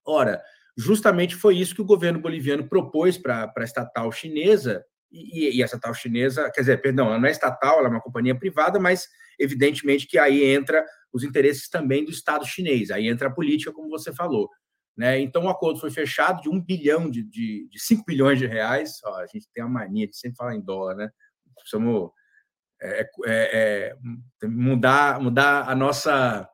Ora, 0.04 0.42
justamente 0.76 1.34
foi 1.34 1.56
isso 1.56 1.74
que 1.74 1.80
o 1.80 1.86
governo 1.86 2.18
boliviano 2.18 2.68
propôs 2.68 3.16
para 3.16 3.50
a 3.56 3.64
estatal 3.64 4.10
chinesa 4.12 4.84
e, 5.10 5.56
e, 5.56 5.62
essa 5.62 5.78
tal 5.78 5.94
chinesa, 5.94 6.50
quer 6.50 6.60
dizer, 6.60 6.82
perdão, 6.82 7.06
ela 7.06 7.18
não 7.18 7.28
é 7.28 7.30
estatal, 7.30 7.78
ela 7.78 7.86
é 7.86 7.90
uma 7.90 8.02
companhia 8.02 8.36
privada, 8.36 8.80
mas 8.80 9.06
evidentemente 9.38 10.06
que 10.08 10.18
aí 10.18 10.42
entra 10.44 10.84
os 11.12 11.22
interesses 11.22 11.68
também 11.68 12.04
do 12.04 12.10
Estado 12.10 12.44
chinês, 12.44 12.90
aí 12.90 13.08
entra 13.08 13.28
a 13.28 13.32
política, 13.32 13.72
como 13.72 13.88
você 13.88 14.12
falou. 14.12 14.50
Né? 14.96 15.20
Então, 15.20 15.44
o 15.44 15.48
acordo 15.48 15.80
foi 15.80 15.90
fechado 15.90 16.40
de 16.40 16.48
um 16.48 16.60
bilhão, 16.60 17.10
de, 17.10 17.22
de, 17.24 17.68
de 17.68 17.78
5 17.80 18.04
bilhões 18.06 18.38
de 18.38 18.46
reais. 18.46 19.00
Ó, 19.04 19.16
a 19.16 19.26
gente 19.26 19.48
tem 19.52 19.62
a 19.64 19.68
mania 19.68 20.06
de 20.06 20.16
sempre 20.16 20.36
falar 20.36 20.54
em 20.54 20.60
dólar, 20.60 20.94
né? 20.94 21.10
Precisamos 21.56 22.10
é, 22.80 23.00
é, 23.00 23.06
é, 23.26 24.46
mudar, 24.46 25.20
mudar 25.20 25.68
a 25.68 25.74
nossa 25.74 26.48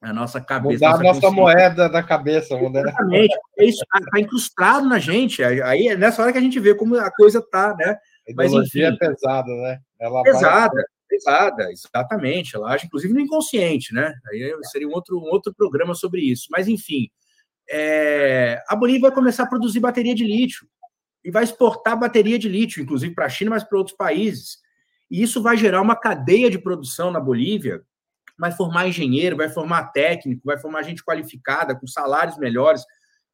a 0.00 0.12
nossa 0.12 0.40
cabeça. 0.40 0.84
Mudar 0.84 0.94
a 0.94 1.02
nossa 1.02 1.30
moeda 1.30 1.88
da 1.88 2.02
cabeça. 2.02 2.56
Mudar. 2.56 2.80
Exatamente. 2.80 3.38
Isso 3.58 3.84
está 3.84 4.20
incrustado 4.20 4.88
na 4.88 4.98
gente. 4.98 5.44
Aí 5.44 5.86
é 5.88 5.96
nessa 5.96 6.22
hora 6.22 6.32
que 6.32 6.38
a 6.38 6.42
gente 6.42 6.58
vê 6.58 6.74
como 6.74 6.96
a 6.96 7.10
coisa 7.12 7.38
está, 7.38 7.74
né? 7.76 7.96
A 8.28 8.32
Mas, 8.34 8.52
enfim, 8.52 8.82
é 8.82 8.96
pesada, 8.96 9.48
né? 9.48 9.78
Ela 10.00 10.22
pesada, 10.24 10.74
vai... 10.74 10.84
pesada, 11.08 11.70
exatamente. 11.70 12.56
Ela 12.56 12.72
age, 12.72 12.86
inclusive, 12.86 13.14
no 13.14 13.20
inconsciente, 13.20 13.94
né? 13.94 14.12
Aí 14.28 14.52
seria 14.64 14.88
um 14.88 14.92
outro, 14.92 15.16
um 15.16 15.30
outro 15.30 15.54
programa 15.54 15.94
sobre 15.94 16.20
isso. 16.20 16.48
Mas, 16.50 16.66
enfim, 16.66 17.08
é... 17.70 18.62
a 18.68 18.76
Bolívia 18.76 19.02
vai 19.02 19.12
começar 19.12 19.44
a 19.44 19.48
produzir 19.48 19.80
bateria 19.80 20.14
de 20.14 20.24
lítio 20.24 20.66
e 21.24 21.30
vai 21.30 21.44
exportar 21.44 21.98
bateria 21.98 22.38
de 22.38 22.48
lítio, 22.48 22.82
inclusive 22.82 23.14
para 23.14 23.26
a 23.26 23.28
China, 23.28 23.50
mas 23.50 23.64
para 23.64 23.78
outros 23.78 23.96
países. 23.96 24.58
E 25.10 25.22
isso 25.22 25.42
vai 25.42 25.56
gerar 25.56 25.80
uma 25.80 25.94
cadeia 25.94 26.50
de 26.50 26.58
produção 26.58 27.10
na 27.10 27.20
Bolívia 27.20 27.82
vai 28.42 28.50
formar 28.50 28.88
engenheiro, 28.88 29.36
vai 29.36 29.48
formar 29.48 29.92
técnico, 29.92 30.42
vai 30.44 30.58
formar 30.58 30.82
gente 30.82 31.04
qualificada, 31.04 31.76
com 31.76 31.86
salários 31.86 32.36
melhores, 32.38 32.82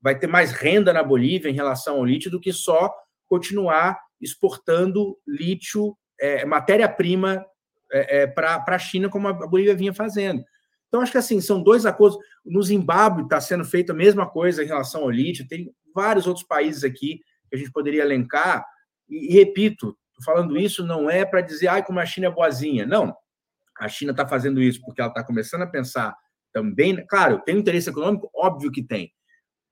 vai 0.01 0.18
ter 0.18 0.26
mais 0.26 0.53
renda 0.53 0.93
na 0.93 1.03
Bolívia 1.03 1.49
em 1.49 1.55
relação 1.55 1.97
ao 1.97 2.05
lítio 2.05 2.31
do 2.31 2.39
que 2.39 2.53
só 2.53 2.93
continuar 3.26 3.99
exportando 4.20 5.16
lítio, 5.26 5.97
é, 6.20 6.45
matéria-prima, 6.45 7.43
é, 7.91 8.22
é, 8.22 8.26
para 8.26 8.62
a 8.66 8.79
China, 8.79 9.09
como 9.09 9.29
a 9.29 9.33
Bolívia 9.33 9.74
vinha 9.74 9.95
fazendo. 9.95 10.45
Então, 10.89 11.01
acho 11.01 11.12
que 11.12 11.18
assim, 11.18 11.41
são 11.41 11.62
dois 11.62 11.86
acordos. 11.86 12.18
No 12.45 12.62
Zimbábue 12.62 13.22
está 13.22 13.41
sendo 13.41 13.64
feita 13.64 13.93
a 13.93 13.97
mesma 13.97 14.28
coisa 14.28 14.64
em 14.64 14.66
relação 14.66 15.03
ao 15.03 15.11
lítio, 15.11 15.47
tem 15.47 15.72
vários 15.95 16.26
outros 16.26 16.47
países 16.47 16.82
aqui 16.82 17.20
que 17.49 17.57
a 17.57 17.59
gente 17.59 17.70
poderia 17.70 18.03
elencar, 18.03 18.64
e, 19.09 19.32
e 19.32 19.39
repito, 19.39 19.97
falando 20.24 20.59
isso 20.59 20.84
não 20.84 21.09
é 21.09 21.24
para 21.24 21.41
dizer, 21.41 21.68
ai, 21.68 21.84
como 21.84 22.01
a 22.01 22.07
China 22.07 22.26
é 22.26 22.30
boazinha. 22.30 22.86
Não, 22.86 23.14
a 23.78 23.89
China 23.89 24.11
está 24.11 24.26
fazendo 24.26 24.61
isso 24.62 24.80
porque 24.82 25.01
ela 25.01 25.11
está 25.11 25.24
começando 25.24 25.62
a 25.62 25.66
pensar 25.66 26.14
também. 26.53 27.05
Claro, 27.07 27.41
tem 27.45 27.59
interesse 27.59 27.91
econômico? 27.91 28.30
Óbvio 28.34 28.72
que 28.72 28.82
tem. 28.82 29.12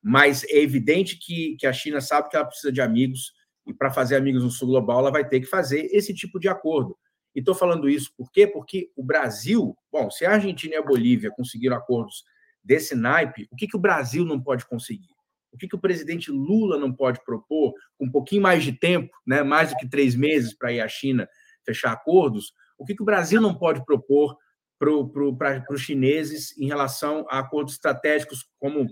Mas 0.03 0.45
é 0.45 0.59
evidente 0.59 1.19
que, 1.19 1.57
que 1.59 1.67
a 1.67 1.73
China 1.73 2.01
sabe 2.01 2.29
que 2.29 2.37
ela 2.37 2.45
precisa 2.45 2.73
de 2.73 2.81
amigos, 2.81 3.33
e 3.67 3.75
para 3.75 3.91
fazer 3.91 4.17
amigos 4.17 4.45
no 4.45 4.51
sul 4.51 4.69
global, 4.69 5.01
ela 5.01 5.11
vai 5.11 5.29
ter 5.29 5.41
que 5.41 5.47
fazer 5.47 5.89
esse 5.91 6.15
tipo 6.15 6.39
de 6.39 6.49
acordo. 6.49 6.97
E 7.37 7.41
estou 7.41 7.55
falando 7.55 7.87
isso 7.87 8.15
por 8.17 8.33
quê? 8.33 8.47
Porque 8.47 8.91
o 8.97 9.05
Brasil, 9.05 9.77
bom, 9.93 10.11
se 10.11 10.25
a 10.25 10.33
Argentina 10.33 10.75
e 10.75 10.79
a 10.79 10.83
Bolívia 10.83 11.31
conseguiram 11.31 11.77
acordos 11.77 12.25
desse 12.65 12.95
naipe, 12.95 13.47
o 13.53 13.57
que, 13.57 13.69
que 13.69 13.77
o 13.77 13.81
Brasil 13.81 14.25
não 14.25 14.41
pode 14.41 14.65
conseguir? 14.65 15.15
O 15.53 15.59
que, 15.59 15.69
que 15.69 15.77
o 15.77 15.81
presidente 15.81 16.31
Lula 16.31 16.79
não 16.79 16.91
pode 16.91 17.23
propor, 17.23 17.75
com 17.99 18.07
um 18.07 18.11
pouquinho 18.11 18.41
mais 18.41 18.65
de 18.65 18.73
tempo, 18.73 19.15
né, 19.27 19.43
mais 19.43 19.69
do 19.69 19.77
que 19.77 19.87
três 19.87 20.15
meses 20.15 20.55
para 20.55 20.73
ir 20.73 20.81
à 20.81 20.89
China 20.89 21.29
fechar 21.63 21.93
acordos? 21.93 22.55
O 22.79 22.87
que, 22.87 22.95
que 22.95 23.03
o 23.03 23.07
Brasil 23.07 23.39
não 23.39 23.55
pode 23.55 23.85
propor 23.85 24.39
para 24.79 25.65
os 25.71 25.81
chineses 25.83 26.57
em 26.57 26.67
relação 26.67 27.27
a 27.29 27.41
acordos 27.41 27.75
estratégicos 27.75 28.49
como, 28.59 28.87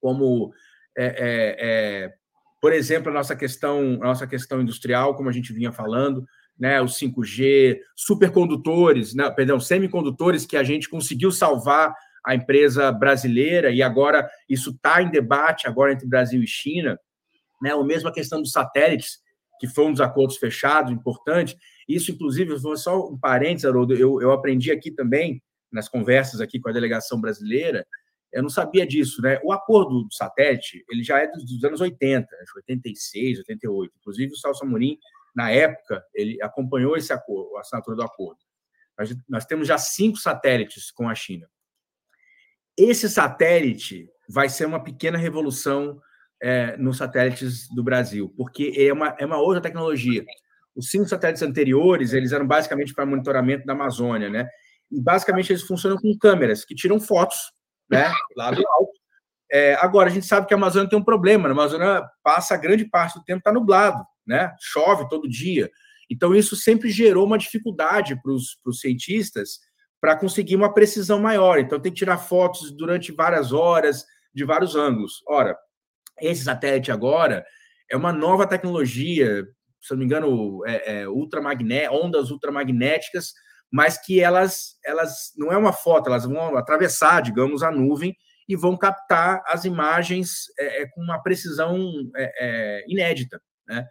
como 0.00 0.50
é, 0.96 1.04
é, 1.04 1.56
é, 1.58 2.14
por 2.58 2.72
exemplo, 2.72 3.10
a 3.10 3.14
nossa 3.14 3.36
questão, 3.36 3.98
a 4.00 4.06
nossa 4.06 4.26
questão 4.26 4.62
industrial, 4.62 5.14
como 5.14 5.28
a 5.28 5.32
gente 5.32 5.52
vinha 5.52 5.72
falando, 5.72 6.26
né, 6.58 6.80
o 6.80 6.86
5G, 6.86 7.78
supercondutores, 7.94 9.14
né, 9.14 9.30
perdão, 9.30 9.60
semicondutores 9.60 10.46
que 10.46 10.56
a 10.56 10.62
gente 10.62 10.88
conseguiu 10.88 11.30
salvar 11.30 11.94
a 12.24 12.34
empresa 12.34 12.90
brasileira 12.90 13.70
e 13.70 13.82
agora 13.82 14.28
isso 14.48 14.70
está 14.70 15.02
em 15.02 15.10
debate 15.10 15.68
agora 15.68 15.92
entre 15.92 16.08
Brasil 16.08 16.42
e 16.42 16.46
China, 16.46 16.98
né, 17.62 17.74
mesmo 17.84 18.08
a 18.08 18.12
questão 18.12 18.40
dos 18.40 18.52
satélites, 18.52 19.18
que 19.60 19.66
foi 19.66 19.86
um 19.86 19.92
dos 19.92 20.00
acordos 20.00 20.36
fechados, 20.36 20.92
importante. 20.92 21.56
Isso, 21.88 22.10
inclusive, 22.10 22.58
foi 22.58 22.76
só 22.76 23.08
um 23.08 23.18
parênteses, 23.18 23.64
Haroldo, 23.64 23.94
eu, 23.94 24.20
eu 24.20 24.32
aprendi 24.32 24.70
aqui 24.70 24.90
também, 24.90 25.42
nas 25.72 25.88
conversas 25.88 26.40
aqui 26.40 26.60
com 26.60 26.68
a 26.68 26.72
delegação 26.72 27.20
brasileira, 27.20 27.86
eu 28.32 28.42
não 28.42 28.50
sabia 28.50 28.86
disso, 28.86 29.22
né? 29.22 29.40
O 29.42 29.52
acordo 29.52 30.02
do 30.02 30.12
satélite, 30.12 30.84
ele 30.90 31.02
já 31.02 31.18
é 31.18 31.26
dos, 31.26 31.44
dos 31.44 31.64
anos 31.64 31.80
80, 31.80 32.28
86, 32.56 33.38
88. 33.38 33.94
Inclusive, 33.98 34.32
o 34.32 34.36
Celso 34.36 34.64
Amorim, 34.64 34.98
na 35.36 35.50
época, 35.50 36.02
ele 36.14 36.42
acompanhou 36.42 36.96
esse 36.96 37.12
acordo, 37.12 37.58
a 37.58 37.60
assinatura 37.60 37.94
do 37.94 38.02
acordo. 38.02 38.38
Nós, 38.98 39.14
nós 39.28 39.44
temos 39.44 39.68
já 39.68 39.76
cinco 39.76 40.16
satélites 40.16 40.90
com 40.90 41.06
a 41.06 41.14
China. 41.14 41.46
Esse 42.74 43.06
satélite 43.08 44.08
vai 44.26 44.48
ser 44.48 44.64
uma 44.64 44.82
pequena 44.82 45.18
revolução 45.18 46.00
é, 46.40 46.76
nos 46.78 46.96
satélites 46.96 47.68
do 47.74 47.84
Brasil, 47.84 48.32
porque 48.34 48.72
é 48.76 48.90
uma, 48.90 49.14
é 49.18 49.26
uma 49.26 49.38
outra 49.38 49.60
tecnologia. 49.60 50.24
Os 50.74 50.90
cinco 50.90 51.06
satélites 51.06 51.42
anteriores, 51.42 52.14
eles 52.14 52.32
eram 52.32 52.46
basicamente 52.46 52.94
para 52.94 53.04
monitoramento 53.04 53.66
da 53.66 53.74
Amazônia, 53.74 54.30
né? 54.30 54.48
E 54.90 55.00
basicamente 55.00 55.52
eles 55.52 55.62
funcionam 55.62 55.98
com 55.98 56.16
câmeras 56.18 56.64
que 56.64 56.74
tiram 56.74 56.98
fotos, 56.98 57.52
né? 57.90 58.10
Lá 58.34 58.50
do 58.50 58.66
alto. 58.66 58.92
É, 59.50 59.74
agora, 59.74 60.08
a 60.08 60.12
gente 60.12 60.26
sabe 60.26 60.46
que 60.46 60.54
a 60.54 60.56
Amazônia 60.56 60.88
tem 60.88 60.98
um 60.98 61.04
problema. 61.04 61.48
A 61.48 61.52
Amazônia 61.52 62.02
passa 62.22 62.56
grande 62.56 62.84
parte 62.84 63.18
do 63.18 63.24
tempo 63.24 63.38
está 63.38 63.52
nublado, 63.52 64.04
né? 64.26 64.52
Chove 64.60 65.08
todo 65.08 65.28
dia. 65.28 65.70
Então, 66.10 66.34
isso 66.34 66.56
sempre 66.56 66.90
gerou 66.90 67.26
uma 67.26 67.38
dificuldade 67.38 68.20
para 68.22 68.32
os 68.32 68.80
cientistas 68.80 69.58
para 70.00 70.16
conseguir 70.16 70.56
uma 70.56 70.72
precisão 70.72 71.18
maior. 71.18 71.58
Então, 71.58 71.80
tem 71.80 71.92
que 71.92 71.98
tirar 71.98 72.18
fotos 72.18 72.70
durante 72.76 73.12
várias 73.12 73.52
horas, 73.52 74.04
de 74.36 74.44
vários 74.44 74.76
ângulos. 74.76 75.22
Ora, 75.26 75.56
esse 76.20 76.44
satélite 76.44 76.92
agora 76.92 77.44
é 77.90 77.96
uma 77.96 78.12
nova 78.12 78.46
tecnologia, 78.46 79.44
se 79.80 79.90
não 79.92 79.98
me 79.98 80.04
engano, 80.04 80.64
é, 80.66 81.00
é 81.00 81.08
ultramagné 81.08 81.90
ondas 81.90 82.30
ultramagnéticas, 82.30 83.32
mas 83.72 83.98
que 83.98 84.20
elas, 84.20 84.76
elas 84.84 85.32
não 85.36 85.50
é 85.50 85.56
uma 85.56 85.72
foto, 85.72 86.08
elas 86.08 86.24
vão 86.24 86.56
atravessar, 86.56 87.22
digamos, 87.22 87.62
a 87.62 87.70
nuvem 87.70 88.14
e 88.48 88.54
vão 88.54 88.76
captar 88.76 89.42
as 89.46 89.64
imagens 89.64 90.44
é, 90.58 90.82
é 90.82 90.86
com 90.88 91.02
uma 91.02 91.20
precisão 91.22 91.76
é, 92.14 92.32
é, 92.38 92.84
inédita. 92.88 93.40
Né? 93.66 93.86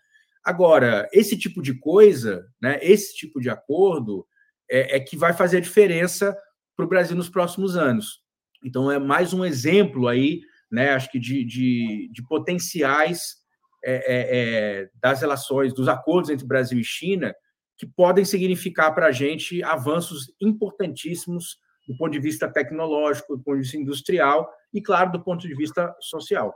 Agora, 0.45 1.09
esse 1.11 1.37
tipo 1.37 1.61
de 1.61 1.73
coisa, 1.73 2.45
né, 2.61 2.79
esse 2.81 3.15
tipo 3.15 3.41
de 3.41 3.49
acordo, 3.49 4.27
é, 4.69 4.97
é 4.97 4.99
que 4.99 5.17
vai 5.17 5.33
fazer 5.33 5.57
a 5.57 5.61
diferença 5.61 6.37
para 6.75 6.85
o 6.85 6.89
Brasil 6.89 7.15
nos 7.15 7.29
próximos 7.29 7.75
anos. 7.75 8.21
Então, 8.63 8.91
é 8.91 8.99
mais 8.99 9.33
um 9.33 9.43
exemplo 9.43 10.07
aí 10.07 10.41
né, 10.71 10.89
acho 10.89 11.09
que 11.11 11.19
de, 11.19 11.43
de, 11.43 12.09
de 12.11 12.27
potenciais 12.27 13.37
é, 13.83 13.93
é, 13.93 14.03
é, 14.07 14.89
das 15.01 15.21
relações, 15.21 15.73
dos 15.73 15.87
acordos 15.87 16.29
entre 16.29 16.45
Brasil 16.45 16.79
e 16.79 16.83
China, 16.83 17.33
que 17.77 17.85
podem 17.85 18.25
significar 18.25 18.93
para 18.93 19.07
a 19.07 19.11
gente 19.11 19.63
avanços 19.63 20.33
importantíssimos 20.41 21.57
do 21.87 21.95
ponto 21.95 22.11
de 22.11 22.19
vista 22.19 22.51
tecnológico, 22.51 23.37
do 23.37 23.43
ponto 23.43 23.57
de 23.57 23.61
vista 23.61 23.77
industrial 23.77 24.49
e, 24.73 24.81
claro, 24.81 25.11
do 25.11 25.23
ponto 25.23 25.47
de 25.47 25.53
vista 25.53 25.95
social. 25.99 26.53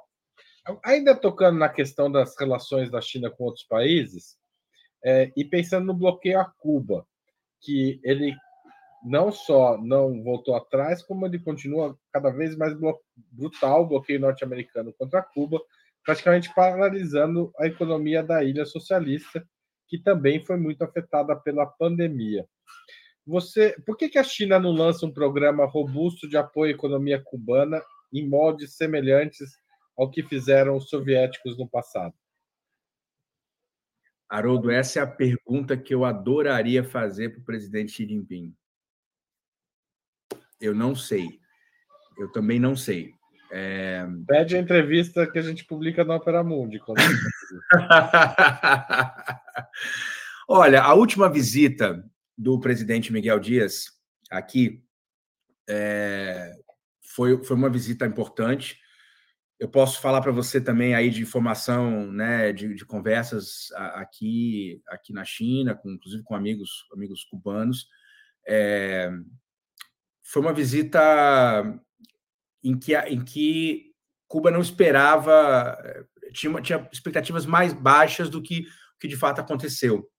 Ainda 0.84 1.16
tocando 1.16 1.58
na 1.58 1.70
questão 1.70 2.12
das 2.12 2.38
relações 2.38 2.90
da 2.90 3.02
China 3.02 3.30
com 3.30 3.46
outros 3.46 3.66
países, 3.66 4.38
é, 5.04 5.32
e 5.36 5.46
pensando 5.46 5.86
no 5.86 5.94
bloqueio 5.94 6.40
a 6.40 6.46
Cuba, 6.46 7.06
que 7.62 8.00
ele 8.04 8.36
não 9.04 9.32
só 9.32 9.78
não 9.78 10.22
voltou 10.22 10.56
atrás, 10.56 11.02
como 11.02 11.26
ele 11.26 11.40
continua 11.40 11.98
cada 12.12 12.30
vez 12.30 12.56
mais 12.56 12.74
blo 12.74 13.00
brutal 13.32 13.84
o 13.84 13.88
bloqueio 13.88 14.20
norte-americano 14.20 14.94
contra 14.94 15.22
Cuba, 15.22 15.62
praticamente 16.06 16.54
paralisando 16.54 17.52
a 17.58 17.66
economia 17.66 18.22
da 18.22 18.44
ilha 18.44 18.66
socialista, 18.66 19.46
que 19.88 19.98
também 19.98 20.44
foi 20.46 20.58
muito 20.58 20.84
afetada 20.84 21.36
pela 21.36 21.66
pandemia. 21.66 22.46
Você, 23.26 23.76
por 23.86 23.96
que, 23.96 24.10
que 24.10 24.18
a 24.18 24.24
China 24.24 24.60
não 24.60 24.72
lança 24.72 25.06
um 25.06 25.14
programa 25.14 25.66
robusto 25.66 26.28
de 26.28 26.36
apoio 26.38 26.72
à 26.72 26.76
economia 26.76 27.22
cubana 27.24 27.82
em 28.12 28.28
moldes 28.28 28.76
semelhantes 28.76 29.50
ao 30.00 30.10
que 30.10 30.24
fizeram 30.24 30.78
os 30.78 30.88
soviéticos 30.88 31.58
no 31.58 31.68
passado? 31.68 32.14
Haroldo, 34.30 34.72
essa 34.72 35.00
é 35.00 35.02
a 35.02 35.08
pergunta 35.08 35.76
que 35.76 35.94
eu 35.94 36.06
adoraria 36.06 36.84
fazer 36.86 37.32
para 37.32 37.42
o 37.42 37.44
presidente 37.44 37.92
Xi 37.92 38.08
Jinping. 38.08 38.56
Eu 40.62 40.74
não 40.74 40.96
sei. 40.96 41.28
Eu 42.18 42.32
também 42.32 42.60
não 42.60 42.78
sei. 42.78 43.12
É... 43.52 44.08
Pede 44.26 44.56
a 44.56 44.60
entrevista 44.60 45.30
que 45.30 45.38
a 45.38 45.42
gente 45.42 45.66
publica 45.66 46.06
no 46.06 46.14
Opera 46.14 46.44
Mundi. 46.44 46.80
Olha, 50.48 50.82
a 50.82 50.94
última 50.94 51.30
visita 51.30 52.02
do 52.38 52.58
presidente 52.60 53.12
Miguel 53.12 53.40
Dias 53.40 53.86
aqui 54.30 54.82
é... 55.68 56.54
foi, 57.02 57.44
foi 57.44 57.58
uma 57.58 57.70
visita 57.70 58.06
importante. 58.06 58.80
Eu 59.60 59.68
posso 59.68 60.00
falar 60.00 60.22
para 60.22 60.32
você 60.32 60.62
também 60.62 60.96
aí 60.96 61.10
de 61.10 61.22
informação, 61.22 62.10
né, 62.14 62.54
de, 62.54 62.74
de 62.74 62.86
conversas 62.86 63.70
aqui, 63.76 64.82
aqui 64.88 65.12
na 65.12 65.26
China, 65.26 65.76
com, 65.76 65.92
inclusive 65.92 66.24
com 66.24 66.34
amigos, 66.34 66.88
amigos 66.94 67.26
cubanos. 67.26 67.88
É, 68.48 69.12
foi 70.24 70.42
uma 70.42 70.54
visita 70.54 71.78
em 72.64 72.80
que, 72.80 72.96
em 72.96 73.22
que 73.22 73.94
Cuba 74.30 74.50
não 74.50 74.62
esperava, 74.62 75.78
tinha, 76.32 76.62
tinha 76.62 76.90
expectativas 76.92 77.46
mais 77.46 77.74
baixas 77.74 78.30
do 78.30 78.42
que, 78.42 78.66
que 78.98 79.10
de 79.10 79.18
fato 79.18 79.42
aconteceu. 79.42 80.10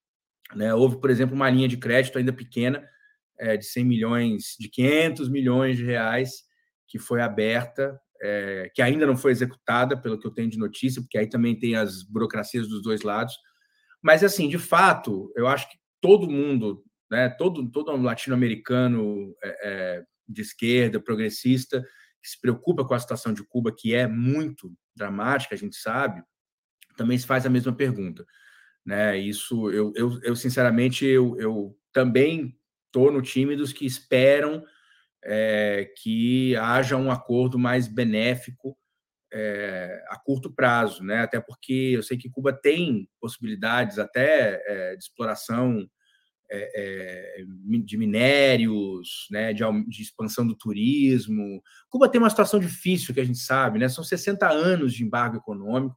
Né? 0.54 0.74
Houve, 0.74 1.00
por 1.00 1.08
exemplo, 1.08 1.34
uma 1.34 1.48
linha 1.48 1.68
de 1.68 1.78
crédito 1.78 2.18
ainda 2.18 2.32
pequena, 2.32 2.86
é, 3.38 3.56
de 3.56 3.64
100 3.64 3.84
milhões, 3.86 4.56
de 4.58 4.68
500 4.68 5.30
milhões 5.30 5.78
de 5.78 5.84
reais, 5.84 6.42
que 6.86 6.98
foi 6.98 7.22
aberta 7.22 7.98
é, 8.20 8.70
que 8.74 8.82
ainda 8.82 9.06
não 9.06 9.16
foi 9.16 9.32
executada, 9.32 9.96
pelo 9.96 10.18
que 10.18 10.26
eu 10.26 10.30
tenho 10.30 10.50
de 10.50 10.58
notícia, 10.58 11.00
porque 11.00 11.18
aí 11.18 11.28
também 11.28 11.58
tem 11.58 11.76
as 11.76 12.02
burocracias 12.02 12.68
dos 12.68 12.82
dois 12.82 13.02
lados. 13.02 13.34
Mas, 14.02 14.22
assim, 14.22 14.48
de 14.48 14.58
fato, 14.58 15.32
eu 15.36 15.46
acho 15.46 15.68
que 15.70 15.78
todo 16.00 16.30
mundo, 16.30 16.84
né, 17.10 17.28
todo, 17.28 17.70
todo 17.70 17.94
latino-americano 17.96 19.34
é, 19.42 19.58
é, 19.62 20.04
de 20.28 20.42
esquerda, 20.42 21.00
progressista, 21.00 21.82
que 22.22 22.28
se 22.28 22.40
preocupa 22.40 22.84
com 22.84 22.94
a 22.94 23.00
situação 23.00 23.32
de 23.32 23.42
Cuba, 23.42 23.74
que 23.76 23.94
é 23.94 24.06
muito 24.06 24.72
dramática, 24.94 25.54
a 25.54 25.58
gente 25.58 25.76
sabe, 25.76 26.22
também 26.96 27.16
se 27.16 27.26
faz 27.26 27.46
a 27.46 27.50
mesma 27.50 27.72
pergunta. 27.72 28.24
Né? 28.84 29.18
Isso, 29.18 29.70
eu, 29.70 29.92
eu, 29.96 30.20
eu 30.22 30.36
sinceramente, 30.36 31.04
eu, 31.04 31.38
eu 31.38 31.76
também 31.92 32.58
estou 32.86 33.10
no 33.10 33.22
time 33.22 33.56
dos 33.56 33.72
que 33.72 33.86
esperam 33.86 34.64
é, 35.24 35.92
que 36.02 36.56
haja 36.56 36.96
um 36.96 37.10
acordo 37.10 37.58
mais 37.58 37.86
benéfico 37.86 38.76
é, 39.32 40.02
a 40.08 40.18
curto 40.18 40.52
prazo, 40.52 41.04
né? 41.04 41.20
Até 41.20 41.40
porque 41.40 41.92
eu 41.94 42.02
sei 42.02 42.16
que 42.16 42.30
Cuba 42.30 42.52
tem 42.52 43.08
possibilidades 43.20 43.98
até 43.98 44.62
é, 44.66 44.96
de 44.96 45.02
exploração 45.02 45.86
de 47.84 47.96
minérios, 47.96 49.28
né? 49.30 49.52
De, 49.52 49.62
de, 49.86 50.02
expansão 50.02 50.44
do 50.44 50.56
turismo. 50.56 51.62
Cuba 51.88 52.08
tem 52.08 52.20
uma 52.20 52.30
situação 52.30 52.58
difícil 52.58 53.14
que 53.14 53.20
a 53.20 53.24
gente 53.24 53.38
sabe, 53.38 53.78
né? 53.78 53.88
São 53.88 54.02
60 54.02 54.48
anos 54.50 54.92
de 54.92 55.04
embargo 55.04 55.36
econômico. 55.36 55.96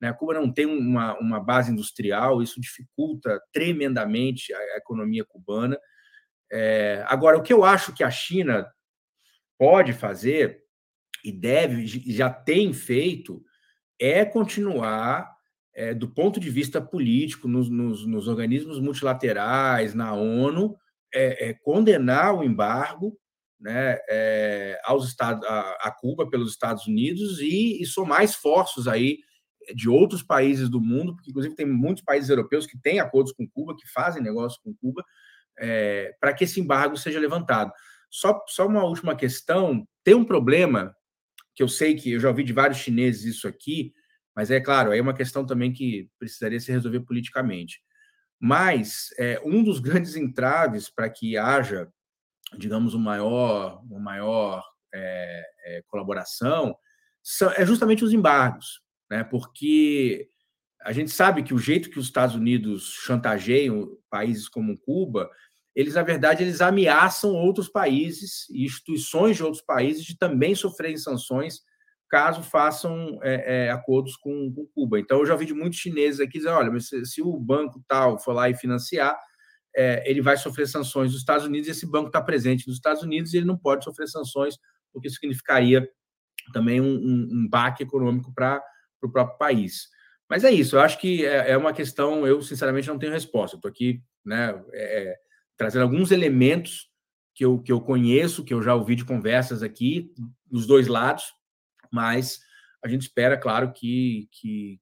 Né? 0.00 0.12
Cuba 0.12 0.34
não 0.34 0.52
tem 0.52 0.66
uma, 0.66 1.16
uma 1.18 1.40
base 1.40 1.70
industrial, 1.70 2.42
isso 2.42 2.60
dificulta 2.60 3.40
tremendamente 3.52 4.52
a, 4.52 4.58
a 4.58 4.76
economia 4.76 5.24
cubana. 5.24 5.78
É, 6.52 7.04
agora, 7.08 7.38
o 7.38 7.42
que 7.42 7.52
eu 7.52 7.64
acho 7.64 7.94
que 7.94 8.04
a 8.04 8.10
China 8.10 8.66
pode 9.58 9.92
fazer 9.92 10.62
e 11.24 11.32
deve, 11.32 11.86
já 11.86 12.28
tem 12.28 12.72
feito, 12.72 13.42
é 13.98 14.24
continuar, 14.24 15.32
é, 15.74 15.94
do 15.94 16.08
ponto 16.08 16.38
de 16.38 16.50
vista 16.50 16.80
político, 16.80 17.48
nos, 17.48 17.70
nos, 17.70 18.06
nos 18.06 18.28
organismos 18.28 18.78
multilaterais, 18.78 19.94
na 19.94 20.12
ONU, 20.12 20.76
é, 21.12 21.50
é 21.50 21.54
condenar 21.54 22.34
o 22.34 22.44
embargo 22.44 23.18
né, 23.58 23.98
é, 24.10 24.78
aos 24.84 25.06
Estados, 25.08 25.46
a, 25.48 25.60
a, 25.80 25.90
Cuba 25.90 26.28
pelos 26.28 26.50
Estados 26.50 26.86
Unidos 26.86 27.40
e, 27.40 27.80
e 27.80 27.86
somar 27.86 28.22
esforços 28.22 28.86
aí 28.86 29.18
de 29.74 29.88
outros 29.88 30.22
países 30.22 30.68
do 30.68 30.80
mundo, 30.80 31.14
porque 31.14 31.30
inclusive 31.30 31.54
tem 31.54 31.64
muitos 31.64 32.02
países 32.02 32.28
europeus 32.28 32.66
que 32.66 32.78
têm 32.78 33.00
acordos 33.00 33.32
com 33.32 33.48
Cuba, 33.48 33.74
que 33.74 33.88
fazem 33.90 34.22
negócio 34.22 34.60
com 34.62 34.74
Cuba, 34.74 35.02
é, 35.58 36.14
para 36.20 36.32
que 36.32 36.44
esse 36.44 36.60
embargo 36.60 36.96
seja 36.96 37.18
levantado. 37.18 37.72
Só, 38.10 38.42
só 38.48 38.66
uma 38.66 38.84
última 38.84 39.16
questão: 39.16 39.86
tem 40.02 40.14
um 40.14 40.24
problema 40.24 40.94
que 41.54 41.62
eu 41.62 41.68
sei 41.68 41.94
que 41.94 42.12
eu 42.12 42.20
já 42.20 42.28
ouvi 42.28 42.42
de 42.42 42.52
vários 42.52 42.78
chineses 42.78 43.24
isso 43.24 43.46
aqui, 43.46 43.92
mas 44.34 44.50
é 44.50 44.60
claro, 44.60 44.92
é 44.92 45.00
uma 45.00 45.14
questão 45.14 45.46
também 45.46 45.72
que 45.72 46.08
precisaria 46.18 46.58
se 46.58 46.72
resolver 46.72 47.00
politicamente. 47.00 47.80
Mas 48.40 49.08
é, 49.18 49.40
um 49.44 49.62
dos 49.62 49.78
grandes 49.78 50.16
entraves 50.16 50.90
para 50.90 51.08
que 51.08 51.36
haja, 51.36 51.88
digamos, 52.58 52.94
uma 52.94 53.12
maior, 53.12 53.82
uma 53.84 54.00
maior 54.00 54.62
é, 54.92 55.42
é, 55.64 55.82
colaboração 55.86 56.76
são, 57.22 57.50
é 57.52 57.64
justamente 57.64 58.04
os 58.04 58.12
embargos, 58.12 58.80
né? 59.10 59.24
Porque 59.24 60.28
a 60.84 60.92
gente 60.92 61.10
sabe 61.10 61.42
que 61.42 61.54
o 61.54 61.58
jeito 61.58 61.88
que 61.88 61.98
os 61.98 62.06
Estados 62.06 62.36
Unidos 62.36 62.92
chantageiam 63.04 63.96
países 64.10 64.48
como 64.48 64.78
Cuba, 64.78 65.30
eles, 65.74 65.94
na 65.94 66.02
verdade, 66.02 66.42
eles 66.42 66.60
ameaçam 66.60 67.32
outros 67.32 67.68
países 67.68 68.48
e 68.50 68.64
instituições 68.64 69.36
de 69.36 69.42
outros 69.42 69.62
países 69.62 70.04
de 70.04 70.16
também 70.16 70.54
sofrerem 70.54 70.96
sanções 70.96 71.60
caso 72.08 72.42
façam 72.42 73.18
é, 73.22 73.66
é, 73.66 73.70
acordos 73.70 74.16
com, 74.16 74.52
com, 74.52 74.66
Cuba. 74.66 75.00
Então, 75.00 75.18
eu 75.18 75.26
já 75.26 75.32
ouvi 75.32 75.46
de 75.46 75.54
muitos 75.54 75.80
chineses 75.80 76.20
aqui 76.20 76.38
dizer, 76.38 76.50
olha, 76.50 76.78
se, 76.78 77.04
se 77.06 77.22
o 77.22 77.36
banco 77.40 77.82
tal 77.88 78.18
for 78.18 78.32
lá 78.32 78.48
e 78.48 78.54
financiar, 78.54 79.18
é, 79.74 80.08
ele 80.08 80.20
vai 80.20 80.36
sofrer 80.36 80.68
sanções 80.68 81.10
dos 81.10 81.20
Estados 81.20 81.44
Unidos, 81.44 81.66
e 81.66 81.72
esse 81.72 81.90
banco 81.90 82.06
está 82.08 82.22
presente 82.22 82.68
nos 82.68 82.76
Estados 82.76 83.02
Unidos 83.02 83.34
e 83.34 83.38
ele 83.38 83.46
não 83.46 83.58
pode 83.58 83.82
sofrer 83.84 84.06
sanções, 84.06 84.56
porque 84.92 85.10
significaria 85.10 85.88
também 86.52 86.80
um, 86.80 86.94
um, 86.94 87.28
um 87.32 87.48
baque 87.48 87.82
econômico 87.82 88.32
para 88.32 88.62
o 89.02 89.10
próprio 89.10 89.38
país. 89.38 89.88
Mas 90.28 90.44
é 90.44 90.50
isso, 90.50 90.76
eu 90.76 90.80
acho 90.80 90.98
que 90.98 91.24
é, 91.24 91.50
é 91.50 91.56
uma 91.56 91.72
questão, 91.72 92.26
eu 92.26 92.42
sinceramente 92.42 92.88
não 92.88 92.98
tenho 92.98 93.12
resposta. 93.12 93.56
Estou 93.56 93.68
aqui 93.68 94.02
né, 94.24 94.60
é, 94.72 95.02
é, 95.02 95.16
trazendo 95.56 95.82
alguns 95.82 96.10
elementos 96.10 96.88
que 97.34 97.44
eu, 97.44 97.60
que 97.60 97.72
eu 97.72 97.80
conheço, 97.80 98.44
que 98.44 98.54
eu 98.54 98.62
já 98.62 98.74
ouvi 98.74 98.94
de 98.94 99.04
conversas 99.04 99.62
aqui, 99.62 100.12
dos 100.46 100.66
dois 100.66 100.86
lados, 100.86 101.24
mas 101.92 102.40
a 102.82 102.88
gente 102.88 103.02
espera, 103.02 103.36
claro, 103.36 103.72
que, 103.72 104.28
que, 104.30 104.80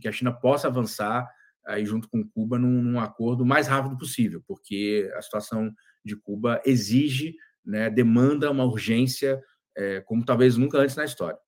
que 0.00 0.08
a 0.08 0.12
China 0.12 0.32
possa 0.32 0.68
avançar 0.68 1.28
aí 1.66 1.84
junto 1.84 2.08
com 2.08 2.26
Cuba 2.26 2.58
num, 2.58 2.82
num, 2.82 3.00
acordo 3.00 3.42
o 3.42 3.46
mais 3.46 3.66
rápido 3.66 3.96
possível, 3.98 4.42
porque 4.46 5.10
a 5.14 5.22
situação 5.22 5.72
de 6.04 6.16
Cuba 6.16 6.60
exige, 6.64 7.34
né, 7.64 7.90
demanda 7.90 8.50
uma 8.50 8.64
urgência 8.64 9.42
é, 9.76 10.00
como 10.00 10.24
talvez 10.24 10.56
nunca 10.56 10.78
antes 10.78 10.96
na 10.96 11.04
história. 11.04 11.38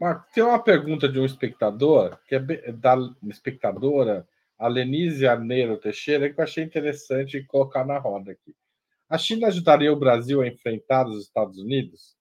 Marco, 0.00 0.26
tem 0.32 0.44
uma 0.44 0.62
pergunta 0.62 1.08
de 1.08 1.18
um 1.18 1.24
espectador, 1.24 2.18
que 2.26 2.36
é 2.36 2.72
da 2.72 2.96
espectadora, 3.24 4.26
a 4.56 4.68
Lenise 4.68 5.26
Arneiro 5.26 5.76
Teixeira, 5.76 6.32
que 6.32 6.38
eu 6.38 6.44
achei 6.44 6.62
interessante 6.62 7.44
colocar 7.44 7.84
na 7.84 7.98
roda 7.98 8.32
aqui. 8.32 8.54
A 9.08 9.18
China 9.18 9.48
ajudaria 9.48 9.92
o 9.92 9.98
Brasil 9.98 10.40
a 10.40 10.46
enfrentar 10.46 11.06
os 11.08 11.24
Estados 11.24 11.58
Unidos? 11.58 12.16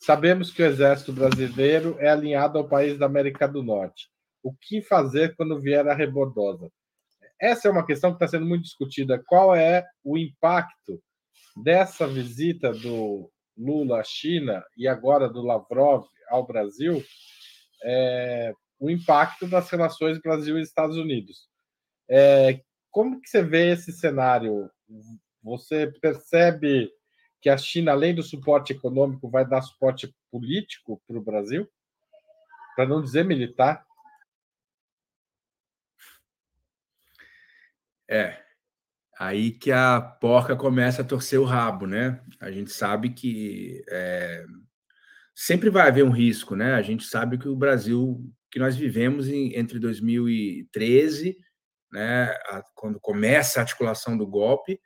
Sabemos 0.00 0.52
que 0.52 0.62
o 0.62 0.66
exército 0.66 1.12
brasileiro 1.12 1.96
é 1.98 2.08
alinhado 2.08 2.58
ao 2.58 2.68
país 2.68 2.98
da 2.98 3.06
América 3.06 3.46
do 3.46 3.62
Norte. 3.62 4.08
O 4.42 4.52
que 4.54 4.80
fazer 4.80 5.36
quando 5.36 5.60
vier 5.60 5.86
a 5.86 5.94
rebordosa? 5.94 6.70
Essa 7.40 7.68
é 7.68 7.70
uma 7.70 7.84
questão 7.84 8.10
que 8.10 8.16
está 8.16 8.28
sendo 8.28 8.46
muito 8.46 8.62
discutida. 8.62 9.22
Qual 9.26 9.54
é 9.54 9.84
o 10.02 10.16
impacto 10.16 11.00
dessa 11.62 12.06
visita 12.06 12.72
do 12.72 13.30
Lula 13.56 14.00
à 14.00 14.04
China 14.04 14.64
e 14.76 14.88
agora 14.88 15.28
do 15.28 15.42
Lavrov 15.42 16.06
ao 16.28 16.46
Brasil 16.46 17.02
é, 17.82 18.52
o 18.78 18.90
impacto 18.90 19.46
das 19.46 19.68
relações 19.70 20.18
Brasil 20.18 20.58
e 20.58 20.62
Estados 20.62 20.96
Unidos. 20.96 21.48
É, 22.08 22.60
como 22.90 23.20
que 23.20 23.28
você 23.28 23.42
vê 23.42 23.72
esse 23.72 23.92
cenário? 23.92 24.70
Você 25.42 25.86
percebe 26.00 26.90
que 27.40 27.48
a 27.48 27.56
China, 27.56 27.92
além 27.92 28.14
do 28.14 28.22
suporte 28.22 28.72
econômico, 28.72 29.30
vai 29.30 29.46
dar 29.46 29.62
suporte 29.62 30.14
político 30.30 31.00
para 31.06 31.18
o 31.18 31.22
Brasil? 31.22 31.68
Para 32.74 32.86
não 32.86 33.02
dizer 33.02 33.24
militar? 33.24 33.86
É, 38.10 38.42
aí 39.18 39.50
que 39.50 39.70
a 39.70 40.00
porca 40.00 40.56
começa 40.56 41.02
a 41.02 41.04
torcer 41.04 41.38
o 41.38 41.44
rabo, 41.44 41.86
né? 41.86 42.24
A 42.40 42.50
gente 42.50 42.70
sabe 42.70 43.10
que 43.10 43.84
é, 43.88 44.46
sempre 45.40 45.70
vai 45.70 45.86
haver 45.86 46.02
um 46.02 46.10
risco, 46.10 46.56
né? 46.56 46.74
A 46.74 46.82
gente 46.82 47.04
sabe 47.04 47.38
que 47.38 47.48
o 47.48 47.54
Brasil 47.54 48.20
que 48.50 48.58
nós 48.58 48.74
vivemos 48.74 49.28
em, 49.28 49.54
entre 49.56 49.78
2013, 49.78 51.38
né, 51.92 52.24
a, 52.48 52.64
quando 52.74 52.98
começa 52.98 53.60
a 53.60 53.62
articulação 53.62 54.18
do 54.18 54.26
golpe, 54.26 54.80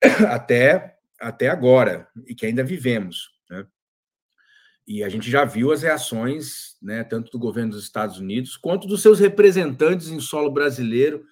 até 0.30 0.94
até 1.18 1.48
agora 1.48 2.06
e 2.28 2.34
que 2.34 2.46
ainda 2.46 2.62
vivemos, 2.62 3.30
né? 3.50 3.66
E 4.86 5.02
a 5.02 5.08
gente 5.08 5.28
já 5.28 5.44
viu 5.44 5.72
as 5.72 5.82
reações, 5.82 6.76
né, 6.80 7.02
tanto 7.02 7.32
do 7.32 7.38
governo 7.38 7.72
dos 7.72 7.82
Estados 7.82 8.18
Unidos 8.18 8.56
quanto 8.56 8.86
dos 8.86 9.02
seus 9.02 9.18
representantes 9.18 10.10
em 10.10 10.20
solo 10.20 10.48
brasileiro, 10.48 11.24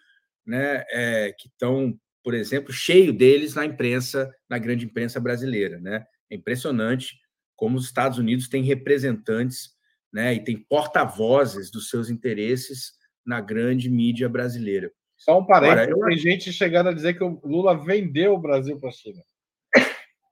né, 0.44 0.84
é, 0.90 1.32
que 1.38 1.46
estão, 1.46 1.96
por 2.24 2.34
exemplo, 2.34 2.72
cheio 2.72 3.12
deles 3.12 3.54
na 3.54 3.64
imprensa, 3.64 4.34
na 4.48 4.58
grande 4.58 4.86
imprensa 4.86 5.20
brasileira, 5.20 5.78
né? 5.78 6.04
É 6.28 6.34
impressionante 6.34 7.22
como 7.56 7.76
os 7.76 7.84
Estados 7.84 8.18
Unidos 8.18 8.48
têm 8.48 8.62
representantes 8.62 9.74
né, 10.12 10.34
e 10.34 10.42
tem 10.42 10.56
porta-vozes 10.56 11.70
dos 11.70 11.88
seus 11.88 12.08
interesses 12.08 12.92
na 13.24 13.40
grande 13.40 13.90
mídia 13.90 14.28
brasileira. 14.28 14.92
Só 15.16 15.40
um 15.40 15.46
parênteses, 15.46 15.90
eu... 15.90 16.00
tem 16.00 16.18
gente 16.18 16.52
chegando 16.52 16.90
a 16.90 16.92
dizer 16.92 17.14
que 17.14 17.24
o 17.24 17.40
Lula 17.44 17.76
vendeu 17.76 18.34
o 18.34 18.38
Brasil 18.38 18.78
para 18.78 18.90
a 18.90 18.92
China. 18.92 19.22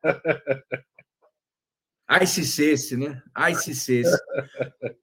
Se 2.26 2.44
cesse, 2.44 2.96
né? 2.96 3.22
Se 3.56 3.74
cesse. 3.74 4.10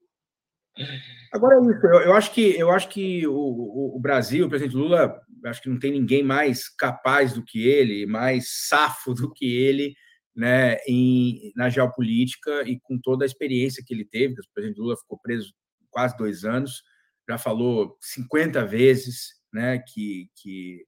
Agora 1.33 1.55
é 1.55 1.61
isso. 1.61 1.85
Eu, 1.85 2.01
eu, 2.01 2.13
acho 2.13 2.33
que 2.33 2.57
eu 2.57 2.71
acho 2.71 2.89
que 2.89 3.27
o, 3.27 3.33
o, 3.33 3.97
o, 3.97 3.99
Brasil, 3.99 4.45
o 4.45 4.49
presidente 4.49 4.77
Lula, 4.77 5.19
acho 5.45 5.61
que 5.61 5.69
não 5.69 5.79
tem 5.79 5.91
ninguém 5.91 6.23
mais 6.23 6.69
capaz 6.69 7.33
do 7.33 7.43
que 7.43 7.67
ele, 7.67 8.05
mais 8.05 8.67
safo 8.67 9.13
do 9.13 9.31
que 9.31 9.57
ele, 9.57 9.95
né, 10.39 10.77
em, 10.87 11.51
na 11.53 11.69
geopolítica 11.69 12.63
e 12.65 12.79
com 12.79 12.97
toda 12.97 13.25
a 13.25 13.27
experiência 13.27 13.83
que 13.85 13.93
ele 13.93 14.05
teve. 14.05 14.33
O 14.33 14.53
presidente 14.53 14.79
Lula 14.79 14.95
ficou 14.95 15.19
preso 15.19 15.53
quase 15.91 16.15
dois 16.15 16.45
anos, 16.45 16.81
já 17.27 17.37
falou 17.37 17.97
50 17.99 18.65
vezes, 18.65 19.33
né, 19.53 19.79
que, 19.79 20.29
que 20.41 20.85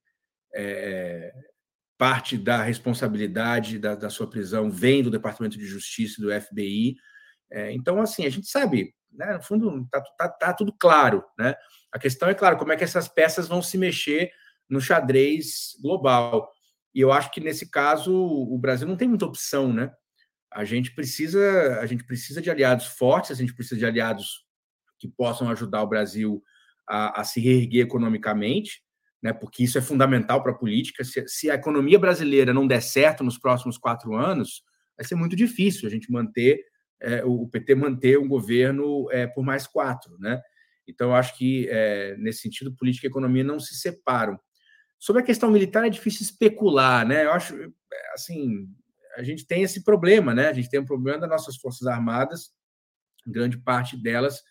é, 0.55 1.33
parte 1.97 2.37
da 2.37 2.63
responsabilidade 2.63 3.77
da, 3.77 3.95
da, 3.95 4.09
sua 4.09 4.29
prisão 4.29 4.71
vem 4.71 5.03
do 5.03 5.11
Departamento 5.11 5.57
de 5.57 5.65
Justiça 5.65 6.15
e 6.17 6.23
do 6.23 6.41
FBI. 6.41 6.95
É, 7.51 7.73
então, 7.73 7.99
assim, 7.99 8.25
a 8.25 8.29
gente 8.29 8.47
sabe 8.47 8.95
né? 9.11 9.33
No 9.33 9.43
fundo, 9.43 9.81
está 9.83 10.01
tá, 10.17 10.29
tá 10.29 10.53
tudo 10.53 10.73
claro. 10.73 11.23
Né? 11.37 11.53
A 11.91 11.99
questão 11.99 12.29
é, 12.29 12.33
claro, 12.33 12.57
como 12.57 12.71
é 12.71 12.77
que 12.77 12.83
essas 12.83 13.07
peças 13.07 13.47
vão 13.47 13.61
se 13.61 13.77
mexer 13.77 14.31
no 14.69 14.79
xadrez 14.79 15.75
global. 15.81 16.49
E 16.93 16.99
eu 16.99 17.11
acho 17.11 17.31
que, 17.31 17.39
nesse 17.39 17.69
caso, 17.69 18.13
o 18.13 18.57
Brasil 18.57 18.87
não 18.87 18.97
tem 18.97 19.07
muita 19.07 19.25
opção. 19.25 19.71
Né? 19.71 19.91
A 20.51 20.65
gente 20.65 20.93
precisa, 20.93 21.79
a 21.79 21.85
gente 21.85 22.03
precisa 22.03 22.41
de 22.41 22.49
aliados 22.49 22.87
fortes, 22.87 23.31
a 23.31 23.35
gente 23.35 23.53
precisa 23.53 23.77
de 23.77 23.85
aliados 23.85 24.45
que 24.99 25.07
possam 25.07 25.49
ajudar 25.49 25.81
o 25.81 25.87
Brasil 25.87 26.43
a, 26.87 27.21
a 27.21 27.23
se 27.23 27.39
reerguer 27.39 27.85
economicamente, 27.85 28.83
né? 29.21 29.31
porque 29.33 29.63
isso 29.63 29.77
é 29.77 29.81
fundamental 29.81 30.43
para 30.43 30.51
a 30.51 30.57
política. 30.57 31.03
Se, 31.03 31.27
se 31.27 31.49
a 31.49 31.55
economia 31.55 31.97
brasileira 31.97 32.53
não 32.53 32.67
der 32.67 32.81
certo 32.81 33.23
nos 33.23 33.37
próximos 33.37 33.77
quatro 33.77 34.13
anos, 34.15 34.63
vai 34.97 35.05
ser 35.05 35.15
muito 35.15 35.35
difícil 35.35 35.87
a 35.87 35.91
gente 35.91 36.11
manter 36.11 36.59
é, 37.01 37.23
o 37.25 37.47
PT 37.47 37.73
manter 37.75 38.19
um 38.19 38.27
governo 38.27 39.09
é, 39.11 39.25
por 39.25 39.43
mais 39.43 39.65
quatro, 39.65 40.17
né? 40.19 40.39
Então, 40.87 41.09
eu 41.09 41.15
acho 41.15 41.37
que, 41.37 41.67
é, 41.69 42.15
nesse 42.17 42.41
sentido, 42.41 42.75
política 42.75 43.07
e 43.07 43.09
economia 43.09 43.43
não 43.43 43.59
se 43.59 43.75
separam. 43.75 44.39
Sobre 45.01 45.23
a 45.23 45.25
questão 45.25 45.49
militar, 45.49 45.83
é 45.83 45.89
difícil 45.89 46.21
especular, 46.21 47.07
né? 47.07 47.25
Eu 47.25 47.31
acho, 47.31 47.55
assim, 48.13 48.69
a 49.15 49.23
gente 49.23 49.47
tem 49.47 49.63
esse 49.63 49.83
problema, 49.83 50.31
né? 50.31 50.47
A 50.47 50.53
gente 50.53 50.69
tem 50.69 50.79
um 50.79 50.85
problema 50.85 51.17
das 51.21 51.29
nossas 51.31 51.57
Forças 51.57 51.87
Armadas, 51.87 52.51
grande 53.25 53.57
parte 53.57 53.97
delas 53.97 54.43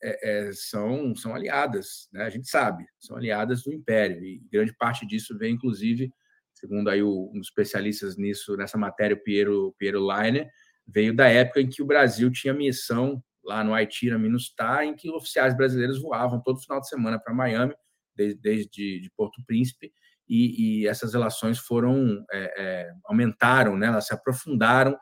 é, 0.00 0.46
é, 0.46 0.52
são, 0.52 1.16
são 1.16 1.34
aliadas, 1.34 2.08
né? 2.12 2.22
A 2.22 2.30
gente 2.30 2.48
sabe, 2.48 2.86
são 2.96 3.16
aliadas 3.16 3.64
do 3.64 3.72
Império, 3.72 4.24
e 4.24 4.40
grande 4.52 4.72
parte 4.72 5.04
disso 5.04 5.36
vem, 5.36 5.54
inclusive, 5.54 6.14
segundo 6.54 6.90
aí 6.90 7.02
o, 7.02 7.32
um 7.34 7.40
dos 7.40 7.48
especialistas 7.48 8.16
nisso, 8.16 8.56
nessa 8.56 8.78
matéria, 8.78 9.16
o 9.16 9.20
Piero, 9.20 9.74
Piero 9.80 10.06
Leiner, 10.06 10.48
veio 10.86 11.12
da 11.12 11.26
época 11.26 11.60
em 11.60 11.68
que 11.68 11.82
o 11.82 11.86
Brasil 11.86 12.30
tinha 12.30 12.54
missão 12.54 13.20
lá 13.42 13.64
no 13.64 13.74
Haiti, 13.74 14.08
na 14.10 14.18
Minustah, 14.18 14.84
em 14.84 14.94
que 14.94 15.10
oficiais 15.10 15.56
brasileiros 15.56 16.00
voavam 16.00 16.40
todo 16.40 16.60
final 16.60 16.80
de 16.80 16.88
semana 16.88 17.18
para 17.18 17.34
Miami, 17.34 17.74
desde, 18.18 18.40
desde 18.40 19.00
de 19.00 19.10
Porto 19.16 19.42
Príncipe, 19.46 19.92
e, 20.28 20.82
e 20.82 20.86
essas 20.86 21.14
relações 21.14 21.58
foram 21.58 22.24
é, 22.30 22.54
é, 22.58 22.92
aumentaram, 23.06 23.76
né? 23.76 23.86
elas 23.86 24.06
se 24.06 24.12
aprofundaram 24.12 24.98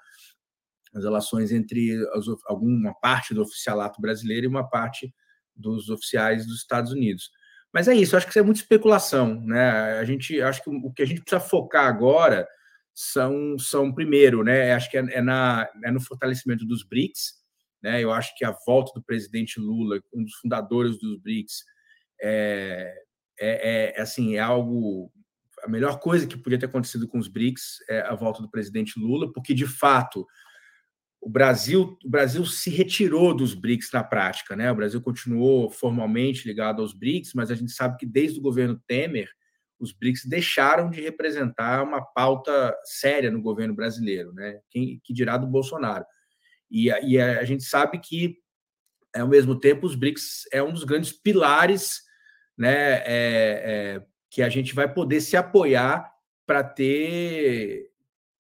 as 0.94 1.02
relações 1.02 1.50
entre 1.50 1.96
as, 2.14 2.26
alguma 2.46 2.94
parte 2.94 3.34
do 3.34 3.42
oficialato 3.42 4.00
brasileiro 4.00 4.46
e 4.46 4.48
uma 4.48 4.68
parte 4.68 5.12
dos 5.54 5.90
oficiais 5.90 6.46
dos 6.46 6.58
Estados 6.58 6.92
Unidos. 6.92 7.30
Mas 7.72 7.88
é 7.88 7.94
isso, 7.94 8.16
acho 8.16 8.24
que 8.26 8.30
isso 8.30 8.38
é 8.38 8.42
muita 8.42 8.60
especulação, 8.60 9.40
né? 9.40 9.98
A 9.98 10.04
gente 10.04 10.40
acho 10.40 10.62
que 10.62 10.70
o 10.70 10.92
que 10.92 11.02
a 11.02 11.06
gente 11.06 11.20
precisa 11.20 11.40
focar 11.40 11.86
agora 11.86 12.46
são, 12.94 13.58
são 13.58 13.92
primeiro, 13.92 14.42
né? 14.42 14.72
Acho 14.72 14.90
que 14.90 14.96
é, 14.96 15.00
é, 15.00 15.20
na, 15.20 15.68
é 15.84 15.90
no 15.90 16.00
fortalecimento 16.00 16.64
dos 16.64 16.82
BRICS, 16.82 17.34
né? 17.82 18.02
Eu 18.02 18.12
acho 18.12 18.34
que 18.36 18.44
a 18.44 18.56
volta 18.66 18.92
do 18.94 19.04
presidente 19.04 19.60
Lula, 19.60 20.00
um 20.14 20.24
dos 20.24 20.34
fundadores 20.36 20.98
dos 20.98 21.20
BRICS, 21.20 21.64
é, 22.22 22.94
é, 23.39 23.95
é 23.97 24.01
assim 24.01 24.37
é 24.37 24.41
algo 24.41 25.12
a 25.62 25.68
melhor 25.68 25.99
coisa 25.99 26.26
que 26.26 26.37
podia 26.37 26.59
ter 26.59 26.66
acontecido 26.66 27.09
com 27.09 27.18
os 27.18 27.28
BRICS 27.28 27.78
é 27.89 28.01
a 28.01 28.14
volta 28.14 28.43
do 28.43 28.51
presidente 28.51 28.99
Lula, 28.99 29.32
porque 29.32 29.55
de 29.55 29.66
fato 29.66 30.26
o 31.20 31.28
Brasil, 31.28 31.99
o 32.05 32.09
Brasil 32.09 32.45
se 32.47 32.70
retirou 32.70 33.34
dos 33.34 33.53
BRICS 33.53 33.91
na 33.93 34.05
prática, 34.05 34.55
né? 34.55 34.70
O 34.70 34.76
Brasil 34.76 35.01
continuou 35.01 35.68
formalmente 35.68 36.47
ligado 36.47 36.80
aos 36.80 36.93
BRICS, 36.93 37.32
mas 37.34 37.51
a 37.51 37.55
gente 37.57 37.72
sabe 37.72 37.97
que 37.97 38.07
desde 38.07 38.39
o 38.39 38.43
governo 38.43 38.80
Temer 38.87 39.28
os 39.78 39.93
BRICS 39.93 40.24
deixaram 40.26 40.89
de 40.89 41.01
representar 41.01 41.82
uma 41.82 42.01
pauta 42.01 42.74
séria 42.84 43.30
no 43.30 43.43
governo 43.43 43.74
brasileiro, 43.74 44.32
né? 44.32 44.61
Quem, 44.70 45.01
que 45.03 45.12
dirá 45.12 45.37
do 45.37 45.47
Bolsonaro. 45.47 46.05
E, 46.70 46.87
e 46.87 47.20
a, 47.20 47.41
a, 47.41 47.45
gente 47.45 47.64
sabe 47.64 47.99
que, 47.99 48.37
ao 49.14 49.28
mesmo 49.28 49.59
tempo, 49.59 49.87
os 49.87 49.95
BRICS 49.95 50.45
é 50.53 50.62
um 50.62 50.72
dos 50.72 50.84
grandes 50.84 51.12
pilares 51.12 52.05
né, 52.57 52.98
é, 52.98 53.04
é, 53.07 54.07
que 54.30 54.42
a 54.42 54.48
gente 54.48 54.74
vai 54.74 54.92
poder 54.92 55.20
se 55.20 55.36
apoiar 55.36 56.12
para 56.46 56.62
ter 56.62 57.90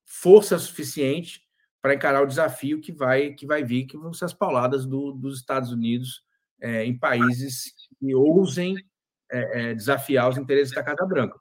força 0.04 0.58
suficiente 0.58 1.42
para 1.82 1.94
encarar 1.94 2.22
o 2.22 2.26
desafio 2.26 2.80
que 2.80 2.92
vai, 2.92 3.32
que 3.34 3.46
vai 3.46 3.62
vir, 3.62 3.86
que 3.86 3.96
vão 3.96 4.12
ser 4.12 4.24
as 4.24 4.34
pauladas 4.34 4.86
do, 4.86 5.12
dos 5.12 5.38
Estados 5.38 5.70
Unidos 5.70 6.22
é, 6.60 6.84
em 6.84 6.98
países 6.98 7.72
que 7.98 8.14
ousem 8.14 8.76
desafiar 9.74 10.28
os 10.28 10.38
interesses 10.38 10.72
da 10.72 10.84
Casa 10.84 11.04
Branca. 11.04 11.36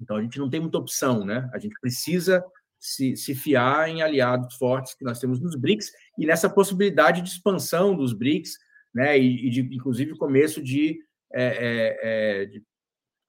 Então, 0.00 0.16
a 0.16 0.22
gente 0.22 0.38
não 0.38 0.48
tem 0.48 0.60
muita 0.60 0.78
opção, 0.78 1.24
né? 1.24 1.48
A 1.52 1.58
gente 1.58 1.78
precisa 1.80 2.44
se, 2.78 3.16
se 3.16 3.34
fiar 3.34 3.88
em 3.88 4.02
aliados 4.02 4.54
fortes 4.54 4.94
que 4.94 5.04
nós 5.04 5.18
temos 5.18 5.40
nos 5.40 5.56
BRICS 5.56 5.90
e 6.16 6.26
nessa 6.26 6.48
possibilidade 6.48 7.20
de 7.20 7.28
expansão 7.28 7.96
dos 7.96 8.12
BRICS, 8.12 8.56
né? 8.94 9.18
E, 9.18 9.46
e 9.46 9.50
de, 9.50 9.60
inclusive, 9.74 10.16
começo 10.16 10.62
de, 10.62 11.00
é, 11.32 11.44
é, 11.44 11.98
é, 12.02 12.44
de, 12.46 12.62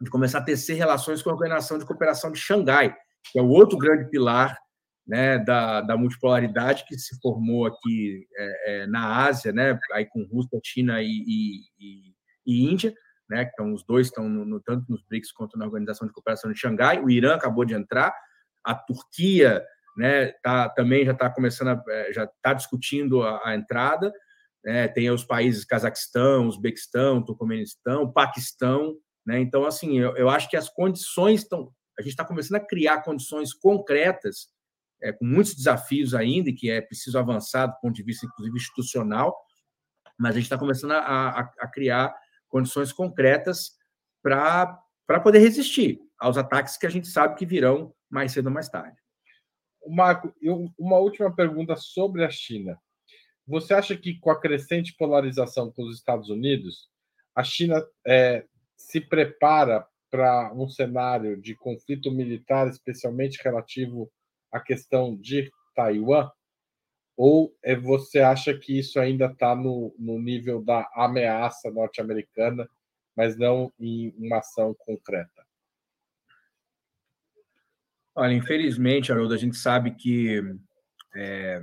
de, 0.01 0.09
começar 0.09 0.39
a 0.39 0.43
tecer 0.43 0.75
relações 0.75 1.21
com 1.21 1.29
a 1.29 1.33
Organização 1.33 1.77
de 1.77 1.85
Cooperação 1.85 2.31
de 2.31 2.39
Xangai, 2.39 2.95
que 3.31 3.39
é 3.39 3.41
o 3.41 3.49
outro 3.49 3.77
grande 3.77 4.09
pilar 4.09 4.57
né, 5.07 5.39
da, 5.39 5.81
da 5.81 5.97
multipolaridade 5.97 6.85
que 6.87 6.97
se 6.97 7.19
formou 7.19 7.65
aqui 7.65 8.27
é, 8.65 8.87
na 8.87 9.25
Ásia, 9.25 9.51
né? 9.51 9.77
Aí 9.93 10.05
com 10.05 10.23
Rússia, 10.23 10.59
China 10.63 11.01
e, 11.01 11.07
e, 11.27 12.13
e 12.45 12.71
Índia 12.71 12.93
né? 13.29 13.49
Então, 13.53 13.73
os 13.73 13.83
dois 13.83 14.07
estão 14.07 14.27
no, 14.27 14.43
no, 14.43 14.59
tanto 14.59 14.85
nos 14.89 15.03
BRICS 15.03 15.31
quanto 15.31 15.57
na 15.57 15.65
Organização 15.65 16.07
de 16.07 16.13
Cooperação 16.13 16.51
de 16.51 16.59
Xangai. 16.59 16.99
O 16.99 17.09
Irã 17.09 17.35
acabou 17.35 17.63
de 17.63 17.75
entrar, 17.75 18.13
a 18.63 18.73
Turquia, 18.73 19.63
né? 19.95 20.31
Tá, 20.43 20.67
também 20.69 21.05
já 21.05 21.11
está 21.11 21.29
começando, 21.29 21.69
a, 21.69 21.83
é, 21.89 22.11
já 22.11 22.23
está 22.23 22.53
discutindo 22.53 23.21
a, 23.21 23.49
a 23.49 23.55
entrada. 23.55 24.11
Né? 24.63 24.87
Tem 24.87 25.09
os 25.09 25.23
países 25.23 25.65
Cazaquistão, 25.65 26.47
Uzbequistão, 26.47 27.23
Turcomenistão, 27.23 28.11
Paquistão, 28.11 28.97
né? 29.29 29.39
Então, 29.39 29.63
assim, 29.63 29.99
eu, 29.99 30.15
eu 30.17 30.27
acho 30.27 30.49
que 30.49 30.57
as 30.57 30.69
condições 30.69 31.41
estão, 31.41 31.71
a 31.97 32.01
gente 32.01 32.11
está 32.11 32.25
começando 32.25 32.55
a 32.55 32.65
criar 32.65 33.03
condições 33.03 33.53
concretas, 33.53 34.49
é, 35.01 35.11
com 35.11 35.23
muitos 35.23 35.53
desafios 35.55 36.15
ainda, 36.15 36.51
que 36.51 36.69
é 36.69 36.81
preciso 36.81 37.17
avançar 37.19 37.67
do 37.67 37.79
ponto 37.79 37.93
de 37.93 38.03
vista, 38.03 38.25
inclusive, 38.25 38.57
institucional, 38.57 39.37
mas 40.17 40.31
a 40.31 40.33
gente 40.33 40.45
está 40.45 40.57
começando 40.57 40.93
a, 40.93 40.99
a, 40.99 41.39
a 41.59 41.67
criar 41.67 42.13
condições 42.49 42.91
concretas 42.91 43.73
para 44.23 44.81
poder 45.23 45.39
resistir 45.39 45.99
aos 46.17 46.35
ataques 46.35 46.75
que 46.75 46.87
a 46.87 46.89
gente 46.89 47.07
sabe 47.07 47.35
que 47.35 47.45
virão 47.45 47.93
mais 48.09 48.31
cedo 48.31 48.47
ou 48.47 48.51
mais 48.51 48.67
tarde. 48.67 48.97
Marco, 49.87 50.33
eu, 50.41 50.65
uma 50.77 50.97
última 50.97 51.33
pergunta 51.33 51.75
sobre 51.75 52.25
a 52.25 52.29
China. 52.29 52.77
Você 53.49 53.73
acha 53.73 53.97
que 53.97 54.13
com 54.19 54.29
a 54.29 54.39
crescente 54.39 54.95
polarização 54.95 55.71
com 55.71 55.81
os 55.81 55.97
Estados 55.97 56.29
Unidos, 56.29 56.87
a 57.33 57.43
China 57.43 57.83
é, 58.05 58.45
se 58.77 59.01
prepara 59.01 59.87
para 60.11 60.53
um 60.53 60.69
cenário 60.69 61.35
de 61.35 61.55
conflito 61.55 62.11
militar, 62.11 62.67
especialmente 62.67 63.41
relativo 63.43 64.11
à 64.51 64.59
questão 64.59 65.17
de 65.17 65.51
Taiwan? 65.75 66.29
Ou 67.17 67.51
é, 67.63 67.75
você 67.75 68.19
acha 68.19 68.55
que 68.55 68.77
isso 68.77 68.99
ainda 68.99 69.25
está 69.25 69.55
no, 69.55 69.95
no 69.97 70.19
nível 70.19 70.63
da 70.63 70.87
ameaça 70.93 71.71
norte-americana, 71.71 72.69
mas 73.15 73.35
não 73.35 73.73
em 73.79 74.13
uma 74.15 74.37
ação 74.37 74.75
concreta? 74.77 75.43
Olha, 78.13 78.33
infelizmente, 78.33 79.11
Haroldo, 79.11 79.33
a 79.33 79.37
gente 79.37 79.57
sabe 79.57 79.95
que 79.95 80.39
é, 81.15 81.59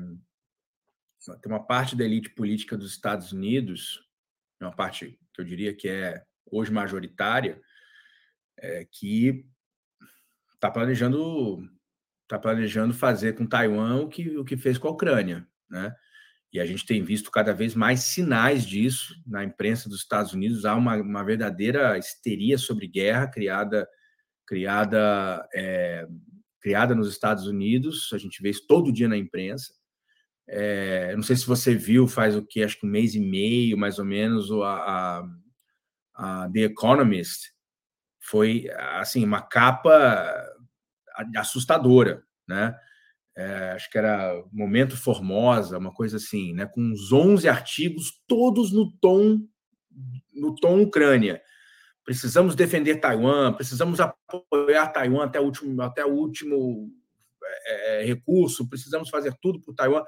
tem 1.35 1.53
uma 1.53 1.65
parte 1.65 1.97
da 1.97 2.05
elite 2.05 2.31
política 2.31 2.77
dos 2.77 2.93
Estados 2.93 3.33
Unidos, 3.33 4.01
uma 4.61 4.75
parte 4.75 5.19
que 5.35 5.41
eu 5.41 5.45
diria 5.45 5.75
que 5.75 5.89
é 5.89 6.25
hoje 6.51 6.73
majoritária, 6.73 7.61
é, 8.59 8.87
que 8.91 9.45
está 10.55 10.71
planejando 10.71 11.69
está 12.23 12.39
planejando 12.39 12.93
fazer 12.93 13.35
com 13.35 13.47
Taiwan 13.47 14.01
o 14.01 14.09
que, 14.09 14.37
o 14.37 14.45
que 14.45 14.57
fez 14.57 14.77
com 14.79 14.89
a 14.89 14.91
Ucrânia, 14.91 15.47
né? 15.71 15.95
E 16.53 16.61
a 16.61 16.67
gente 16.67 16.87
tem 16.87 17.03
visto 17.03 17.31
cada 17.31 17.53
vez 17.53 17.75
mais 17.75 18.01
sinais 18.01 18.65
disso 18.65 19.15
na 19.27 19.45
imprensa 19.45 19.89
dos 19.89 19.99
Estados 19.99 20.33
Unidos. 20.33 20.65
Há 20.65 20.75
uma, 20.75 20.97
uma 20.97 21.25
verdadeira 21.25 21.99
histeria 21.99 22.57
sobre 22.57 22.87
guerra 22.87 23.29
criada, 23.29 23.87
criada, 24.47 25.47
é, 25.55 26.07
criada 26.61 26.95
nos 26.95 27.11
Estados 27.11 27.47
Unidos. 27.47 28.11
A 28.13 28.19
gente 28.19 28.41
vê 28.43 28.51
isso 28.51 28.67
todo 28.67 28.93
dia 28.93 29.09
na 29.09 29.17
imprensa. 29.17 29.73
É, 30.49 31.15
não 31.17 31.23
sei 31.23 31.37
se 31.37 31.47
você 31.47 31.75
viu, 31.75 32.07
faz 32.07 32.37
o 32.37 32.43
que? 32.43 32.63
Acho 32.63 32.79
que 32.79 32.87
um 32.87 32.91
mês 32.91 33.15
e 33.15 33.21
meio, 33.21 33.77
mais 33.77 33.99
ou 33.99 34.05
menos, 34.05 34.51
a, 34.53 35.25
a, 36.15 36.45
a 36.45 36.51
The 36.51 36.61
Economist 36.61 37.53
foi 38.21 38.69
assim 38.99 39.25
uma 39.25 39.43
capa 39.43 40.45
assustadora, 41.37 42.23
né? 42.47 42.77
É, 43.37 43.73
acho 43.73 43.91
que 43.91 43.99
era 43.99 44.43
Momento 44.51 44.97
Formosa, 44.97 45.79
uma 45.79 45.93
coisa 45.93 46.17
assim, 46.17 46.55
né? 46.55 46.67
Com 46.67 46.81
uns 46.81 47.13
11 47.13 47.49
artigos, 47.49 48.13
todos 48.27 48.73
no 48.73 48.91
tom 48.93 49.47
no 50.35 50.55
tom 50.55 50.83
Ucrânia. 50.83 51.43
Precisamos 52.05 52.55
defender 52.55 52.97
Taiwan, 52.97 53.53
precisamos 53.53 54.01
apoiar 54.01 54.89
Taiwan 54.89 55.25
até 55.25 55.41
o 55.41 55.45
último, 55.45 55.83
até 55.83 56.05
o 56.05 56.13
último 56.13 56.91
é, 57.67 58.03
é 58.03 58.05
recurso, 58.05 58.69
precisamos 58.69 59.09
fazer 59.11 59.35
tudo 59.41 59.61
por 59.61 59.75
Taiwan. 59.75 60.05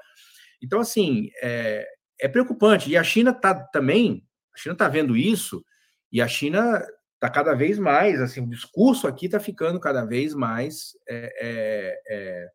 Então, 0.61 0.79
assim, 0.79 1.29
é, 1.41 1.87
é 2.19 2.27
preocupante. 2.27 2.89
E 2.89 2.97
a 2.97 3.03
China 3.03 3.31
está 3.31 3.53
também, 3.53 4.25
a 4.53 4.57
China 4.57 4.73
está 4.73 4.87
vendo 4.87 5.15
isso, 5.15 5.63
e 6.11 6.21
a 6.21 6.27
China 6.27 6.83
está 7.15 7.29
cada 7.29 7.53
vez 7.53 7.77
mais, 7.77 8.21
assim, 8.21 8.41
o 8.41 8.49
discurso 8.49 9.05
aqui 9.07 9.25
está 9.25 9.39
ficando 9.39 9.79
cada 9.79 10.05
vez 10.05 10.33
mais 10.33 10.93
é, 11.07 11.33
é, 11.41 12.01
é, 12.09 12.49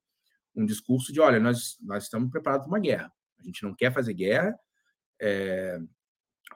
um 0.57 0.65
discurso 0.65 1.13
de, 1.13 1.21
olha, 1.21 1.39
nós, 1.39 1.77
nós 1.83 2.05
estamos 2.05 2.31
preparados 2.31 2.67
para 2.67 2.75
uma 2.75 2.81
guerra. 2.81 3.13
A 3.39 3.43
gente 3.43 3.63
não 3.63 3.75
quer 3.75 3.93
fazer 3.93 4.15
guerra. 4.15 4.59
É, 5.21 5.79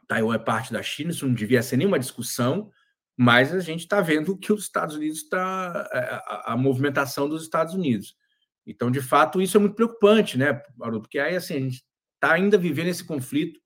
Taiwan 0.06 0.34
é 0.34 0.38
parte 0.38 0.72
da 0.72 0.82
China, 0.82 1.10
isso 1.10 1.26
não 1.26 1.34
devia 1.34 1.62
ser 1.62 1.76
nenhuma 1.76 1.98
discussão, 1.98 2.70
mas 3.16 3.52
a 3.52 3.60
gente 3.60 3.80
está 3.80 4.00
vendo 4.00 4.38
que 4.38 4.52
os 4.52 4.62
Estados 4.62 4.96
Unidos 4.96 5.18
está 5.18 5.88
é, 5.92 5.98
a, 5.98 6.52
a, 6.52 6.56
movimentação 6.56 7.28
dos 7.28 7.42
Estados 7.42 7.74
Unidos. 7.74 8.16
Então, 8.68 8.90
de 8.90 9.00
fato, 9.00 9.40
isso 9.40 9.56
é 9.56 9.60
muito 9.60 9.74
preocupante, 9.74 10.36
né, 10.36 10.52
Porque 10.76 11.18
aí 11.18 11.34
assim 11.34 11.54
a 11.54 11.60
gente 11.60 11.82
está 12.14 12.34
ainda 12.34 12.58
vivendo 12.58 12.88
esse 12.88 13.02
conflito 13.02 13.58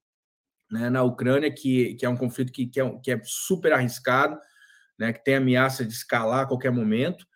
né, 0.70 0.88
na 0.88 1.02
Ucrânia, 1.02 1.52
que, 1.52 1.94
que 1.96 2.06
é 2.06 2.08
um 2.08 2.16
conflito 2.16 2.52
que, 2.52 2.66
que, 2.66 2.80
é, 2.80 2.98
que 3.00 3.10
é 3.10 3.20
super 3.24 3.72
arriscado, 3.72 4.38
né, 4.98 5.12
que 5.12 5.22
tem 5.24 5.34
ameaça 5.34 5.84
de 5.84 5.92
escalar 5.92 6.44
a 6.44 6.46
qualquer 6.46 6.70
momento. 6.70 7.26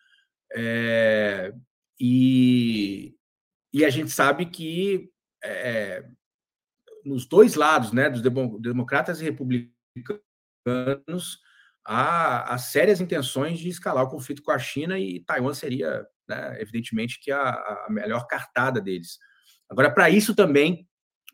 É, 0.55 1.53
e, 1.99 3.17
e 3.75 3.85
a 3.85 3.91
gente 3.91 4.11
sabe 4.11 4.47
que 4.47 5.11
é, 5.43 6.07
nos 7.05 7.27
dois 7.27 7.57
lados, 7.57 7.93
né, 7.93 8.09
dos 8.09 8.23
democratas 8.61 9.21
e 9.21 9.25
republicanos, 9.25 9.73
há, 11.85 12.55
há, 12.55 12.59
sérias 12.59 13.01
intenções 13.01 13.59
de 13.59 13.69
escalar 13.69 14.05
o 14.05 14.11
conflito 14.11 14.43
com 14.43 14.53
a 14.53 14.59
China 14.59 14.99
e 14.99 15.21
Taiwan 15.21 15.53
seria, 15.53 16.07
né, 16.29 16.61
evidentemente, 16.61 17.21
que 17.21 17.31
a, 17.31 17.51
a 17.51 17.87
melhor 17.91 18.27
cartada 18.27 18.81
deles. 18.81 19.19
Agora, 19.69 19.91
para 19.91 20.11
isso 20.11 20.35
também, 20.35 20.87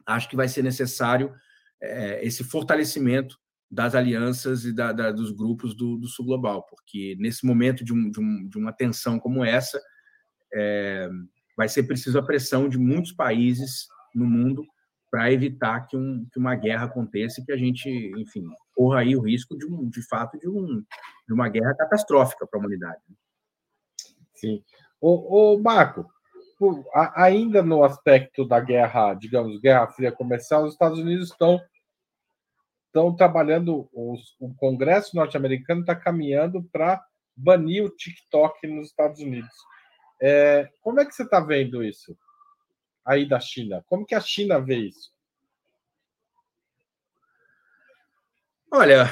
acho 0.07 0.29
que 0.29 0.37
vai 0.37 0.49
ser 0.49 0.63
necessário 0.63 1.33
é, 1.81 2.25
esse 2.25 2.45
fortalecimento 2.45 3.37
das 3.71 3.95
alianças 3.95 4.65
e 4.65 4.73
da, 4.73 4.93
da, 4.93 5.11
dos 5.11 5.33
grupos 5.33 5.75
do, 5.75 5.97
do, 5.97 6.07
Sul 6.07 6.27
Global, 6.27 6.63
porque 6.69 7.17
nesse 7.19 7.47
momento 7.47 7.83
de, 7.83 7.93
um, 7.93 8.11
de, 8.11 8.21
um, 8.21 8.47
de 8.47 8.59
uma 8.59 8.73
tensão 8.73 9.19
como 9.19 9.43
essa, 9.43 9.81
é, 10.53 11.09
vai 11.57 11.69
ser 11.69 11.85
preciso 11.85 12.19
a 12.19 12.23
pressão 12.23 12.69
de 12.69 12.79
muitos 12.79 13.13
países 13.13 13.87
no 14.15 14.27
mundo 14.27 14.63
para 15.11 15.33
evitar 15.33 15.87
que, 15.87 15.97
um, 15.97 16.27
que, 16.31 16.39
uma 16.39 16.55
guerra 16.55 16.85
aconteça 16.85 17.41
e 17.41 17.45
que 17.45 17.53
a 17.53 17.57
gente, 17.57 17.89
enfim, 18.19 18.45
corra 18.75 19.01
aí 19.01 19.17
o 19.17 19.21
risco 19.21 19.57
de, 19.57 19.67
um, 19.67 19.89
de 19.89 20.07
fato 20.07 20.39
de, 20.39 20.49
um, 20.49 20.85
de 21.27 21.35
uma 21.35 21.49
guerra 21.49 21.75
catastrófica 21.75 22.47
para 22.47 22.59
a 22.59 22.61
humanidade. 22.61 23.01
Sim. 24.35 24.63
O, 25.03 25.55
o 25.55 25.59
Marco, 25.61 26.09
ainda 27.17 27.61
no 27.61 27.83
aspecto 27.83 28.47
da 28.47 28.61
guerra, 28.61 29.15
digamos, 29.15 29.61
guerra 29.61 29.89
fria 29.89 30.13
comercial, 30.13 30.63
os 30.63 30.75
Estados 30.75 31.01
Unidos 31.01 31.31
estão 31.31 31.61
estão 32.87 33.17
trabalhando, 33.17 33.89
os, 33.93 34.37
o 34.39 34.55
Congresso 34.55 35.17
norte-americano 35.17 35.81
está 35.81 35.97
caminhando 35.97 36.63
para 36.71 37.03
banir 37.35 37.83
o 37.83 37.91
TikTok 37.91 38.67
nos 38.67 38.89
Estados 38.89 39.19
Unidos. 39.19 39.51
É, 40.21 40.71
como 40.83 41.01
é 41.01 41.07
que 41.07 41.15
você 41.15 41.23
está 41.23 41.41
vendo 41.41 41.83
isso 41.83 42.17
aí 43.03 43.27
da 43.27 43.41
China? 43.41 43.83
Como 43.89 44.05
que 44.05 44.15
a 44.15 44.21
China 44.21 44.61
vê 44.61 44.77
isso? 44.77 45.11
Olha, 48.71 49.07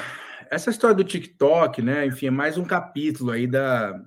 essa 0.51 0.69
história 0.69 0.95
do 0.95 1.03
TikTok, 1.03 1.81
né? 1.81 2.05
Enfim, 2.05 2.27
é 2.27 2.31
mais 2.31 2.55
um 2.57 2.65
capítulo 2.65 3.31
aí 3.31 3.47
da, 3.47 3.99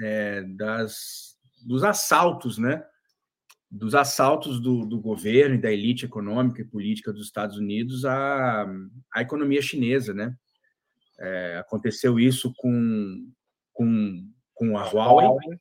é, 0.00 0.42
das, 0.42 1.36
dos 1.64 1.82
assaltos, 1.84 2.58
né? 2.58 2.84
dos 3.70 3.94
assaltos 3.94 4.60
do, 4.60 4.86
do, 4.86 5.00
governo 5.00 5.56
e 5.56 5.60
da 5.60 5.72
elite 5.72 6.04
econômica 6.04 6.60
e 6.60 6.64
política 6.64 7.12
dos 7.12 7.26
Estados 7.26 7.58
Unidos 7.58 8.04
à, 8.04 8.66
à 9.12 9.22
economia 9.22 9.60
chinesa, 9.60 10.14
né? 10.14 10.34
É, 11.18 11.58
aconteceu 11.58 12.20
isso 12.20 12.52
com, 12.56 13.30
com, 13.72 14.30
com 14.54 14.78
a 14.78 14.84
Huawei. 14.84 15.58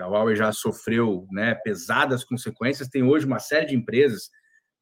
A 0.00 0.06
Huawei 0.06 0.36
já 0.36 0.52
sofreu 0.52 1.26
né, 1.30 1.54
pesadas 1.54 2.24
consequências. 2.24 2.88
Tem 2.88 3.02
hoje 3.02 3.26
uma 3.26 3.38
série 3.38 3.66
de 3.66 3.76
empresas 3.76 4.28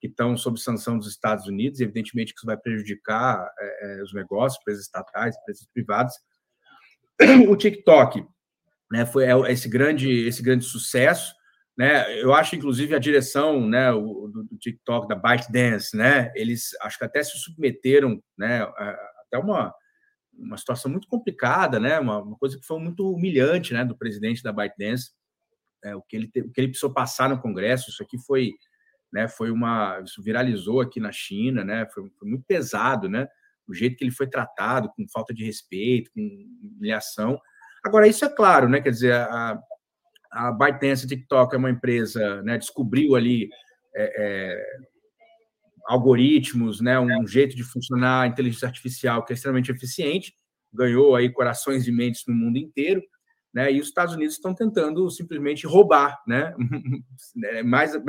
que 0.01 0.07
estão 0.07 0.37
sob 0.37 0.59
sanção 0.59 0.99
dos 0.99 1.09
Estados 1.09 1.47
Unidos. 1.47 1.81
Evidentemente 1.81 2.33
que 2.33 2.39
isso 2.39 2.47
vai 2.47 2.57
prejudicar 2.57 3.47
é, 3.59 3.99
é 3.99 4.03
os 4.03 4.13
negócios, 4.13 4.61
empresas 4.61 4.85
estatais, 4.85 5.37
empresas 5.37 5.67
privadas. 5.73 6.15
O 7.49 7.57
TikTok 7.57 8.27
né, 8.91 9.07
foi 9.07 9.25
é, 9.25 9.53
esse 9.53 9.69
grande, 9.69 10.11
esse 10.27 10.43
grande 10.43 10.65
sucesso 10.65 11.35
né? 11.81 12.21
Eu 12.21 12.35
acho, 12.35 12.55
inclusive, 12.55 12.95
a 12.95 12.99
direção 12.99 13.67
né, 13.67 13.91
do, 13.91 14.45
do, 14.51 14.59
TikTok, 14.59 15.09
da 15.09 15.15
ByteDance, 15.15 15.97
né? 15.97 16.31
Eles 16.37 16.77
acho 16.83 16.99
que 16.99 17.07
até 17.07 17.23
se 17.23 17.39
submeteram 17.39 18.23
né, 18.37 18.61
até 19.23 19.39
uma, 19.39 19.75
uma 20.31 20.59
situação 20.59 20.91
muito 20.91 21.09
complicada, 21.09 21.81
né? 21.81 21.99
Uma, 21.99 22.23
uma, 22.23 22.37
coisa 22.37 22.59
que 22.59 22.67
foi 22.67 22.79
muito 22.79 23.11
humilhante 23.11 23.73
né, 23.73 23.83
do 23.83 23.97
presidente 23.97 24.43
da 24.43 24.53
ByteDance, 24.53 25.13
é, 25.83 25.97
o, 25.97 26.03
que 26.03 26.17
ele 26.17 26.29
te, 26.29 26.43
o 26.43 26.53
que 26.53 26.61
ele 26.61 26.69
precisou 26.69 26.93
passar 26.93 27.31
no 27.31 27.41
Congresso, 27.41 27.89
isso 27.89 28.03
aqui 28.03 28.19
foi, 28.19 28.53
né, 29.11 29.27
foi 29.27 29.51
uma. 29.51 30.01
Isso 30.05 30.23
viralizou 30.23 30.83
aqui 30.83 31.01
na 31.01 31.13
China, 31.13 31.65
né? 31.65 31.89
Foi, 31.95 32.11
foi 32.19 32.29
muito 32.29 32.45
pesado, 32.47 33.09
né? 33.09 33.27
O 33.67 33.73
jeito 33.73 33.97
que 33.97 34.05
ele 34.05 34.11
foi 34.11 34.27
tratado, 34.27 34.93
com 34.95 35.09
falta 35.09 35.33
de 35.33 35.47
respeito, 35.47 36.11
com 36.13 36.21
humilhação. 36.77 37.41
Agora, 37.85 38.07
isso 38.07 38.25
é 38.25 38.29
claro, 38.29 38.69
né? 38.69 38.81
Quer 38.81 38.91
dizer, 38.91 39.15
a, 39.15 39.59
a 40.31 40.53
ByteDance 40.53 41.07
TikTok 41.07 41.55
é 41.55 41.59
uma 41.59 41.71
empresa, 41.71 42.43
né, 42.43 42.57
descobriu 42.57 43.17
ali 43.17 43.51
é, 43.95 44.15
é, 44.17 44.65
algoritmos, 45.87 46.81
né, 46.81 46.99
um 47.01 47.27
jeito 47.27 47.57
de 47.57 47.65
funcionar 47.65 48.23
a 48.23 48.27
inteligência 48.27 48.69
artificial 48.69 49.25
que 49.25 49.33
é 49.33 49.35
extremamente 49.35 49.73
eficiente, 49.73 50.35
ganhou 50.73 51.17
aí 51.17 51.29
corações 51.31 51.89
e 51.89 51.93
mentes 51.93 52.23
no 52.29 52.35
mundo 52.35 52.59
inteiro, 52.59 53.03
né, 53.53 53.73
e 53.73 53.81
os 53.81 53.89
Estados 53.89 54.15
Unidos 54.15 54.37
estão 54.37 54.55
tentando 54.55 55.11
simplesmente 55.11 55.67
roubar, 55.67 56.21
né, 56.27 56.55
é, 57.45 57.63
mais, 57.65 57.93
é, 57.95 58.01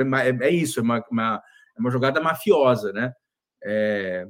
é 0.42 0.50
isso, 0.50 0.78
é 0.78 0.82
uma, 0.82 1.04
uma, 1.10 1.42
é 1.76 1.80
uma 1.80 1.90
jogada 1.90 2.20
mafiosa, 2.20 2.92
né, 2.92 3.12
é, 3.64 4.28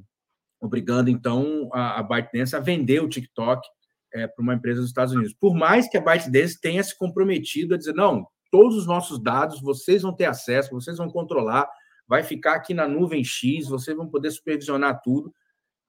obrigando 0.58 1.10
então 1.10 1.68
a, 1.74 2.00
a 2.00 2.02
ByteDance 2.02 2.56
a 2.56 2.60
vender 2.60 3.02
o 3.02 3.08
TikTok 3.08 3.68
é, 4.14 4.26
para 4.26 4.42
uma 4.42 4.54
empresa 4.54 4.80
dos 4.80 4.90
Estados 4.90 5.14
Unidos. 5.14 5.34
Por 5.34 5.54
mais 5.54 5.88
que 5.88 5.96
a 5.96 6.00
ByteDance 6.00 6.60
tenha 6.60 6.82
se 6.82 6.96
comprometido 6.96 7.74
a 7.74 7.78
dizer, 7.78 7.94
não, 7.94 8.26
todos 8.50 8.76
os 8.76 8.86
nossos 8.86 9.22
dados 9.22 9.60
vocês 9.60 10.02
vão 10.02 10.14
ter 10.14 10.26
acesso, 10.26 10.70
vocês 10.70 10.98
vão 10.98 11.08
controlar, 11.08 11.68
vai 12.06 12.22
ficar 12.22 12.54
aqui 12.54 12.74
na 12.74 12.86
nuvem 12.86 13.24
X, 13.24 13.68
vocês 13.68 13.96
vão 13.96 14.08
poder 14.08 14.30
supervisionar 14.30 15.00
tudo, 15.02 15.32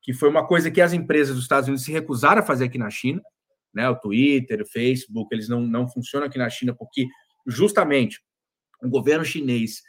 que 0.02 0.14
foi 0.14 0.30
uma 0.30 0.46
coisa 0.46 0.72
que 0.72 0.82
as 0.82 0.94
empresas 0.94 1.36
dos 1.36 1.44
Estados 1.44 1.68
Unidos 1.68 1.86
se 1.86 1.92
recusaram 1.92 2.42
a 2.42 2.46
fazer 2.46 2.66
aqui 2.66 2.78
na 2.78 2.90
China, 2.90 3.22
né? 3.74 3.90
O 3.90 3.96
Twitter, 3.96 4.62
o 4.62 4.66
Facebook, 4.66 5.34
eles 5.34 5.50
não, 5.50 5.62
não 5.62 5.88
funcionam 5.88 6.28
aqui 6.28 6.38
na 6.38 6.50
China 6.50 6.76
porque 6.78 7.08
justamente 7.48 8.22
o 8.82 8.90
governo 8.90 9.26
chinês 9.26 9.82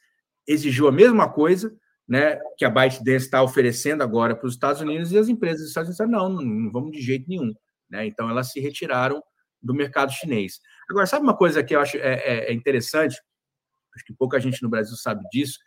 exigiu 0.46 0.88
a 0.88 0.92
mesma 0.92 1.28
coisa, 1.28 1.74
né, 2.06 2.38
que 2.58 2.64
a 2.64 2.70
ByteDance 2.70 3.24
está 3.24 3.42
oferecendo 3.42 4.02
agora 4.02 4.36
para 4.36 4.46
os 4.46 4.54
Estados 4.54 4.80
Unidos 4.80 5.10
e 5.10 5.18
as 5.18 5.28
empresas 5.28 5.60
dos 5.60 5.68
Estados 5.68 5.88
Unidos 5.88 6.06
disseram, 6.06 6.28
não, 6.28 6.42
não, 6.42 6.42
não 6.44 6.70
vamos 6.70 6.92
de 6.92 7.00
jeito 7.00 7.28
nenhum. 7.28 7.52
Né? 7.90 8.06
Então, 8.06 8.28
elas 8.28 8.50
se 8.50 8.60
retiraram 8.60 9.22
do 9.64 9.74
mercado 9.74 10.12
chinês. 10.12 10.60
Agora, 10.90 11.06
sabe 11.06 11.24
uma 11.24 11.36
coisa 11.36 11.64
que 11.64 11.74
eu 11.74 11.80
acho 11.80 11.96
é, 11.96 12.14
é, 12.14 12.50
é 12.50 12.52
interessante? 12.52 13.20
Acho 13.94 14.04
que 14.04 14.12
pouca 14.12 14.38
gente 14.38 14.62
no 14.62 14.68
Brasil 14.68 14.96
sabe 14.96 15.22
disso. 15.30 15.58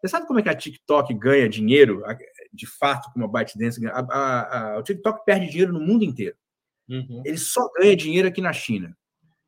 Você 0.00 0.08
sabe 0.08 0.26
como 0.26 0.40
é 0.40 0.42
que 0.42 0.48
a 0.48 0.54
TikTok 0.54 1.14
ganha 1.14 1.48
dinheiro, 1.48 2.02
de 2.52 2.66
fato, 2.66 3.10
como 3.12 3.24
a 3.24 3.28
ByteDance 3.28 3.80
ganha? 3.80 3.92
A, 3.94 4.00
a, 4.00 4.74
a, 4.74 4.78
o 4.78 4.82
TikTok 4.82 5.24
perde 5.24 5.48
dinheiro 5.48 5.72
no 5.72 5.80
mundo 5.80 6.04
inteiro. 6.04 6.36
Uhum. 6.88 7.22
Ele 7.24 7.38
só 7.38 7.70
ganha 7.78 7.96
dinheiro 7.96 8.28
aqui 8.28 8.40
na 8.40 8.52
China. 8.52 8.96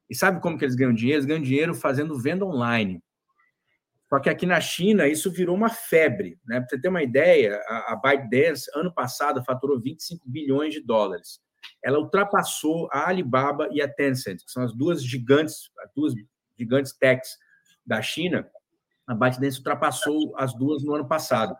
E 0.08 0.14
sabe 0.14 0.40
como 0.40 0.56
que 0.56 0.64
eles 0.64 0.76
ganham 0.76 0.94
dinheiro? 0.94 1.18
Eles 1.18 1.26
ganham 1.26 1.42
dinheiro 1.42 1.74
fazendo 1.74 2.18
venda 2.18 2.44
online. 2.44 3.02
Só 4.08 4.20
que 4.20 4.30
aqui 4.30 4.46
na 4.46 4.60
China 4.60 5.08
isso 5.08 5.30
virou 5.30 5.56
uma 5.56 5.68
febre. 5.68 6.38
Né? 6.46 6.60
Para 6.60 6.68
você 6.68 6.80
ter 6.80 6.88
uma 6.88 7.02
ideia, 7.02 7.60
a, 7.66 7.94
a 7.94 7.96
ByteDance, 7.96 8.70
ano 8.74 8.94
passado, 8.94 9.42
faturou 9.44 9.80
25 9.80 10.30
bilhões 10.30 10.72
de 10.72 10.80
dólares 10.80 11.40
ela 11.82 11.98
ultrapassou 11.98 12.88
a 12.92 13.08
Alibaba 13.08 13.68
e 13.72 13.82
a 13.82 13.88
Tencent, 13.88 14.38
que 14.44 14.50
são 14.50 14.62
as 14.62 14.74
duas 14.74 15.02
gigantes, 15.02 15.70
as 15.84 15.90
duas 15.94 16.14
gigantes 16.58 16.92
techs 16.92 17.36
da 17.86 18.00
China, 18.00 18.46
A 19.06 19.14
ByteDance 19.14 19.58
ultrapassou 19.58 20.34
as 20.38 20.54
duas 20.54 20.82
no 20.82 20.94
ano 20.94 21.06
passado. 21.06 21.54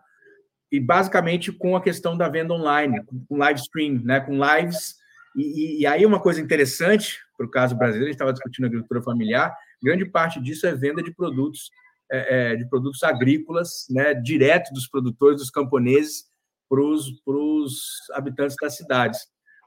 E 0.71 0.79
basicamente 0.79 1.51
com 1.51 1.75
a 1.75 1.81
questão 1.81 2.17
da 2.17 2.27
venda 2.27 2.53
online, 2.53 3.03
com 3.29 3.37
live 3.37 3.59
stream, 3.59 4.01
né, 4.03 4.19
com 4.19 4.33
lives. 4.33 4.95
E, 5.35 5.81
e 5.81 5.85
aí 5.85 6.05
uma 6.05 6.19
coisa 6.19 6.41
interessante 6.41 7.19
para 7.37 7.45
o 7.45 7.51
caso 7.51 7.75
brasileiro, 7.75 8.05
a 8.05 8.07
gente 8.07 8.15
estava 8.15 8.33
discutindo 8.33 8.65
agricultura 8.65 9.03
familiar, 9.03 9.55
grande 9.83 10.05
parte 10.05 10.41
disso 10.41 10.65
é 10.65 10.73
venda 10.73 11.03
de 11.03 11.13
produtos 11.13 11.69
é, 12.11 12.51
é, 12.51 12.55
de 12.55 12.67
produtos 12.69 13.01
agrícolas, 13.03 13.85
né, 13.89 14.13
direto 14.13 14.71
dos 14.73 14.87
produtores, 14.87 15.39
dos 15.39 15.49
camponeses, 15.49 16.25
para 16.69 16.81
os 16.81 17.91
habitantes 18.13 18.55
das 18.61 18.75
cidades. 18.75 19.19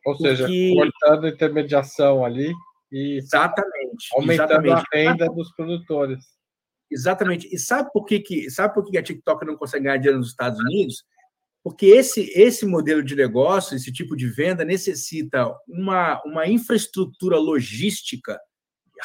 Ou 0.06 0.16
seja, 0.16 0.46
cortando 0.74 1.26
a 1.26 1.28
intermediação 1.28 2.24
ali 2.24 2.52
e 2.90 3.18
exatamente, 3.18 4.08
aumentando 4.14 4.66
exatamente. 4.66 4.86
a 4.92 4.96
renda 4.96 5.26
dos 5.26 5.54
produtores. 5.54 6.24
Exatamente. 6.90 7.48
E 7.52 7.58
sabe 7.58 7.90
por 7.92 8.04
que, 8.04 8.20
que 8.20 8.50
sabe 8.50 8.74
por 8.74 8.84
que 8.84 8.96
a 8.96 9.02
TikTok 9.02 9.44
não 9.44 9.56
consegue 9.56 9.84
ganhar 9.84 9.98
dinheiro 9.98 10.18
nos 10.18 10.28
Estados 10.28 10.58
Unidos? 10.58 11.04
Porque 11.62 11.86
esse, 11.86 12.30
esse 12.34 12.64
modelo 12.64 13.02
de 13.02 13.14
negócio, 13.14 13.76
esse 13.76 13.92
tipo 13.92 14.16
de 14.16 14.26
venda, 14.26 14.64
necessita 14.64 15.54
uma, 15.68 16.20
uma 16.24 16.46
infraestrutura 16.46 17.36
logística, 17.36 18.40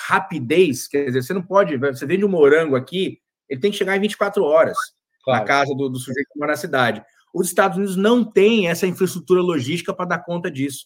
rapidez. 0.07 0.87
Quer 0.87 1.07
dizer, 1.07 1.23
você 1.23 1.33
não 1.33 1.43
pode. 1.43 1.75
Você 1.77 2.05
vende 2.05 2.23
um 2.23 2.29
morango 2.29 2.75
aqui, 2.75 3.19
ele 3.49 3.59
tem 3.59 3.71
que 3.71 3.77
chegar 3.77 3.97
em 3.97 4.01
24 4.01 4.43
horas 4.43 4.77
claro. 5.23 5.41
na 5.41 5.45
casa 5.45 5.75
do, 5.75 5.89
do 5.89 5.99
sujeito 5.99 6.29
que 6.31 6.39
mora 6.39 6.51
na 6.51 6.57
cidade. 6.57 7.03
Os 7.33 7.47
Estados 7.47 7.77
Unidos 7.77 7.95
não 7.95 8.23
têm 8.23 8.67
essa 8.67 8.85
infraestrutura 8.85 9.41
logística 9.41 9.93
para 9.93 10.05
dar 10.05 10.19
conta 10.19 10.51
disso. 10.51 10.85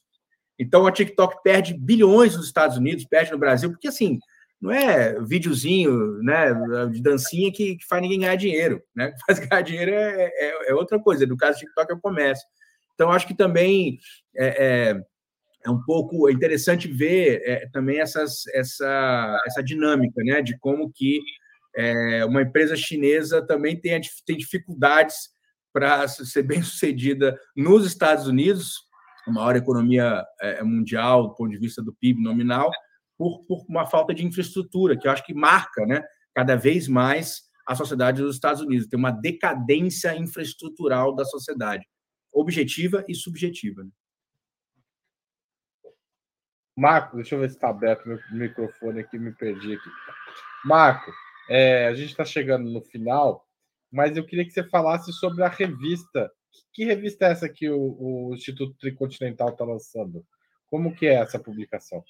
Então 0.57 0.87
a 0.87 0.91
TikTok 0.91 1.43
perde 1.43 1.77
bilhões 1.77 2.35
nos 2.35 2.45
Estados 2.45 2.77
Unidos, 2.77 3.05
perde 3.05 3.31
no 3.31 3.37
Brasil, 3.37 3.69
porque 3.69 3.89
assim, 3.89 4.17
não 4.59 4.71
é 4.71 5.19
videozinho 5.21 6.21
né, 6.23 6.53
de 6.91 7.01
dancinha 7.01 7.51
que, 7.51 7.75
que 7.75 7.85
faz 7.85 8.01
ninguém 8.01 8.21
ganhar 8.21 8.35
dinheiro. 8.35 8.81
Né? 8.95 9.13
Faz 9.25 9.39
ganhar 9.39 9.61
dinheiro 9.61 9.91
é, 9.91 10.31
é, 10.33 10.71
é, 10.71 10.73
outra 10.73 10.99
coisa. 10.99 11.25
No 11.27 11.37
caso 11.37 11.57
do 11.57 11.59
TikTok 11.59 11.91
é 11.91 11.95
o 11.95 12.01
comércio. 12.01 12.47
Então, 12.95 13.11
acho 13.11 13.27
que 13.27 13.35
também 13.35 13.99
é, 14.35 14.47
é, 14.47 15.01
é 15.63 15.69
um 15.69 15.79
pouco 15.83 16.27
interessante 16.29 16.87
ver 16.87 17.43
é, 17.45 17.69
também 17.71 17.99
essas, 17.99 18.47
essa, 18.47 19.43
essa 19.45 19.61
dinâmica 19.61 20.23
né, 20.23 20.41
de 20.41 20.57
como 20.57 20.91
que 20.91 21.21
é, 21.75 22.25
uma 22.25 22.41
empresa 22.41 22.75
chinesa 22.75 23.45
também 23.45 23.79
tem, 23.79 24.01
tem 24.25 24.37
dificuldades 24.37 25.29
para 25.77 26.07
ser 26.07 26.41
bem 26.41 26.63
sucedida 26.63 27.39
nos 27.55 27.85
Estados 27.85 28.25
Unidos, 28.25 28.87
a 29.27 29.31
maior 29.31 29.55
economia 29.55 30.25
é, 30.41 30.63
mundial 30.63 31.27
do 31.27 31.35
ponto 31.35 31.51
de 31.51 31.59
vista 31.59 31.83
do 31.83 31.93
PIB 31.93 32.19
nominal, 32.19 32.71
por, 33.15 33.45
por 33.45 33.63
uma 33.69 33.85
falta 33.85 34.11
de 34.11 34.25
infraestrutura, 34.25 34.97
que 34.97 35.07
eu 35.07 35.11
acho 35.11 35.23
que 35.23 35.35
marca 35.35 35.85
né, 35.85 36.01
cada 36.33 36.55
vez 36.55 36.87
mais 36.87 37.43
a 37.67 37.75
sociedade 37.75 38.23
dos 38.23 38.33
Estados 38.33 38.59
Unidos. 38.59 38.87
Tem 38.87 38.97
uma 38.97 39.11
decadência 39.11 40.17
infraestrutural 40.17 41.13
da 41.13 41.23
sociedade, 41.25 41.85
objetiva 42.33 43.05
e 43.07 43.13
subjetiva. 43.13 43.83
Né? 43.83 43.91
Marco, 46.75 47.17
deixa 47.17 47.35
eu 47.35 47.39
ver 47.39 47.49
se 47.49 47.55
está 47.55 47.69
aberto 47.69 48.07
meu 48.07 48.19
microfone 48.31 49.01
aqui, 49.01 49.19
me 49.19 49.31
perdi 49.31 49.73
aqui. 49.73 49.89
Marco, 50.65 51.11
é, 51.47 51.85
a 51.85 51.93
gente 51.93 52.09
está 52.09 52.25
chegando 52.25 52.67
no 52.67 52.81
final, 52.81 53.46
mas 53.97 54.15
eu 54.15 54.23
queria 54.23 54.45
que 54.45 54.51
você 54.51 54.63
falasse 54.63 55.11
sobre 55.11 55.43
a 55.43 55.47
revista. 55.47 56.31
Que 56.71 56.85
revista 56.85 57.25
é 57.25 57.31
essa 57.31 57.49
que 57.49 57.67
o, 57.67 57.97
o 57.99 58.35
Instituto 58.35 58.77
Tricontinental 58.77 59.49
está 59.49 59.65
lançando? 59.65 60.23
Como 60.67 60.95
que 60.95 61.07
é 61.07 61.15
essa 61.15 61.39
publicação? 61.39 62.03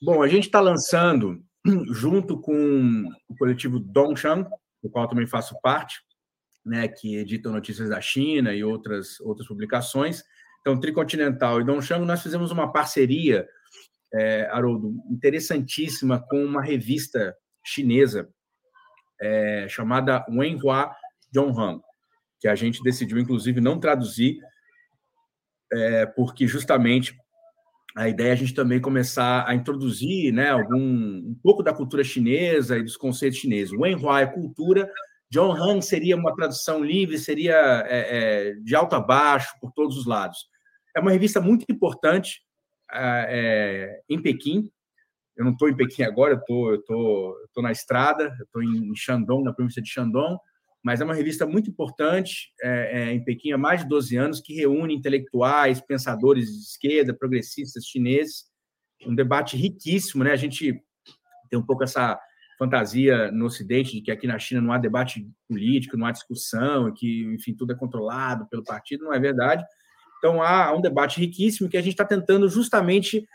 Bom, 0.00 0.22
a 0.22 0.28
gente 0.28 0.44
está 0.44 0.58
lançando, 0.58 1.44
junto 1.92 2.40
com 2.40 3.04
o 3.28 3.36
coletivo 3.36 3.78
Dongshan, 3.78 4.48
do 4.82 4.88
qual 4.88 5.06
também 5.06 5.26
faço 5.26 5.54
parte, 5.60 6.00
né, 6.64 6.88
que 6.88 7.16
edita 7.16 7.50
notícias 7.50 7.90
da 7.90 8.00
China 8.00 8.54
e 8.54 8.64
outras, 8.64 9.20
outras 9.20 9.46
publicações. 9.46 10.24
Então, 10.62 10.80
Tricontinental 10.80 11.60
e 11.60 11.64
Dongshan, 11.64 11.98
nós 11.98 12.22
fizemos 12.22 12.50
uma 12.50 12.72
parceria, 12.72 13.46
é, 14.14 14.46
Haroldo, 14.46 14.94
interessantíssima 15.10 16.24
com 16.26 16.42
uma 16.42 16.62
revista 16.62 17.36
chinesa 17.62 18.34
é, 19.20 19.66
chamada 19.68 20.24
Wenhua 20.28 20.94
Zhonghan, 21.34 21.80
que 22.40 22.48
a 22.48 22.54
gente 22.54 22.82
decidiu, 22.82 23.18
inclusive, 23.18 23.60
não 23.60 23.78
traduzir, 23.78 24.38
é, 25.72 26.06
porque 26.06 26.46
justamente 26.46 27.16
a 27.96 28.08
ideia 28.08 28.28
é 28.28 28.32
a 28.32 28.36
gente 28.36 28.54
também 28.54 28.78
começar 28.78 29.48
a 29.48 29.54
introduzir 29.54 30.30
né, 30.30 30.50
algum, 30.50 30.76
um 30.76 31.38
pouco 31.42 31.62
da 31.62 31.72
cultura 31.72 32.04
chinesa 32.04 32.76
e 32.76 32.82
dos 32.82 32.96
conceitos 32.96 33.38
chineses. 33.38 33.72
Wenhua 33.72 34.20
é 34.20 34.26
cultura, 34.26 34.90
John 35.30 35.52
Han 35.52 35.80
seria 35.80 36.14
uma 36.14 36.34
tradução 36.34 36.84
livre, 36.84 37.18
seria 37.18 37.54
é, 37.88 38.50
é, 38.50 38.54
de 38.54 38.76
alto 38.76 38.94
a 38.94 39.00
baixo, 39.00 39.54
por 39.60 39.72
todos 39.72 39.96
os 39.96 40.06
lados. 40.06 40.46
É 40.94 41.00
uma 41.00 41.10
revista 41.10 41.40
muito 41.40 41.64
importante 41.70 42.42
é, 42.92 44.00
é 44.08 44.14
em 44.14 44.20
Pequim. 44.20 44.70
Eu 45.36 45.44
não 45.44 45.52
estou 45.52 45.68
em 45.68 45.76
Pequim 45.76 46.02
agora, 46.02 46.34
eu 46.34 46.40
tô, 46.44 46.74
estou 46.74 47.32
tô, 47.32 47.48
tô 47.54 47.62
na 47.62 47.70
estrada, 47.70 48.34
estou 48.42 48.62
em 48.62 48.94
Shandong, 48.94 49.44
na 49.44 49.52
província 49.52 49.82
de 49.82 49.88
Shandong, 49.88 50.38
mas 50.82 51.00
é 51.00 51.04
uma 51.04 51.14
revista 51.14 51.44
muito 51.44 51.68
importante 51.68 52.52
é, 52.62 53.00
é, 53.00 53.12
em 53.12 53.24
Pequim 53.24 53.52
há 53.52 53.58
mais 53.58 53.82
de 53.82 53.88
12 53.88 54.16
anos, 54.16 54.40
que 54.40 54.54
reúne 54.54 54.94
intelectuais, 54.94 55.80
pensadores 55.80 56.46
de 56.46 56.62
esquerda, 56.62 57.12
progressistas 57.12 57.84
chineses, 57.84 58.44
um 59.04 59.14
debate 59.14 59.56
riquíssimo, 59.56 60.22
né? 60.22 60.32
A 60.32 60.36
gente 60.36 60.80
tem 61.50 61.58
um 61.58 61.66
pouco 61.66 61.82
essa 61.82 62.18
fantasia 62.58 63.30
no 63.30 63.46
Ocidente 63.46 63.92
de 63.92 64.00
que 64.00 64.10
aqui 64.10 64.26
na 64.26 64.38
China 64.38 64.60
não 64.60 64.72
há 64.72 64.78
debate 64.78 65.28
político, 65.48 65.96
não 65.96 66.06
há 66.06 66.12
discussão, 66.12 66.92
que, 66.94 67.24
enfim, 67.34 67.54
tudo 67.54 67.72
é 67.72 67.76
controlado 67.76 68.46
pelo 68.48 68.64
partido, 68.64 69.04
não 69.04 69.12
é 69.12 69.18
verdade. 69.18 69.64
Então, 70.18 70.42
há 70.42 70.74
um 70.74 70.80
debate 70.80 71.20
riquíssimo 71.20 71.68
que 71.68 71.76
a 71.76 71.82
gente 71.82 71.92
está 71.92 72.04
tentando 72.04 72.48
justamente 72.48 73.26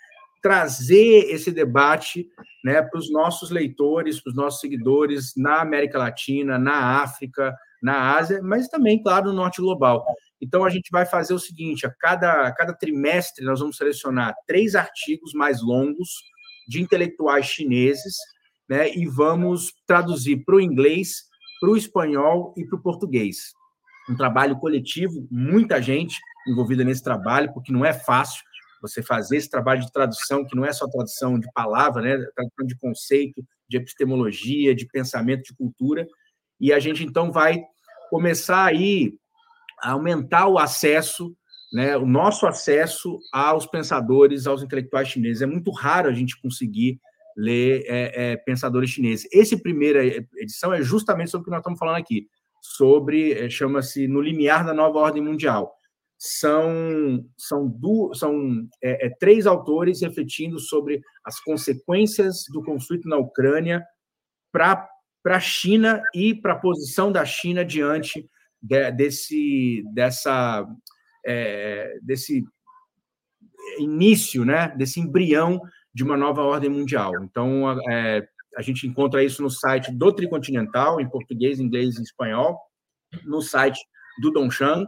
trazer 0.41 1.29
esse 1.29 1.51
debate 1.51 2.27
né, 2.63 2.81
para 2.81 2.99
os 2.99 3.11
nossos 3.11 3.49
leitores, 3.51 4.21
para 4.21 4.31
os 4.31 4.35
nossos 4.35 4.59
seguidores 4.59 5.33
na 5.37 5.61
América 5.61 5.97
Latina, 5.97 6.57
na 6.57 7.01
África, 7.01 7.55
na 7.81 8.15
Ásia, 8.15 8.41
mas 8.43 8.67
também, 8.67 9.01
claro, 9.01 9.27
no 9.27 9.33
Norte 9.33 9.61
Global. 9.61 10.05
Então, 10.39 10.63
a 10.63 10.69
gente 10.69 10.89
vai 10.91 11.05
fazer 11.05 11.33
o 11.33 11.39
seguinte: 11.39 11.85
a 11.85 11.91
cada, 11.91 12.47
a 12.47 12.51
cada 12.53 12.73
trimestre, 12.73 13.45
nós 13.45 13.59
vamos 13.59 13.77
selecionar 13.77 14.35
três 14.47 14.75
artigos 14.75 15.33
mais 15.33 15.61
longos 15.61 16.09
de 16.67 16.81
intelectuais 16.81 17.45
chineses 17.45 18.15
né, 18.69 18.93
e 18.95 19.07
vamos 19.07 19.73
traduzir 19.85 20.43
para 20.45 20.55
o 20.55 20.61
inglês, 20.61 21.23
para 21.59 21.71
o 21.71 21.77
espanhol 21.77 22.53
e 22.55 22.65
para 22.65 22.77
o 22.77 22.81
português. 22.81 23.53
Um 24.09 24.15
trabalho 24.15 24.57
coletivo, 24.57 25.27
muita 25.29 25.81
gente 25.81 26.17
envolvida 26.47 26.83
nesse 26.83 27.03
trabalho, 27.03 27.53
porque 27.53 27.71
não 27.71 27.85
é 27.85 27.93
fácil 27.93 28.43
você 28.81 29.03
fazer 29.03 29.37
esse 29.37 29.49
trabalho 29.49 29.81
de 29.81 29.91
tradução, 29.91 30.45
que 30.45 30.55
não 30.55 30.65
é 30.65 30.73
só 30.73 30.87
tradução 30.87 31.39
de 31.39 31.51
palavra, 31.53 32.01
né? 32.01 32.25
tradução 32.35 32.65
de 32.65 32.77
conceito, 32.77 33.43
de 33.69 33.77
epistemologia, 33.77 34.73
de 34.73 34.85
pensamento, 34.87 35.43
de 35.43 35.55
cultura. 35.55 36.07
E 36.59 36.73
a 36.73 36.79
gente, 36.79 37.03
então, 37.03 37.31
vai 37.31 37.61
começar 38.09 38.65
aí 38.65 39.13
a 39.81 39.91
aumentar 39.91 40.47
o 40.47 40.57
acesso, 40.57 41.35
né? 41.71 41.95
o 41.95 42.05
nosso 42.05 42.47
acesso 42.47 43.19
aos 43.31 43.65
pensadores, 43.65 44.47
aos 44.47 44.63
intelectuais 44.63 45.07
chineses. 45.07 45.41
É 45.41 45.45
muito 45.45 45.71
raro 45.71 46.09
a 46.09 46.13
gente 46.13 46.39
conseguir 46.41 46.99
ler 47.37 47.83
é, 47.87 48.31
é, 48.31 48.37
pensadores 48.37 48.89
chineses. 48.89 49.27
Esse 49.31 49.61
primeira 49.61 50.05
edição 50.05 50.73
é 50.73 50.81
justamente 50.81 51.31
sobre 51.31 51.43
o 51.43 51.45
que 51.45 51.51
nós 51.51 51.59
estamos 51.59 51.79
falando 51.79 51.97
aqui, 51.97 52.27
sobre, 52.61 53.33
é, 53.33 53.49
chama-se 53.49 54.07
No 54.07 54.21
Limiar 54.21 54.65
da 54.65 54.73
Nova 54.73 54.99
Ordem 54.99 55.23
Mundial 55.23 55.73
são, 56.23 57.27
são, 57.35 57.67
du, 57.67 58.13
são 58.13 58.69
é, 58.79 59.07
é, 59.07 59.09
três 59.19 59.47
autores 59.47 60.01
refletindo 60.01 60.59
sobre 60.59 61.01
as 61.25 61.39
consequências 61.39 62.43
do 62.53 62.63
conflito 62.63 63.09
na 63.09 63.17
Ucrânia 63.17 63.83
para 64.51 64.87
a 65.25 65.39
China 65.39 65.99
e 66.13 66.35
para 66.35 66.53
a 66.53 66.59
posição 66.59 67.11
da 67.11 67.25
China 67.25 67.65
diante 67.65 68.29
de, 68.61 68.91
desse, 68.91 69.83
dessa, 69.95 70.63
é, 71.25 71.97
desse 72.03 72.45
início, 73.79 74.45
né, 74.45 74.67
desse 74.77 74.99
embrião 74.99 75.59
de 75.91 76.03
uma 76.03 76.15
nova 76.15 76.43
ordem 76.43 76.69
mundial. 76.69 77.13
Então, 77.23 77.71
é, 77.89 78.23
a 78.55 78.61
gente 78.61 78.85
encontra 78.85 79.23
isso 79.23 79.41
no 79.41 79.49
site 79.49 79.91
do 79.91 80.13
Tricontinental, 80.13 81.01
em 81.01 81.09
português, 81.09 81.59
inglês 81.59 81.97
e 81.97 82.03
espanhol, 82.03 82.59
no 83.25 83.41
site 83.41 83.79
do 84.21 84.29
Dongshan, 84.29 84.85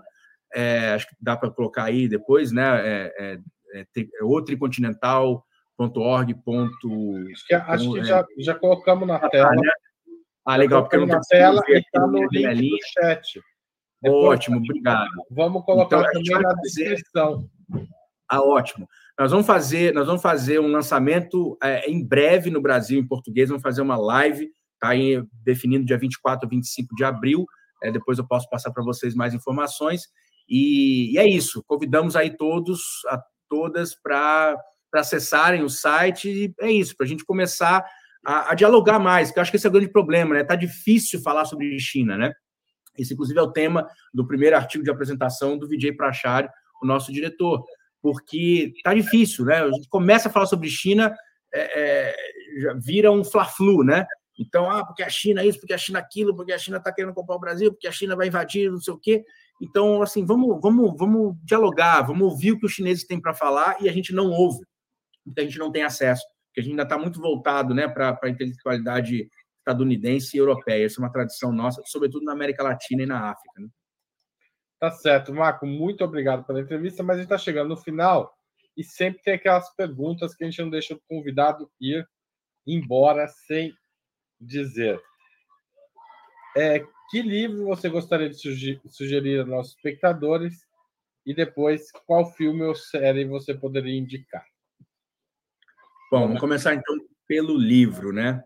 é, 0.54 0.94
acho 0.94 1.08
que 1.08 1.16
dá 1.20 1.36
para 1.36 1.50
colocar 1.50 1.86
aí 1.86 2.08
depois, 2.08 2.52
né? 2.52 2.80
É, 2.82 3.12
é, 3.18 3.40
é, 3.76 3.86
é 4.02 4.24
outricontinental.org. 4.24 6.36
Acho 7.32 7.48
que, 7.48 7.54
acho 7.54 7.94
que 7.94 8.04
já, 8.04 8.24
já 8.40 8.56
colocamos 8.56 9.08
na 9.08 9.16
ah, 9.16 9.30
tela. 9.30 9.52
Né? 9.52 9.70
Ah, 10.46 10.56
legal, 10.56 10.84
porque 10.84 10.98
eu 10.98 11.02
não 11.02 11.08
na 11.08 11.20
tela 11.22 11.62
e 11.68 11.78
está 11.78 12.06
no 12.06 12.28
link 12.30 12.70
do 12.70 12.78
chat. 12.94 13.42
Depois, 14.02 14.26
ótimo, 14.26 14.58
obrigado. 14.58 15.10
Vamos 15.32 15.64
colocar 15.64 16.00
então, 16.00 16.12
também 16.12 16.44
na 16.44 16.56
fazer... 16.56 16.90
descrição. 16.90 17.50
Ah, 18.30 18.42
ótimo. 18.42 18.88
Nós 19.18 19.32
vamos 19.32 19.46
fazer, 19.46 19.94
nós 19.94 20.08
vamos 20.08 20.22
fazer 20.22 20.60
um 20.60 20.68
lançamento 20.68 21.58
é, 21.64 21.90
em 21.90 22.06
breve 22.06 22.50
no 22.50 22.62
Brasil 22.62 23.00
em 23.00 23.08
português. 23.08 23.48
Vamos 23.50 23.64
fazer 23.64 23.82
uma 23.82 23.96
live 23.96 24.52
está 24.84 24.90
definindo 25.44 25.86
dia 25.86 25.98
24 25.98 26.46
ou 26.46 26.50
25 26.50 26.96
de 26.96 27.04
abril. 27.04 27.46
É, 27.82 27.92
depois 27.92 28.18
eu 28.18 28.28
posso 28.28 28.50
passar 28.50 28.72
para 28.72 28.84
vocês 28.84 29.16
mais 29.16 29.34
informações. 29.34 30.08
E, 30.48 31.14
e, 31.14 31.18
é 31.18 31.28
isso. 31.28 31.64
Convidamos 31.68 32.16
aí 32.16 32.36
todos, 32.36 33.02
a 33.08 33.22
todas, 33.50 33.96
para 33.96 34.56
acessarem 34.94 35.64
o 35.64 35.70
site. 35.70 36.30
E 36.30 36.54
é 36.60 36.72
isso, 36.72 36.96
para 36.96 37.06
a 37.06 37.10
gente 37.10 37.26
começar 37.26 37.86
a, 38.26 38.52
a, 38.52 38.54
dialogar 38.54 39.00
mais, 39.00 39.30
porque 39.30 39.40
eu 39.40 39.42
acho 39.42 39.52
que 39.52 39.58
esse 39.58 39.68
é 39.68 39.70
o 39.70 39.74
grande 39.74 39.92
problema, 39.92 40.34
né? 40.34 40.44
Tá 40.44 40.56
difícil 40.56 41.22
falar 41.22 41.46
sobre 41.46 41.78
China, 41.80 42.18
né? 42.18 42.34
Esse, 42.98 43.14
inclusive, 43.14 43.40
é 43.40 43.42
o 43.42 43.52
tema 43.52 43.88
do 44.14 44.26
primeiro 44.26 44.56
artigo 44.56 44.84
de 44.84 44.92
apresentação 44.92 45.58
do 45.58 45.68
Vijay 45.68 45.92
Prachari, 45.92 46.48
o 46.82 46.86
nosso 46.86 47.12
diretor, 47.12 47.64
porque 48.02 48.74
tá 48.84 48.94
difícil, 48.94 49.46
né? 49.46 49.64
A 49.64 49.72
gente 49.72 49.90
começa 49.90 50.30
a 50.30 50.32
falar 50.32 50.46
sobre 50.46 50.70
China, 50.70 51.14
é, 51.54 51.82
é, 51.82 52.16
já 52.62 52.74
vira 52.74 53.12
um 53.12 53.24
fla-flu, 53.24 53.84
né? 53.84 54.06
Então, 54.38 54.70
ah, 54.70 54.86
porque 54.86 55.04
a 55.04 55.10
China 55.10 55.42
é 55.42 55.48
isso, 55.48 55.60
porque 55.60 55.74
a 55.74 55.78
China 55.78 56.00
é 56.00 56.02
aquilo, 56.02 56.36
porque 56.36 56.54
a 56.54 56.58
China 56.58 56.78
está 56.78 56.92
querendo 56.92 57.14
comprar 57.14 57.36
o 57.36 57.40
Brasil, 57.40 57.72
porque 57.72 57.88
a 57.88 57.92
China 57.92 58.16
vai 58.16 58.28
invadir, 58.28 58.72
não 58.72 58.80
sei 58.80 58.94
o 58.94 59.00
quê. 59.00 59.24
Então, 59.64 60.02
assim, 60.02 60.26
vamos, 60.26 60.60
vamos, 60.62 60.94
vamos 60.98 61.38
dialogar, 61.42 62.02
vamos 62.02 62.24
ouvir 62.24 62.52
o 62.52 62.60
que 62.60 62.66
os 62.66 62.74
chineses 62.74 63.06
têm 63.06 63.22
para 63.22 63.34
falar 63.34 63.82
e 63.82 63.88
a 63.88 63.94
gente 63.94 64.14
não 64.14 64.30
ouve, 64.30 64.66
porque 65.24 65.40
a 65.40 65.44
gente 65.46 65.58
não 65.58 65.72
tem 65.72 65.84
acesso, 65.84 66.22
porque 66.48 66.60
a 66.60 66.64
gente 66.64 66.72
ainda 66.74 66.84
está 66.84 66.98
muito 66.98 67.22
voltado 67.22 67.74
né, 67.74 67.88
para 67.88 68.20
a 68.22 68.30
intelectualidade 68.30 69.30
estadunidense 69.60 70.36
e 70.36 70.40
europeia. 70.40 70.86
Essa 70.86 71.00
é 71.00 71.04
uma 71.04 71.12
tradição 71.12 71.54
nossa, 71.54 71.82
sobretudo 71.86 72.26
na 72.26 72.34
América 72.34 72.62
Latina 72.62 73.04
e 73.04 73.06
na 73.06 73.32
África. 73.32 73.62
Né? 73.62 73.70
Tá 74.82 74.92
certo, 74.92 75.34
Marco, 75.34 75.66
muito 75.66 76.04
obrigado 76.04 76.44
pela 76.44 76.60
entrevista, 76.60 77.02
mas 77.02 77.16
a 77.16 77.20
gente 77.22 77.28
está 77.28 77.38
chegando 77.38 77.70
no 77.70 77.78
final 77.78 78.34
e 78.76 78.84
sempre 78.84 79.22
tem 79.24 79.36
aquelas 79.36 79.74
perguntas 79.76 80.36
que 80.36 80.44
a 80.44 80.50
gente 80.50 80.62
não 80.62 80.70
deixa 80.70 80.94
o 80.94 81.02
convidado 81.08 81.72
ir 81.80 82.06
embora 82.68 83.30
sem 83.48 83.74
dizer. 84.42 85.02
É, 86.58 86.84
que 87.14 87.22
livro 87.22 87.66
você 87.66 87.90
gostaria 87.90 88.28
de 88.28 88.82
sugerir 88.88 89.42
aos 89.42 89.48
nossos 89.48 89.76
espectadores? 89.76 90.66
E 91.24 91.32
depois, 91.32 91.92
qual 92.08 92.26
filme 92.34 92.64
ou 92.64 92.74
série 92.74 93.24
você 93.24 93.54
poderia 93.54 93.96
indicar? 93.96 94.44
Bom, 96.12 96.22
vamos 96.22 96.40
começar 96.40 96.74
então 96.74 96.98
pelo 97.28 97.56
livro, 97.56 98.12
né? 98.12 98.44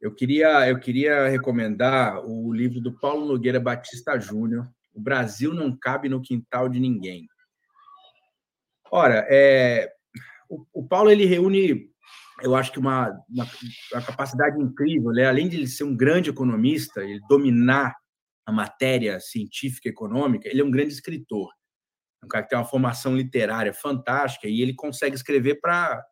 Eu 0.00 0.14
queria, 0.14 0.68
eu 0.68 0.78
queria 0.78 1.26
recomendar 1.26 2.24
o 2.24 2.52
livro 2.52 2.80
do 2.80 2.96
Paulo 3.00 3.26
Nogueira 3.26 3.58
Batista 3.58 4.16
Júnior, 4.16 4.72
O 4.94 5.00
Brasil 5.00 5.52
não 5.52 5.76
cabe 5.76 6.08
no 6.08 6.22
quintal 6.22 6.68
de 6.68 6.78
ninguém. 6.78 7.28
Ora, 8.92 9.26
é, 9.28 9.92
o, 10.48 10.64
o 10.72 10.86
Paulo 10.86 11.10
ele 11.10 11.24
reúne 11.24 11.91
eu 12.42 12.56
acho 12.56 12.72
que 12.72 12.78
uma, 12.78 13.08
uma, 13.28 13.48
uma 13.92 14.02
capacidade 14.02 14.60
incrível, 14.60 15.12
né? 15.12 15.26
além 15.26 15.48
de 15.48 15.56
ele 15.56 15.68
ser 15.68 15.84
um 15.84 15.96
grande 15.96 16.30
economista, 16.30 17.02
ele 17.02 17.20
dominar 17.28 17.94
a 18.44 18.50
matéria 18.50 19.20
científica 19.20 19.88
e 19.88 19.92
econômica, 19.92 20.48
ele 20.48 20.60
é 20.60 20.64
um 20.64 20.70
grande 20.70 20.92
escritor. 20.92 21.50
É 22.20 22.26
um 22.26 22.28
cara 22.28 22.42
que 22.42 22.50
tem 22.50 22.58
uma 22.58 22.64
formação 22.64 23.16
literária 23.16 23.72
fantástica 23.72 24.48
e 24.48 24.60
ele 24.60 24.74
consegue 24.74 25.14
escrever 25.14 25.60
para 25.60 26.04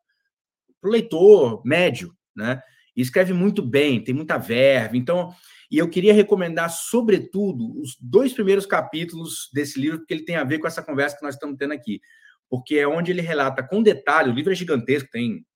o 0.83 0.89
leitor 0.89 1.63
médio, 1.65 2.15
né? 2.35 2.63
E 2.97 3.01
escreve 3.03 3.33
muito 3.33 3.63
bem, 3.63 4.03
tem 4.03 4.15
muita 4.15 4.37
verve. 4.37 4.99
Então, 4.99 5.33
e 5.71 5.79
eu 5.79 5.89
queria 5.89 6.13
recomendar, 6.13 6.71
sobretudo, 6.71 7.81
os 7.81 7.97
dois 8.01 8.33
primeiros 8.33 8.67
capítulos 8.67 9.49
desse 9.53 9.81
livro, 9.81 9.99
porque 9.99 10.15
ele 10.15 10.25
tem 10.25 10.37
a 10.37 10.45
ver 10.45 10.59
com 10.59 10.67
essa 10.67 10.83
conversa 10.83 11.17
que 11.17 11.23
nós 11.23 11.35
estamos 11.35 11.57
tendo 11.57 11.73
aqui. 11.73 12.01
Porque 12.49 12.77
é 12.77 12.87
onde 12.87 13.13
ele 13.13 13.21
relata 13.21 13.63
com 13.63 13.83
detalhe, 13.83 14.31
o 14.31 14.35
livro 14.35 14.53
é 14.53 14.57
gigantesco, 14.57 15.09
tem 15.13 15.47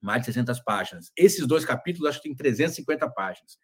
mais 0.00 0.22
de 0.22 0.26
600 0.26 0.60
páginas. 0.60 1.10
Esses 1.16 1.46
dois 1.46 1.64
capítulos, 1.64 2.08
acho 2.08 2.20
que 2.20 2.28
tem 2.28 2.36
350 2.36 3.08
páginas, 3.10 3.58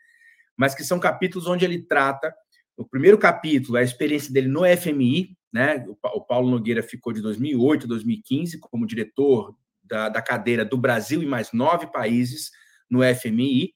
mas 0.57 0.75
que 0.75 0.85
são 0.85 0.99
capítulos 0.99 1.47
onde 1.47 1.65
ele 1.65 1.83
trata. 1.83 2.35
O 2.77 2.85
primeiro 2.85 3.19
capítulo 3.19 3.79
é 3.79 3.81
a 3.81 3.85
experiência 3.85 4.33
dele 4.33 4.49
no 4.49 4.63
FMI, 4.65 5.37
né? 5.53 5.85
O 6.03 6.21
Paulo 6.21 6.51
Nogueira 6.51 6.83
ficou 6.83 7.13
de 7.13 7.23
2008 7.23 7.85
a 7.85 7.89
2015 7.89 8.59
como 8.61 8.87
diretor 8.87 9.57
da, 9.83 10.09
da 10.09 10.21
cadeira 10.21 10.65
do 10.65 10.77
Brasil 10.77 11.23
e 11.23 11.27
mais 11.27 11.53
nove 11.53 11.87
países 11.87 12.51
no 12.91 13.01
FMI. 13.03 13.75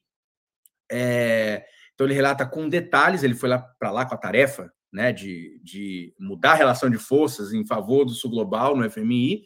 É, 0.91 1.65
então 1.93 2.05
ele 2.05 2.13
relata 2.13 2.45
com 2.45 2.69
detalhes. 2.69 3.23
Ele 3.23 3.33
foi 3.33 3.49
lá 3.49 3.59
para 3.59 3.91
lá 3.91 4.05
com 4.05 4.13
a 4.13 4.17
tarefa, 4.17 4.71
né, 4.91 5.11
de, 5.11 5.59
de 5.63 6.13
mudar 6.19 6.51
a 6.51 6.55
relação 6.55 6.89
de 6.89 6.97
forças 6.97 7.53
em 7.53 7.65
favor 7.65 8.05
do 8.05 8.11
sul 8.11 8.29
global 8.29 8.75
no 8.75 8.89
FMI. 8.89 9.43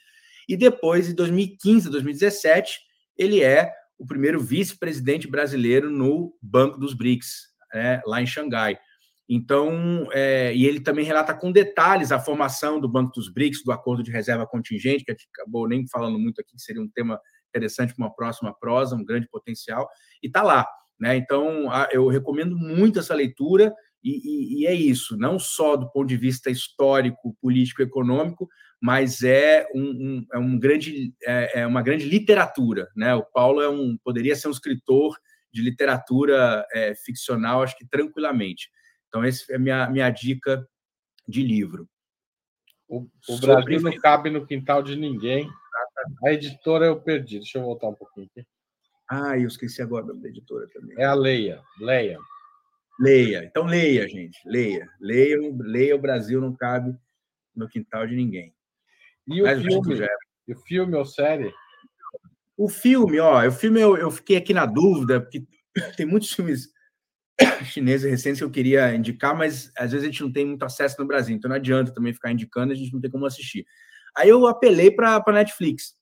E 0.48 0.56
depois, 0.56 1.10
em 1.10 1.16
2015, 1.16 1.90
2017, 1.90 2.80
ele 3.18 3.42
é 3.42 3.72
o 3.98 4.06
primeiro 4.06 4.40
vice-presidente 4.40 5.28
brasileiro 5.28 5.90
no 5.90 6.36
Banco 6.42 6.78
dos 6.78 6.94
BRICS, 6.94 7.48
né, 7.74 8.02
lá 8.06 8.22
em 8.22 8.26
Xangai. 8.26 8.78
Então, 9.28 10.08
é, 10.12 10.54
e 10.56 10.66
ele 10.66 10.80
também 10.80 11.04
relata 11.04 11.34
com 11.34 11.52
detalhes 11.52 12.12
a 12.12 12.20
formação 12.20 12.80
do 12.80 12.88
Banco 12.88 13.12
dos 13.14 13.32
BRICS, 13.32 13.64
do 13.64 13.72
acordo 13.72 14.04
de 14.04 14.12
reserva 14.12 14.46
contingente, 14.46 15.04
que 15.04 15.12
a 15.12 15.14
gente 15.16 15.28
acabou 15.34 15.68
nem 15.68 15.88
falando 15.88 16.20
muito 16.20 16.40
aqui, 16.40 16.56
que 16.56 16.62
seria 16.62 16.82
um 16.82 16.90
tema 16.90 17.20
interessante 17.50 17.96
para 17.96 18.06
uma 18.06 18.14
próxima 18.14 18.54
prosa, 18.54 18.96
um 18.96 19.04
grande 19.04 19.28
potencial, 19.28 19.88
e 20.22 20.28
está 20.28 20.44
lá. 20.44 20.68
Né? 21.00 21.18
Então, 21.18 21.70
eu 21.92 22.08
recomendo 22.08 22.56
muito 22.56 23.00
essa 23.00 23.16
leitura, 23.16 23.74
e, 24.04 24.12
e, 24.12 24.62
e, 24.62 24.68
é 24.68 24.74
isso, 24.74 25.18
não 25.18 25.40
só 25.40 25.76
do 25.76 25.90
ponto 25.92 26.08
de 26.08 26.18
vista 26.18 26.52
histórico, 26.52 27.36
político, 27.42 27.82
econômico, 27.82 28.48
mas 28.82 29.24
é, 29.24 29.68
um, 29.74 29.82
um 29.82 30.26
é, 30.34 30.38
um 30.38 30.60
grande, 30.60 31.14
é, 31.24 31.62
é, 31.62 31.68
uma 31.68 31.82
grande 31.82 32.06
literatura. 32.06 32.90
Né? 32.96 33.14
O 33.16 33.24
Paulo 33.24 33.62
é 33.62 33.70
um, 33.70 33.98
poderia 34.04 34.36
ser 34.36 34.48
um 34.48 34.52
escritor 34.52 35.18
de 35.52 35.62
literatura 35.62 36.66
é, 36.74 36.94
ficcional, 36.96 37.64
acho 37.64 37.78
que 37.78 37.88
tranquilamente. 37.88 38.70
Então, 39.08 39.24
essa 39.24 39.52
é 39.54 39.56
a 39.56 39.60
minha, 39.60 39.90
minha 39.90 40.10
dica 40.10 40.68
de 41.28 41.42
livro. 41.42 41.90
O, 42.88 43.08
o 43.30 43.38
Brasil 43.40 43.82
não 43.82 43.98
cabe 43.98 44.30
no 44.30 44.46
quintal 44.46 44.84
de 44.84 44.96
ninguém. 44.96 45.50
A 46.24 46.34
editora 46.34 46.86
eu 46.86 47.02
perdi. 47.02 47.40
Deixa 47.40 47.58
eu 47.58 47.64
voltar 47.64 47.88
um 47.88 47.96
pouquinho 47.96 48.28
aqui. 48.28 48.46
Ah, 49.10 49.38
eu 49.38 49.48
esqueci 49.48 49.82
agora 49.82 50.14
da 50.14 50.28
editora 50.28 50.68
também. 50.74 50.96
É 51.00 51.06
a 51.06 51.14
Leia. 51.14 51.62
Leia. 51.80 52.20
Leia. 53.00 53.44
Então 53.44 53.66
leia, 53.66 54.08
gente. 54.08 54.38
Leia. 54.46 54.90
Leia, 55.00 55.38
leia 55.60 55.96
o 55.96 56.00
Brasil 56.00 56.42
não 56.42 56.56
cabe 56.56 56.96
no 57.56 57.68
quintal 57.68 58.08
de 58.08 58.16
ninguém. 58.16 58.54
E 59.28 59.42
o 59.42 59.62
filme? 59.62 60.08
E 60.48 60.54
o 60.54 60.58
filme 60.60 60.96
ou 60.96 61.06
série? 61.06 61.54
O 62.58 62.70
filme, 62.70 63.20
ó, 63.20 63.46
o 63.46 63.52
filme 63.52 63.82
eu, 63.82 63.98
eu 63.98 64.10
fiquei 64.10 64.38
aqui 64.38 64.54
na 64.54 64.66
dúvida, 64.66 65.20
porque 65.20 65.46
tem 65.98 66.06
muitos 66.06 66.32
filmes 66.32 66.70
chineses 67.66 68.10
recentes 68.10 68.40
que 68.40 68.46
eu 68.46 68.52
queria 68.52 68.96
indicar, 68.96 69.36
mas 69.36 69.72
às 69.78 69.92
vezes 69.92 70.08
a 70.08 70.12
gente 70.12 70.24
não 70.24 70.32
tem 70.32 70.46
muito 70.46 70.64
acesso 70.64 70.96
no 71.00 71.08
Brasil, 71.08 71.36
então 71.36 71.50
não 71.50 71.56
adianta 71.56 71.94
também 71.94 72.14
ficar 72.14 72.32
indicando, 72.32 72.72
a 72.72 72.76
gente 72.76 72.94
não 72.94 73.02
tem 73.02 73.12
como 73.12 73.26
assistir. 73.26 73.66
Aí 74.16 74.30
eu 74.30 74.48
apelei 74.48 74.90
para 74.90 75.22
a 75.26 75.32
Netflix, 75.32 75.96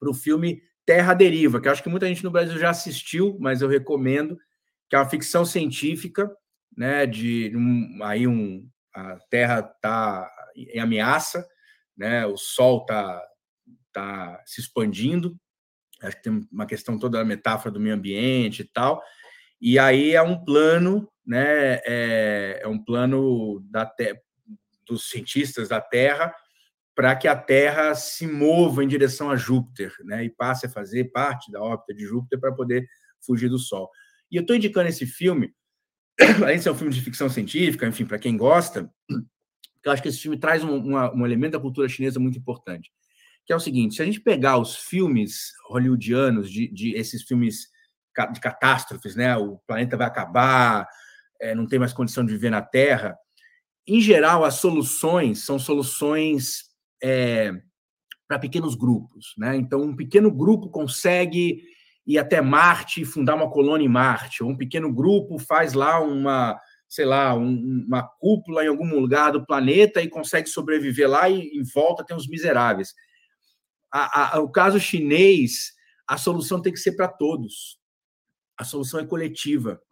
para 0.00 0.10
o 0.10 0.14
filme 0.14 0.62
Terra 0.86 1.12
Deriva, 1.12 1.60
que 1.60 1.68
eu 1.68 1.72
acho 1.72 1.82
que 1.82 1.88
muita 1.88 2.06
gente 2.06 2.24
no 2.24 2.30
Brasil 2.30 2.58
já 2.58 2.70
assistiu, 2.70 3.36
mas 3.40 3.60
eu 3.60 3.68
recomendo, 3.68 4.38
que 4.88 4.96
é 4.96 4.98
uma 4.98 5.08
ficção 5.08 5.44
científica, 5.44 6.30
né, 6.76 7.06
de 7.06 7.52
um, 7.54 8.02
aí 8.02 8.26
um 8.26 8.66
a 8.94 9.18
Terra 9.28 9.58
está 9.60 10.30
em 10.56 10.78
ameaça, 10.78 11.46
né, 11.96 12.26
o 12.26 12.36
Sol 12.36 12.82
está 12.82 13.22
tá 13.92 14.42
se 14.44 14.60
expandindo, 14.60 15.36
acho 16.02 16.16
que 16.16 16.22
tem 16.22 16.48
uma 16.50 16.66
questão 16.66 16.98
toda 16.98 17.18
da 17.18 17.24
metáfora 17.24 17.70
do 17.70 17.80
meio 17.80 17.94
ambiente 17.94 18.62
e 18.62 18.64
tal, 18.64 19.02
e 19.60 19.78
aí 19.78 20.14
é 20.14 20.22
um 20.22 20.44
plano, 20.44 21.08
né, 21.26 21.80
é, 21.84 22.60
é 22.62 22.68
um 22.68 22.82
plano 22.82 23.60
da 23.70 23.90
dos 24.86 25.08
cientistas 25.08 25.70
da 25.70 25.80
Terra 25.80 26.34
para 26.94 27.16
que 27.16 27.26
a 27.26 27.34
Terra 27.34 27.94
se 27.94 28.26
mova 28.26 28.84
em 28.84 28.88
direção 28.88 29.30
a 29.30 29.36
Júpiter, 29.36 29.92
né, 30.04 30.24
e 30.24 30.30
passe 30.30 30.66
a 30.66 30.70
fazer 30.70 31.10
parte 31.10 31.50
da 31.50 31.60
órbita 31.60 31.92
de 31.92 32.04
Júpiter 32.06 32.38
para 32.38 32.52
poder 32.52 32.86
fugir 33.20 33.48
do 33.48 33.58
Sol. 33.58 33.90
E 34.30 34.36
eu 34.36 34.42
estou 34.42 34.54
indicando 34.54 34.88
esse 34.88 35.06
filme, 35.06 35.52
de 36.18 36.62
ser 36.62 36.70
um 36.70 36.76
filme 36.76 36.92
de 36.92 37.00
ficção 37.00 37.28
científica, 37.28 37.86
enfim, 37.86 38.04
para 38.04 38.18
quem 38.18 38.36
gosta, 38.36 38.88
eu 39.84 39.92
acho 39.92 40.02
que 40.02 40.08
esse 40.08 40.20
filme 40.20 40.38
traz 40.38 40.64
um, 40.64 40.76
uma, 40.76 41.14
um 41.14 41.26
elemento 41.26 41.52
da 41.52 41.60
cultura 41.60 41.88
chinesa 41.88 42.18
muito 42.18 42.38
importante, 42.38 42.90
que 43.44 43.52
é 43.52 43.56
o 43.56 43.60
seguinte: 43.60 43.96
se 43.96 44.02
a 44.02 44.04
gente 44.04 44.20
pegar 44.20 44.58
os 44.58 44.76
filmes 44.76 45.52
hollywoodianos, 45.68 46.50
de, 46.50 46.68
de 46.68 46.94
esses 46.94 47.22
filmes 47.22 47.68
de 48.32 48.40
catástrofes, 48.40 49.16
né? 49.16 49.36
O 49.36 49.58
planeta 49.66 49.96
vai 49.96 50.06
acabar, 50.06 50.86
é, 51.40 51.54
não 51.54 51.66
tem 51.66 51.78
mais 51.78 51.92
condição 51.92 52.24
de 52.24 52.32
viver 52.32 52.50
na 52.50 52.62
Terra. 52.62 53.16
Em 53.86 54.00
geral, 54.00 54.44
as 54.44 54.54
soluções 54.54 55.44
são 55.44 55.58
soluções 55.58 56.70
é, 57.02 57.52
para 58.26 58.38
pequenos 58.38 58.74
grupos, 58.74 59.34
né? 59.36 59.56
Então, 59.56 59.82
um 59.82 59.96
pequeno 59.96 60.30
grupo 60.30 60.70
consegue 60.70 61.62
ir 62.06 62.18
até 62.18 62.40
Marte 62.40 63.00
e 63.00 63.04
fundar 63.04 63.34
uma 63.34 63.50
colônia 63.50 63.84
em 63.84 63.88
Marte, 63.88 64.42
ou 64.42 64.50
um 64.50 64.56
pequeno 64.56 64.92
grupo 64.92 65.38
faz 65.38 65.72
lá 65.72 66.00
uma, 66.00 66.58
sei 66.94 67.04
lá, 67.04 67.34
um, 67.34 67.84
uma 67.88 68.06
cúpula 68.06 68.64
em 68.64 68.68
algum 68.68 68.88
lugar 69.00 69.32
do 69.32 69.44
planeta 69.44 70.00
e 70.00 70.08
consegue 70.08 70.48
sobreviver 70.48 71.10
lá 71.10 71.28
e 71.28 71.58
em 71.58 71.64
volta 71.64 72.04
tem 72.04 72.16
os 72.16 72.28
miseráveis. 72.28 72.94
A, 73.92 74.36
a, 74.36 74.40
o 74.40 74.48
caso 74.48 74.78
chinês, 74.78 75.72
a 76.06 76.16
solução 76.16 76.62
tem 76.62 76.72
que 76.72 76.78
ser 76.78 76.92
para 76.92 77.08
todos. 77.08 77.80
a 78.56 78.62
solução 78.62 79.00
é 79.00 79.06
coletiva. 79.06 79.82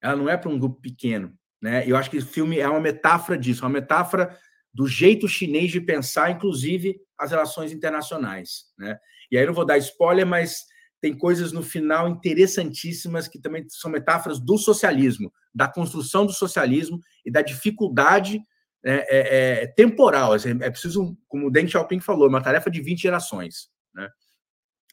Ela 0.00 0.14
não 0.14 0.28
é 0.28 0.36
para 0.36 0.48
um 0.48 0.58
grupo 0.58 0.80
pequeno. 0.80 1.36
Né? 1.60 1.82
Eu 1.84 1.96
acho 1.96 2.08
que 2.08 2.18
o 2.18 2.24
filme 2.24 2.60
é 2.60 2.68
uma 2.68 2.80
metáfora 2.80 3.36
disso, 3.36 3.64
uma 3.64 3.70
metáfora 3.70 4.38
do 4.72 4.86
jeito 4.86 5.26
chinês 5.26 5.72
de 5.72 5.80
pensar, 5.80 6.30
inclusive 6.30 7.00
as 7.18 7.32
relações 7.32 7.72
internacionais. 7.72 8.66
Né? 8.78 8.96
E 9.32 9.36
aí 9.36 9.44
não 9.44 9.52
vou 9.52 9.64
dar 9.64 9.78
spoiler, 9.78 10.24
mas 10.24 10.64
tem 11.06 11.16
coisas 11.16 11.52
no 11.52 11.62
final 11.62 12.08
interessantíssimas 12.08 13.28
que 13.28 13.38
também 13.38 13.64
são 13.68 13.88
metáforas 13.88 14.40
do 14.40 14.58
socialismo, 14.58 15.32
da 15.54 15.68
construção 15.68 16.26
do 16.26 16.32
socialismo 16.32 16.98
e 17.24 17.30
da 17.30 17.42
dificuldade 17.42 18.42
é, 18.84 18.94
é, 18.94 19.62
é 19.62 19.66
temporal. 19.68 20.32
Assim, 20.32 20.50
é 20.60 20.68
preciso, 20.68 21.16
como 21.28 21.46
o 21.46 21.50
Deng 21.50 21.68
Xiaoping 21.68 22.00
falou, 22.00 22.28
uma 22.28 22.42
tarefa 22.42 22.68
de 22.68 22.80
20 22.80 23.02
gerações. 23.02 23.68
Né? 23.94 24.08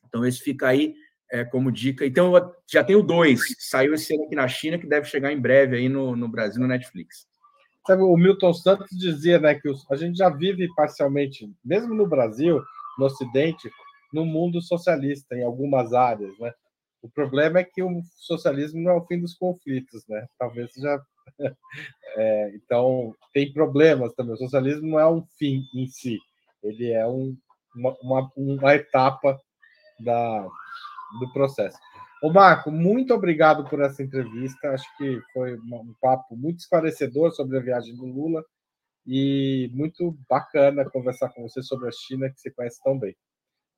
Então, 0.06 0.24
esse 0.24 0.38
fica 0.38 0.68
aí 0.68 0.94
é, 1.32 1.44
como 1.44 1.72
dica. 1.72 2.06
Então, 2.06 2.32
já 2.72 2.84
tenho 2.84 3.02
dois, 3.02 3.42
saiu 3.58 3.96
esse 3.96 4.14
ano 4.14 4.26
aqui 4.26 4.36
na 4.36 4.48
China, 4.48 4.78
que 4.78 4.86
deve 4.86 5.08
chegar 5.08 5.34
em 5.34 5.42
breve 5.42 5.78
aí 5.78 5.90
no, 5.90 6.16
no 6.16 6.28
Brasil, 6.28 6.62
no 6.62 6.68
Netflix. 6.68 7.26
Sabe, 7.88 8.04
o 8.04 8.16
Milton 8.16 8.54
Santos 8.54 8.88
dizia 8.92 9.40
né, 9.40 9.56
que 9.56 9.68
a 9.90 9.96
gente 9.96 10.16
já 10.16 10.30
vive 10.30 10.68
parcialmente, 10.76 11.52
mesmo 11.66 11.96
no 11.96 12.06
Brasil, 12.06 12.62
no 13.00 13.06
Ocidente, 13.06 13.68
no 14.14 14.26
mundo 14.26 14.62
socialista, 14.62 15.36
em 15.36 15.44
algumas 15.44 15.94
áreas. 15.94 16.38
Né? 16.40 16.54
O 17.02 17.10
problema 17.10 17.60
é 17.60 17.64
que 17.64 17.84
o 17.84 18.02
socialismo 18.16 18.82
não 18.82 18.92
é 18.92 18.96
o 18.96 19.06
fim 19.06 19.20
dos 19.20 19.34
conflitos, 19.34 20.08
né? 20.08 20.26
Talvez 20.38 20.72
já. 20.74 21.02
É, 22.16 22.52
então, 22.54 23.16
tem 23.34 23.52
problemas 23.52 24.14
também. 24.14 24.36
O 24.36 24.38
socialismo 24.38 24.88
não 24.88 25.00
é 25.00 25.10
um 25.10 25.26
fim 25.40 25.64
em 25.74 25.88
si, 25.88 26.20
ele 26.62 26.92
é 26.92 27.08
um, 27.08 27.36
uma, 27.76 27.98
uma, 28.04 28.32
uma 28.38 28.76
etapa 28.76 29.36
da, 30.00 30.48
do 31.20 31.34
processo. 31.34 31.80
Ô, 32.22 32.32
Marco, 32.32 32.72
muito 32.72 33.14
obrigado 33.14 33.68
por 33.68 33.82
essa 33.82 34.04
entrevista. 34.04 34.70
Acho 34.70 34.86
que 34.98 35.20
foi 35.34 35.58
um 35.58 35.94
papo 36.00 36.36
muito 36.36 36.60
esclarecedor 36.60 37.32
sobre 37.32 37.58
a 37.58 37.62
viagem 37.62 37.96
do 37.96 38.06
Lula 38.06 38.44
e 39.06 39.70
muito 39.74 40.18
bacana 40.30 40.90
conversar 40.90 41.30
com 41.30 41.42
você 41.42 41.62
sobre 41.62 41.90
a 41.90 41.92
China, 41.92 42.30
que 42.30 42.40
você 42.40 42.52
conhece 42.52 42.82
tão 42.82 42.98
bem. 42.98 43.16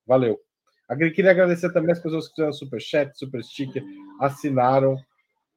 Valeu. 0.06 0.40
Queria 1.16 1.32
agradecer 1.32 1.72
também 1.74 1.92
as 1.92 2.00
pessoas 2.00 2.28
que 2.28 2.36
fizeram 2.36 2.54
super 2.54 2.80
chat, 2.80 3.18
super 3.18 3.44
sticker, 3.44 3.84
assinaram 4.22 4.96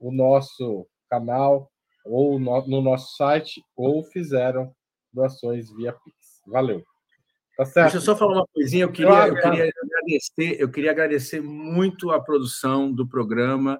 o 0.00 0.10
nosso 0.10 0.86
canal 1.10 1.70
ou 2.04 2.38
no 2.38 2.80
nosso 2.80 3.16
site 3.16 3.62
ou 3.76 4.02
fizeram 4.04 4.74
doações 5.12 5.70
via 5.74 5.92
Pix. 5.92 6.16
Valeu. 6.46 6.82
Tá 7.56 7.64
certo. 7.64 7.84
Deixa 7.86 7.96
eu 7.98 8.00
só 8.00 8.16
falar 8.16 8.36
uma 8.36 8.46
coisinha. 8.54 8.84
Eu 8.84 8.92
queria, 8.92 9.28
eu 9.28 9.34
queria 9.34 9.70
agradecer, 9.82 10.60
eu 10.60 10.70
queria 10.70 10.90
agradecer 10.92 11.40
muito 11.42 12.10
a 12.10 12.20
produção 12.20 12.90
do 12.90 13.06
programa, 13.06 13.78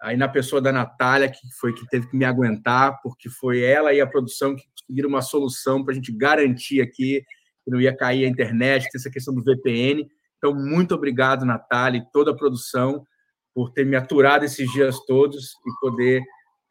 aí 0.00 0.16
na 0.16 0.28
pessoa 0.28 0.60
da 0.60 0.70
Natália, 0.70 1.30
que 1.30 1.40
foi 1.58 1.72
que 1.72 1.88
teve 1.88 2.08
que 2.08 2.16
me 2.16 2.24
aguentar, 2.24 3.00
porque 3.02 3.28
foi 3.28 3.62
ela 3.62 3.92
e 3.92 4.00
a 4.00 4.06
produção 4.06 4.54
que 4.54 4.64
conseguiram 4.70 5.08
uma 5.08 5.22
solução 5.22 5.82
para 5.82 5.92
a 5.92 5.94
gente 5.94 6.12
garantir 6.12 6.80
aqui 6.80 7.24
que 7.64 7.70
não 7.70 7.80
ia 7.80 7.96
cair 7.96 8.24
a 8.24 8.28
internet, 8.28 8.88
essa 8.94 9.10
questão 9.10 9.34
do 9.34 9.42
VPN. 9.42 10.06
Então, 10.38 10.54
muito 10.54 10.94
obrigado, 10.94 11.44
Natália, 11.44 11.98
e 11.98 12.12
toda 12.12 12.30
a 12.30 12.36
produção, 12.36 13.06
por 13.54 13.70
ter 13.72 13.86
me 13.86 13.96
aturado 13.96 14.44
esses 14.44 14.70
dias 14.72 14.98
todos 15.06 15.52
e 15.66 15.80
poder 15.80 16.22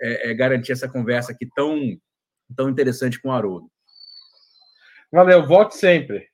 é, 0.02 0.30
é, 0.30 0.34
garantir 0.34 0.72
essa 0.72 0.88
conversa 0.88 1.32
aqui 1.32 1.48
tão, 1.56 1.80
tão 2.56 2.70
interessante 2.70 3.20
com 3.22 3.30
o 3.30 3.32
Haroldo. 3.32 3.68
Valeu, 5.12 5.48
volte 5.48 5.76
sempre. 5.76 6.28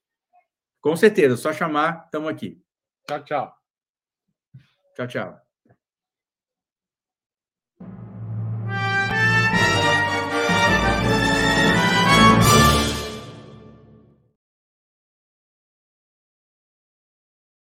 Com 0.81 0.95
certeza, 0.95 1.37
só 1.37 1.53
chamar, 1.53 2.03
estamos 2.05 2.29
aqui. 2.29 2.61
Tchau, 3.07 3.23
tchau. 3.23 3.53
Tchau, 4.95 5.07
tchau. 5.07 5.48